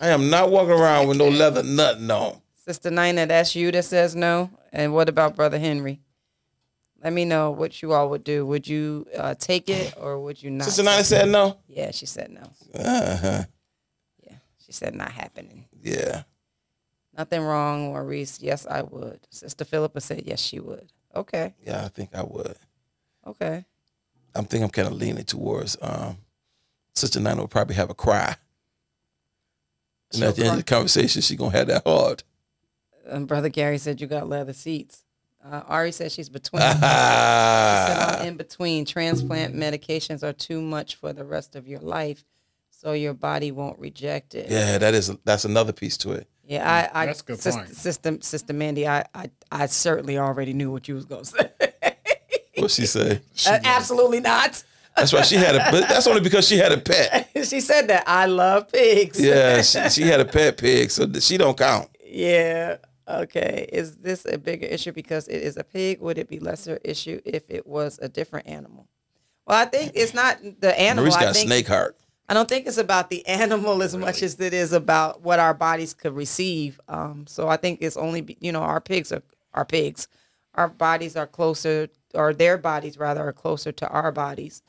I 0.00 0.08
am 0.08 0.30
not 0.30 0.50
walking 0.50 0.72
around 0.72 1.08
with 1.08 1.16
no 1.16 1.28
leather 1.28 1.62
nothing 1.62 2.10
on. 2.10 2.40
Sister 2.56 2.90
Nina, 2.90 3.26
that's 3.26 3.56
you 3.56 3.72
that 3.72 3.84
says 3.84 4.14
no. 4.14 4.50
And 4.72 4.92
what 4.92 5.08
about 5.08 5.34
Brother 5.34 5.58
Henry? 5.58 6.00
Let 7.02 7.12
me 7.12 7.24
know 7.24 7.52
what 7.52 7.80
you 7.80 7.92
all 7.94 8.10
would 8.10 8.24
do. 8.24 8.44
Would 8.44 8.68
you 8.68 9.06
uh, 9.16 9.34
take 9.38 9.68
it 9.70 9.94
or 9.96 10.20
would 10.20 10.42
you 10.42 10.50
not? 10.50 10.64
Sister 10.64 10.82
Nina 10.82 11.02
said 11.04 11.28
no. 11.28 11.56
Yeah, 11.68 11.90
she 11.92 12.06
said 12.06 12.30
no. 12.30 12.42
Uh-huh. 12.78 13.44
Yeah, 14.22 14.36
she 14.64 14.72
said 14.72 14.94
not 14.94 15.10
happening. 15.12 15.64
Yeah. 15.82 16.24
Nothing 17.16 17.40
wrong, 17.42 17.92
Maurice. 17.92 18.40
Yes, 18.40 18.66
I 18.66 18.82
would. 18.82 19.20
Sister 19.30 19.64
Philippa 19.64 20.00
said 20.00 20.24
yes, 20.26 20.40
she 20.40 20.60
would. 20.60 20.92
Okay. 21.16 21.54
Yeah, 21.64 21.84
I 21.84 21.88
think 21.88 22.10
I 22.14 22.22
would. 22.22 22.56
Okay. 23.26 23.64
I'm 24.34 24.44
think 24.44 24.62
I'm 24.62 24.70
kind 24.70 24.88
of 24.88 24.94
leaning 24.94 25.24
towards 25.24 25.76
um, 25.82 26.18
Sister 26.94 27.20
Nina 27.20 27.36
will 27.36 27.48
probably 27.48 27.74
have 27.74 27.90
a 27.90 27.94
cry. 27.94 28.36
And 30.12 30.20
She'll 30.20 30.28
at 30.28 30.36
the 30.36 30.42
end 30.42 30.52
of 30.52 30.56
the 30.58 30.62
conversation, 30.64 31.22
she 31.22 31.36
gonna 31.36 31.56
have 31.56 31.66
that 31.66 31.82
hard. 31.86 32.22
And 33.06 33.26
Brother 33.26 33.48
Gary 33.48 33.78
said 33.78 34.00
you 34.00 34.06
got 34.06 34.28
leather 34.28 34.52
seats. 34.52 35.04
Uh, 35.44 35.62
Ari 35.66 35.92
said 35.92 36.12
she's 36.12 36.28
between. 36.28 36.62
She 36.62 36.68
said, 36.68 37.98
I'm 37.98 38.26
in 38.28 38.36
between. 38.36 38.84
Transplant 38.84 39.54
medications 39.54 40.22
are 40.22 40.32
too 40.32 40.60
much 40.60 40.96
for 40.96 41.12
the 41.12 41.24
rest 41.24 41.56
of 41.56 41.66
your 41.68 41.80
life, 41.80 42.24
so 42.70 42.92
your 42.92 43.14
body 43.14 43.50
won't 43.52 43.78
reject 43.78 44.34
it. 44.34 44.50
yeah, 44.50 44.78
that 44.78 44.94
is 44.94 45.14
that's 45.24 45.44
another 45.44 45.72
piece 45.72 45.96
to 45.98 46.12
it. 46.12 46.28
Yeah, 46.44 46.90
I, 46.94 47.02
I 47.02 47.06
That's 47.06 47.20
a 47.20 47.24
good 47.24 47.40
Sister, 47.40 47.60
point. 47.60 47.74
Sister, 47.76 48.18
Sister 48.22 48.52
Mandy, 48.54 48.88
I, 48.88 49.04
I, 49.14 49.30
I 49.52 49.66
certainly 49.66 50.16
already 50.16 50.54
knew 50.54 50.70
what 50.72 50.88
you 50.88 50.94
was 50.94 51.04
gonna 51.04 51.24
say. 51.26 51.50
What 52.62 52.70
she 52.70 52.86
say? 52.86 53.20
Uh, 53.46 53.58
absolutely 53.64 54.20
not. 54.20 54.62
That's 54.96 55.12
why 55.12 55.22
she 55.22 55.36
had 55.36 55.54
a. 55.54 55.58
But 55.70 55.88
that's 55.88 56.06
only 56.06 56.20
because 56.20 56.46
she 56.46 56.58
had 56.58 56.72
a 56.72 56.78
pet. 56.78 57.30
she 57.44 57.60
said 57.60 57.88
that 57.88 58.04
I 58.06 58.26
love 58.26 58.70
pigs. 58.72 59.20
Yeah, 59.20 59.62
she, 59.62 59.88
she 59.90 60.02
had 60.02 60.20
a 60.20 60.24
pet 60.24 60.58
pig, 60.58 60.90
so 60.90 61.10
she 61.20 61.36
don't 61.36 61.56
count. 61.56 61.88
Yeah. 62.04 62.78
Okay. 63.08 63.68
Is 63.72 63.96
this 63.96 64.26
a 64.26 64.38
bigger 64.38 64.66
issue 64.66 64.92
because 64.92 65.28
it 65.28 65.42
is 65.42 65.56
a 65.56 65.64
pig? 65.64 66.00
Would 66.00 66.18
it 66.18 66.28
be 66.28 66.40
lesser 66.40 66.78
issue 66.84 67.20
if 67.24 67.44
it 67.48 67.66
was 67.66 67.98
a 68.02 68.08
different 68.08 68.48
animal? 68.48 68.88
Well, 69.46 69.58
I 69.58 69.64
think 69.64 69.92
it's 69.94 70.12
not 70.12 70.38
the 70.60 70.78
animal. 70.78 71.04
Maurice 71.04 71.16
I 71.16 71.24
got 71.24 71.34
think 71.34 71.46
snake 71.46 71.68
heart. 71.68 71.96
I 72.28 72.34
don't 72.34 72.48
think 72.48 72.66
it's 72.66 72.76
about 72.76 73.08
the 73.08 73.26
animal 73.26 73.82
as 73.82 73.96
much 73.96 74.22
as 74.22 74.38
it 74.38 74.52
is 74.52 74.74
about 74.74 75.22
what 75.22 75.38
our 75.38 75.54
bodies 75.54 75.94
could 75.94 76.14
receive. 76.14 76.78
Um, 76.86 77.26
so 77.26 77.48
I 77.48 77.56
think 77.56 77.78
it's 77.80 77.96
only 77.96 78.36
you 78.40 78.52
know 78.52 78.60
our 78.60 78.80
pigs 78.80 79.10
are 79.12 79.22
our 79.54 79.64
pigs, 79.64 80.08
our 80.54 80.68
bodies 80.68 81.16
are 81.16 81.26
closer, 81.26 81.88
or 82.14 82.32
their 82.32 82.58
bodies 82.58 82.98
rather 82.98 83.26
are 83.26 83.32
closer 83.32 83.72
to 83.72 83.88
our 83.88 84.12
bodies. 84.12 84.62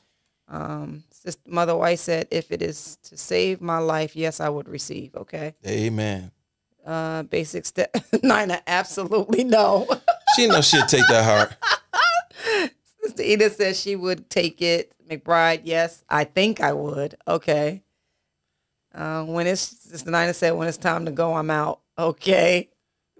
Um, 0.48 1.04
Sister 1.10 1.42
Mother 1.46 1.76
White 1.76 1.98
said, 2.00 2.28
"If 2.30 2.50
it 2.50 2.62
is 2.62 2.98
to 3.04 3.16
save 3.16 3.60
my 3.60 3.78
life, 3.78 4.16
yes, 4.16 4.40
I 4.40 4.48
would 4.48 4.68
receive." 4.68 5.14
Okay. 5.14 5.54
Amen. 5.66 6.32
Uh, 6.84 7.22
basic 7.24 7.66
step. 7.66 7.94
Nina, 8.22 8.62
absolutely 8.66 9.44
no. 9.44 9.88
She 10.36 10.46
knows 10.46 10.68
she'll 10.68 10.86
take 10.86 11.08
that 11.08 11.24
heart. 11.24 12.70
Sister 13.02 13.22
Edith 13.22 13.56
says 13.56 13.80
she 13.80 13.96
would 13.96 14.30
take 14.30 14.62
it. 14.62 14.94
McBride, 15.10 15.62
yes, 15.64 16.04
I 16.08 16.22
think 16.22 16.60
I 16.60 16.72
would. 16.72 17.16
Okay. 17.26 17.82
Uh, 18.94 19.24
when 19.24 19.48
it's 19.48 19.60
Sister 19.60 20.08
Nina 20.08 20.32
said 20.32 20.52
when 20.52 20.68
it's 20.68 20.76
time 20.76 21.04
to 21.06 21.10
go, 21.10 21.34
I'm 21.34 21.50
out. 21.50 21.80
Okay. 21.98 22.68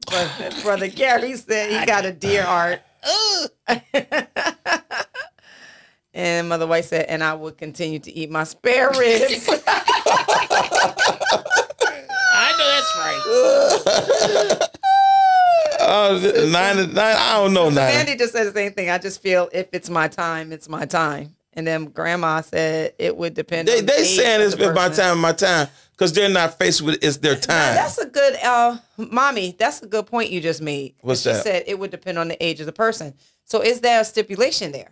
But 0.08 0.60
Brother 0.62 0.86
Gary 0.86 1.34
said 1.34 1.80
he 1.80 1.84
got 1.84 2.04
a 2.04 2.12
dear 2.12 2.44
heart. 2.44 2.80
and 6.14 6.48
Mother 6.48 6.66
White 6.66 6.84
said, 6.84 7.07
and 7.09 7.22
I 7.22 7.34
would 7.34 7.57
continue 7.59 7.98
to 8.01 8.12
eat 8.12 8.30
my 8.30 8.44
spare 8.44 8.90
ribs. 8.90 9.48
I 12.32 12.53
know 12.59 12.66
that's 12.68 12.96
right. 12.96 14.68
Uh, 15.82 16.20
nine, 16.51 16.76
nine. 16.92 17.16
I 17.16 17.32
don't 17.38 17.55
know 17.55 17.70
nine. 17.70 17.92
Sandy 17.92 18.14
just 18.14 18.32
said 18.32 18.46
the 18.46 18.53
same 18.53 18.72
thing. 18.72 18.90
I 18.90 18.98
just 18.98 19.20
feel 19.20 19.48
if 19.53 19.66
it's 19.72 19.88
my 19.90 20.09
time, 20.09 20.53
it's 20.53 20.68
my 20.68 20.84
time. 20.84 21.34
And 21.55 21.66
then 21.66 21.86
Grandma 21.86 22.42
said 22.42 22.94
it 22.98 23.16
would 23.16 23.34
depend. 23.34 23.66
They 23.66 23.80
on 23.80 23.86
the 23.86 23.92
they 23.92 24.03
age 24.03 24.16
saying 24.16 24.40
it's 24.42 24.55
the 24.55 24.66
been 24.66 24.74
my 24.74 24.88
time, 24.90 25.20
my 25.20 25.32
time, 25.32 25.68
because 26.01 26.14
they're 26.14 26.30
not 26.30 26.59
faced 26.59 26.80
with 26.80 26.98
it's 27.05 27.18
their 27.18 27.34
Now, 27.34 27.40
time. 27.40 27.74
that's 27.74 27.98
a 27.98 28.07
good, 28.07 28.34
uh, 28.42 28.78
mommy. 28.96 29.55
That's 29.59 29.82
a 29.82 29.86
good 29.86 30.07
point 30.07 30.30
you 30.30 30.40
just 30.40 30.62
made. 30.62 30.94
What's 31.03 31.20
she 31.24 31.28
that? 31.28 31.42
said 31.42 31.64
it 31.66 31.78
would 31.78 31.90
depend 31.90 32.16
on 32.18 32.28
the 32.28 32.42
age 32.42 32.59
of 32.61 32.64
the 32.64 32.72
person. 32.72 33.12
So 33.44 33.61
is 33.61 33.82
there 33.82 34.01
a 34.01 34.05
stipulation 34.05 34.72
there? 34.72 34.88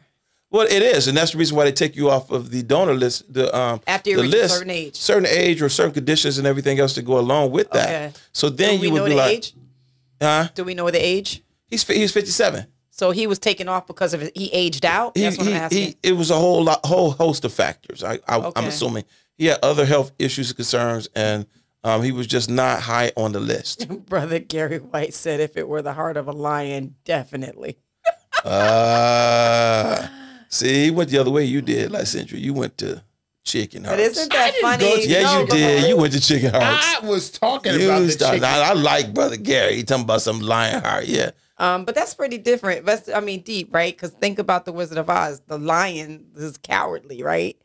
Well, 0.51 0.67
it 0.67 0.83
is, 0.83 1.09
and 1.09 1.17
that's 1.17 1.33
the 1.33 1.39
reason 1.39 1.57
why 1.57 1.65
they 1.65 1.73
take 1.73 1.97
you 1.97 2.11
off 2.11 2.31
of 2.31 2.51
the 2.51 2.63
donor 2.63 2.93
list. 2.93 3.33
The 3.33 3.55
um 3.57 3.81
After 3.87 4.11
you 4.11 4.17
the 4.17 4.23
reach 4.25 4.35
a 4.35 4.37
list, 4.37 4.55
certain 4.55 4.71
age. 4.71 4.97
certain 4.97 5.27
age 5.27 5.63
or 5.63 5.69
certain 5.71 5.93
conditions 5.95 6.37
and 6.37 6.47
everything 6.47 6.79
else 6.79 6.93
to 6.95 7.03
go 7.03 7.19
along 7.19 7.53
with 7.53 7.71
that. 7.71 7.89
Okay. 7.89 8.13
So 8.33 8.51
then 8.51 8.75
Do 8.77 8.81
we 8.83 8.87
you 8.89 8.93
would 8.93 8.99
know 8.99 9.05
be 9.05 9.11
the 9.13 9.17
like, 9.17 9.33
age? 9.39 9.55
huh? 10.21 10.49
Do 10.55 10.65
we 10.65 10.75
know 10.75 10.91
the 10.91 10.99
age? 11.03 11.43
He's 11.69 11.87
he's 11.87 12.13
fifty 12.13 12.31
seven. 12.33 12.67
So 12.91 13.13
he 13.13 13.27
was 13.27 13.39
taken 13.39 13.69
off 13.69 13.87
because 13.87 14.13
of. 14.13 14.21
He 14.35 14.51
aged 14.53 14.85
out. 14.85 15.17
He, 15.17 15.25
what 15.25 15.41
I'm 15.41 15.49
asking. 15.55 15.79
he, 15.79 15.97
it 16.03 16.13
was 16.13 16.31
a 16.31 16.35
whole 16.37 16.65
lot, 16.65 16.85
whole 16.85 17.13
host 17.13 17.45
of 17.45 17.53
factors. 17.53 18.03
I, 18.03 18.15
I 18.15 18.37
I'm 18.37 18.45
Okay. 18.47 18.67
assuming 18.69 19.05
he 19.39 19.47
had 19.47 19.59
other 19.63 19.87
health 19.87 20.13
issues 20.19 20.51
and 20.51 20.57
concerns, 20.57 21.09
and 21.15 21.47
um, 21.85 22.03
he 22.03 22.13
was 22.13 22.27
just 22.27 22.51
not 22.51 22.81
high 22.83 23.13
on 23.17 23.33
the 23.33 23.41
list. 23.41 23.89
Brother 24.07 24.39
Gary 24.41 24.79
White 24.79 25.15
said, 25.15 25.41
"If 25.41 25.57
it 25.57 25.67
were 25.69 25.81
the 25.81 25.95
heart 25.95 26.17
of 26.19 26.29
a 26.29 26.33
lion, 26.33 26.97
definitely." 27.05 27.79
uh, 28.45 30.07
see, 30.49 30.85
he 30.85 30.91
went 30.91 31.11
the 31.11 31.19
other 31.19 31.31
way. 31.31 31.45
You 31.45 31.61
did 31.63 31.91
last 31.91 32.13
century. 32.13 32.41
You 32.41 32.53
went 32.55 32.79
to 32.79 33.03
chicken 33.45 33.85
hearts. 33.85 33.97
But 33.97 34.01
isn't 34.01 34.33
that 34.33 34.53
didn't 34.53 34.63
funny? 34.63 34.85
go 34.85 34.97
to- 34.97 35.09
yeah, 35.09 35.23
No, 35.23 35.41
you 35.41 35.47
but- 35.47 35.55
did. 35.55 35.89
You 35.89 35.97
went 35.97 36.13
to 36.15 36.21
chicken 36.21 36.51
hearts. 36.53 36.97
I 37.03 37.07
was 37.07 37.31
talking 37.31 37.73
You 37.75 37.87
about 37.91 38.01
the 38.01 38.11
started- 38.11 38.41
chicken. 38.41 38.45
I, 38.55 38.71
I 38.71 38.73
like 38.75 39.15
brother 39.15 39.37
Gary. 39.37 39.77
He 39.77 39.85
talking 39.85 40.05
about 40.05 40.23
some 40.23 40.41
lion 40.41 40.83
heart. 40.85 41.07
Yeah. 41.07 41.31
Um, 41.61 41.85
but 41.85 41.95
that's 41.97 42.15
pretty 42.15 42.39
different. 42.39 42.87
That's 42.87 43.09
I 43.09 43.21
mean 43.21 43.43
deep, 43.43 43.75
right? 43.75 43.93
Because 43.95 44.11
think 44.13 44.39
about 44.39 44.65
the 44.65 44.73
Wizard 44.73 44.99
of 44.99 45.11
Oz. 45.11 45.41
The 45.47 45.59
lion 45.59 46.27
is 46.37 46.57
cowardly, 46.59 47.23
right? 47.23 47.57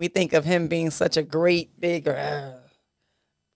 We 0.00 0.08
think 0.08 0.32
of 0.32 0.44
him 0.46 0.66
being 0.66 0.90
such 0.90 1.16
a 1.18 1.22
great 1.22 1.78
big. 1.78 2.08
Uh, 2.08 2.52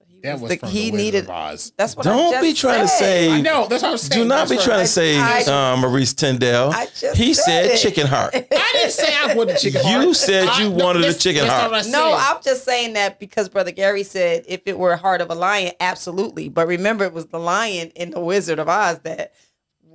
he 0.06 0.20
That 0.22 0.38
was 0.40 0.50
the- 0.50 0.56
from 0.58 0.68
he 0.68 0.90
the 0.90 0.96
needed. 0.98 1.24
of 1.24 1.30
Oz. 1.30 1.72
That's 1.78 1.96
what 1.96 2.04
Don't 2.04 2.32
just 2.32 2.42
be 2.42 2.52
trying 2.52 2.82
to 2.82 2.88
say- 2.88 3.30
I 3.30 3.40
know. 3.40 3.66
That's 3.66 3.82
what 3.82 3.92
I'm 3.92 3.96
saying. 3.98 4.22
Do 4.22 4.28
not 4.28 4.36
That's 4.46 4.50
be 4.50 4.56
right. 4.58 4.64
trying 4.64 4.80
to 4.80 4.86
say 4.86 5.16
I- 5.18 5.72
um, 5.72 5.80
Maurice 5.80 6.12
Tyndale. 6.12 6.70
I 6.74 6.84
just 6.94 7.16
he 7.16 7.32
said 7.32 7.44
said 7.44 7.64
it. 7.70 7.78
chicken 7.78 8.06
heart. 8.06 8.34
I 8.52 8.70
didn't 8.74 8.90
say 8.92 9.08
I 9.16 9.32
wanted 9.34 9.56
chicken 9.58 9.80
heart. 9.82 9.94
You 9.94 10.00
heart. 10.08 10.16
said 10.16 10.48
I- 10.48 10.62
you 10.62 10.68
no, 10.70 10.84
wanted 10.84 11.04
a 11.06 11.14
chicken 11.14 11.46
heart. 11.46 11.62
not 11.62 11.70
what 11.70 11.86
I 11.86 11.90
No. 11.90 12.14
I'm 12.14 12.42
just 12.42 12.64
saying 12.66 12.92
that 12.92 13.18
because 13.18 13.48
Brother 13.48 13.70
Gary 13.70 14.02
said 14.04 14.44
if 14.46 14.60
it 14.66 14.78
were 14.78 14.92
a 14.92 14.96
heart 14.98 15.22
of 15.22 15.30
a 15.30 15.34
lion, 15.34 15.72
absolutely. 15.80 16.50
But 16.50 16.66
remember, 16.68 17.04
it 17.06 17.14
was 17.14 17.26
the 17.28 17.40
lion 17.40 17.90
in 17.96 18.10
the 18.10 18.20
Wizard 18.20 18.58
of 18.58 18.68
Oz 18.68 18.98
that 19.04 19.32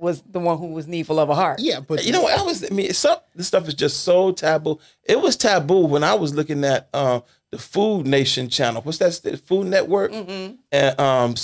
was 0.00 0.22
the 0.22 0.40
one 0.40 0.58
who 0.58 0.68
was 0.68 0.86
needful 0.88 1.18
of 1.20 1.28
a 1.30 1.34
heart. 1.34 1.60
Yeah, 1.60 1.80
but 1.80 2.04
You 2.04 2.12
know 2.12 2.22
what? 2.22 2.38
I 2.38 2.42
was. 2.42 2.64
I 2.68 2.74
mean, 2.74 2.92
some 2.92 3.18
this 3.34 3.46
stuff 3.48 3.68
is 3.68 3.74
just 3.74 4.00
so 4.02 4.32
taboo. 4.32 4.78
It 5.04 5.20
was 5.20 5.36
taboo 5.36 5.86
when 5.86 6.02
I 6.04 6.14
was 6.14 6.34
looking 6.34 6.64
at 6.64 6.88
uh, 6.94 7.20
the 7.50 7.58
Food 7.58 8.06
Nation 8.06 8.48
channel. 8.48 8.82
What's 8.82 8.98
that? 8.98 9.12
The 9.22 9.36
Food 9.36 9.66
Network 9.66 10.12
Mm-hmm. 10.12 10.54
and 10.72 11.00
um 11.00 11.34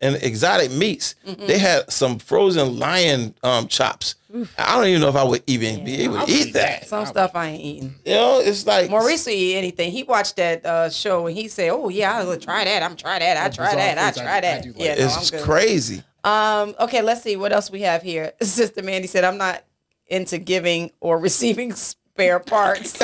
and 0.00 0.16
exotic 0.16 0.70
meats. 0.70 1.14
They 1.24 1.58
had 1.58 1.90
some 1.90 2.18
frozen 2.18 2.78
lion 2.78 3.34
um 3.42 3.68
chops. 3.68 4.16
I 4.58 4.74
don't 4.76 4.88
even 4.88 5.00
know 5.00 5.08
if 5.08 5.14
I 5.14 5.22
would 5.22 5.44
even 5.46 5.84
be 5.84 6.02
able 6.02 6.14
to 6.16 6.20
I'll 6.22 6.28
eat 6.30 6.48
eat 6.48 6.52
that. 6.54 6.80
that. 6.80 6.88
Some 6.88 7.06
stuff 7.06 7.30
I 7.36 7.50
ain't 7.50 7.62
eating. 7.62 7.94
You 8.04 8.14
know, 8.14 8.40
it's 8.40 8.66
like 8.66 8.90
Maurice 8.90 9.24
will 9.26 9.32
eat 9.32 9.54
anything. 9.56 9.92
He 9.92 10.02
watched 10.02 10.34
that 10.36 10.66
uh, 10.66 10.90
show 10.90 11.28
and 11.28 11.36
he 11.36 11.46
said, 11.46 11.70
"Oh 11.70 11.88
yeah, 11.88 12.18
I'll 12.18 12.36
try 12.36 12.64
that. 12.64 12.82
I'm 12.82 12.96
try 12.96 13.20
that. 13.20 13.36
I 13.36 13.48
try 13.48 13.74
that. 13.76 13.96
I 13.96 14.06
foods 14.08 14.18
I- 14.18 14.22
try 14.24 14.36
I 14.36 14.40
that." 14.40 14.62
do 14.64 14.72
like. 14.72 14.78
yeah, 14.80 14.94
no, 14.96 15.04
It's 15.06 15.30
crazy. 15.44 16.02
Um, 16.24 16.74
okay, 16.80 17.02
let's 17.02 17.22
see 17.22 17.36
what 17.36 17.52
else 17.52 17.70
we 17.70 17.82
have 17.82 18.02
here. 18.02 18.32
Sister 18.40 18.82
Mandy 18.82 19.06
said, 19.06 19.24
"I'm 19.24 19.38
not 19.38 19.62
into 20.06 20.38
giving 20.38 20.90
or 21.00 21.18
receiving 21.20 21.72
spare 21.74 22.40
parts." 22.40 22.92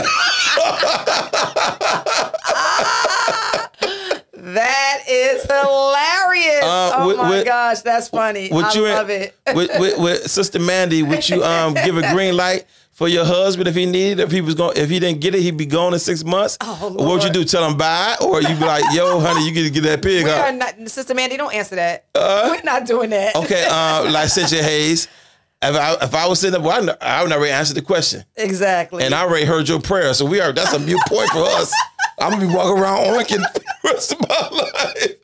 that 4.42 5.02
is 5.08 5.42
hilarious. 5.42 6.64
Uh, 6.64 6.92
oh 6.96 7.16
my 7.16 7.44
gosh, 7.44 7.82
that's 7.82 8.08
funny. 8.08 8.50
I 8.50 8.56
love 8.56 9.10
it. 9.10 9.36
with, 9.54 9.70
with, 9.78 9.98
with 9.98 10.30
Sister 10.30 10.58
Mandy, 10.58 11.02
would 11.02 11.28
you 11.28 11.44
um 11.44 11.74
give 11.74 11.98
a 11.98 12.12
green 12.12 12.36
light 12.36 12.64
for 13.00 13.08
your 13.08 13.24
husband 13.24 13.66
if 13.66 13.74
he 13.74 13.86
needed? 13.86 14.20
If 14.20 14.30
he 14.30 14.42
was 14.42 14.54
going, 14.54 14.76
if 14.76 14.90
he 14.90 14.98
didn't 14.98 15.22
get 15.22 15.34
it, 15.34 15.40
he'd 15.40 15.56
be 15.56 15.64
gone 15.64 15.94
in 15.94 15.98
six 15.98 16.22
months. 16.22 16.58
Oh, 16.60 16.92
what 16.94 17.08
would 17.08 17.24
you 17.24 17.30
do? 17.30 17.44
Tell 17.44 17.66
him 17.66 17.78
bye, 17.78 18.14
or 18.20 18.42
you'd 18.42 18.58
be 18.58 18.64
like, 18.66 18.84
"Yo, 18.92 19.18
honey, 19.18 19.46
you 19.48 19.54
get 19.54 19.62
to 19.62 19.70
get 19.70 19.84
that 19.84 20.02
pig 20.02 20.24
we 20.24 20.30
are 20.30 20.48
out." 20.48 20.54
not, 20.54 20.90
Sister 20.90 21.14
Mandy. 21.14 21.38
Don't 21.38 21.54
answer 21.54 21.76
that. 21.76 22.04
We're 22.14 22.60
not 22.62 22.84
doing 22.84 23.08
that. 23.08 23.36
Uh? 23.36 23.40
Okay, 23.40 23.66
uh, 23.70 24.10
like 24.10 24.28
Cynthia 24.28 24.62
Hayes. 24.62 25.08
If 25.62 25.74
I 25.74 25.94
if 26.04 26.14
I 26.14 26.28
was 26.28 26.40
sitting 26.40 26.60
up, 26.60 26.62
well, 26.62 26.94
I, 27.00 27.22
would 27.22 27.32
already 27.32 27.52
answered 27.52 27.76
the 27.76 27.82
question, 27.82 28.22
Exactly. 28.36 29.02
and 29.02 29.14
I 29.14 29.22
already 29.22 29.46
heard 29.46 29.66
your 29.66 29.80
prayer. 29.80 30.12
So 30.12 30.26
we 30.26 30.38
are. 30.42 30.52
That's 30.52 30.74
a 30.74 30.78
mute 30.78 31.00
point 31.08 31.30
for 31.30 31.38
us. 31.44 31.72
I'm 32.18 32.32
gonna 32.32 32.46
be 32.46 32.54
walking 32.54 32.82
around 32.82 32.98
oinking 33.16 33.52
the 33.54 33.64
rest 33.84 34.12
of 34.12 34.20
my 34.28 34.48
life. 34.52 35.14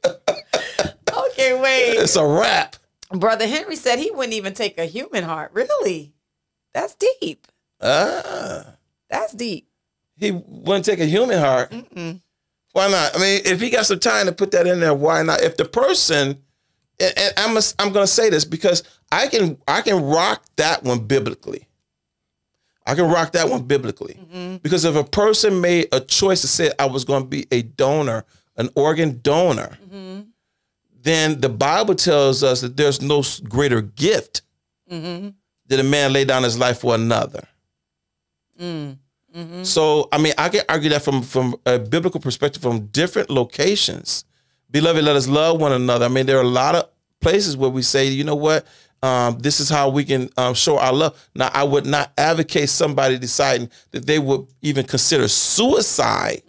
okay, 1.30 1.60
wait. 1.60 2.00
It's 2.02 2.16
a 2.16 2.24
wrap. 2.26 2.76
Brother 3.10 3.46
Henry 3.46 3.76
said 3.76 3.98
he 3.98 4.10
wouldn't 4.10 4.32
even 4.32 4.54
take 4.54 4.78
a 4.78 4.86
human 4.86 5.24
heart. 5.24 5.50
Really? 5.52 6.14
That's 6.72 6.94
deep. 7.20 7.46
Ah, 7.80 8.64
That's 9.10 9.32
deep. 9.34 9.68
he 10.16 10.30
wouldn't 10.32 10.84
take 10.84 11.00
a 11.00 11.06
human 11.06 11.38
heart. 11.38 11.70
Mm-mm. 11.70 12.20
Why 12.72 12.88
not? 12.90 13.16
I 13.16 13.18
mean, 13.20 13.40
if 13.44 13.60
he 13.60 13.70
got 13.70 13.86
some 13.86 13.98
time 14.00 14.26
to 14.26 14.32
put 14.32 14.50
that 14.52 14.66
in 14.66 14.80
there, 14.80 14.94
why 14.94 15.22
not? 15.22 15.40
If 15.42 15.56
the 15.56 15.64
person, 15.64 16.42
and, 17.00 17.12
and 17.18 17.34
I'm 17.36 17.56
I'm 17.78 17.92
going 17.92 18.04
to 18.06 18.12
say 18.12 18.28
this 18.30 18.44
because 18.44 18.82
I 19.12 19.28
can 19.28 19.58
I 19.68 19.80
can 19.82 20.02
rock 20.02 20.44
that 20.56 20.82
one 20.84 21.00
biblically. 21.06 21.66
I 22.86 22.94
can 22.94 23.10
rock 23.10 23.32
that 23.32 23.48
one 23.48 23.62
biblically 23.64 24.16
because 24.62 24.84
if 24.84 24.94
a 24.94 25.02
person 25.04 25.60
made 25.60 25.88
a 25.90 25.98
choice 26.00 26.40
to 26.42 26.46
say 26.48 26.70
I 26.78 26.86
was 26.86 27.04
going 27.04 27.22
to 27.24 27.28
be 27.28 27.46
a 27.50 27.62
donor, 27.62 28.24
an 28.56 28.68
organ 28.76 29.18
donor, 29.22 29.76
then 31.02 31.40
the 31.40 31.48
Bible 31.48 31.94
tells 31.96 32.42
us 32.44 32.60
that 32.60 32.76
there's 32.76 33.00
no 33.02 33.22
greater 33.48 33.80
gift 33.82 34.42
Mm-hmm. 34.90 35.30
than 35.66 35.80
a 35.80 35.82
man 35.82 36.12
lay 36.12 36.24
down 36.24 36.44
his 36.44 36.56
life 36.56 36.78
for 36.78 36.94
another. 36.94 37.42
Mm. 38.60 38.98
Mm-hmm. 39.36 39.62
So, 39.64 40.08
I 40.12 40.18
mean, 40.18 40.32
I 40.38 40.48
can 40.48 40.62
argue 40.68 40.90
that 40.90 41.02
from 41.02 41.22
from 41.22 41.56
a 41.66 41.78
biblical 41.78 42.20
perspective, 42.20 42.62
from 42.62 42.86
different 42.86 43.30
locations. 43.30 44.24
Beloved, 44.70 45.04
let 45.04 45.16
us 45.16 45.28
love 45.28 45.60
one 45.60 45.72
another. 45.72 46.06
I 46.06 46.08
mean, 46.08 46.26
there 46.26 46.38
are 46.38 46.42
a 46.42 46.48
lot 46.48 46.74
of 46.74 46.88
places 47.20 47.56
where 47.56 47.70
we 47.70 47.82
say, 47.82 48.06
you 48.08 48.24
know 48.24 48.34
what, 48.34 48.66
um, 49.02 49.38
this 49.38 49.60
is 49.60 49.68
how 49.68 49.88
we 49.88 50.04
can 50.04 50.30
um, 50.36 50.54
show 50.54 50.78
our 50.78 50.92
love. 50.92 51.28
Now, 51.34 51.50
I 51.52 51.64
would 51.64 51.86
not 51.86 52.12
advocate 52.16 52.68
somebody 52.68 53.18
deciding 53.18 53.70
that 53.92 54.06
they 54.06 54.18
would 54.18 54.46
even 54.62 54.84
consider 54.86 55.28
suicide 55.28 56.42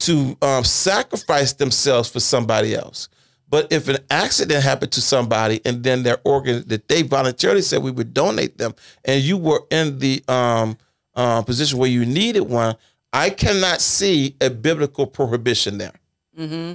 to 0.00 0.36
um, 0.42 0.64
sacrifice 0.64 1.54
themselves 1.54 2.08
for 2.08 2.20
somebody 2.20 2.74
else. 2.74 3.08
But 3.50 3.72
if 3.72 3.88
an 3.88 3.96
accident 4.10 4.62
happened 4.62 4.92
to 4.92 5.00
somebody 5.00 5.60
and 5.64 5.82
then 5.82 6.02
their 6.02 6.18
organ 6.22 6.64
that 6.66 6.86
they 6.86 7.02
voluntarily 7.02 7.62
said 7.62 7.82
we 7.82 7.90
would 7.90 8.12
donate 8.12 8.58
them, 8.58 8.74
and 9.04 9.22
you 9.22 9.38
were 9.38 9.62
in 9.70 9.98
the 9.98 10.22
um, 10.28 10.76
uh, 11.18 11.42
position 11.42 11.78
where 11.78 11.90
you 11.90 12.06
needed 12.06 12.42
one, 12.42 12.76
I 13.12 13.30
cannot 13.30 13.80
see 13.80 14.36
a 14.40 14.48
biblical 14.48 15.06
prohibition 15.06 15.76
there. 15.78 15.92
Mm-hmm. 16.38 16.74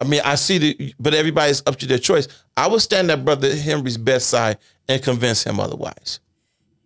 I 0.00 0.04
mean, 0.08 0.20
I 0.24 0.34
see 0.34 0.58
the, 0.58 0.94
but 0.98 1.14
everybody's 1.14 1.62
up 1.66 1.76
to 1.76 1.86
their 1.86 1.98
choice. 1.98 2.26
I 2.56 2.68
would 2.68 2.80
stand 2.80 3.10
at 3.10 3.24
Brother 3.24 3.54
Henry's 3.54 3.98
bedside 3.98 4.58
and 4.88 5.02
convince 5.02 5.44
him 5.44 5.60
otherwise. 5.60 6.20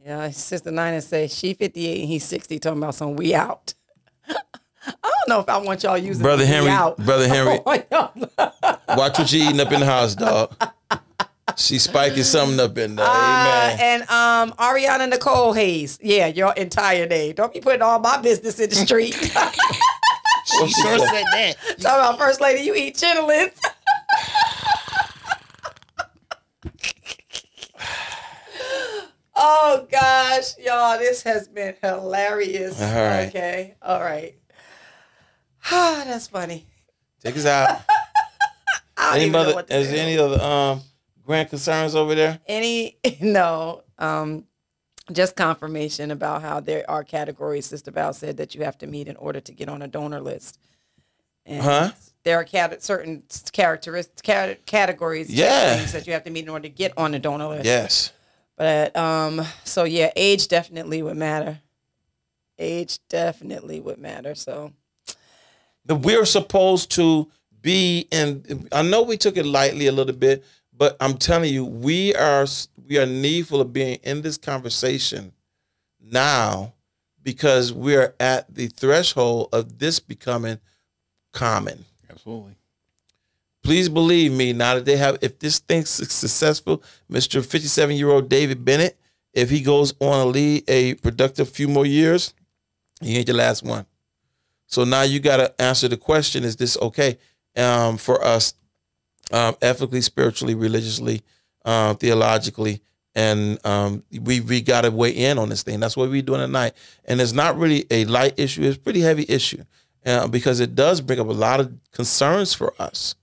Yeah, 0.04 0.30
Sister 0.30 0.70
Nina 0.70 1.00
says 1.00 1.32
she 1.32 1.54
58 1.54 2.00
and 2.00 2.08
he's 2.08 2.24
60, 2.24 2.58
talking 2.58 2.78
about 2.78 2.94
some 2.96 3.14
we 3.14 3.34
out. 3.34 3.74
I 4.28 4.92
don't 5.02 5.28
know 5.28 5.40
if 5.40 5.48
I 5.48 5.58
want 5.58 5.82
y'all 5.82 5.98
using 5.98 6.22
Brother 6.22 6.46
Henry, 6.46 6.70
out. 6.70 6.96
Brother 6.96 7.28
Henry, 7.34 7.52
I 7.52 7.56
don't 7.56 7.66
want 7.66 7.86
y'all- 7.90 8.78
watch 8.96 9.18
what 9.18 9.32
you 9.32 9.44
eating 9.44 9.60
up 9.60 9.70
in 9.70 9.80
the 9.80 9.86
house, 9.86 10.14
dog. 10.14 10.54
She's 11.60 11.82
spiking 11.82 12.22
something 12.22 12.58
up 12.58 12.78
in 12.78 12.96
there. 12.96 13.06
Uh, 13.06 13.10
Amen. 13.10 13.78
and 13.80 14.02
um, 14.10 14.52
Ariana 14.56 15.08
Nicole 15.08 15.52
Hayes. 15.52 15.98
Yeah, 16.02 16.26
your 16.28 16.54
entire 16.54 17.06
name. 17.06 17.34
Don't 17.34 17.52
be 17.52 17.60
putting 17.60 17.82
all 17.82 17.98
my 17.98 18.18
business 18.20 18.58
in 18.58 18.70
the 18.70 18.76
street. 18.76 19.14
She 20.46 20.68
sure 20.68 20.98
said 20.98 21.24
that. 21.32 21.54
Talking 21.78 21.84
about 21.84 22.18
First 22.18 22.40
Lady, 22.40 22.62
you 22.62 22.74
eat 22.74 22.96
chitlins. 22.96 23.52
oh 29.36 29.86
gosh, 29.90 30.58
y'all, 30.58 30.98
this 30.98 31.22
has 31.22 31.48
been 31.48 31.74
hilarious. 31.82 32.80
All 32.80 32.88
right. 32.94 33.28
Okay, 33.28 33.74
all 33.82 34.00
right. 34.00 34.34
Ah, 35.66 36.02
that's 36.06 36.26
funny. 36.26 36.66
Take 37.22 37.36
us 37.36 37.46
out. 37.46 37.82
I 38.96 39.04
don't 39.04 39.14
Any 39.14 39.22
even 39.26 39.32
know 39.32 39.38
other? 39.40 39.54
what 39.54 39.66
to 39.68 39.76
Is 39.76 39.88
do. 39.88 39.94
there 39.94 40.06
any 40.06 40.18
other 40.18 40.42
um 40.42 40.82
grand 41.30 41.48
concerns 41.48 41.94
over 41.94 42.16
there? 42.16 42.40
any 42.48 42.96
no 43.20 43.84
um 43.98 44.44
just 45.12 45.36
confirmation 45.36 46.10
about 46.10 46.42
how 46.42 46.58
there 46.58 46.84
are 46.90 47.04
categories 47.04 47.66
sister 47.66 47.92
val 47.92 48.12
said 48.12 48.36
that 48.36 48.52
you 48.56 48.64
have 48.64 48.76
to 48.76 48.88
meet 48.88 49.06
in 49.06 49.14
order 49.16 49.38
to 49.40 49.52
get 49.52 49.68
on 49.68 49.80
a 49.82 49.86
donor 49.86 50.20
list 50.20 50.58
and 51.46 51.62
Huh? 51.62 51.92
there 52.24 52.36
are 52.36 52.44
cat- 52.44 52.82
certain 52.82 53.22
characteristics 53.52 54.20
cat- 54.22 54.66
categories 54.66 55.30
Yeah. 55.30 55.76
things 55.76 55.92
that 55.92 56.08
you 56.08 56.12
have 56.14 56.24
to 56.24 56.30
meet 56.30 56.42
in 56.44 56.50
order 56.50 56.68
to 56.68 56.74
get 56.74 56.92
on 56.96 57.12
the 57.12 57.20
donor 57.20 57.46
list 57.46 57.64
Yes. 57.64 58.12
but 58.56 58.96
um 58.96 59.40
so 59.62 59.84
yeah 59.84 60.10
age 60.16 60.48
definitely 60.48 61.00
would 61.00 61.16
matter 61.16 61.60
age 62.58 62.98
definitely 63.08 63.78
would 63.78 63.98
matter 63.98 64.34
so 64.34 64.72
we're 65.88 66.26
supposed 66.26 66.90
to 66.92 67.30
be 67.62 68.06
in 68.10 68.66
I 68.72 68.82
know 68.82 69.02
we 69.02 69.16
took 69.16 69.36
it 69.36 69.44
lightly 69.46 69.86
a 69.86 69.92
little 69.92 70.14
bit, 70.16 70.44
but 70.80 70.96
I'm 70.98 71.18
telling 71.18 71.52
you, 71.52 71.62
we 71.66 72.14
are 72.14 72.46
we 72.88 72.98
are 72.98 73.04
needful 73.04 73.60
of 73.60 73.70
being 73.70 73.98
in 74.02 74.22
this 74.22 74.38
conversation 74.38 75.32
now 76.00 76.72
because 77.22 77.70
we're 77.70 78.14
at 78.18 78.54
the 78.54 78.68
threshold 78.68 79.50
of 79.52 79.78
this 79.78 80.00
becoming 80.00 80.58
common. 81.34 81.84
Absolutely. 82.08 82.54
Please 83.62 83.90
believe 83.90 84.32
me, 84.32 84.54
now 84.54 84.74
that 84.76 84.86
they 84.86 84.96
have, 84.96 85.18
if 85.20 85.38
this 85.38 85.58
thing's 85.58 85.90
successful, 85.90 86.82
Mr. 87.12 87.44
57 87.44 87.94
year 87.94 88.08
old 88.08 88.30
David 88.30 88.64
Bennett, 88.64 88.98
if 89.34 89.50
he 89.50 89.60
goes 89.60 89.92
on 90.00 90.24
to 90.24 90.30
lead 90.30 90.64
a 90.66 90.94
productive 90.94 91.50
few 91.50 91.68
more 91.68 91.84
years, 91.84 92.32
he 93.02 93.18
ain't 93.18 93.26
the 93.26 93.34
last 93.34 93.62
one. 93.62 93.84
So 94.64 94.84
now 94.84 95.02
you 95.02 95.20
got 95.20 95.36
to 95.36 95.60
answer 95.60 95.88
the 95.88 95.98
question: 95.98 96.42
Is 96.42 96.56
this 96.56 96.78
okay 96.78 97.18
um, 97.54 97.98
for 97.98 98.24
us, 98.24 98.54
um, 99.30 99.56
ethically, 99.62 100.00
spiritually, 100.00 100.54
religiously, 100.54 101.22
uh, 101.64 101.94
theologically? 101.94 102.82
And 103.14 103.64
um, 103.66 104.04
we 104.20 104.40
we 104.40 104.60
got 104.60 104.82
to 104.82 104.90
weigh 104.90 105.10
in 105.10 105.38
on 105.38 105.48
this 105.48 105.64
thing. 105.64 105.80
That's 105.80 105.96
what 105.96 106.10
we're 106.10 106.22
doing 106.22 106.40
tonight. 106.40 106.74
And 107.04 107.20
it's 107.20 107.32
not 107.32 107.58
really 107.58 107.84
a 107.90 108.04
light 108.04 108.38
issue; 108.38 108.62
it's 108.62 108.76
a 108.76 108.80
pretty 108.80 109.00
heavy 109.00 109.26
issue 109.28 109.64
uh, 110.06 110.28
because 110.28 110.60
it 110.60 110.74
does 110.74 111.00
bring 111.00 111.20
up 111.20 111.26
a 111.26 111.32
lot 111.32 111.60
of 111.60 111.72
concerns 111.92 112.54
for 112.54 112.72
us. 112.78 113.14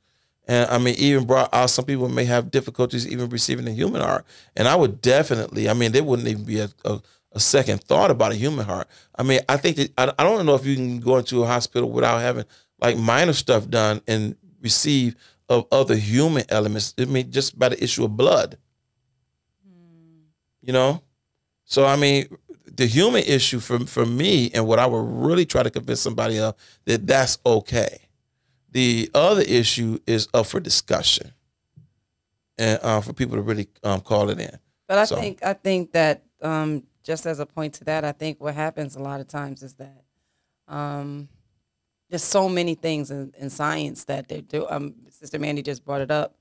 And 0.48 0.70
I 0.70 0.78
mean, 0.78 0.96
even 0.98 1.26
brought 1.26 1.54
out 1.54 1.70
some 1.70 1.86
people 1.86 2.08
may 2.08 2.26
have 2.26 2.52
difficulties 2.52 3.08
even 3.08 3.30
receiving 3.30 3.66
the 3.66 3.72
human 3.72 4.02
heart. 4.02 4.26
And 4.56 4.68
I 4.68 4.76
would 4.76 5.02
definitely, 5.02 5.70
I 5.70 5.74
mean, 5.74 5.92
there 5.92 6.04
wouldn't 6.04 6.28
even 6.28 6.46
be 6.46 6.60
a, 6.60 6.70
a, 6.86 7.02
a 7.34 7.40
second 7.40 7.84
thought 7.84 8.12
about 8.12 8.32
a 8.32 8.36
human 8.36 8.66
heart. 8.66 8.88
I 9.16 9.24
mean, 9.24 9.42
I 9.50 9.58
think 9.58 9.76
that 9.76 9.92
I, 9.98 10.14
I 10.18 10.24
don't 10.24 10.46
know 10.46 10.56
if 10.56 10.66
you 10.66 10.76
can 10.76 11.00
go 11.00 11.18
into 11.18 11.44
a 11.44 11.48
hospital 11.48 11.92
without 11.92 12.20
having 12.20 12.46
like 12.80 12.98
minor 12.98 13.34
stuff 13.34 13.68
done 13.70 14.02
and 14.08 14.36
receive 14.62 15.16
of 15.50 15.66
other 15.72 15.96
human 15.96 16.44
elements. 16.50 16.94
I 16.98 17.06
mean, 17.06 17.32
just 17.32 17.58
by 17.58 17.70
the 17.70 17.82
issue 17.84 18.04
of 18.06 18.16
blood. 18.18 18.58
You 20.62 20.74
know? 20.74 21.02
So 21.64 21.86
I 21.86 21.96
mean, 21.96 22.28
the 22.66 22.86
human 22.86 23.24
issue 23.24 23.60
for 23.60 23.80
for 23.80 24.06
me 24.06 24.52
and 24.54 24.68
what 24.68 24.80
I 24.80 24.86
would 24.86 25.26
really 25.26 25.46
try 25.46 25.64
to 25.64 25.70
convince 25.70 26.02
somebody 26.02 26.40
of 26.40 26.56
that 26.86 27.06
that's 27.08 27.38
okay. 27.46 28.00
The 28.72 29.10
other 29.14 29.42
issue 29.42 30.00
is 30.06 30.28
up 30.34 30.46
for 30.48 30.60
discussion, 30.60 31.32
and 32.58 32.80
uh, 32.84 33.02
for 33.02 33.14
people 33.14 33.38
to 33.38 33.42
really 33.42 33.68
um, 33.84 34.02
call 34.02 34.30
it 34.30 34.40
in. 34.40 34.58
But 34.88 34.98
I 35.00 35.06
So- 35.06 35.16
think 35.20 35.44
I 35.44 35.54
think 35.54 35.92
that 35.94 36.24
um, 36.42 36.84
just 37.04 37.26
as 37.26 37.40
a 37.40 37.46
point 37.46 37.74
to 37.76 37.84
that, 37.86 38.04
I 38.06 38.12
think 38.12 38.40
what 38.42 38.54
happens 38.56 38.96
a 38.96 39.00
lot 39.00 39.20
of 39.22 39.28
times 39.28 39.64
is 39.64 39.76
that 39.76 40.04
um, 40.68 41.30
there's 42.10 42.24
so 42.24 42.48
many 42.50 42.76
things 42.76 43.10
in, 43.12 43.34
in 43.38 43.50
science 43.50 44.04
that 44.06 44.28
they 44.28 44.42
do. 44.42 44.68
Um, 44.70 44.96
Sister 45.28 45.40
Mandy 45.40 45.62
just 45.62 45.84
brought 45.84 46.00
it 46.00 46.10
up 46.10 46.36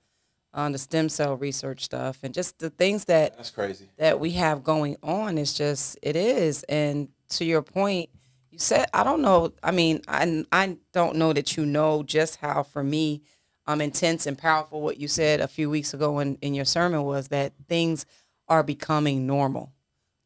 on 0.54 0.70
the 0.70 0.78
stem 0.78 1.08
cell 1.08 1.36
research 1.36 1.84
stuff, 1.84 2.20
and 2.22 2.32
just 2.32 2.56
the 2.60 2.70
things 2.70 3.06
that 3.06 3.36
That's 3.36 3.50
crazy. 3.50 3.86
that 3.98 4.20
we 4.20 4.30
have 4.32 4.62
going 4.62 4.96
on 5.02 5.38
is 5.38 5.54
just 5.54 5.98
it 6.02 6.14
is. 6.14 6.62
And 6.68 7.08
to 7.30 7.44
your 7.44 7.62
point 7.62 8.08
you 8.52 8.58
said 8.60 8.86
i 8.94 9.02
don't 9.02 9.20
know 9.20 9.52
i 9.64 9.72
mean 9.72 10.00
i, 10.06 10.44
I 10.52 10.76
don't 10.92 11.16
know 11.16 11.32
that 11.32 11.56
you 11.56 11.66
know 11.66 12.04
just 12.04 12.36
how 12.36 12.62
for 12.62 12.84
me 12.84 13.22
um 13.66 13.80
intense 13.80 14.26
and 14.26 14.38
powerful 14.38 14.80
what 14.80 14.98
you 14.98 15.08
said 15.08 15.40
a 15.40 15.48
few 15.48 15.68
weeks 15.68 15.92
ago 15.92 16.20
in, 16.20 16.36
in 16.40 16.54
your 16.54 16.64
sermon 16.64 17.02
was 17.02 17.26
that 17.28 17.52
things 17.68 18.06
are 18.48 18.62
becoming 18.62 19.26
normal. 19.26 19.72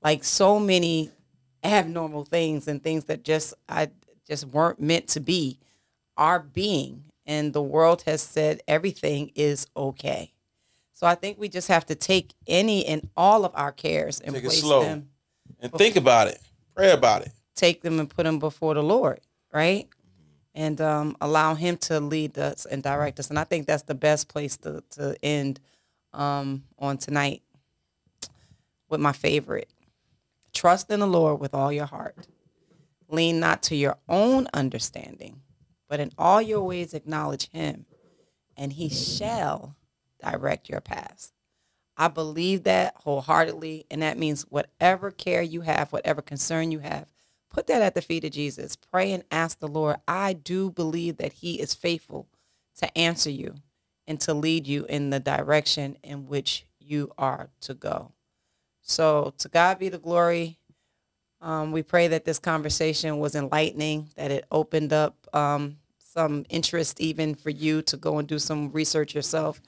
Like 0.03 0.23
so 0.25 0.61
many 0.61 1.11
abnormal 1.65 2.27
things 2.27 2.69
and 2.69 2.83
things 2.83 3.05
that 3.05 3.25
just 3.25 3.55
i 3.67 3.89
just 4.29 4.45
weren't 4.45 4.81
meant 4.81 5.09
to 5.09 5.21
be. 5.21 5.59
Are 6.19 6.41
being 6.41 7.05
and 7.31 7.53
the 7.53 7.63
world 7.63 8.01
has 8.07 8.21
said 8.23 8.61
everything 8.67 9.31
is 9.35 9.67
okay 9.77 10.33
so 10.93 11.07
I 11.07 11.15
think 11.15 11.39
we 11.39 11.49
just 11.49 11.69
have 11.69 11.87
to 11.87 11.95
take 11.95 12.35
any 12.47 12.85
and 12.85 13.09
all 13.17 13.47
of 13.47 13.53
our 13.55 13.73
cares 13.73 14.21
and 14.21 14.35
Take 14.35 14.45
it 14.45 14.49
place 14.49 14.61
slow. 14.61 14.83
them, 14.83 15.09
And 15.59 15.73
think 15.73 15.97
about 15.97 16.29
it. 16.29 16.39
Pray 16.77 16.91
about 16.93 17.23
it. 17.23 17.33
take 17.57 17.81
them 17.81 17.99
and 18.01 18.09
put 18.17 18.25
them 18.25 18.39
before 18.39 18.75
the 18.75 18.83
Lord, 18.83 19.21
right? 19.51 19.89
And 20.55 20.79
um, 20.81 21.17
allow 21.23 21.55
Him 21.55 21.79
to 21.89 22.01
lead 22.01 22.37
us 22.37 22.67
and 22.67 22.83
direct 22.83 23.19
us. 23.19 23.31
And 23.31 23.39
I 23.39 23.45
think 23.45 23.67
that's 23.67 23.85
the 23.85 23.95
best 23.95 24.29
place 24.29 24.59
to 24.59 24.83
to 24.97 25.17
end 25.23 25.59
um, 26.13 26.65
on 26.79 26.99
tonight 26.99 27.41
with 28.91 29.01
my 29.01 29.13
favorite. 29.13 29.71
Trust 30.53 30.91
in 30.91 31.01
the 31.01 31.07
Lord 31.07 31.41
with 31.41 31.55
all 31.55 31.73
your 31.73 31.87
heart. 31.87 32.17
Lean 33.09 33.41
not 33.41 33.63
to 33.65 33.75
your 33.75 33.97
own 34.07 34.49
understanding, 34.53 35.41
but 35.91 36.01
in 36.01 36.13
all 36.17 36.41
your 36.41 36.63
ways 36.63 36.95
acknowledge 36.95 37.51
Him, 37.51 37.85
and 38.57 38.73
He 38.73 38.89
shall 38.89 39.77
direct 40.23 40.69
your 40.69 40.81
paths. 40.81 41.33
I 41.97 42.07
believe 42.07 42.63
that 42.63 42.95
wholeheartedly, 42.99 43.87
and 43.91 44.01
that 44.01 44.17
means 44.17 44.47
whatever 44.49 45.11
care 45.11 45.43
you 45.43 45.63
have, 45.63 45.93
whatever 45.93 46.23
concern 46.23 46.71
you 46.71 46.79
have, 46.79 47.09
put 47.51 47.67
that 47.67 47.83
at 47.83 47.95
the 47.95 48.01
feet 48.01 48.25
of 48.25 48.31
Jesus. 48.31 48.77
Pray 48.77 49.13
and 49.13 49.25
ask 49.33 49.59
the 49.59 49.69
Lord. 49.69 49.97
I 50.07 50.33
do 50.33 50.71
believe 50.71 51.17
that 51.17 51.35
He 51.35 51.61
is 51.61 51.75
faithful 51.75 52.29
to 52.79 52.97
answer 52.97 53.31
you 53.31 53.57
and 54.07 54.21
to 54.21 54.33
lead 54.33 54.69
you 54.69 54.87
in 54.89 55.11
the 55.11 55.21
direction 55.21 55.99
in 56.05 56.29
which 56.29 56.67
you 56.79 57.13
are 57.19 57.51
to 57.63 57.75
go. 57.75 58.13
So, 58.81 59.35
to 59.39 59.49
God 59.49 59.79
be 59.81 59.89
the 59.89 59.99
glory. 59.99 60.59
Um, 61.41 61.73
we 61.73 61.83
pray 61.83 62.09
that 62.09 62.25
this 62.25 62.39
conversation 62.39 63.19
was 63.19 63.35
enlightening, 63.35 64.09
that 64.17 64.31
it 64.31 64.47
opened 64.51 64.93
up 64.93 65.17
um, 65.35 65.79
some 66.13 66.45
interest 66.49 67.01
even 67.01 67.37
for 67.37 67.51
you 67.51 67.83
to 67.83 67.97
go 67.97 68.19
and 68.19 68.27
do 68.27 68.39
some 68.39 68.73
research 68.73 69.15
yourself 69.15 69.61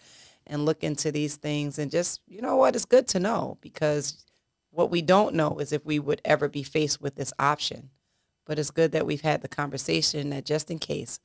and 0.47 0.65
look 0.65 0.83
into 0.83 1.13
these 1.13 1.37
things. 1.37 1.79
And 1.79 1.89
just, 1.89 2.21
you 2.27 2.43
know 2.43 2.57
what, 2.57 2.75
it's 2.75 2.85
good 2.85 3.07
to 3.09 3.21
know 3.21 3.59
because 3.61 4.25
what 4.71 4.91
we 4.91 5.03
don't 5.03 5.37
know 5.37 5.59
is 5.59 5.73
if 5.73 5.85
we 5.85 6.01
would 6.01 6.21
ever 6.25 6.49
be 6.49 6.65
faced 6.65 7.01
with 7.01 7.15
this 7.15 7.33
option. 7.39 7.91
But 8.45 8.59
it's 8.59 8.73
good 8.73 8.91
that 8.91 9.07
we've 9.07 9.21
had 9.21 9.41
the 9.41 9.49
conversation 9.49 10.31
that 10.31 10.45
just 10.45 10.69
in 10.69 10.81
case, 10.81 11.21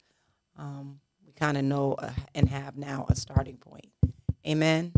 um, 0.56 1.00
we 1.26 1.34
kind 1.34 1.58
of 1.58 1.64
know 1.64 1.94
uh, 1.94 2.12
and 2.36 2.48
have 2.50 2.78
now 2.78 3.08
a 3.10 3.16
starting 3.16 3.58
point. 3.58 3.90
Amen. 4.48 4.94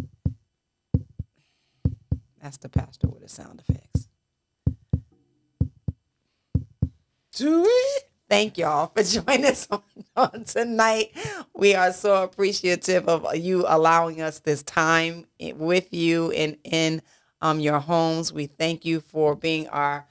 That's 2.41 2.57
the 2.57 2.67
pastor 2.67 3.07
with 3.07 3.21
the 3.21 3.29
sound 3.29 3.63
effects. 3.67 4.09
Do 7.31 7.63
it. 7.65 8.09
Thank 8.30 8.60
y'all 8.60 8.91
for 8.95 9.03
joining 9.26 9.45
us 9.45 9.68
on, 9.72 9.81
on 10.15 10.43
tonight. 10.45 11.11
We 11.56 11.76
are 11.76 11.91
so 11.91 12.23
appreciative 12.23 13.10
of 13.10 13.35
you 13.35 13.65
allowing 13.68 14.22
us 14.22 14.39
this 14.39 14.64
time 14.64 15.26
with 15.56 15.93
you 15.93 16.31
and 16.31 16.57
in 16.64 17.01
um, 17.41 17.60
your 17.60 17.80
homes. 17.80 18.31
We 18.31 18.45
thank 18.47 18.85
you 18.85 19.01
for 19.01 19.35
being 19.35 19.68
our 19.69 20.06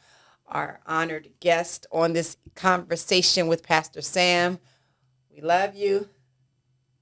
our 0.48 0.80
honored 0.86 1.28
guest 1.40 1.86
on 1.92 2.12
this 2.14 2.36
conversation 2.54 3.48
with 3.48 3.62
Pastor 3.62 4.00
Sam. 4.02 4.58
We 5.34 5.42
love 5.42 5.76
you. 5.76 6.08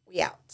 We 0.09 0.21
out. 0.21 0.46